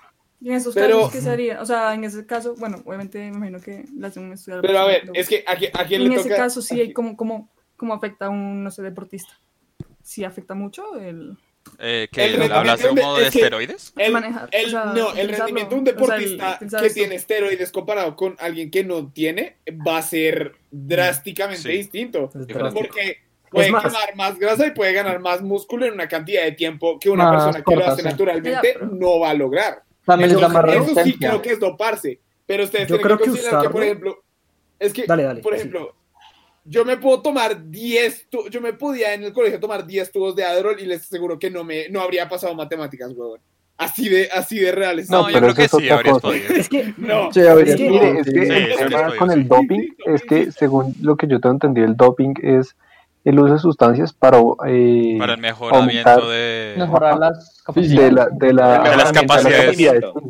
Y 0.40 0.48
en 0.48 0.54
esos 0.54 0.74
Pero- 0.74 0.96
casos, 0.98 1.12
¿qué 1.12 1.20
se 1.20 1.30
haría? 1.30 1.60
O 1.60 1.66
sea, 1.66 1.92
en 1.94 2.04
ese 2.04 2.24
caso, 2.26 2.54
bueno, 2.56 2.80
obviamente 2.86 3.18
me 3.18 3.36
imagino 3.36 3.60
que 3.60 3.84
le 3.94 4.06
hacen 4.06 4.24
un 4.24 4.32
estudio. 4.32 4.56
al 4.56 4.62
Pero 4.62 4.78
a 4.78 4.86
ver, 4.86 5.10
es 5.12 5.28
que 5.28 5.44
a, 5.46 5.52
a 5.52 5.84
quién 5.86 6.02
En 6.02 6.08
le 6.08 6.14
ese 6.16 6.24
toca. 6.30 6.36
caso, 6.36 6.62
sí, 6.62 6.80
hay 6.80 6.92
como, 6.92 7.16
como, 7.16 7.50
como 7.76 7.92
afecta 7.94 8.26
a 8.26 8.28
un, 8.30 8.64
no 8.64 8.70
sé, 8.70 8.82
deportista. 8.82 9.38
Sí 10.02 10.24
afecta 10.24 10.54
mucho 10.54 10.96
el... 10.98 11.36
Eh, 11.78 12.04
El 12.04 12.08
¿qué? 12.08 12.22
rendimiento 12.22 12.54
¿Hablas 12.56 12.82
de 12.82 12.88
un 12.88 12.94
modo 12.96 13.16
de 13.18 13.26
es 13.26 13.30
que- 13.32 13.38
esteroides? 13.40 13.92
El, 13.98 14.12
manejar, 14.12 14.48
el- 14.50 14.66
o 14.66 14.70
sea, 14.70 14.84
no, 14.86 15.12
el 15.14 15.28
rendimiento 15.28 15.74
de 15.74 15.80
un 15.82 15.88
O 16.00 16.06
sea, 16.06 16.16
el 16.16 16.38
deportista 16.38 16.80
que 16.80 16.90
tiene 16.90 17.14
esteroides 17.16 17.70
comparado 17.70 18.16
con 18.16 18.34
alguien 18.40 18.70
que 18.70 18.82
no 18.82 19.12
tiene 19.12 19.58
va 19.86 19.98
a 19.98 20.02
ser 20.02 20.52
drásticamente 20.70 21.62
Sí. 21.62 21.68
distinto. 21.68 22.30
Porque 22.72 23.18
puede 23.50 23.70
más- 23.70 23.84
quemar 23.84 24.16
más 24.16 24.38
grasa 24.38 24.66
y 24.66 24.70
puede 24.70 24.94
ganar 24.94 25.20
más 25.20 25.42
músculo 25.42 25.84
en 25.84 25.92
una 25.92 26.08
cantidad 26.08 26.44
de 26.44 26.52
tiempo 26.52 26.98
que 26.98 27.10
una 27.10 27.30
persona 27.30 27.62
que 27.62 27.76
lo 27.76 27.86
hace 27.86 28.02
sí. 28.02 28.08
naturalmente 28.08 28.50
Ya, 28.52 28.60
pero- 28.62 28.86
no 28.86 29.18
va 29.20 29.30
a 29.30 29.34
lograr. 29.34 29.82
También 30.04 30.30
les 30.30 30.40
da 30.40 30.48
más 30.48 30.64
eso 30.74 31.02
sí 31.04 31.16
creo 31.18 31.40
que 31.42 31.52
es 31.52 31.60
doparse. 31.60 32.20
Pero 32.46 32.64
ustedes 32.64 32.88
Yo 32.88 32.96
tienen 32.96 33.04
creo 33.06 33.18
que 33.18 33.24
que 33.24 33.30
considerar 33.30 33.62
que, 33.62 33.70
por 33.70 33.82
ejemplo, 33.84 34.18
es 34.78 34.92
que, 34.92 35.06
Dale, 35.06 35.22
dale, 35.22 35.40
por 35.40 35.52
sí. 35.52 35.58
ejemplo, 35.60 35.94
yo 36.64 36.84
me 36.84 36.96
puedo 36.96 37.22
tomar 37.22 37.70
10, 37.70 38.26
tu- 38.28 38.48
yo 38.48 38.60
me 38.60 38.72
podía 38.72 39.14
en 39.14 39.22
el 39.24 39.32
colegio 39.32 39.60
tomar 39.60 39.86
10 39.86 40.10
tubos 40.10 40.34
de 40.36 40.44
Adderall 40.44 40.80
y 40.80 40.86
les 40.86 41.02
aseguro 41.02 41.38
que 41.38 41.50
no 41.50 41.64
me 41.64 41.88
no 41.88 42.00
habría 42.00 42.28
pasado 42.28 42.54
matemáticas, 42.54 43.12
huevón. 43.14 43.40
Así 43.76 44.08
de, 44.10 44.28
así 44.32 44.58
de 44.58 44.72
reales. 44.72 45.08
No, 45.08 45.22
No, 45.22 45.28
yo 45.30 45.34
pero 45.40 45.54
creo 45.54 45.68
que 45.68 45.68
sí, 45.78 45.88
habrías 45.88 46.18
podido. 46.18 46.54
Es 46.54 46.68
que 46.68 46.92
No. 46.98 47.32
Sí, 47.32 47.40
habría 47.46 47.72
Es 47.74 47.80
que- 47.80 47.86
sido- 47.88 47.92
Mire, 47.92 48.20
es 48.20 48.26
que 48.26 48.30
Sí, 48.46 48.52
el 48.52 48.72
sí, 48.78 48.84
tema 48.88 49.10
sí, 49.10 49.16
con 49.16 49.30
el 49.30 49.48
doping 49.48 49.88
es 50.06 50.22
que, 50.22 50.52
según 50.52 50.94
lo 51.00 51.16
que 51.16 51.26
yo 51.28 51.40
tengo 51.40 51.54
entendido, 51.54 51.86
el 51.86 51.96
doping 51.96 52.34
es 52.42 52.76
el 53.24 53.38
uso 53.38 53.52
de 53.54 53.58
sustancias 53.58 54.12
para, 54.14 54.38
eh, 54.66 55.16
Para 55.18 55.34
el 55.34 55.40
mejoramiento 55.40 56.08
aumentar 56.10 56.20
de... 56.30 56.74
Mejorar 56.78 57.18
las 57.18 57.56
de, 57.58 57.62
capacidades. 57.64 58.12
la, 58.12 58.28
de, 58.30 58.52
la- 58.54 58.78
De 58.82 58.96
las 58.96 59.12
capacidades. 59.12 59.76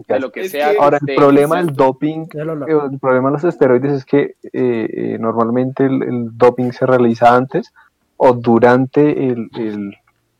de 0.08 0.20
lo 0.20 0.32
que 0.32 0.48
sea. 0.48 0.72
Ahora, 0.80 0.98
el 1.06 1.14
problema 1.14 1.56
del 1.58 1.74
doping. 1.74 2.26
El 2.32 2.98
problema 3.00 3.28
de 3.28 3.32
los 3.34 3.44
esteroides 3.44 3.92
es 3.92 4.04
que 4.04 4.20
eh, 4.20 4.34
eh, 4.52 5.16
normalmente 5.20 5.84
el, 5.86 6.02
el 6.02 6.28
doping 6.36 6.72
se 6.72 6.84
realiza 6.86 7.34
antes 7.36 7.72
o 8.16 8.32
durante 8.34 9.28
el, 9.28 9.48
el 9.56 9.94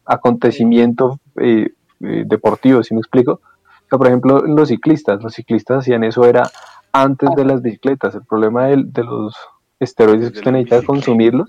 acontecimiento 0.05 1.19
eh, 1.41 1.71
eh, 2.03 2.25
deportivo, 2.27 2.83
si 2.83 2.95
me 2.95 3.01
explico? 3.01 3.33
O 3.33 3.89
sea, 3.89 3.99
por 3.99 4.07
ejemplo, 4.09 4.41
los 4.41 4.69
ciclistas, 4.69 5.23
los 5.23 5.35
ciclistas 5.35 5.79
hacían 5.79 6.05
eso 6.05 6.25
era 6.25 6.51
antes 6.93 7.31
de 7.37 7.45
las 7.45 7.63
bicicletas. 7.63 8.15
El 8.15 8.25
problema 8.25 8.67
del- 8.67 8.93
de, 8.93 9.05
los 9.05 9.35
esteroides 9.79 10.27
es 10.27 10.33
que 10.33 10.39
usted 10.39 10.53
necesita 10.53 10.83
consumirlos 10.85 11.49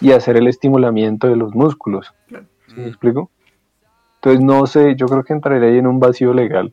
y 0.00 0.12
hacer 0.12 0.36
el 0.36 0.48
estimulamiento 0.48 1.28
de 1.28 1.36
los 1.36 1.54
músculos. 1.54 2.12
¿Sí 2.28 2.36
¿Me 2.76 2.88
explico? 2.88 3.30
Entonces, 4.16 4.44
no 4.44 4.66
sé, 4.66 4.94
yo 4.96 5.06
creo 5.06 5.22
que 5.24 5.32
entraría 5.32 5.68
ahí 5.68 5.78
en 5.78 5.86
un 5.86 5.98
vacío 6.00 6.32
legal. 6.32 6.72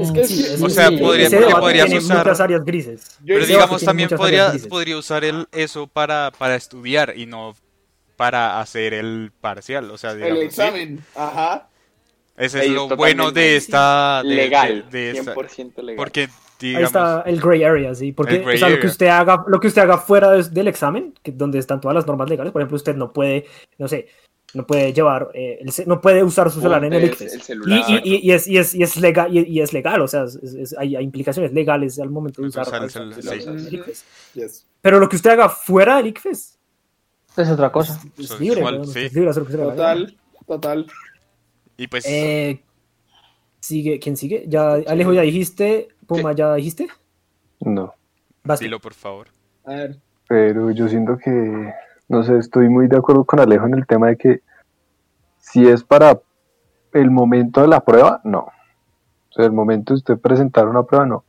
Es 0.00 0.12
que 0.12 0.26
Sí, 0.26 0.42
sí, 0.42 0.62
o 0.64 0.70
sea, 0.70 0.88
ese 0.88 0.98
podría- 0.98 1.28
podrías 1.58 1.92
usar- 1.92 2.18
muchas 2.24 2.40
áreas 2.40 2.64
grises. 2.64 3.18
Pero 3.26 3.44
digamos, 3.44 3.82
también 3.84 4.08
podría, 4.10 4.52
podría 4.68 4.96
usar 4.96 5.24
el, 5.24 5.46
eso 5.52 5.86
para, 5.86 6.30
para 6.38 6.54
estudiar 6.54 7.12
y 7.16 7.26
no 7.26 7.54
para 8.16 8.60
hacer 8.60 8.94
el 8.94 9.30
parcial. 9.40 9.90
O 9.90 9.98
sea, 9.98 10.12
el 10.12 10.18
digamos, 10.18 10.38
¿sí? 10.40 10.44
examen. 10.46 11.00
Ajá. 11.14 11.68
Ese 12.36 12.58
es 12.60 12.64
Ey, 12.66 12.70
lo 12.70 12.88
bueno 12.96 13.30
de 13.30 13.56
esta... 13.56 14.22
de- 14.22 14.28
legal, 14.34 14.86
de- 14.90 15.12
de 15.12 15.18
esta- 15.18 15.34
100% 15.34 15.82
legal. 15.82 15.96
porque, 15.96 16.28
Ahí 16.62 16.82
está 16.82 17.22
el 17.26 17.40
gray 17.40 17.62
area, 17.64 17.94
sí, 17.94 18.12
porque 18.12 18.40
o 18.40 18.56
sea, 18.56 18.68
lo 18.70 18.80
que 18.80 18.86
usted 18.86 19.06
haga, 19.08 19.44
lo 19.46 19.60
que 19.60 19.66
usted 19.66 19.82
haga 19.82 19.98
fuera 19.98 20.30
de- 20.30 20.48
del 20.48 20.68
examen, 20.68 21.12
que, 21.22 21.32
donde 21.32 21.58
están 21.58 21.80
todas 21.80 21.94
las 21.94 22.06
normas 22.06 22.30
legales, 22.30 22.52
por 22.52 22.62
ejemplo, 22.62 22.76
usted 22.76 22.94
no 22.96 23.12
puede, 23.12 23.44
no 23.76 23.86
sé, 23.88 24.06
no 24.54 24.64
puede 24.66 24.92
llevar, 24.92 25.30
eh, 25.34 25.58
el 25.60 25.70
no 25.88 26.00
puede 26.00 26.22
usar 26.22 26.50
su 26.50 26.60
celular 26.60 26.84
en 26.84 26.92
el 26.92 27.02
el 27.04 27.10
Y, 27.10 27.16
celular. 27.40 27.80
y- 27.88 27.94
y- 28.14 28.20
y 28.28 28.32
es, 28.32 28.46
y, 28.46 28.56
es, 28.56 28.74
y, 28.74 28.82
es 28.82 28.96
legal, 28.96 29.36
y, 29.36 29.40
y 29.46 29.60
es 29.60 29.72
legal, 29.72 30.00
o 30.00 30.08
sea, 30.08 30.24
es- 30.24 30.36
es- 30.36 30.76
hay, 30.78 30.94
hay 30.96 31.04
implicaciones 31.04 31.52
legales 31.52 31.98
al 31.98 32.08
momento 32.10 32.40
de 32.40 32.48
usar, 32.48 32.66
Usar 32.66 32.82
el 32.84 32.88
sí. 32.90 32.98
celular 32.98 33.34
en 33.58 33.58
el 33.66 33.74
ICFES. 33.74 34.04
Yes. 34.34 34.66
Pero 34.80 35.00
lo 35.00 35.08
que 35.08 35.16
usted 35.16 35.30
haga 35.30 35.48
fuera 35.48 35.96
del 35.96 36.06
ICFES 36.06 36.58
Es 37.36 37.50
otra 37.50 37.72
cosa. 37.72 38.00
es 38.16 38.38
libre, 38.40 38.60
igual, 38.60 38.86
sí. 38.86 39.00
es 39.00 39.12
libre 39.12 39.30
hacer 39.30 39.42
lo 39.42 39.48
que. 39.48 39.56
Total, 39.56 40.16
total. 40.46 40.86
Y 41.76 41.88
pues... 41.88 42.04
Eh, 42.06 42.62
sigue, 43.60 43.98
¿quién 43.98 44.16
sigue? 44.16 44.44
Ya, 44.46 44.74
Alejo, 44.86 45.12
ya 45.14 45.22
dijiste, 45.22 45.88
Puma, 46.06 46.32
ya 46.32 46.54
dijiste. 46.54 46.88
No. 47.60 47.94
Basta. 48.44 48.64
Dilo, 48.64 48.80
por 48.80 48.94
favor. 48.94 49.28
A 49.64 49.70
ver. 49.70 49.96
Pero 50.28 50.70
yo 50.70 50.88
siento 50.88 51.16
que, 51.16 51.72
no 52.08 52.22
sé, 52.22 52.38
estoy 52.38 52.68
muy 52.68 52.88
de 52.88 52.96
acuerdo 52.96 53.24
con 53.24 53.40
Alejo 53.40 53.66
en 53.66 53.74
el 53.74 53.86
tema 53.86 54.08
de 54.08 54.16
que 54.16 54.42
si 55.38 55.68
es 55.68 55.84
para 55.84 56.20
el 56.92 57.10
momento 57.10 57.60
de 57.60 57.68
la 57.68 57.80
prueba, 57.80 58.20
no. 58.24 58.40
O 58.40 59.32
sea, 59.32 59.44
el 59.44 59.52
momento 59.52 59.92
de 59.92 59.98
usted 59.98 60.18
presentar 60.18 60.68
una 60.68 60.82
prueba, 60.84 61.06
no. 61.06 61.24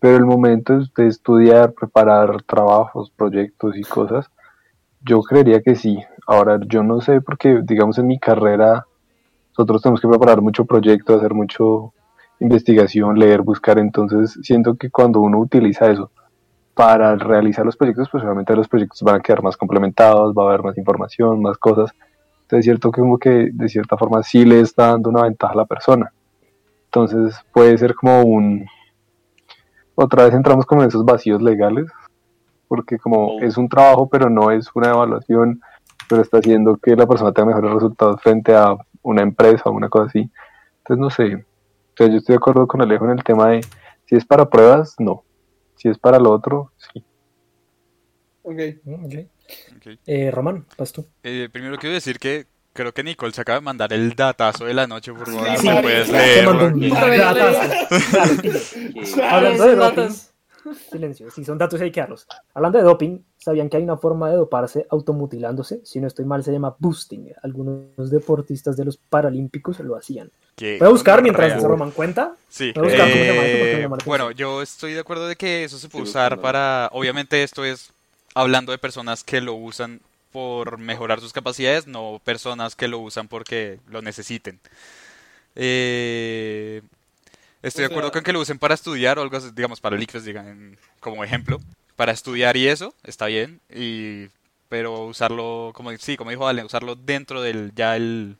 Pero 0.00 0.16
el 0.16 0.24
momento 0.24 0.72
de 0.74 0.80
usted 0.80 1.04
estudiar, 1.04 1.72
preparar 1.72 2.42
trabajos, 2.42 3.10
proyectos 3.10 3.76
y 3.76 3.82
cosas, 3.82 4.30
yo 5.02 5.20
creería 5.22 5.62
que 5.62 5.74
sí. 5.74 6.02
Ahora, 6.26 6.58
yo 6.66 6.82
no 6.82 7.00
sé 7.00 7.20
porque, 7.20 7.60
digamos, 7.62 7.98
en 7.98 8.06
mi 8.06 8.18
carrera, 8.18 8.86
nosotros 9.50 9.82
tenemos 9.82 10.00
que 10.00 10.08
preparar 10.08 10.40
mucho 10.40 10.64
proyecto, 10.64 11.14
hacer 11.14 11.34
mucho 11.34 11.92
investigación, 12.40 13.18
leer, 13.18 13.42
buscar. 13.42 13.78
Entonces, 13.78 14.38
siento 14.42 14.74
que 14.76 14.90
cuando 14.90 15.20
uno 15.20 15.38
utiliza 15.38 15.90
eso 15.90 16.10
para 16.74 17.14
realizar 17.16 17.64
los 17.64 17.76
proyectos, 17.76 18.08
pues 18.10 18.24
obviamente 18.24 18.54
los 18.56 18.68
proyectos 18.68 19.00
van 19.02 19.16
a 19.16 19.20
quedar 19.20 19.42
más 19.42 19.56
complementados, 19.56 20.34
va 20.34 20.44
a 20.44 20.48
haber 20.48 20.62
más 20.62 20.76
información, 20.76 21.40
más 21.40 21.56
cosas. 21.56 21.92
Entonces 22.42 22.58
es 22.58 22.64
cierto 22.64 22.90
que 22.90 23.00
como 23.00 23.18
que 23.18 23.50
de 23.52 23.68
cierta 23.68 23.96
forma 23.96 24.22
sí 24.22 24.44
le 24.44 24.60
está 24.60 24.88
dando 24.88 25.10
una 25.10 25.22
ventaja 25.22 25.54
a 25.54 25.56
la 25.56 25.66
persona. 25.66 26.12
Entonces 26.86 27.36
puede 27.52 27.78
ser 27.78 27.94
como 27.94 28.22
un... 28.22 28.66
Otra 29.94 30.24
vez 30.24 30.34
entramos 30.34 30.66
como 30.66 30.82
en 30.82 30.88
esos 30.88 31.04
vacíos 31.04 31.40
legales, 31.40 31.86
porque 32.66 32.98
como 32.98 33.40
es 33.40 33.56
un 33.56 33.68
trabajo, 33.68 34.08
pero 34.08 34.28
no 34.28 34.50
es 34.50 34.68
una 34.74 34.90
evaluación, 34.90 35.60
pero 36.08 36.22
está 36.22 36.38
haciendo 36.38 36.76
que 36.76 36.96
la 36.96 37.06
persona 37.06 37.32
tenga 37.32 37.48
mejores 37.48 37.72
resultados 37.72 38.20
frente 38.20 38.54
a 38.54 38.76
una 39.02 39.22
empresa 39.22 39.62
o 39.66 39.72
una 39.72 39.88
cosa 39.88 40.06
así. 40.06 40.28
Entonces 40.78 40.98
no 40.98 41.10
sé. 41.10 41.44
O 41.94 41.96
sea, 41.96 42.08
yo 42.08 42.16
estoy 42.16 42.32
de 42.34 42.38
acuerdo 42.38 42.66
con 42.66 42.82
Alejo 42.82 43.04
en 43.04 43.12
el 43.12 43.22
tema 43.24 43.50
de 43.50 43.60
si 44.06 44.16
es 44.16 44.24
para 44.24 44.50
pruebas, 44.50 44.96
no. 44.98 45.24
Si 45.76 45.88
es 45.88 45.96
para 45.98 46.18
lo 46.18 46.32
otro, 46.32 46.72
sí. 46.92 47.04
Ok. 48.42 48.58
Mm, 48.84 49.04
ok. 49.04 49.14
Ok. 49.76 49.98
Eh, 50.06 50.30
Román, 50.32 50.66
vas 50.76 50.92
tú. 50.92 51.06
Eh, 51.22 51.48
primero 51.52 51.76
quiero 51.78 51.94
decir 51.94 52.18
que 52.18 52.46
creo 52.72 52.92
que 52.92 53.04
Nicole 53.04 53.32
se 53.32 53.40
acaba 53.42 53.60
de 53.60 53.64
mandar 53.64 53.92
el 53.92 54.14
datazo 54.14 54.64
de 54.64 54.74
la 54.74 54.86
noche, 54.88 55.12
por 55.12 55.26
favor. 55.30 55.56
Sí, 55.56 55.68
¿me 55.68 55.74
sí. 55.76 55.82
puedes 55.82 56.08
leer? 56.10 56.48
Hablando 59.30 59.64
de 59.66 59.76
datos. 59.76 60.33
Silencio, 60.72 61.30
si 61.30 61.44
son 61.44 61.58
datos 61.58 61.80
hay 61.80 61.90
que 61.90 62.00
darlos. 62.00 62.26
Hablando 62.54 62.78
de 62.78 62.84
doping, 62.84 63.18
¿sabían 63.36 63.68
que 63.68 63.76
hay 63.76 63.82
una 63.82 63.96
forma 63.96 64.30
de 64.30 64.36
doparse 64.36 64.86
automutilándose? 64.88 65.80
Si 65.84 66.00
no 66.00 66.06
estoy 66.06 66.24
mal, 66.24 66.42
se 66.42 66.52
llama 66.52 66.74
boosting. 66.78 67.32
Algunos 67.42 68.10
deportistas 68.10 68.76
de 68.76 68.84
los 68.84 68.96
paralímpicos 68.96 69.80
lo 69.80 69.96
hacían. 69.96 70.30
Voy 70.58 70.78
a 70.80 70.88
buscar 70.88 71.22
mientras 71.22 71.60
se 71.60 71.66
Roman 71.66 71.90
cuenta. 71.90 72.34
Sí, 72.48 72.72
Voy 72.74 72.84
a 72.84 72.88
buscar 72.88 73.10
cómo 73.10 73.22
se 73.22 73.26
llama 73.26 73.42
esto 73.44 73.58
porque 73.58 73.82
eh, 73.82 74.06
bueno, 74.06 74.30
yo 74.30 74.62
estoy 74.62 74.92
de 74.94 75.00
acuerdo 75.00 75.26
de 75.26 75.36
que 75.36 75.64
eso 75.64 75.78
se 75.78 75.88
puede 75.88 76.04
usar 76.04 76.40
para, 76.40 76.88
obviamente 76.92 77.42
esto 77.42 77.64
es 77.64 77.90
hablando 78.34 78.72
de 78.72 78.78
personas 78.78 79.24
que 79.24 79.40
lo 79.40 79.54
usan 79.54 80.00
por 80.32 80.78
mejorar 80.78 81.20
sus 81.20 81.32
capacidades, 81.32 81.86
no 81.86 82.20
personas 82.24 82.74
que 82.74 82.88
lo 82.88 82.98
usan 82.98 83.28
porque 83.28 83.78
lo 83.88 84.02
necesiten. 84.02 84.58
Eh, 85.54 86.82
estoy 87.68 87.84
O 87.84 87.88
de 87.88 87.92
acuerdo 87.92 88.08
sea- 88.08 88.12
con 88.12 88.22
que 88.24 88.32
lo 88.32 88.40
usen 88.40 88.58
para 88.58 88.74
estudiar 88.74 89.18
o 89.18 89.22
algo 89.22 89.36
así, 89.36 89.48
digamos, 89.54 89.80
para 89.80 89.96
el 89.96 90.02
ICFES, 90.02 90.24
digan, 90.24 90.78
como 91.00 91.24
ejemplo, 91.24 91.60
para 91.96 92.12
estudiar 92.12 92.56
y 92.56 92.68
eso, 92.68 92.94
está 93.04 93.26
bien, 93.26 93.60
y, 93.74 94.26
pero 94.68 95.04
usarlo, 95.06 95.72
como, 95.74 95.96
sí, 95.98 96.16
como 96.16 96.30
dijo 96.30 96.46
Ale, 96.48 96.64
usarlo 96.64 96.94
dentro 96.96 97.42
del, 97.42 97.72
ya 97.74 97.96
el, 97.96 98.36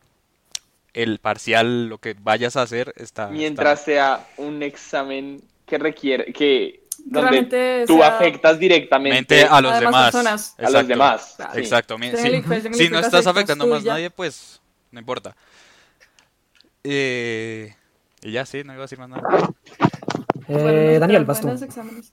el 0.93 1.18
parcial, 1.18 1.89
lo 1.89 1.99
que 1.99 2.14
vayas 2.18 2.57
a 2.57 2.62
hacer, 2.62 2.93
está... 2.97 3.29
Mientras 3.29 3.81
está- 3.81 3.85
sea 3.85 4.27
un 4.39 4.62
examen 4.62 5.43
que 5.66 5.79
requiere, 5.79 6.33
que 6.33 6.81
donde 7.07 7.85
tú 7.87 7.99
sea- 7.99 8.16
afectas 8.16 8.59
directamente 8.59 9.16
mente 9.37 9.43
a 9.45 9.61
los 9.61 9.72
a 9.72 9.81
demás 9.81 10.14
a 10.14 10.22
los 10.22 10.55
Exacto. 10.59 10.87
demás. 10.87 11.35
Sí. 11.37 11.59
Exacto. 11.61 11.97
Sí, 12.01 12.43
Si, 12.72 12.75
si 12.85 12.89
no 12.89 12.99
estás 13.01 13.27
afectando 13.27 13.64
a 13.64 13.68
más 13.68 13.81
tuya. 13.81 13.93
nadie, 13.95 14.11
pues 14.11 14.61
no 14.91 15.01
importa. 15.01 15.35
Eh, 16.83 17.75
y 18.25 18.33
ya, 18.33 18.47
sí, 18.47 18.64
no 18.64 18.72
iba 18.72 18.83
a 18.83 18.87
decir 18.87 18.99
más 18.99 19.11
nada. 19.11 19.22
Eh, 20.49 20.97
Daniel, 20.99 21.25
vas 21.27 21.41
tú. 21.41 21.49
exámenes. 21.49 22.12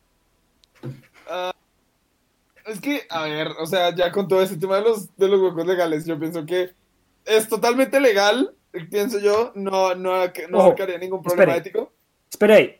Es 2.65 2.79
que, 2.81 3.01
a 3.09 3.23
ver, 3.23 3.47
o 3.59 3.65
sea, 3.65 3.95
ya 3.95 4.11
con 4.11 4.27
todo 4.27 4.41
ese 4.41 4.57
tema 4.57 4.75
de 4.75 4.81
los, 4.83 5.15
de 5.15 5.27
los 5.29 5.41
huecos 5.41 5.65
legales, 5.65 6.05
yo 6.05 6.19
pienso 6.19 6.45
que 6.45 6.71
es 7.25 7.47
totalmente 7.47 7.99
legal, 7.99 8.53
pienso 8.89 9.19
yo, 9.19 9.51
no, 9.55 9.95
no, 9.95 10.27
no 10.49 10.57
Ojo, 10.57 10.75
ningún 10.99 11.23
problema 11.23 11.53
espere. 11.53 11.57
ético. 11.57 11.93
Espera 12.29 12.55
ahí. 12.55 12.75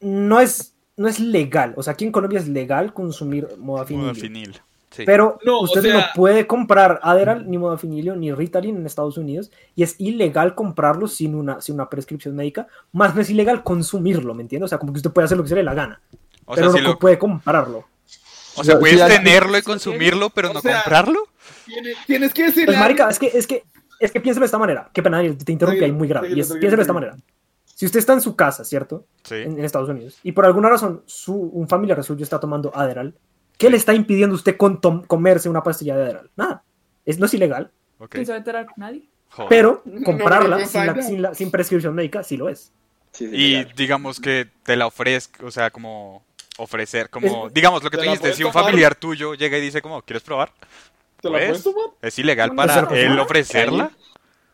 No 0.00 0.40
es, 0.40 0.74
no 0.96 1.08
es 1.08 1.18
legal. 1.20 1.74
O 1.76 1.82
sea, 1.82 1.94
aquí 1.94 2.04
en 2.04 2.12
Colombia 2.12 2.38
es 2.38 2.48
legal 2.48 2.94
consumir 2.94 3.48
modafinilio. 3.58 4.08
Modafinil. 4.12 4.60
Sí. 4.92 5.04
Pero 5.06 5.38
No, 5.44 5.58
o 5.58 5.62
usted 5.64 5.82
sea- 5.82 5.94
no 5.94 6.04
puede 6.14 6.46
comprar 6.46 7.00
Adderall, 7.02 7.48
ni 7.50 7.58
modafinilio, 7.58 8.14
ni 8.14 8.32
Ritalin 8.32 8.76
en 8.76 8.86
Estados 8.86 9.16
Unidos. 9.18 9.50
Y 9.74 9.82
es 9.82 9.96
ilegal 9.98 10.54
comprarlo 10.54 11.08
sin 11.08 11.34
una, 11.34 11.60
sin 11.60 11.74
una 11.76 11.88
prescripción 11.88 12.36
médica. 12.36 12.66
Más 12.92 13.14
no 13.14 13.20
es 13.22 13.30
ilegal 13.30 13.62
consumirlo, 13.62 14.34
¿me 14.34 14.42
entiende? 14.42 14.66
O 14.66 14.68
sea, 14.68 14.78
como 14.78 14.92
que 14.92 14.98
usted 14.98 15.10
puede 15.10 15.24
hacer 15.24 15.36
lo 15.38 15.42
que 15.44 15.48
se 15.48 15.54
le 15.56 15.62
la 15.62 15.74
gana. 15.74 16.00
o 16.44 16.54
pero 16.54 16.70
sea, 16.70 16.80
no 16.82 16.86
si 16.86 16.92
lo- 16.92 16.98
puede 16.98 17.18
comprarlo. 17.18 17.84
o 18.56 18.64
sea, 18.64 18.74
Sí, 18.74 18.80
puedes 18.80 19.06
tenerlo 19.06 19.56
y 19.58 19.62
consumirlo, 19.62 20.28
pero 20.30 20.50
O 20.50 20.54
no 20.54 20.60
sea, 20.60 20.82
comprarlo. 20.82 21.20
Tienes, 21.64 21.96
tienes 22.06 22.34
que 22.34 22.42
decirle 22.44 22.66
Pues, 22.66 22.78
marica, 22.78 23.08
es 23.08 23.18
que, 23.18 23.26
es 23.32 23.46
que, 23.46 23.64
es 23.98 24.12
que 24.12 24.20
piénselo 24.20 24.42
de 24.44 24.46
esta 24.46 24.58
manera. 24.58 24.90
Qué 24.92 25.02
pena, 25.02 25.16
Daniel, 25.18 25.38
te 25.38 25.52
interrumpí 25.52 25.82
ahí 25.84 25.92
muy 25.92 26.06
grave. 26.08 26.28
Y 26.28 26.40
es, 26.40 26.48
Tranquilo, 26.48 26.60
piénselo 26.60 26.76
de 26.76 26.82
esta 26.82 26.92
manera. 26.92 27.16
Si 27.64 27.86
usted 27.86 27.98
está 28.00 28.12
en 28.12 28.20
su 28.20 28.36
casa, 28.36 28.64
¿cierto? 28.64 29.06
Sí. 29.24 29.36
en, 29.36 29.58
en 29.58 29.64
Estados 29.64 29.88
Unidos, 29.88 30.18
y 30.22 30.32
por 30.32 30.44
alguna 30.44 30.68
razón 30.68 31.02
su, 31.06 31.34
un 31.34 31.66
familiar 31.68 32.02
suyo 32.04 32.22
está 32.22 32.38
tomando 32.38 32.70
Adderall, 32.74 33.14
¿qué 33.58 33.70
le 33.70 33.76
está 33.76 33.94
impidiendo 33.94 34.34
a 34.34 34.36
usted 34.38 34.56
con 34.56 34.76
comerse 35.06 35.48
una 35.48 35.62
pastilla 35.62 35.96
de 35.96 36.02
Adderall? 36.04 36.30
Nada. 36.36 36.62
Es, 37.04 37.18
no 37.18 37.26
es 37.26 37.34
ilegal, 37.34 37.70
Ok. 37.98 38.10
¿Quién 38.10 38.26
se 38.26 38.32
va 38.32 38.36
a 38.36 38.38
enterar? 38.38 38.66
Nadie. 38.76 39.08
Joder. 39.30 39.48
pero 39.48 39.82
comprarla 40.04 40.58
no, 40.58 40.66
sin, 40.66 40.86
la- 40.86 40.92
no. 40.94 41.02
sin 41.02 41.22
la- 41.22 41.34
sin 41.34 41.50
prescripción 41.50 41.94
médica 41.94 42.22
sí 42.22 42.36
lo 42.36 42.48
es. 42.48 42.72
Sí, 43.12 43.28
sí, 43.28 43.34
Y 43.34 43.50
legal. 43.56 43.72
digamos 43.76 44.20
que 44.20 44.48
te 44.62 44.76
la 44.76 44.86
ofrezca, 44.86 45.44
o 45.46 45.50
sea, 45.50 45.70
como 45.70 46.24
ofrecer, 46.58 47.08
como, 47.10 47.46
Es- 47.48 47.54
digamos 47.54 47.82
lo 47.82 47.90
que 47.90 47.96
¿Te 47.96 48.04
tú 48.04 48.10
dijiste, 48.10 48.32
si 48.34 48.44
un 48.44 48.52
familiar 48.52 48.94
tuyo 48.94 49.34
llega 49.34 49.56
y 49.56 49.60
dice 49.60 49.80
como, 49.82 50.02
¿quieres 50.02 50.22
probar? 50.22 50.52
¿Te 51.20 51.28
la 51.30 51.38
Pues, 51.38 51.48
puedes 51.48 51.62
tomar? 51.64 51.84
¿Es 52.02 52.18
ilegal 52.18 52.50
No, 52.50 52.56
para 52.56 52.88
él 52.94 53.18
ofrecerla? 53.18 53.90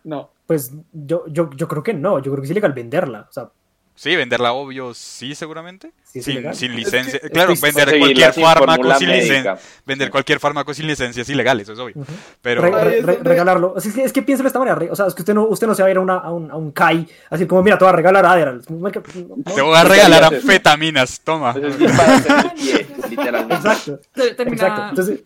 No. 0.05 0.31
Pues 0.47 0.73
yo, 0.93 1.25
yo, 1.29 1.51
yo 1.55 1.69
creo 1.69 1.83
que 1.83 1.93
no, 1.95 2.19
yo 2.19 2.31
creo 2.31 2.37
que 2.41 2.45
es 2.47 2.51
ilegal 2.51 2.73
venderla. 2.73 3.27
O 3.29 3.33
sea, 3.33 3.51
Sí, 3.99 4.15
venderla 4.15 4.53
obvio, 4.53 4.95
sí, 4.95 5.35
seguramente. 5.35 5.91
Sí, 6.05 6.23
sin, 6.23 6.55
sin 6.55 6.71
Es 6.71 6.77
licencia. 6.77 7.19
que- 7.19 7.31
claro, 7.31 7.53
es 7.53 7.61
que 7.61 7.67
vender 7.67 7.99
cualquier 7.99 8.33
fármaco 8.33 8.95
sin 8.95 9.09
licencia. 9.11 9.59
Vender 9.85 10.11
cualquier 10.11 10.39
fármaco 10.39 10.73
sin 10.73 10.87
licencia 10.87 11.23
es 11.23 11.29
ilegal, 11.29 11.59
eso 11.59 11.73
es 11.73 11.79
obvio. 11.81 11.97
Pero 12.41 12.63
Re- 12.63 12.71
re- 12.85 13.03
re- 13.03 13.19
regalarlo. 13.25 13.73
O 13.77 13.81
sea, 13.81 13.91
es 13.91 13.97
que, 13.97 14.05
es 14.05 14.13
que 14.13 14.23
piénselo 14.23 14.45
de 14.45 14.49
esta 14.51 14.61
manera. 14.61 14.79
O 14.93 14.95
sea, 14.95 15.07
es 15.09 15.15
que 15.15 15.23
usted 15.23 15.35
no, 15.35 15.47
usted 15.49 15.67
no 15.67 15.75
se 15.75 15.83
va 15.83 15.89
a 15.89 15.91
ir 15.91 15.97
a, 15.97 16.01
una- 16.01 16.19
a 16.19 16.31
un, 16.31 16.49
a 16.51 16.57
un 16.57 16.71
CAI 16.71 17.09
así 17.31 17.47
como, 17.47 17.61
mira, 17.65 17.77
te 17.77 17.85
voy 17.85 17.93
a 17.93 17.97
regalar 17.97 18.25
Adderall. 18.25 18.63
No, 18.69 18.91
te 18.91 19.61
voy 19.63 19.77
a 19.77 19.83
regalar 19.85 20.25
anfetaminas, 20.33 21.21
toma. 21.23 21.51
Eso 21.59 21.67
es 21.67 21.93
para 21.97 22.15
hacer 22.17 22.33
el 22.45 22.51
pie, 22.53 22.87
literalmente. 23.11 23.55
Exacto. 23.57 24.01
Exacto. 24.17 24.89
Entonces, 24.91 25.21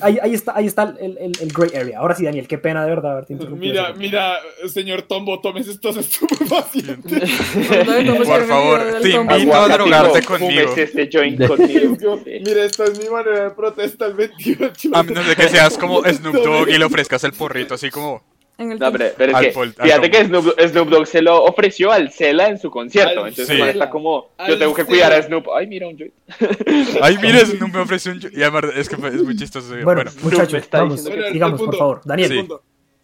ahí, 0.00 0.16
ahí 0.22 0.32
está, 0.32 0.52
ahí 0.56 0.66
está 0.66 0.94
el, 1.00 1.18
el, 1.18 1.32
el 1.40 1.48
gray 1.52 1.70
area. 1.74 1.98
Ahora 1.98 2.14
sí, 2.14 2.24
Daniel, 2.24 2.46
qué 2.48 2.56
pena 2.56 2.84
de 2.84 2.90
verdad 2.90 3.12
haberte 3.12 3.32
interrumpido. 3.32 3.72
Mira, 3.72 3.92
mira, 3.94 4.36
señor 4.72 5.02
Tombo, 5.02 5.40
tomes 5.40 5.66
estos 5.68 5.96
estupefacientes. 5.96 7.30
Pues, 8.16 8.28
Por 8.28 8.40
me 8.40 8.46
favor, 8.46 8.80
te 9.02 9.10
invito 9.10 9.54
a 9.54 9.68
drogarte 9.68 10.22
conmigo. 10.22 10.72
este 10.76 11.08
joint. 11.12 11.40
Mira, 12.26 12.64
esta 12.64 12.84
es 12.84 12.98
mi 12.98 13.08
manera 13.10 13.44
de 13.44 13.50
protesta 13.50 14.06
el 14.06 14.14
28. 14.14 14.90
A 14.92 15.02
menos 15.02 15.26
de 15.26 15.36
que 15.36 15.48
seas 15.48 15.76
como 15.76 16.02
Snoop 16.04 16.34
Dogg 16.36 16.68
y 16.68 16.78
le 16.78 16.84
ofrezcas 16.84 17.24
el 17.24 17.32
porrito, 17.32 17.74
así 17.74 17.90
como. 17.90 18.22
En 18.58 18.72
el 18.72 18.78
No, 18.78 18.92
pero, 18.92 19.06
pero 19.16 19.30
es 19.32 19.36
Al 19.38 19.44
que, 19.46 19.50
pol- 19.52 19.74
al 19.78 19.86
fíjate 19.88 20.10
que 20.10 20.24
Snoop, 20.26 20.60
Snoop 20.68 20.88
Dogg 20.90 21.06
se 21.06 21.22
lo 21.22 21.44
ofreció 21.44 21.90
al 21.92 22.12
Cela 22.12 22.48
en 22.48 22.58
su 22.58 22.70
concierto. 22.70 23.22
Al 23.22 23.28
Entonces 23.28 23.56
Sí. 23.56 23.62
está 23.62 23.88
como, 23.88 24.28
yo 24.38 24.44
Al 24.54 24.58
tengo 24.58 24.74
que 24.74 24.84
cuidar 24.84 25.12
a 25.14 25.22
Snoop. 25.22 25.46
Ay, 25.56 25.66
mira 25.66 25.86
un 25.88 25.96
joint. 25.96 26.12
Ay, 27.00 27.18
mira, 27.22 27.40
Snoop 27.40 27.72
me 27.74 27.80
ofreció 27.80 28.12
un. 28.12 28.20
Y 28.32 28.42
además, 28.42 28.64
es 28.76 28.88
que 28.88 28.96
es 28.96 29.22
muy 29.22 29.34
chistoso. 29.36 29.74
Bueno, 29.82 30.10
muchachos, 30.22 30.68
vamos, 30.70 31.04
digamos, 31.32 31.60
por 31.62 31.76
favor. 31.76 32.00
Daniel, 32.04 32.28
Sí. 32.30 32.48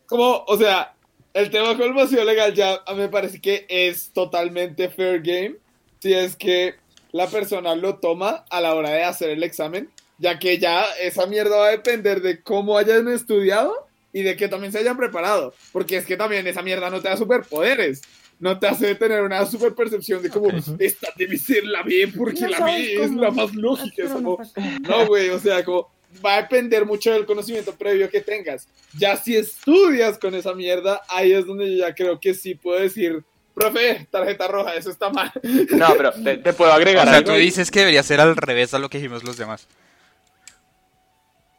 Como, 0.07 0.45
o 0.47 0.57
sea, 0.59 0.95
el 1.37 1.51
tema 1.51 1.77
con 1.77 1.83
el 1.83 1.93
vacío 1.93 2.25
legal 2.25 2.55
ya 2.55 2.83
me 2.97 3.09
parece 3.09 3.41
que 3.41 3.67
es 3.69 4.11
totalmente 4.13 4.89
fair 4.89 5.21
game 5.21 5.57
si 6.01 6.15
es 6.15 6.35
que 6.35 6.77
la 7.13 7.27
persona 7.27 7.75
lo 7.75 7.97
toma 7.97 8.47
a 8.49 8.61
la 8.63 8.75
hora 8.75 8.91
de 8.91 9.05
hacer 9.05 9.31
el 9.31 9.43
examen, 9.43 9.91
ya 10.19 10.39
que 10.39 10.59
ya 10.59 10.85
esa 11.01 11.27
mierda 11.27 11.57
va 11.59 11.69
a 11.69 11.71
depender 11.71 12.23
de 12.23 12.43
cómo 12.43 12.79
hayan 12.79 13.09
estudiado 13.09 13.87
y 14.13 14.23
de 14.23 14.37
que 14.37 14.49
también 14.49 14.73
se 14.73 14.79
hayan 14.79 14.97
preparado, 14.97 15.55
porque 15.73 15.99
es 15.99 16.07
que 16.07 16.17
también 16.17 16.47
esa 16.47 16.63
mierda 16.63 16.89
no 16.91 17.01
te 17.01 17.09
da 17.09 17.17
superpoderes. 17.17 18.03
No 18.39 18.59
te 18.59 18.67
hace 18.67 18.95
tener 18.95 19.23
una 19.23 19.47
super 19.47 19.75
percepción 19.75 20.23
de 20.23 20.29
como, 20.29 20.51
esta 20.79 21.09
debe 21.17 21.39
ser 21.39 21.65
la 21.65 21.83
B 21.83 22.13
porque 22.15 22.43
No 22.43 22.49
la 22.49 22.65
B 22.67 23.03
es 23.03 23.11
la 23.13 23.31
más 23.31 23.55
lógica. 23.55 24.13
Como, 24.13 24.39
no, 24.83 25.07
güey, 25.07 25.31
o 25.31 25.39
sea, 25.39 25.65
como 25.65 25.91
va 26.25 26.35
a 26.37 26.43
depender 26.43 26.85
mucho 26.87 27.13
del 27.13 27.27
conocimiento 27.27 27.73
previo 27.75 28.11
que 28.11 28.21
tengas. 28.21 28.69
Ya 28.99 29.17
si 29.17 29.37
estudias 29.37 30.19
con 30.19 30.35
esa 30.35 30.55
mierda, 30.55 31.01
ahí 31.09 31.33
es 31.33 31.47
donde 31.47 31.71
yo 31.77 31.87
ya 31.87 31.95
creo 31.95 32.19
que 32.21 32.35
sí 32.35 32.55
puedo 32.55 32.81
decir, 32.81 33.23
profe, 33.55 34.07
tarjeta 34.11 34.49
roja, 34.49 34.75
eso 34.75 34.91
está 34.91 35.11
mal. 35.11 35.33
No, 35.71 35.89
pero 35.97 36.13
te, 36.13 36.39
te 36.39 36.53
puedo 36.53 36.71
o 36.71 36.75
agregar 36.75 37.07
sea, 37.07 37.17
algo. 37.19 37.33
tú 37.33 37.37
dices 37.39 37.71
que 37.71 37.81
debería 37.81 38.03
ser 38.03 38.21
al 38.21 38.37
revés 38.37 38.75
a 38.75 38.79
lo 38.79 38.89
que 38.89 38.99
dijimos 38.99 39.25
los 39.25 39.37
demás. 39.37 39.67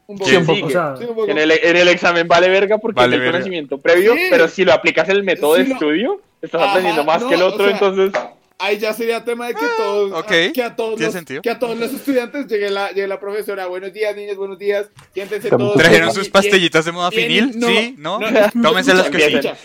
Un 0.08 0.18
Sí, 0.24 0.36
un 0.38 0.45
poco, 0.45 0.68
o 0.68 0.70
sea, 0.70 0.95
sí, 0.97 1.03
un 1.03 1.16
poco. 1.16 1.28
En 1.30 1.38
el, 1.38 1.51
en 1.51 1.76
el 1.76 1.88
examen 1.89 2.28
vale 2.28 2.47
verga 2.49 2.78
porque 2.78 2.95
Vale 2.95 3.16
es 3.16 3.20
el 3.20 3.20
verga. 3.20 3.32
conocimiento 3.39 3.78
previo, 3.78 4.14
Sí. 4.14 4.28
pero 4.30 4.47
si 4.47 4.64
lo 4.64 4.72
aplicas 4.74 5.10
en 5.10 5.16
el 5.18 5.24
método 5.24 5.55
de 5.55 5.66
lo- 5.66 5.74
estudio, 5.74 6.22
estás 6.41 6.62
Ajá, 6.62 6.70
aprendiendo 6.72 7.03
más 7.03 7.22
no, 7.24 7.28
que 7.30 7.36
el 7.36 7.41
o 7.41 7.47
otro, 7.47 7.66
sea, 7.66 7.74
entonces... 7.74 8.22
Ahí 8.60 8.80
ya 8.80 8.91
sería 8.91 9.24
tema 9.24 9.47
de 9.47 9.53
que 9.53 9.66
todos, 9.78 10.12
ok, 10.14 10.51
que 10.51 10.64
a 10.64 10.76
todos, 10.76 10.99
los, 10.99 11.14
sentido. 11.14 11.43
que 11.43 11.49
a 11.51 11.60
todos 11.60 11.78
los 11.78 11.93
estudiantes 11.93 12.47
llegue 12.47 12.72
la, 12.72 12.89
llegue 12.89 13.08
la 13.08 13.20
profesora. 13.20 13.68
Buenos 13.68 13.93
días, 13.93 14.16
niños, 14.16 14.36
buenos 14.36 14.58
días. 14.58 14.88
Siéntense 15.14 15.49
todos. 15.49 15.78
¿Trajeron 15.78 16.12
sus 16.12 16.28
pastillitas 16.30 16.86
de 16.86 16.91
modafinil? 16.91 17.51
No, 17.60 17.68
¿Sí? 17.68 17.95
¿No? 17.99 18.20
no, 18.20 18.28
escucha, 18.28 18.62
Tómenselas 18.64 19.10
que 19.10 19.20
sí. 19.20 19.36
Escucha, 19.36 19.58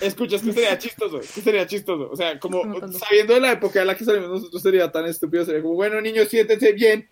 escucha, 0.00 0.36
es 0.36 0.42
que 0.42 0.52
sería 0.54 0.78
chistoso, 0.78 1.20
es 1.20 1.32
que 1.32 1.40
sería 1.42 1.66
chistoso. 1.66 2.08
O 2.10 2.16
sea, 2.16 2.38
como 2.38 2.62
sabiendo 2.98 3.34
de 3.34 3.40
la 3.40 3.52
época 3.52 3.82
en 3.82 3.88
la 3.88 3.94
que 3.94 4.06
salimos 4.06 4.30
nosotros 4.30 4.62
sería 4.62 4.90
tan 4.90 5.04
estúpido, 5.04 5.44
sería 5.44 5.60
como, 5.60 5.74
bueno, 5.74 6.00
niños, 6.00 6.28
siéntense 6.28 6.72
bien. 6.72 7.10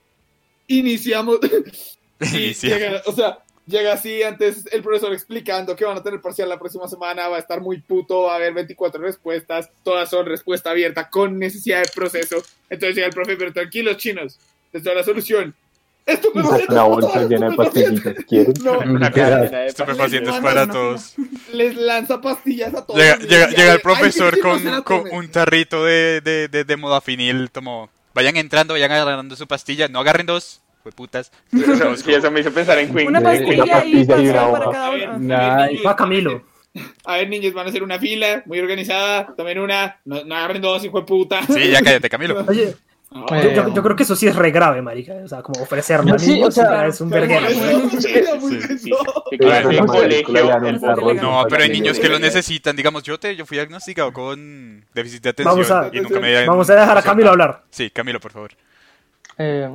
Iniciamos. 0.66 1.40
y 2.20 2.36
Inicia. 2.36 2.78
llega, 2.78 3.02
o 3.04 3.12
sea, 3.12 3.40
llega 3.68 3.92
así 3.92 4.22
antes 4.22 4.66
el 4.72 4.82
profesor 4.82 5.12
explicando 5.12 5.76
que 5.76 5.84
van 5.84 5.96
a 5.98 6.02
tener 6.02 6.20
parcial 6.20 6.48
la 6.48 6.58
próxima 6.58 6.88
semana, 6.88 7.28
va 7.28 7.36
a 7.36 7.40
estar 7.40 7.60
muy 7.60 7.80
puto, 7.80 8.22
va 8.22 8.32
a 8.32 8.36
haber 8.36 8.54
24 8.54 9.00
respuestas, 9.00 9.70
todas 9.84 10.08
son 10.10 10.26
respuesta 10.26 10.70
abierta 10.70 11.08
con 11.10 11.38
necesidad 11.38 11.82
de 11.82 11.90
proceso. 11.94 12.36
Entonces 12.70 12.96
llega 12.96 13.06
el 13.06 13.12
profe, 13.12 13.36
pero 13.36 13.52
tranquilos, 13.52 13.96
chinos, 13.98 14.38
esta 14.72 14.90
es 14.90 14.96
la 14.96 15.04
solución. 15.04 15.54
Estupefacientes, 16.06 16.70
Una 16.70 16.82
bolsa 16.84 17.22
llena 17.24 17.50
de 17.50 17.56
pastillitas, 17.56 18.14
¿quieren? 18.26 18.54
No, 18.64 18.78
Una 18.78 19.08
Estupefacientes 19.66 20.34
para 20.40 20.66
todos. 20.66 21.14
les 21.52 21.76
lanza 21.76 22.18
pastillas 22.18 22.74
a 22.74 22.86
todos. 22.86 22.98
Llega, 22.98 23.16
llega, 23.18 23.48
llega 23.48 23.72
el 23.74 23.80
profesor 23.82 24.40
con, 24.40 24.82
con 24.82 25.04
un 25.12 25.30
tarrito 25.30 25.84
de, 25.84 26.22
de, 26.22 26.48
de, 26.48 26.64
de 26.64 26.76
modafinil, 26.78 27.50
como 27.50 27.90
vayan 28.14 28.38
entrando, 28.38 28.72
vayan 28.72 28.90
agarrando 28.90 29.36
su 29.36 29.46
pastilla, 29.46 29.88
no 29.88 30.00
agarren 30.00 30.24
dos, 30.24 30.62
putas. 30.92 31.30
Eso, 31.52 31.96
sí, 31.96 32.12
eso 32.14 32.30
me 32.30 32.40
hizo 32.40 32.50
pensar 32.52 32.78
en 32.78 32.92
Queen. 32.94 33.08
Una 33.08 33.20
pastilla, 33.20 33.84
y 33.84 34.28
una 34.28 34.50
para 34.50 34.70
cada 34.70 34.90
uno. 34.90 35.18
Nice. 35.18 35.82
va 35.84 35.96
Camilo. 35.96 36.42
A 37.04 37.16
ver, 37.16 37.28
niños, 37.28 37.52
van 37.54 37.66
a 37.66 37.70
hacer 37.70 37.82
una 37.82 37.98
fila 37.98 38.42
muy 38.46 38.60
organizada. 38.60 39.34
También 39.36 39.58
una. 39.58 39.98
No, 40.04 40.24
no 40.24 40.34
agarren 40.36 40.60
dos, 40.62 40.84
hijo 40.84 41.00
de 41.00 41.06
puta. 41.06 41.40
Sí, 41.46 41.70
ya 41.70 41.80
cállate, 41.80 42.08
Camilo. 42.10 42.44
Oye, 42.46 42.74
No, 43.10 43.26
yo, 43.42 43.50
yo- 43.50 43.74
yo 43.74 43.82
creo 43.82 43.96
que 43.96 44.02
eso 44.02 44.14
sí 44.14 44.26
es 44.28 44.36
re 44.36 44.50
grave, 44.50 44.82
marica. 44.82 45.14
O 45.24 45.28
sea, 45.28 45.40
como 45.42 45.62
ofrecerlo 45.62 46.14
a 46.14 46.18
Sí, 46.18 46.42
o 46.42 46.50
sea, 46.50 46.86
es 46.86 47.00
un 47.00 47.08
verguero. 47.10 47.46
No, 51.20 51.44
pero 51.48 51.62
hay 51.62 51.70
niños 51.70 51.98
que 51.98 52.08
lo 52.08 52.18
necesitan. 52.18 52.76
Digamos, 52.76 53.02
yo 53.02 53.18
te, 53.18 53.34
yo 53.36 53.46
fui 53.46 53.56
diagnosticado 53.56 54.12
con 54.12 54.84
déficit 54.94 55.22
de 55.22 55.28
atención 55.30 55.54
Vamos 55.56 55.70
a- 55.70 55.90
y 55.92 56.00
nunca 56.00 56.20
me 56.20 56.46
Vamos 56.46 56.70
a 56.70 56.74
dejar 56.74 56.98
a 56.98 57.02
Camilo 57.02 57.30
hablar. 57.30 57.62
Sí, 57.70 57.90
Camilo, 57.90 58.20
por 58.20 58.32
favor. 58.32 58.50
Eh, 59.38 59.68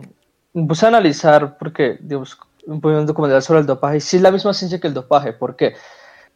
puse 0.54 0.86
a 0.86 0.90
analizar 0.90 1.58
porque, 1.58 1.98
digamos, 2.02 2.38
un 2.66 3.06
documental 3.06 3.42
sobre 3.42 3.62
el 3.62 3.66
dopaje. 3.66 3.98
y 3.98 4.02
Sí, 4.02 4.18
es 4.18 4.24
la 4.24 4.32
misma 4.32 4.54
ciencia 4.54 4.80
que 4.80 4.88
el 4.88 4.94
dopaje. 4.94 5.34
porque 5.34 5.76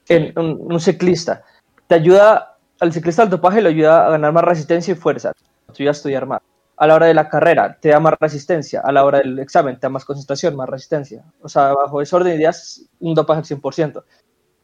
En, 0.09 0.38
un, 0.39 0.57
un 0.74 0.80
ciclista 0.80 1.43
te 1.88 1.95
ayuda, 1.95 2.57
al 2.80 2.93
ciclista 2.93 3.24
el 3.24 3.30
dopaje 3.30 3.61
le 3.61 3.70
ayuda 3.70 4.07
a 4.07 4.11
ganar 4.11 4.34
más 4.34 4.43
resistencia 4.43 4.93
y 4.93 4.95
fuerza. 4.95 5.34
Te 5.68 5.84
ayuda 5.84 5.91
a 5.91 5.93
estudiar 5.93 6.26
más. 6.26 6.41
A 6.78 6.88
la 6.88 6.95
hora 6.95 7.07
de 7.07 7.13
la 7.13 7.28
carrera 7.30 7.78
te 7.80 7.89
da 7.89 7.99
más 7.99 8.13
resistencia. 8.20 8.82
A 8.84 8.91
la 8.91 9.05
hora 9.05 9.20
del 9.20 9.39
examen 9.39 9.76
te 9.76 9.82
da 9.82 9.89
más 9.89 10.05
concentración, 10.05 10.55
más 10.55 10.70
resistencia. 10.70 11.24
O 11.41 11.49
sea, 11.49 11.74
bajo 11.74 12.01
ese 12.01 12.15
orden 12.15 12.34
de 12.34 12.38
ideas, 12.38 12.84
un 12.99 13.15
dopaje 13.15 13.39
al 13.39 13.45
100%. 13.45 14.03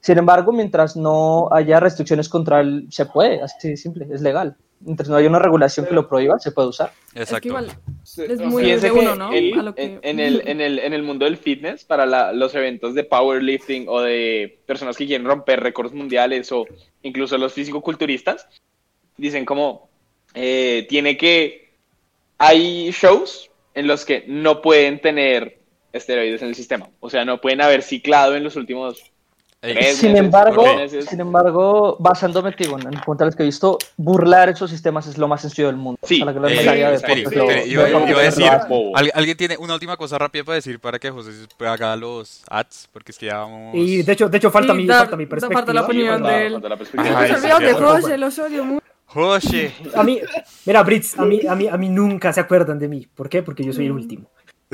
Sin 0.04 0.18
embargo, 0.18 0.52
mientras 0.52 0.98
no 0.98 1.48
haya 1.50 1.80
restricciones 1.80 2.28
contra 2.28 2.60
él, 2.60 2.88
se 2.90 3.06
puede, 3.06 3.42
así 3.42 3.70
de 3.70 3.78
simple, 3.78 4.06
es 4.12 4.20
legal. 4.22 4.58
Mientras 4.82 5.08
no 5.08 5.16
haya 5.16 5.30
una 5.30 5.40
regulación 5.40 5.86
que 5.86 5.94
lo 5.94 6.10
prohíba, 6.10 6.38
se 6.40 6.52
puede 6.52 6.68
usar. 6.68 6.92
Es 7.08 7.14
que 7.14 7.22
Exacto. 7.22 7.48
igual 7.48 7.68
es 8.04 8.40
o 8.42 8.44
muy 8.44 8.64
de 8.64 8.68
Piense 8.68 8.92
uno, 8.92 9.12
que 9.14 9.18
¿no? 9.18 9.32
el- 9.32 9.60
A 9.60 9.64
lo 9.64 9.74
que- 9.76 9.82
en, 9.86 10.00
en 10.04 10.20
el, 10.20 10.46
en, 10.46 10.60
el, 10.60 10.80
en 10.80 10.92
el 10.92 11.04
mundo 11.04 11.24
del 11.24 11.38
fitness, 11.38 11.86
para 11.86 12.06
la- 12.06 12.34
los 12.34 12.54
eventos 12.54 12.96
de 12.96 13.06
powerlifting 13.06 13.86
o 13.88 14.02
de 14.02 14.60
personas 14.66 14.98
que 14.98 15.08
quieren 15.08 15.26
romper 15.26 15.62
récords 15.62 15.94
mundiales 15.94 16.52
o 16.52 16.66
incluso 17.02 17.38
los 17.38 17.54
fisicoculturistas, 17.54 18.46
dicen 19.16 19.46
como, 19.46 19.88
eh, 20.34 20.86
tiene 20.90 21.16
que, 21.16 21.76
hay 22.40 22.92
shows 22.92 23.50
en 23.74 23.88
los 23.88 24.04
que 24.04 24.26
no 24.28 24.62
pueden 24.62 25.00
tener 25.00 25.60
esteroides 25.94 26.42
en 26.42 26.50
el 26.50 26.56
sistema, 26.56 26.90
o 27.00 27.10
sea, 27.10 27.24
no 27.24 27.40
pueden 27.40 27.62
haber 27.62 27.84
ciclado 27.84 28.36
en 28.36 28.44
los 28.44 28.58
últimos 28.58 29.13
Sin 29.64 29.76
meses, 29.76 30.04
embargo, 30.04 30.66
sin 31.10 31.22
embargo, 31.22 31.96
basándome 31.98 32.54
digo, 32.58 32.78
en 32.78 32.92
documentales 32.92 33.34
que 33.34 33.44
he 33.44 33.46
visto, 33.46 33.78
burlar 33.96 34.50
esos 34.50 34.70
sistemas 34.70 35.08
es 35.08 35.18
lo 35.18 35.30
más 35.30 35.40
sencillo 35.40 35.68
del 35.68 35.78
mundo. 35.78 35.98
Sí, 36.04 36.22
O 36.22 36.26
sea, 36.26 36.34
eh, 36.34 36.90
de 36.90 36.96
espere, 36.96 37.22
espere, 37.24 37.68
iba- 37.68 37.84
a 37.86 38.24
decir- 38.24 38.44
hacen. 38.50 38.70
bobo. 38.70 38.98
¿Al- 38.98 39.12
¿Alguien 39.14 39.38
tiene 39.38 39.56
una 39.58 39.74
última 39.76 39.96
cosa 39.96 40.18
rápida 40.18 40.44
para 40.44 40.56
decir 40.56 40.80
para 40.82 41.00
que 41.00 41.10
José 41.10 41.32
haga 41.66 41.96
los 41.96 42.44
ads? 42.50 42.90
Porque 42.92 43.14
es 43.14 43.18
que 43.18 43.28
ya 43.28 43.38
vamos... 43.38 43.74
Y 43.76 44.04
de 44.04 44.12
hecho, 44.12 44.28
de 44.28 44.38
hecho 44.38 44.52
falta, 44.52 44.74
Sí, 44.74 44.80
mi, 44.80 44.86
da- 44.86 45.00
falta 45.00 45.16
mi 45.16 45.26
perspectiva. 45.28 45.60
falta 45.60 45.74
la 45.74 45.82
opinión 45.84 46.22
sí, 47.38 47.64
de 47.64 47.70
cierto. 47.70 47.88
José, 47.88 48.18
los 48.18 48.40
odio 48.40 48.64
mucho. 48.66 48.86
José. 49.06 49.72
A 49.96 50.04
mí, 50.04 50.20
mira, 50.66 50.84
Brits, 50.84 51.18
a 51.20 51.24
mí, 51.24 51.40
a, 51.48 51.56
mí, 51.56 51.68
a 51.68 51.78
mí 51.78 51.88
nunca 51.88 52.34
se 52.34 52.42
acuerdan 52.42 52.80
de 52.80 52.88
mí. 52.88 53.08
¿Por 53.16 53.30
qué? 53.30 53.44
Porque 53.44 53.64
yo 53.64 53.72
soy 53.72 53.86
el 53.86 53.92
último. 53.94 54.30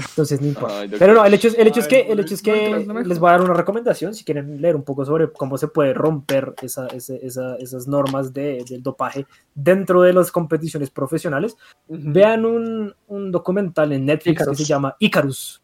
Entonces 0.08 0.40
no 0.42 0.48
importa. 0.48 0.80
Ay. 0.80 0.92
Pero 0.98 1.14
no, 1.14 1.26
el 1.26 1.34
hecho 1.34 1.48
es, 1.50 1.58
el 1.58 1.68
hecho 1.68 1.80
es 1.80 1.88
que, 1.88 2.02
el 2.02 2.20
hecho 2.20 2.34
es 2.34 2.42
que 2.42 2.86
les 3.06 3.20
voy 3.20 3.30
a 3.30 3.32
dar 3.34 3.42
una 3.42 3.54
recomendación 3.54 4.14
si 4.14 4.24
quieren 4.24 4.62
leer 4.62 4.76
un 4.76 4.84
poco 4.84 5.06
sobre 5.06 5.32
cómo 5.32 5.58
se 5.58 5.68
puede 5.68 5.94
romper 5.94 6.54
esa, 6.62 6.88
ese- 6.88 7.20
esa- 7.26 7.56
esas 7.58 7.88
normas 7.88 8.34
de- 8.34 8.64
del 8.70 8.82
dopaje 8.84 9.26
dentro 9.56 10.02
de 10.02 10.14
las 10.14 10.32
competiciones 10.32 10.90
profesionales. 10.90 11.56
Vean 11.88 12.46
un, 12.46 12.94
un 13.08 13.32
documental 13.32 13.92
en 13.92 14.06
Netflix 14.06 14.36
Icarus. 14.42 14.58
que 14.58 14.64
se 14.64 14.70
llama 14.70 14.96
Icarus. 15.00 15.62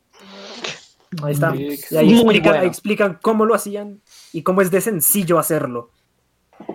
Ahí 1.23 1.33
está. 1.33 1.55
Y 1.55 1.61
ahí 1.95 2.13
explican, 2.13 2.43
bueno. 2.51 2.61
ahí 2.61 2.67
explican 2.67 3.19
cómo 3.21 3.45
lo 3.45 3.55
hacían 3.55 4.01
y 4.33 4.41
cómo 4.43 4.61
es 4.61 4.69
de 4.71 4.81
sencillo 4.81 5.39
hacerlo. 5.39 5.91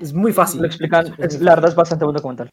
Es 0.00 0.12
muy 0.12 0.32
fácil. 0.32 0.61
Lo 0.62 0.66
explican, 0.66 1.14
es, 1.18 1.40
la 1.40 1.54
verdad 1.54 1.70
es 1.70 1.76
bastante 1.76 2.04
buen 2.04 2.16
documental. 2.16 2.50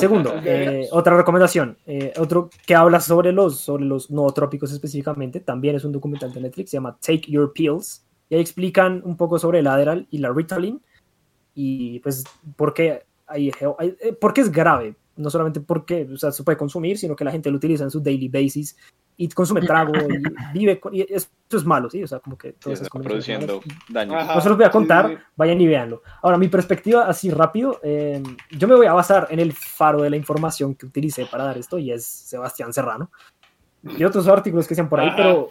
Segundo, 0.00 0.30
eh, 0.44 0.88
otra 0.92 1.16
recomendación, 1.16 1.76
eh, 1.86 2.12
otro 2.18 2.50
que 2.66 2.74
habla 2.74 3.00
sobre 3.00 3.32
los, 3.32 3.58
sobre 3.60 3.84
los 3.84 4.10
nootrópicos 4.10 4.72
específicamente, 4.72 5.40
también 5.40 5.76
es 5.76 5.84
un 5.84 5.92
documental 5.92 6.32
de 6.32 6.40
Netflix, 6.40 6.70
se 6.70 6.76
llama 6.76 6.96
Take 7.00 7.30
Your 7.30 7.52
Pills, 7.52 8.04
y 8.28 8.34
ahí 8.34 8.40
explican 8.40 9.02
un 9.04 9.16
poco 9.16 9.38
sobre 9.38 9.60
el 9.60 9.66
Adderall 9.66 10.06
y 10.10 10.18
la 10.18 10.32
Ritalin, 10.32 10.80
y 11.54 11.98
pues 12.00 12.24
por 12.56 12.72
qué, 12.74 13.02
hay, 13.26 13.50
hay- 13.78 13.96
eh, 14.00 14.12
por 14.14 14.32
qué 14.32 14.40
es 14.40 14.50
grave, 14.50 14.94
no 15.16 15.28
solamente 15.30 15.60
porque 15.60 16.08
o 16.12 16.16
sea, 16.16 16.32
se 16.32 16.42
puede 16.42 16.56
consumir, 16.58 16.98
sino 16.98 17.14
que 17.14 17.24
la 17.24 17.30
gente 17.30 17.50
lo 17.50 17.56
utiliza 17.58 17.84
en 17.84 17.90
su 17.90 18.00
daily 18.00 18.28
basis, 18.28 18.76
y 19.24 19.28
consume 19.28 19.60
trago, 19.62 19.92
y 19.94 20.58
vive, 20.58 20.80
con- 20.80 20.94
y 20.94 21.02
esto 21.08 21.56
es 21.56 21.64
malo, 21.64 21.88
¿sí? 21.90 22.02
O 22.02 22.06
sea, 22.06 22.18
como 22.20 22.36
que 22.38 22.50
Sí, 22.52 22.56
todas 22.60 22.80
esas 22.80 22.86
está 22.88 23.00
produciendo 23.00 23.60
daño. 23.88 24.16
Ajá. 24.16 24.34
No 24.34 24.40
se 24.40 24.48
los 24.48 24.56
voy 24.58 24.64
a 24.64 24.68
Sí, 24.68 24.72
contar, 24.72 25.08
sí, 25.08 25.14
sí. 25.16 25.22
vayan 25.36 25.60
y 25.60 25.66
véanlo. 25.66 26.02
Ahora, 26.22 26.38
mi 26.38 26.48
perspectiva 26.48 27.06
así 27.06 27.30
rápido, 27.30 27.78
eh, 27.82 28.22
yo 28.50 28.68
me 28.68 28.74
voy 28.74 28.86
a 28.86 28.92
basar 28.92 29.28
en 29.30 29.38
el 29.40 29.52
faro 29.52 30.02
de 30.02 30.10
la 30.10 30.16
información 30.16 30.74
que 30.74 30.86
utilicé 30.86 31.26
para 31.26 31.44
dar 31.44 31.58
esto 31.58 31.78
y 31.78 31.92
es 31.92 32.04
Sebastián 32.04 32.72
Serrano. 32.72 33.10
Y 33.98 34.04
otros 34.04 34.26
artículos 34.28 34.66
que 34.68 34.74
sean 34.74 34.88
por 34.88 35.00
ahí, 35.00 35.08
Ajá. 35.08 35.16
pero 35.16 35.48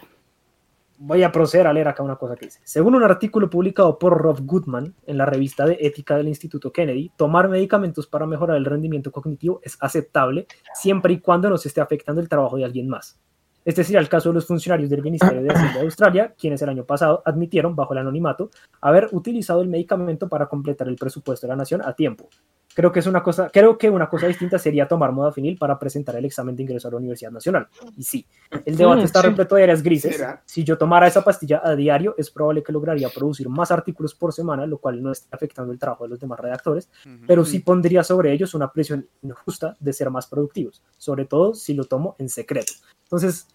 voy 1.04 1.24
a 1.24 1.32
proceder 1.32 1.66
a 1.66 1.74
leer 1.74 1.88
acá 1.88 2.04
una 2.04 2.16
cosa 2.16 2.36
que 2.36 2.46
dice. 2.46 2.60
Según 2.64 2.94
un 2.94 3.04
artículo 3.04 3.50
publicado 3.50 3.98
por 3.98 4.16
Rob 4.22 4.40
Goodman 4.46 4.94
en 5.08 5.18
la 5.18 5.26
revista 5.26 5.66
de 5.66 5.78
ética 5.82 6.16
del 6.16 6.28
Instituto 6.28 6.72
Kennedy, 6.72 7.12
tomar 7.18 7.50
medicamentos 7.50 8.06
para 8.06 8.28
mejorar 8.28 8.56
el 8.58 8.66
rendimiento 8.66 9.12
cognitivo 9.12 9.60
es 9.64 9.78
aceptable 9.82 10.46
siempre 10.76 11.14
y 11.14 11.20
cuando 11.20 11.50
no 11.50 11.58
se 11.58 11.70
esté 11.70 11.82
afectando 11.82 12.22
el 12.22 12.30
trabajo 12.30 12.56
de 12.58 12.66
alguien 12.66 12.88
más. 12.88 13.20
Este 13.64 13.84
sería 13.84 14.00
el 14.00 14.10
caso 14.10 14.30
de 14.30 14.36
los 14.36 14.48
funcionarios 14.48 14.90
del 14.90 15.04
Ministerio 15.04 15.44
de 15.44 15.50
Hacienda 15.50 15.80
de 15.80 15.86
Australia, 15.86 16.34
quienes 16.38 16.62
el 16.64 16.70
año 16.70 16.84
pasado 16.84 17.22
admitieron, 17.26 17.76
bajo 17.76 17.94
el 17.94 18.00
anonimato, 18.00 18.50
haber 18.82 19.10
utilizado 19.12 19.62
el 19.62 19.68
medicamento 19.68 20.28
para 20.28 20.48
completar 20.48 20.88
el 20.88 20.96
presupuesto 20.96 21.46
de 21.46 21.52
la 21.52 21.58
nación 21.58 21.82
a 21.84 21.94
tiempo. 21.94 22.28
Creo 22.74 22.92
que 22.92 23.00
es 23.00 23.08
una 23.08 23.22
cosa, 23.22 23.50
creo 23.50 23.78
que 23.78 23.90
una 23.90 24.10
cosa 24.10 24.28
distinta 24.28 24.58
sería 24.58 24.88
tomar 24.88 25.12
modafinil 25.12 25.58
para 25.58 25.78
presentar 25.78 26.16
el 26.16 26.26
examen 26.26 26.56
de 26.56 26.64
ingreso 26.64 26.88
a 26.88 26.92
la 26.92 26.98
Universidad 26.98 27.32
Nacional. 27.32 27.68
Y 27.98 28.04
sí, 28.04 28.26
el 28.66 28.78
debate 28.78 29.04
está 29.04 29.22
sí. 29.22 29.28
repleto 29.28 29.56
de 29.56 29.64
áreas 29.64 29.84
grises. 29.84 30.16
¿Será? 30.16 30.42
Si 30.46 30.64
yo 30.64 30.78
tomara 30.78 31.08
esa 31.08 31.24
pastilla 31.24 31.62
a 31.64 31.76
diario, 31.76 32.16
es 32.18 32.30
probable 32.30 32.64
que 32.64 32.72
lograría 32.72 33.10
producir 33.10 33.50
más 33.50 33.72
artículos 33.72 34.16
por 34.16 34.34
semana, 34.34 34.66
lo 34.66 34.78
cual 34.78 35.02
no 35.04 35.12
está 35.12 35.36
afectando 35.36 35.74
el 35.74 35.80
trabajo 35.80 36.06
de 36.06 36.10
los 36.12 36.20
demás 36.20 36.40
redactores, 36.40 36.90
pero 37.28 37.46
sí 37.46 37.60
pondría 37.60 38.04
sobre 38.04 38.32
ellos 38.32 38.54
una 38.54 38.72
presión 38.72 39.08
injusta 39.22 39.76
de 39.80 39.94
ser 39.94 40.10
más 40.10 40.28
productivos, 40.28 40.82
sobre 40.98 41.26
todo 41.26 41.54
si 41.54 41.74
lo 41.74 41.86
tomo 41.86 42.16
en 42.20 42.30
secreto. 42.30 42.74
Entonces, 43.04 43.48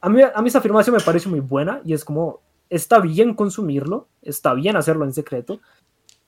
a 0.00 0.08
mí, 0.08 0.20
a 0.22 0.42
mí 0.42 0.48
esa 0.48 0.58
afirmación 0.58 0.94
me 0.96 1.02
parece 1.02 1.28
muy 1.28 1.40
buena 1.40 1.80
y 1.84 1.94
es 1.94 2.04
como, 2.04 2.40
está 2.70 3.00
bien 3.00 3.34
consumirlo, 3.34 4.08
está 4.22 4.54
bien 4.54 4.76
hacerlo 4.76 5.04
en 5.04 5.12
secreto, 5.12 5.60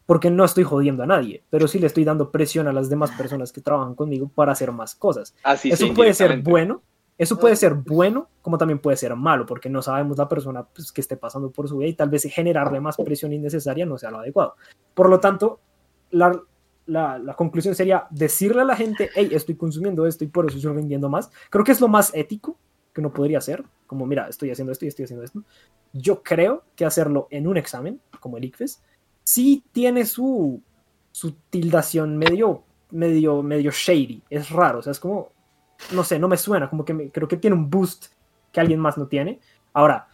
porque 0.06 0.30
no 0.30 0.44
estoy 0.44 0.64
jodiendo 0.64 1.02
a 1.02 1.06
nadie, 1.06 1.42
pero 1.50 1.66
sí 1.68 1.78
le 1.78 1.88
estoy 1.88 2.04
dando 2.04 2.30
presión 2.30 2.68
a 2.68 2.72
las 2.72 2.88
demás 2.88 3.10
personas 3.12 3.52
que 3.52 3.60
trabajan 3.60 3.94
conmigo 3.94 4.30
para 4.34 4.52
hacer 4.52 4.70
más 4.72 4.94
cosas. 4.94 5.34
Así 5.42 5.70
Eso 5.70 5.86
sí, 5.86 5.92
puede 5.92 6.14
ser 6.14 6.40
bueno, 6.42 6.82
eso 7.18 7.38
puede 7.38 7.56
ser 7.56 7.74
bueno, 7.74 8.28
como 8.40 8.56
también 8.56 8.78
puede 8.78 8.96
ser 8.96 9.16
malo, 9.16 9.46
porque 9.46 9.68
no 9.68 9.82
sabemos 9.82 10.16
la 10.16 10.28
persona 10.28 10.64
pues, 10.64 10.92
que 10.92 11.00
esté 11.00 11.16
pasando 11.16 11.50
por 11.50 11.68
su 11.68 11.78
vida 11.78 11.88
y 11.88 11.94
tal 11.94 12.08
vez 12.08 12.22
generarle 12.24 12.80
más 12.80 12.96
presión 12.96 13.32
innecesaria 13.32 13.84
no 13.84 13.98
sea 13.98 14.10
lo 14.10 14.18
adecuado. 14.18 14.54
Por 14.94 15.10
lo 15.10 15.18
tanto, 15.18 15.60
la, 16.10 16.40
la, 16.86 17.18
la 17.18 17.34
conclusión 17.34 17.74
sería 17.74 18.06
decirle 18.10 18.62
a 18.62 18.64
la 18.64 18.76
gente, 18.76 19.10
hey, 19.14 19.30
estoy 19.32 19.56
consumiendo 19.56 20.06
esto 20.06 20.24
y 20.24 20.28
por 20.28 20.46
eso 20.46 20.56
estoy 20.56 20.74
vendiendo 20.74 21.08
más. 21.08 21.30
Creo 21.50 21.64
que 21.64 21.72
es 21.72 21.80
lo 21.80 21.88
más 21.88 22.14
ético 22.14 22.56
que 22.92 23.00
uno 23.00 23.12
podría 23.12 23.38
hacer, 23.38 23.64
como 23.86 24.06
mira, 24.06 24.28
estoy 24.28 24.50
haciendo 24.50 24.72
esto 24.72 24.84
y 24.84 24.88
estoy 24.88 25.04
haciendo 25.04 25.24
esto. 25.24 25.42
Yo 25.92 26.22
creo 26.22 26.64
que 26.76 26.84
hacerlo 26.84 27.28
en 27.30 27.46
un 27.46 27.56
examen, 27.56 28.00
como 28.20 28.36
el 28.36 28.44
ICFES, 28.44 28.82
sí 29.26 29.64
tiene 29.72 30.06
su, 30.06 30.62
su 31.10 31.32
tildación 31.50 32.16
medio, 32.16 32.62
medio, 32.92 33.42
medio 33.42 33.72
shady, 33.72 34.22
es 34.30 34.50
raro, 34.50 34.78
o 34.78 34.82
sea, 34.82 34.92
es 34.92 35.00
como, 35.00 35.32
no 35.90 36.04
sé, 36.04 36.18
no 36.20 36.28
me 36.28 36.36
suena, 36.36 36.70
como 36.70 36.84
que 36.84 36.94
me- 36.94 37.10
creo 37.10 37.26
que 37.26 37.36
tiene 37.36 37.56
un 37.56 37.68
boost 37.68 38.06
que 38.52 38.60
alguien 38.60 38.78
más 38.78 38.96
no 38.96 39.08
tiene. 39.08 39.40
Ahora, 39.72 40.06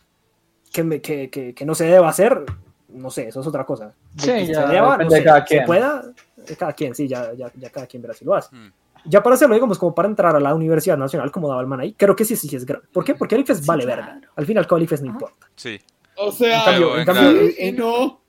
que, 0.72 0.82
me- 0.82 1.00
que, 1.02 1.28
que, 1.28 1.54
que 1.54 1.64
no 1.66 1.74
se 1.74 1.84
deba 1.84 2.08
hacer, 2.08 2.42
no 2.88 3.10
sé, 3.10 3.28
eso 3.28 3.40
es 3.42 3.46
otra 3.46 3.66
cosa. 3.66 3.94
De 4.14 4.22
Sí, 4.22 4.46
ya 4.52 4.66
se 4.66 4.72
deba, 4.72 4.96
no 4.96 5.08
de 5.10 5.16
sé, 5.18 5.24
cada 5.24 5.40
se 5.40 5.44
quien. 5.46 5.66
pueda, 5.66 6.02
de 6.36 6.56
cada 6.56 6.72
quien, 6.72 6.94
sí, 6.94 7.06
ya, 7.06 7.34
ya, 7.34 7.52
ya 7.54 7.68
cada 7.70 7.86
quien 7.86 8.00
verá 8.02 8.14
si 8.14 8.24
lo 8.24 8.34
hace. 8.34 8.56
Mm. 8.56 8.72
Ya 9.04 9.22
para 9.22 9.34
hacerlo, 9.34 9.54
digamos, 9.54 9.78
como 9.78 9.94
para 9.94 10.08
entrar 10.08 10.34
a 10.34 10.40
la 10.40 10.54
Universidad 10.54 10.96
Nacional, 10.96 11.30
como 11.30 11.48
daba 11.48 11.60
el 11.60 11.66
man 11.66 11.80
ahí, 11.80 11.92
creo 11.92 12.16
que 12.16 12.24
sí, 12.24 12.36
sí, 12.36 12.48
sí 12.48 12.56
es 12.56 12.64
grave. 12.64 12.86
¿Por 12.92 13.04
qué? 13.04 13.14
Porque 13.14 13.34
el 13.34 13.42
IFES 13.42 13.58
Sí, 13.58 13.64
vale 13.66 13.84
claro. 13.84 14.02
verga. 14.02 14.20
Al 14.36 14.46
fin 14.46 14.56
y 14.56 14.58
al 14.58 14.66
cabo, 14.66 14.78
el 14.78 14.84
IFES 14.84 15.02
no 15.02 15.10
Ajá. 15.10 15.16
importa. 15.16 15.50
Sí. 15.56 15.78
O 16.16 16.30
sea, 16.32 16.58
En 16.58 16.64
cambio- 16.64 16.98
en 16.98 17.04
cambio, 17.04 17.30
claro. 17.30 17.46
y 17.58 17.72
no. 17.72 18.21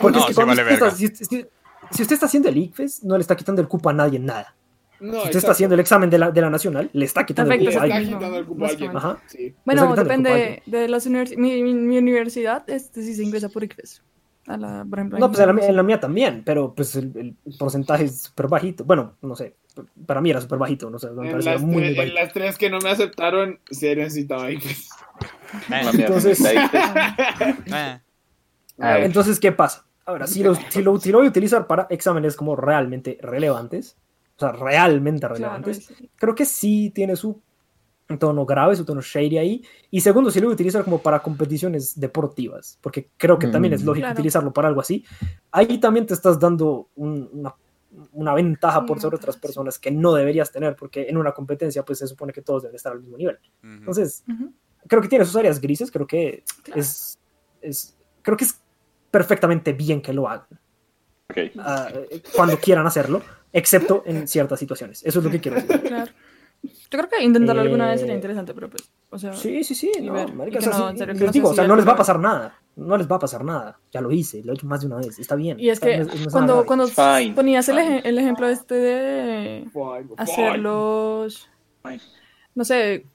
Porque 0.00 0.18
No, 0.18 0.22
es 0.22 0.26
que 0.26 0.34
sí 0.34 0.40
vale 0.44 0.62
usted 0.62 0.74
está- 0.74 0.90
si, 0.90 1.08
si- 1.08 1.46
si 1.92 2.02
usted 2.02 2.14
está 2.14 2.26
haciendo 2.26 2.48
el 2.48 2.56
ICFES, 2.56 3.04
no 3.04 3.16
le 3.16 3.20
está 3.22 3.36
quitando 3.36 3.60
el 3.62 3.68
cupo 3.68 3.90
a 3.90 3.92
nadie 3.92 4.16
en 4.18 4.26
nada. 4.26 4.54
No, 4.98 5.10
Si 5.10 5.16
usted 5.16 5.18
exacto. 5.18 5.38
está 5.38 5.52
haciendo 5.52 5.74
el 5.74 5.80
examen 5.80 6.08
de 6.10 6.18
la, 6.18 6.30
de 6.30 6.40
la 6.40 6.48
nacional, 6.50 6.88
le 6.92 7.04
está 7.04 7.26
quitando 7.26 7.52
el 7.52 7.58
Perfecto, 7.60 7.80
cupo 7.82 7.92
a 7.92 7.96
alguien. 7.96 8.34
el 8.34 8.46
cupo 8.46 8.64
a 8.64 8.68
alguien. 8.68 8.96
Ajá. 8.96 9.18
Sí. 9.26 9.54
Bueno, 9.64 9.94
depende 9.94 10.62
de 10.64 10.88
las 10.88 11.04
universidades. 11.06 11.38
Mi, 11.38 11.62
mi- 11.62 11.74
mi 11.74 11.98
universidad, 11.98 12.68
este 12.68 13.02
sí 13.02 13.14
se 13.14 13.22
ingresa 13.22 13.48
por 13.50 13.62
ICFES. 13.62 14.02
A 14.48 14.56
la, 14.56 14.86
por 14.88 14.98
ejemplo, 15.00 15.18
No, 15.18 15.26
pues 15.28 15.40
en 15.40 15.46
la, 15.48 15.52
mía- 15.52 15.66
en 15.66 15.76
la 15.76 15.82
mía 15.82 15.98
también, 16.00 16.42
pero 16.46 16.72
pues 16.72 16.94
el, 16.96 17.12
el 17.44 17.56
porcentaje 17.58 18.04
es 18.04 18.22
súper 18.22 18.46
bajito. 18.48 18.84
Bueno, 18.84 19.16
no 19.20 19.34
sé, 19.34 19.56
para 20.06 20.20
mí 20.20 20.30
era 20.30 20.40
súper 20.40 20.58
bajito, 20.58 20.88
no 20.88 20.98
sé, 21.00 21.10
me 21.10 21.28
En 21.30 21.44
las, 21.44 21.60
muy, 21.60 21.74
muy 21.82 21.94
tres, 21.94 22.08
en 22.08 22.14
las 22.14 22.32
tres 22.32 22.56
que 22.56 22.70
no 22.70 22.78
me 22.78 22.88
aceptaron, 22.90 23.58
se 23.70 23.94
necesitaba 23.96 24.44
Mami, 25.68 26.00
Entonces- 26.00 26.38
Entonces, 28.78 29.40
¿qué 29.40 29.52
pasa? 29.52 29.86
Ahora, 30.04 30.26
si 30.26 30.42
lo, 30.42 30.54
si, 30.54 30.82
lo, 30.82 30.98
si 31.00 31.10
lo 31.10 31.18
voy 31.18 31.26
a 31.26 31.30
utilizar 31.30 31.66
para 31.66 31.86
exámenes 31.90 32.36
como 32.36 32.54
realmente 32.56 33.18
relevantes, 33.20 33.96
o 34.36 34.40
sea, 34.40 34.52
realmente 34.52 35.20
Claro, 35.20 35.34
relevantes, 35.34 35.86
sí. 35.86 36.10
creo 36.16 36.34
que 36.34 36.44
sí 36.44 36.90
tiene 36.94 37.16
su 37.16 37.42
tono 38.20 38.46
grave, 38.46 38.76
su 38.76 38.84
tono 38.84 39.00
shady 39.00 39.38
ahí. 39.38 39.64
Y 39.90 40.00
segundo, 40.00 40.30
si 40.30 40.38
lo 40.40 40.46
voy 40.46 40.52
a 40.52 40.54
utilizar 40.54 40.84
como 40.84 41.02
para 41.02 41.20
competiciones 41.20 41.98
deportivas, 41.98 42.78
porque 42.80 43.10
creo 43.16 43.36
que 43.38 43.48
también 43.48 43.72
es 43.74 43.82
Mm. 43.82 43.86
lógico 43.86 44.02
Claro. 44.04 44.14
utilizarlo 44.14 44.52
para 44.52 44.68
algo 44.68 44.80
así, 44.80 45.04
ahí 45.50 45.78
también 45.78 46.06
te 46.06 46.14
estás 46.14 46.38
dando 46.38 46.90
un- 46.94 47.28
una, 47.32 47.56
una 48.12 48.34
ventaja 48.34 48.84
por 48.86 49.00
sobre 49.00 49.16
otras 49.16 49.36
personas 49.38 49.78
que 49.80 49.90
no 49.90 50.12
deberías 50.12 50.52
tener, 50.52 50.76
porque 50.76 51.08
en 51.08 51.16
una 51.16 51.32
competencia 51.32 51.82
pues 51.84 51.98
se 51.98 52.06
supone 52.06 52.32
que 52.32 52.42
todos 52.42 52.62
deben 52.62 52.76
estar 52.76 52.92
al 52.92 53.00
mismo 53.00 53.16
nivel. 53.16 53.38
Entonces, 53.62 54.22
Ujú. 54.28 54.52
creo 54.86 55.02
que 55.02 55.08
tiene 55.08 55.24
sus 55.24 55.34
áreas 55.34 55.60
grises, 55.60 55.90
creo 55.90 56.06
que 56.06 56.44
es, 56.76 57.18
es 57.60 57.96
creo 58.22 58.36
que 58.36 58.44
es 58.44 58.60
perfectamente 59.16 59.72
bien 59.72 60.02
que 60.02 60.12
lo 60.12 60.28
hagan 60.28 60.46
ok. 61.30 61.38
ah, 61.58 61.88
eh, 62.10 62.22
cuando 62.34 62.58
quieran 62.58 62.86
hacerlo, 62.86 63.22
excepto 63.50 64.02
en 64.04 64.28
ciertas 64.28 64.58
situaciones. 64.60 65.02
Eso 65.04 65.20
es 65.20 65.24
lo 65.24 65.30
que 65.30 65.40
quiero 65.40 65.56
decir. 65.60 65.80
Claro. 65.82 66.12
Yo 66.62 66.98
creo 66.98 67.08
que 67.08 67.22
intentarlo 67.22 67.62
alguna 67.62 67.86
vez 67.86 67.96
Eh, 67.96 67.98
sería 68.00 68.14
interesante, 68.14 68.52
pero 68.54 68.68
pues, 68.68 68.82
o 69.10 69.18
sea, 69.18 69.32
Sí, 69.32 69.62
sí, 69.64 69.74
sí. 69.74 69.90
No, 70.02 70.12
ver, 70.12 70.32
marica, 70.34 70.58
o 70.58 70.62
sea, 70.62 70.70
no, 70.78 70.90
sí, 70.90 70.98
serio, 70.98 71.14
les 71.14 71.22
no 71.22 71.32
digo, 71.32 71.48
o 71.50 71.54
sea, 71.54 71.66
no 71.66 71.76
les 71.76 71.86
va 71.88 71.92
a 71.92 71.96
pasar 71.96 72.18
nada. 72.18 72.60
No 72.76 72.96
les 72.98 73.10
va 73.10 73.16
a 73.16 73.18
pasar 73.18 73.42
nada. 73.44 73.78
Ya 73.92 74.00
lo 74.02 74.10
hice, 74.10 74.42
lo 74.44 74.52
he 74.52 74.54
hecho 74.56 74.66
más 74.66 74.80
de 74.80 74.86
una 74.88 74.96
vez. 74.96 75.18
Está 75.18 75.34
bien. 75.34 75.58
y 75.58 75.70
es 75.70 75.80
que 75.80 75.94
es 75.94 76.08
cuando, 76.32 76.66
cuando 76.66 76.86
Fine, 76.88 77.32
ponías 77.34 77.68
el, 77.70 77.78
fine. 77.78 78.02
el 78.04 78.18
ejemplo 78.18 78.48
este 78.48 78.74
de 78.74 79.64
Fine, 79.72 80.14
hacer 80.18 80.52
fine. 80.52 80.58
los, 80.58 81.48
Fine. 81.82 82.00
no 82.54 82.64
sé, 82.64 83.06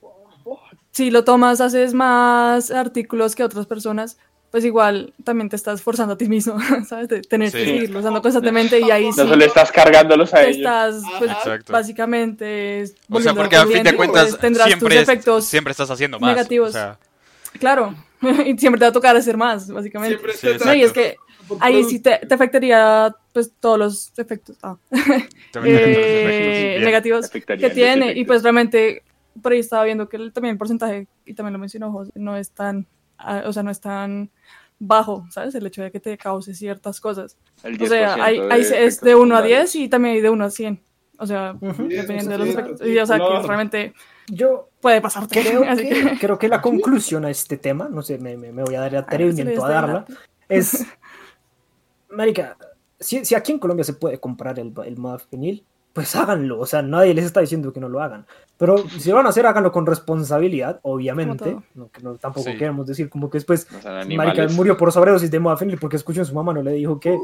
si 0.90 1.10
lo 1.10 1.22
tomas, 1.24 1.60
haces 1.60 1.94
más 1.94 2.70
artículos 2.70 3.34
que 3.34 3.44
otras 3.44 3.66
personas, 3.66 4.18
pues 4.52 4.64
igual 4.64 5.12
también 5.24 5.48
te 5.48 5.56
estás 5.56 5.82
forzando 5.82 6.14
a 6.14 6.16
ti 6.16 6.28
mismo, 6.28 6.56
¿sabes? 6.88 7.08
De 7.08 7.22
tener 7.22 7.50
que 7.50 7.64
seguirlo 7.64 7.98
usando 8.00 8.22
constantemente 8.22 8.78
y 8.78 8.90
ahí 8.90 9.06
No 9.06 9.12
sí 9.12 9.18
solo 9.28 9.44
estás 9.44 9.72
cargándolos 9.72 10.32
a 10.34 10.36
te 10.42 10.50
ellos. 10.50 10.56
estás, 10.58 11.02
pues, 11.18 11.30
Exacto. 11.32 11.72
básicamente 11.72 12.84
O 13.10 13.20
sea, 13.20 13.34
porque 13.34 13.56
a 13.56 13.66
fin 13.66 13.82
de 13.82 13.96
cuentas 13.96 14.28
pues, 14.28 14.40
tendrás 14.40 14.66
siempre, 14.68 14.94
tus 14.96 15.02
efectos 15.02 15.44
siempre 15.46 15.70
estás 15.72 15.90
haciendo 15.90 16.20
más. 16.20 16.30
negativos. 16.36 16.68
O 16.68 16.72
sea, 16.72 16.98
Claro, 17.58 17.94
y 18.46 18.56
siempre 18.58 18.78
te 18.78 18.84
va 18.84 18.90
a 18.90 18.92
tocar 18.92 19.16
hacer 19.16 19.36
más, 19.36 19.68
básicamente. 19.70 20.16
Siempre 20.36 20.58
Sí, 20.58 20.64
No, 20.64 20.74
y 20.74 20.82
es 20.82 20.92
que 20.92 21.16
ahí 21.60 21.82
sí 21.84 21.98
te, 22.00 22.18
te 22.18 22.34
afectaría 22.34 23.14
pues 23.32 23.52
todos 23.58 23.78
los 23.78 24.12
efectos 24.18 24.56
ah, 24.62 24.76
eh, 24.92 25.28
efectos. 25.54 25.62
Bien. 25.62 26.84
negativos 26.84 27.28
que 27.30 27.40
tiene 27.70 28.08
los 28.08 28.16
y 28.16 28.24
pues 28.24 28.42
realmente 28.42 29.02
por 29.40 29.52
ahí 29.52 29.58
estaba 29.60 29.84
viendo 29.84 30.08
que 30.08 30.16
el- 30.18 30.32
también 30.32 30.52
el 30.52 30.58
porcentaje 30.58 31.06
y 31.24 31.34
también 31.34 31.54
lo 31.54 31.58
mencionó 31.58 31.90
José 31.90 32.12
no 32.14 32.36
es 32.36 32.50
tan 32.50 32.86
ah, 32.86 33.01
o 33.46 33.52
sea 33.52 33.62
no 33.62 33.70
es 33.70 33.80
tan 33.80 34.30
bajo 34.78 35.26
sabes 35.30 35.54
el 35.54 35.64
hecho 35.66 35.82
de 35.82 35.92
que 35.92 36.00
te 36.00 36.18
cause 36.18 36.54
ciertas 36.54 37.00
cosas. 37.00 37.36
O 37.58 37.60
sea 37.86 38.16
10% 38.16 38.22
hay, 38.22 38.38
de 38.40 38.52
hay- 38.52 38.60
es 38.62 39.00
de 39.00 39.14
1 39.14 39.34
a 39.34 39.38
secundarios. 39.42 39.72
10 39.72 39.74
y 39.76 39.88
también 39.88 40.14
hay 40.16 40.20
de 40.20 40.30
1 40.30 40.44
a 40.44 40.50
100 40.50 40.82
o 41.18 41.26
sea 41.26 41.52
Ujú. 41.60 41.84
dependiendo 41.88 42.30
de 42.30 42.34
eso 42.34 42.38
los 42.38 42.48
sí, 42.48 42.52
efectos 42.52 42.80
sí, 42.80 42.92
y, 42.92 42.98
o 42.98 43.06
sea 43.06 43.16
que 43.18 43.24
claro. 43.26 43.42
realmente 43.46 43.94
Yo 44.28 44.70
puede 44.80 45.00
pasarte. 45.00 45.40
creo 45.40 45.62
que, 45.76 45.88
que 45.88 46.18
creo 46.18 46.38
que 46.38 46.48
la 46.48 46.60
conclusión 46.60 47.24
a 47.24 47.30
este 47.30 47.56
tema, 47.58 47.88
no 47.88 48.02
sé, 48.02 48.18
me, 48.18 48.36
me- 48.36 48.50
me 48.52 48.62
voy 48.64 48.74
a 48.74 48.80
dar 48.80 48.90
el 48.92 48.96
a 48.98 49.00
ver 49.02 49.08
si 49.10 49.14
atrevimiento 49.14 49.64
a 49.64 49.68
doy 49.68 49.74
darla, 49.74 50.04
la- 50.08 50.16
es, 50.48 50.84
marica, 52.10 52.56
si, 52.98 53.24
si 53.24 53.34
aquí 53.34 53.52
en 53.52 53.58
Colombia 53.58 53.84
se 53.84 53.94
puede 53.94 54.18
comprar 54.18 54.58
el, 54.58 54.72
el 54.84 54.96
modafinil, 54.98 55.64
pues 55.92 56.14
háganlo, 56.16 56.58
o 56.58 56.66
sea, 56.66 56.80
nadie 56.82 57.12
les 57.14 57.24
está 57.26 57.40
diciendo 57.40 57.72
que 57.72 57.80
no 57.80 57.88
lo 57.88 58.00
hagan, 58.00 58.26
pero 58.56 58.78
si 58.78 59.10
lo 59.10 59.16
van 59.16 59.26
a 59.26 59.28
hacer, 59.28 59.44
háganlo 59.46 59.70
con 59.72 59.84
responsabilidad, 59.86 60.80
obviamente, 60.82 61.56
no, 61.74 61.90
que 61.90 62.02
no- 62.02 62.14
tampoco 62.16 62.50
Sí. 62.50 62.56
queremos 62.56 62.86
decir 62.86 63.10
como 63.10 63.28
que 63.28 63.36
después, 63.38 63.66
No 63.70 63.80
sean 63.82 64.16
marica, 64.16 64.48
murió 64.48 64.76
por 64.76 64.90
sobredosis 64.92 65.30
de 65.30 65.38
modafinil 65.40 65.78
porque 65.78 65.96
escuchó 65.96 66.22
a 66.22 66.24
su 66.24 66.34
mamá, 66.34 66.54
no 66.54 66.62
le 66.62 66.72
dijo 66.72 66.98
que 66.98 67.18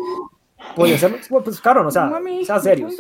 podía 0.75 0.99
pues 1.45 1.61
claro, 1.61 1.87
o 1.87 1.91
sea, 1.91 2.07
Mami, 2.07 2.45
sea 2.45 2.59
serios, 2.61 2.95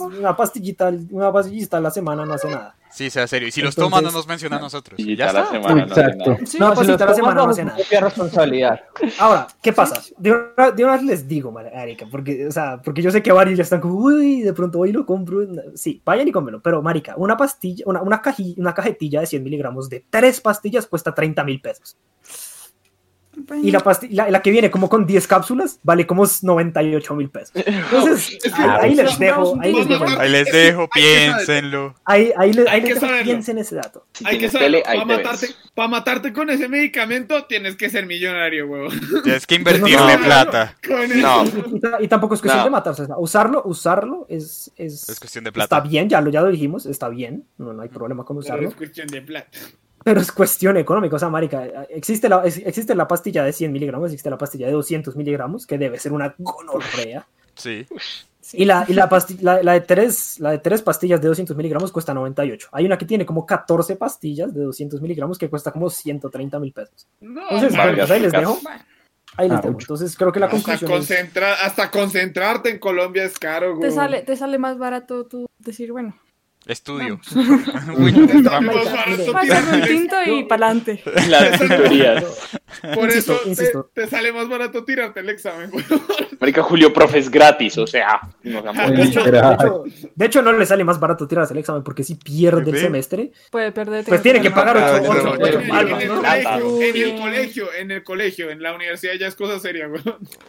una 0.00 0.36
pastillita, 0.36 0.92
una 1.10 1.32
pastillita 1.32 1.76
a 1.76 1.80
la 1.80 1.90
semana 1.90 2.24
no 2.24 2.34
hace 2.34 2.48
nada. 2.48 2.74
Sí, 2.92 3.08
sea 3.10 3.26
serio. 3.26 3.48
Y 3.48 3.50
si 3.52 3.60
los 3.62 3.70
Entonces- 3.76 3.90
toman, 3.90 4.04
no 4.04 4.10
nos 4.10 4.26
menciona 4.26 4.56
a 4.56 4.60
nosotros. 4.60 4.98
Y 5.00 5.16
ya 5.16 5.26
está. 5.26 5.50
semana 5.50 5.82
Exacto. 5.84 6.36
Sí, 6.44 6.58
No, 6.58 6.70
si 6.70 6.74
pues 6.76 6.88
a 7.00 7.06
la 7.06 7.14
semana 7.14 7.46
no 7.46 7.52
nada. 7.54 7.76
propia 7.76 8.00
responsabilidad. 8.00 8.80
Ahora, 9.18 9.46
¿qué 9.62 9.72
pasa? 9.72 10.00
De 10.18 10.30
una, 10.32 10.70
de 10.70 10.84
una 10.84 10.92
vez 10.94 11.02
les 11.02 11.28
digo, 11.28 11.50
marica, 11.50 12.06
porque, 12.10 12.46
o 12.46 12.52
sea, 12.52 12.80
porque 12.84 13.00
yo 13.02 13.10
sé 13.10 13.22
que 13.22 13.32
varios 13.32 13.56
ya 13.56 13.62
están 13.62 13.80
como, 13.80 13.94
uy, 13.94 14.42
de 14.42 14.52
pronto 14.52 14.78
voy 14.78 14.90
y 14.90 14.92
lo 14.92 15.06
compro. 15.06 15.40
Sí, 15.74 16.02
vayan 16.04 16.28
y 16.28 16.32
cómelo. 16.32 16.60
Pero, 16.60 16.82
marica, 16.82 17.14
una 17.16 17.36
pastilla, 17.36 17.84
una, 17.86 18.02
una, 18.02 18.20
caji- 18.22 18.54
una 18.58 18.74
cajetilla 18.74 19.20
de 19.20 19.26
100 19.26 19.42
miligramos 19.42 19.88
de 19.88 20.04
tres 20.10 20.40
pastillas 20.40 20.86
cuesta 20.86 21.14
30 21.14 21.44
mil 21.44 21.60
pesos. 21.60 21.96
Y 23.62 23.70
la, 23.70 23.82
la, 24.10 24.30
la 24.30 24.42
que 24.42 24.50
viene 24.50 24.70
como 24.70 24.88
con 24.90 25.06
10 25.06 25.26
cápsulas 25.26 25.78
vale 25.82 26.06
como 26.06 26.24
98 26.42 27.14
mil 27.14 27.30
pesos. 27.30 27.52
Entonces, 27.54 28.38
ah, 28.52 28.80
ahí 28.82 28.94
les 28.94 29.18
dejo, 29.18 29.58
ahí 29.60 29.72
les 29.72 29.88
dejo. 29.88 30.04
Ahí 30.18 30.30
les 30.30 30.48
piénsenlo. 30.92 31.94
Ahí, 32.04 32.32
ahí 32.36 32.52
les, 32.52 32.66
Hay 32.66 32.74
ahí 32.74 32.80
que 32.82 32.86
les 32.88 32.94
dejo, 32.96 33.06
saberlo. 33.06 33.24
piensen 33.24 33.58
ese 33.58 33.76
dato. 33.76 34.06
Si 34.12 34.24
Hay 34.26 34.32
que 34.32 34.48
tienes 34.48 34.52
saber, 34.52 34.66
tele, 34.66 34.82
ahí 34.86 34.98
para 34.98 35.16
te 35.16 35.22
matarte, 35.24 35.46
pa' 35.74 35.88
matarte 35.88 36.32
con 36.32 36.50
ese 36.50 36.68
medicamento 36.68 37.44
tienes 37.46 37.76
que 37.76 37.88
ser 37.90 38.06
millonario, 38.06 38.66
huevón. 38.66 39.00
Tienes 39.24 39.46
que 39.46 39.54
invertirle 39.54 40.16
No. 40.18 40.24
plata. 40.24 40.76
No. 41.16 41.44
Y, 41.44 41.76
y 41.76 41.80
ta- 41.80 41.98
y 42.00 42.08
tampoco 42.08 42.34
es 42.34 42.40
cuestión 42.40 42.58
No. 42.58 42.64
de 42.64 42.70
matarse. 42.70 43.02
o 43.02 43.06
sea, 43.06 43.16
usarlo, 43.18 43.62
usarlo 43.64 44.26
es, 44.28 44.70
es, 44.76 45.08
Es 45.08 45.18
cuestión 45.20 45.44
de 45.44 45.50
está 45.50 45.66
plata. 45.68 45.80
bien, 45.80 46.08
ya 46.08 46.20
lo, 46.20 46.30
ya 46.30 46.42
lo 46.42 46.48
dijimos, 46.48 46.86
está 46.86 47.08
bien, 47.08 47.44
no, 47.58 47.72
no 47.72 47.82
hay 47.82 47.88
problema 47.88 48.24
con 48.24 48.36
Pero 48.36 48.40
usarlo, 48.46 48.68
es 48.68 48.74
cuestión 48.74 49.06
de 49.08 49.22
plata. 49.22 49.48
Pero 50.04 50.20
es 50.20 50.32
cuestión 50.32 50.76
económica, 50.76 51.16
o 51.16 51.18
sea, 51.18 51.28
marica, 51.28 51.64
existe 51.88 52.28
la, 52.28 52.42
existe 52.44 52.94
la 52.94 53.06
pastilla 53.08 53.44
de 53.44 53.52
100 53.52 53.72
miligramos, 53.72 54.10
existe 54.10 54.30
la 54.30 54.38
pastilla 54.38 54.66
de 54.66 54.72
200 54.72 55.16
miligramos, 55.16 55.66
que 55.66 55.78
debe 55.78 55.98
ser 55.98 56.12
una 56.12 56.34
gonorrea, 56.38 57.26
Sí. 57.54 57.86
y 58.54 58.64
la, 58.64 58.84
y 58.88 58.94
la, 58.94 59.08
pasti- 59.10 59.38
la, 59.40 59.62
la 59.62 59.74
de 59.74 59.82
tres, 59.82 60.40
la 60.40 60.50
de 60.52 60.58
tres 60.58 60.80
pastillas 60.82 61.20
de 61.20 61.28
200 61.28 61.54
miligramos 61.56 61.92
cuesta 61.92 62.14
98, 62.14 62.68
hay 62.72 62.86
una 62.86 62.96
que 62.98 63.04
tiene 63.06 63.24
como 63.26 63.44
14 63.46 63.96
pastillas 63.96 64.52
de 64.54 64.62
200 64.62 65.00
miligramos 65.02 65.38
que 65.38 65.48
cuesta 65.50 65.70
como 65.70 65.88
130 65.90 66.58
mil 66.58 66.72
pesos, 66.72 67.06
No, 67.20 67.42
entonces, 67.42 67.76
bueno, 67.76 67.94
pues 67.96 68.10
ahí 68.10 68.20
les 68.20 68.32
dejo, 68.32 68.58
ahí 69.36 69.48
les 69.48 69.58
Ah, 69.58 69.62
dejo, 69.62 69.78
entonces 69.80 70.16
creo 70.16 70.32
que 70.32 70.40
la 70.40 70.46
hasta, 70.46 70.56
conclusión 70.76 70.92
es... 71.02 71.62
hasta 71.62 71.90
concentrarte 71.90 72.70
en 72.70 72.78
Colombia 72.78 73.24
es 73.24 73.38
caro, 73.38 73.68
Te 73.72 73.74
güey. 73.74 73.92
sale, 73.92 74.22
te 74.22 74.36
sale 74.36 74.58
más 74.58 74.78
barato 74.78 75.26
tú 75.26 75.46
decir, 75.58 75.92
bueno, 75.92 76.16
Estudio. 76.66 77.18
Vamos. 77.34 77.98
Uy, 77.98 78.12
Te 78.12 78.28
sale 78.28 78.42
trampa. 78.44 78.72
más 78.72 78.84
barato 78.92 79.10
mire. 79.18 79.32
más 79.32 79.44
tirarle- 79.44 79.80
un 79.82 79.88
tinto 79.88 80.16
y 80.26 80.44
pa'lante. 80.44 81.02
Las. 81.28 81.60
Por 82.94 83.08
eso 83.10 83.40
te- 83.94 84.06
sale 84.06 84.32
más 84.32 84.48
barato 84.48 84.84
tirarte 84.84 85.20
el 85.20 85.28
examen, 85.30 85.70
güey. 85.70 85.84
Marica 86.40 86.62
Julio, 86.62 86.92
profe, 86.92 87.18
es 87.18 87.30
gratis, 87.30 87.78
o 87.78 87.86
sea, 87.86 88.20
no 88.42 88.62
De 88.62 89.02
hecho, 89.04 89.20
de, 89.20 89.26
Literal. 89.26 89.54
hecho, 89.54 89.84
de 90.14 90.26
hecho, 90.26 90.42
no 90.42 90.52
le 90.52 90.66
sale 90.66 90.82
más 90.82 90.98
barato 90.98 91.28
tirarse 91.28 91.52
el 91.52 91.60
examen 91.60 91.82
porque 91.84 92.02
si 92.02 92.14
pierde 92.16 92.70
el 92.70 92.78
semestre, 92.78 93.32
Puede 93.50 93.70
perder. 93.72 94.04
Pues 94.04 94.22
tiene 94.22 94.40
que 94.40 94.50
pagar 94.50 94.76
Ah, 94.78 95.00
ocho- 95.02 95.34
En, 95.46 95.68
palmas, 95.68 96.02
el 96.02 96.08
colegio, 96.08 96.80
en 96.82 96.96
el 96.96 97.20
colegio, 97.20 97.68
en 97.74 97.90
el 97.90 98.02
colegio, 98.04 98.50
en 98.50 98.62
la 98.62 98.72
universidad 98.74 99.12
ya 99.14 99.26
es 99.28 99.34
cosa 99.36 99.58
seria, 99.60 99.86
güey. 99.86 100.02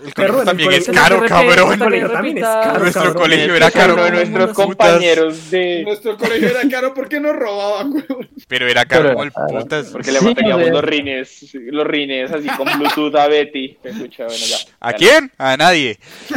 El 0.06 0.14
colegio 0.14 0.44
también 0.44 0.72
es 0.74 0.88
caro, 0.88 1.22
cabrón. 1.28 1.78
colegio 1.78 2.10
también 2.12 2.38
es 2.38 2.44
caro. 2.44 2.80
Nuestro 2.80 3.14
colegio 3.16 3.56
era 3.56 3.72
caro. 3.72 3.96
nuestros 4.10 4.54
compañeros 4.54 5.52
de... 5.52 5.84
Nuestro 6.18 6.28
colegio 6.28 6.50
era 6.60 6.70
caro 6.70 6.94
porque 6.94 7.20
nos 7.20 7.36
robaban, 7.36 7.92
güey. 7.92 8.06
Pero 8.48 8.68
era 8.68 8.86
caro 8.86 9.12
como 9.12 9.24
el 9.24 9.32
caro. 9.32 9.60
putas. 9.60 9.88
Porque 9.88 10.12
le 10.12 10.20
Sí, 10.20 10.26
manteníamos 10.26 10.70
los 10.70 10.84
rines, 10.84 11.54
los 11.54 11.88
rines 11.88 12.32
así 12.32 12.48
con 12.50 12.68
Bluetooth 12.78 13.16
a 13.16 13.28
Betty. 13.28 13.78
Escucha, 13.84 14.26
bueno, 14.26 14.46
ya. 14.46 14.58
¿A 14.80 14.94
quién? 14.94 15.32
A 15.38 15.58
nadie. 15.58 15.98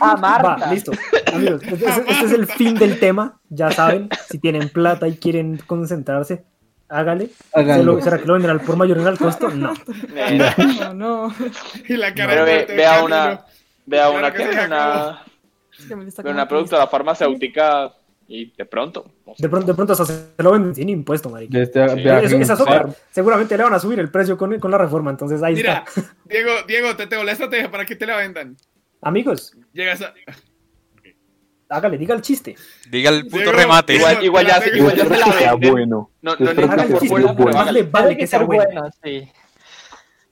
Ah, 0.00 0.14
Va, 0.14 0.38
Marta. 0.38 0.72
listo. 0.72 0.92
Amigos, 1.32 1.62
este, 1.62 1.74
este- 1.86 2.24
es 2.24 2.32
el 2.32 2.46
fin 2.46 2.74
del 2.74 2.98
tema. 2.98 3.38
Ya 3.48 3.70
saben, 3.70 4.08
si 4.30 4.38
tienen 4.38 4.68
plata 4.68 5.06
y 5.08 5.16
quieren 5.16 5.58
concentrarse, 5.66 6.44
hágale. 6.88 7.26
¿Se 7.26 7.60
Háganlo. 7.60 7.94
lo- 7.96 8.02
¿Será 8.02 8.18
que 8.18 8.24
lo 8.26 8.34
venderán 8.34 8.60
por 8.60 8.76
mayor 8.76 8.98
en 8.98 9.06
el 9.06 9.18
costo? 9.18 9.48
No. 9.50 9.74
No, 10.14 10.94
no. 10.94 11.34
Y 11.88 11.96
la 11.96 12.14
cara 12.14 12.30
Pero 12.32 12.44
ve, 12.44 12.66
vea 12.74 13.02
una, 13.04 13.40
vea 13.86 14.10
una 14.10 14.32
que 14.32 14.42
una, 14.42 15.22
Es 15.78 15.84
que 15.86 15.96
me 15.96 16.08
está 16.08 16.22
vea 16.22 16.30
como 16.32 16.40
una 16.42 16.48
productora 16.48 16.86
farmacéutica 16.86 17.92
y 18.32 18.52
de 18.56 18.64
pronto. 18.64 19.12
no. 19.26 19.34
De 19.36 19.48
pronto, 19.48 19.66
de 19.66 19.74
pronto 19.74 19.92
hasta 19.92 20.04
se 20.06 20.30
lo 20.38 20.52
venden 20.52 20.72
sin 20.74 20.88
impuesto, 20.88 21.28
marica. 21.30 21.58
Este 21.58 21.86
Sí. 22.28 22.36
esa 22.36 22.52
es 22.54 22.60
otra. 22.60 22.88
Seguramente 23.10 23.56
le 23.56 23.64
van 23.64 23.74
a 23.74 23.80
subir 23.80 23.98
el 23.98 24.08
precio 24.10 24.38
con, 24.38 24.56
con 24.60 24.70
la 24.70 24.78
reforma, 24.78 25.10
entonces 25.10 25.42
ahí 25.42 25.54
Mira, 25.56 25.84
está. 25.88 26.14
Diego, 26.26 26.50
Diego, 26.68 26.94
te 26.96 27.08
tengo 27.08 27.24
la 27.24 27.32
estrategia 27.32 27.70
para 27.70 27.84
que 27.84 27.96
te 27.96 28.06
la 28.06 28.16
vendan. 28.16 28.56
Amigos, 29.02 29.56
Llegas 29.72 30.00
a... 30.02 30.14
hágale, 31.70 31.98
diga 31.98 32.14
el 32.14 32.22
chiste. 32.22 32.54
Diga 32.88 33.10
el 33.10 33.24
puto 33.24 33.38
Diego, 33.38 33.52
remate. 33.52 33.94
Igual, 33.96 34.24
igual 34.24 34.46
ya, 34.46 34.60
se- 34.60 34.76
igual 34.78 34.94
ya 34.96 35.04
se 35.04 35.10
la 35.18 35.32
Sea 35.32 35.52
venden. 35.52 35.70
bueno. 35.72 36.10
No, 36.22 36.36
no 36.38 36.50
espero 36.50 36.66
Haga 36.70 36.76
que 36.76 36.82
el 36.82 36.88
sea 36.88 36.98
por 36.98 37.00
chiste, 37.00 37.08
fuera, 37.08 37.26
muy 37.26 37.34
pero 37.36 37.46
pero 37.46 37.56
más 37.56 37.64
bueno. 37.66 37.72
le 37.72 37.82
vale 37.90 38.16
que 38.16 38.26
sea 38.28 38.42
bueno. 38.44 38.90
sí. 39.02 39.28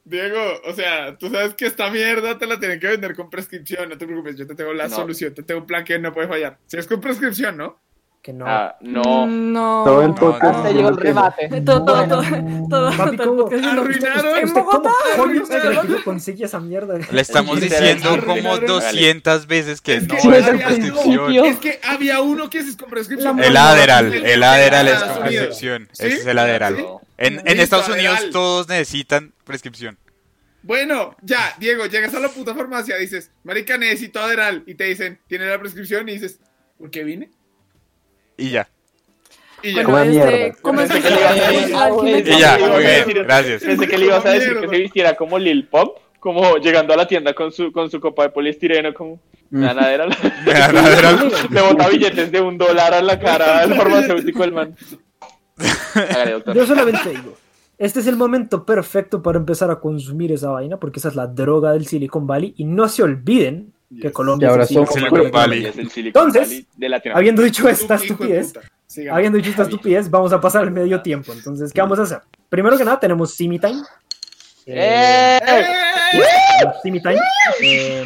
Diego, 0.05 0.41
o 0.67 0.73
sea, 0.73 1.19
tú 1.19 1.29
sabes 1.29 1.53
que 1.55 1.67
esta 1.67 1.91
mierda 1.91 2.39
te 2.39 2.47
la 2.47 2.59
tienen 2.59 2.81
que 2.81 2.87
vender 2.87 3.15
con 3.15 3.29
prescripción, 3.29 3.91
no 3.91 3.99
te 3.99 4.07
preocupes, 4.07 4.37
yo 4.39 4.47
te 4.47 4.55
tengo 4.55 4.73
la 4.73 4.89
No. 4.89 4.97
solución, 4.97 5.35
te 5.35 5.43
tengo 5.43 5.61
un 5.61 5.67
plan 5.67 5.85
que 5.85 5.99
no 5.99 6.15
puede 6.15 6.27
fallar. 6.29 6.57
Si 6.67 6.79
es 6.79 6.87
con 6.87 6.99
prescripción, 7.01 7.59
¿no? 7.59 7.79
Que 8.21 8.33
no. 8.33 8.45
Ah, 8.49 8.77
no. 8.81 9.27
No. 9.27 9.83
Todo 9.85 10.03
el 10.03 10.09
No, 10.09 10.15
podcast. 10.17 10.43
no. 10.43 10.59
Hasta 10.59 10.71
llegó 10.73 10.89
el 10.89 10.97
remate. 10.97 11.49
Todo, 11.63 11.85
todo, 11.85 12.09
todo, 12.09 12.23
todo, 12.69 12.97
Papi, 12.97 13.17
todo 13.17 13.33
el 13.33 13.37
¿cómo? 13.39 13.49
diciendo, 13.49 13.81
Arruinaron. 13.81 14.39
En 14.39 14.45
¿Usted 14.45 14.61
cómo 14.65 14.73
Bogotá. 14.83 15.87
se 15.97 16.03
conseguí 16.05 16.43
esa 16.43 16.61
mierda? 16.61 16.99
Le 17.13 17.21
estamos 17.21 17.61
diciendo 17.61 18.19
como 18.27 18.57
era- 18.57 18.67
200 18.67 19.47
veces 19.47 19.81
que 19.81 20.01
no 20.01 20.15
es 20.35 20.47
prescripción. 20.47 21.47
Es 21.47 21.57
que 21.59 21.81
había 21.85 22.21
uno 22.21 22.51
que 22.51 22.59
es 22.59 22.77
con 22.77 22.91
prescripción. 22.91 23.39
El 23.43 23.57
Adderall, 23.57 24.13
el 24.13 24.43
Adderall 24.43 24.89
es 24.89 24.99
con 25.05 25.21
prescripción. 25.23 25.89
Ese 25.93 26.09
es 26.09 26.27
el 26.27 26.39
Adderall. 26.39 26.77
¿Sí? 26.77 26.85
En, 27.19 27.41
en 27.49 27.61
Estados 27.61 27.89
Unidos 27.89 28.19
todos 28.33 28.69
necesitan 28.69 29.33
prescripción. 29.45 29.97
Bueno, 30.63 31.17
ya, 31.23 31.55
Diego, 31.59 31.87
llegas 31.87 32.13
a 32.15 32.21
la 32.21 32.29
puta 32.29 32.53
farmacia, 32.55 32.97
dices, 32.97 33.31
marica, 33.45 33.79
necesito 33.79 34.21
Adderall, 34.21 34.65
y 34.67 34.75
te 34.75 34.85
dicen, 34.85 35.19
¿tiene 35.29 35.47
la 35.47 35.59
prescripción? 35.59 36.09
Y 36.09 36.15
dices, 36.15 36.41
¿por 36.77 36.91
qué 36.91 37.05
vine? 37.05 37.31
Y 38.39 38.51
ya. 38.51 38.69
Y 39.63 39.75
ya. 39.75 39.83
Bueno, 39.83 40.11
este, 40.11 40.33
mierda. 40.33 40.59
¿cómo 40.63 40.81
es 40.81 40.91
que 40.91 41.01
le 41.01 41.21
ibas 41.21 41.41
a 41.41 41.51
decir-? 41.51 41.75
Ah. 41.77 41.91
Y 42.05 42.41
ya, 42.41 42.59
muy 42.59 42.83
bien, 42.83 43.25
gracias. 43.25 43.63
Pensé 43.63 43.89
que 43.89 43.99
le 43.99 44.07
ibas 44.07 44.25
a 44.25 44.31
decir 44.31 44.61
que 44.61 44.69
se 44.69 44.79
vistiera 44.79 45.15
como 45.17 45.39
Lil 45.39 45.67
Pop, 45.67 45.99
como 46.21 46.57
llegando 46.57 46.95
a 46.95 46.97
la 46.97 47.07
tienda 47.07 47.35
con 47.35 47.53
su, 47.53 47.73
con 47.73 47.91
su 47.91 48.01
copa 48.01 48.23
de 48.23 48.31
poliestireno, 48.31 48.95
como 48.95 49.21
ganadera. 49.51 50.07
Me 50.47 50.53
dan 50.53 50.77
Adderall. 50.77 51.33
Le 51.51 51.61
bota 51.61 51.89
billetes 51.89 52.33
de 52.33 52.41
un 52.41 52.57
dólar 52.57 52.95
a 52.95 53.03
la 53.03 53.19
cara 53.19 53.61
al 53.61 53.75
farmacéutico 53.75 54.45
el 54.45 54.53
man. 54.53 54.77
Yo 56.55 56.67
solamente 56.67 57.11
digo, 57.11 57.37
este 57.79 58.01
es 58.01 58.07
el 58.07 58.17
momento 58.17 58.65
perfecto 58.65 59.23
para 59.23 59.39
empezar 59.39 59.71
a 59.71 59.81
consumir 59.81 60.33
esa 60.33 60.51
vaina, 60.51 60.79
porque 60.79 61.01
esa 61.01 61.09
es 61.09 61.17
la 61.17 61.27
droga 61.27 61.73
del 61.73 61.87
Silicon 61.87 62.27
Valley. 62.27 62.55
Y 62.57 62.65
no 62.65 62.89
se 62.89 63.03
olviden 63.03 63.73
que 64.01 64.13
Colombia 64.13 64.51
ahora 64.51 64.65
es 64.65 64.71
el 64.71 64.87
Silicon 64.87 65.31
Valley. 65.31 65.65
El 65.67 65.91
Entonces. 66.07 66.67
Habiendo 67.15 67.43
dicho 67.43 67.69
esta 67.69 67.95
estupidez, 67.95 68.53
habiendo 69.11 69.39
dicho 69.39 69.51
esta 69.51 69.63
estupidez, 69.63 70.11
vamos 70.11 70.33
a 70.33 70.41
pasar 70.41 70.63
al 70.63 70.71
medio 70.71 71.01
tiempo. 71.01 71.33
Entonces, 71.33 71.73
¿qué 71.73 71.81
vamos 71.81 71.99
a 71.99 72.03
hacer? 72.03 72.21
Primero 72.49 72.77
que 72.77 72.85
nada, 72.85 73.01
tenemos 73.01 73.35
Simi 73.35 73.59
Time. 73.59 73.83
¡Eh! 74.67 75.39
tenemos 76.61 76.83
Simi 76.83 77.01
Time. 77.03 77.21
Eh, 77.63 78.05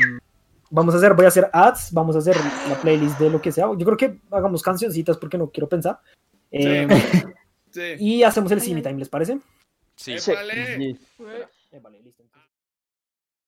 vamos 0.71 0.95
a 0.95 0.99
hacer, 0.99 1.15
voy 1.15 1.25
a 1.25 1.29
hacer 1.29 1.51
ads, 1.53 1.93
vamos 1.93 2.15
a 2.17 2.21
hacer 2.21 2.37
la 2.69 2.81
playlist 2.81 3.19
de 3.19 3.31
lo 3.31 3.41
que 3.43 3.51
sea. 3.53 3.67
Yo 3.77 3.85
creo 3.85 3.97
que 3.97 4.19
hagamos 4.31 4.63
cancioncitas 4.63 5.17
porque 5.19 5.39
no 5.39 5.51
quiero 5.51 5.69
pensar. 5.69 5.99
Eh, 6.51 6.87
Sí. 7.73 7.95
y 7.99 8.23
hacemos 8.23 8.53
el 8.53 8.61
Simi 8.61 8.83
Time, 8.83 8.99
¿les 8.99 9.09
parece? 9.09 9.39
Sí. 9.97 10.13
Eh, 11.73 11.81
vale, 11.83 12.02
listo. 12.02 12.02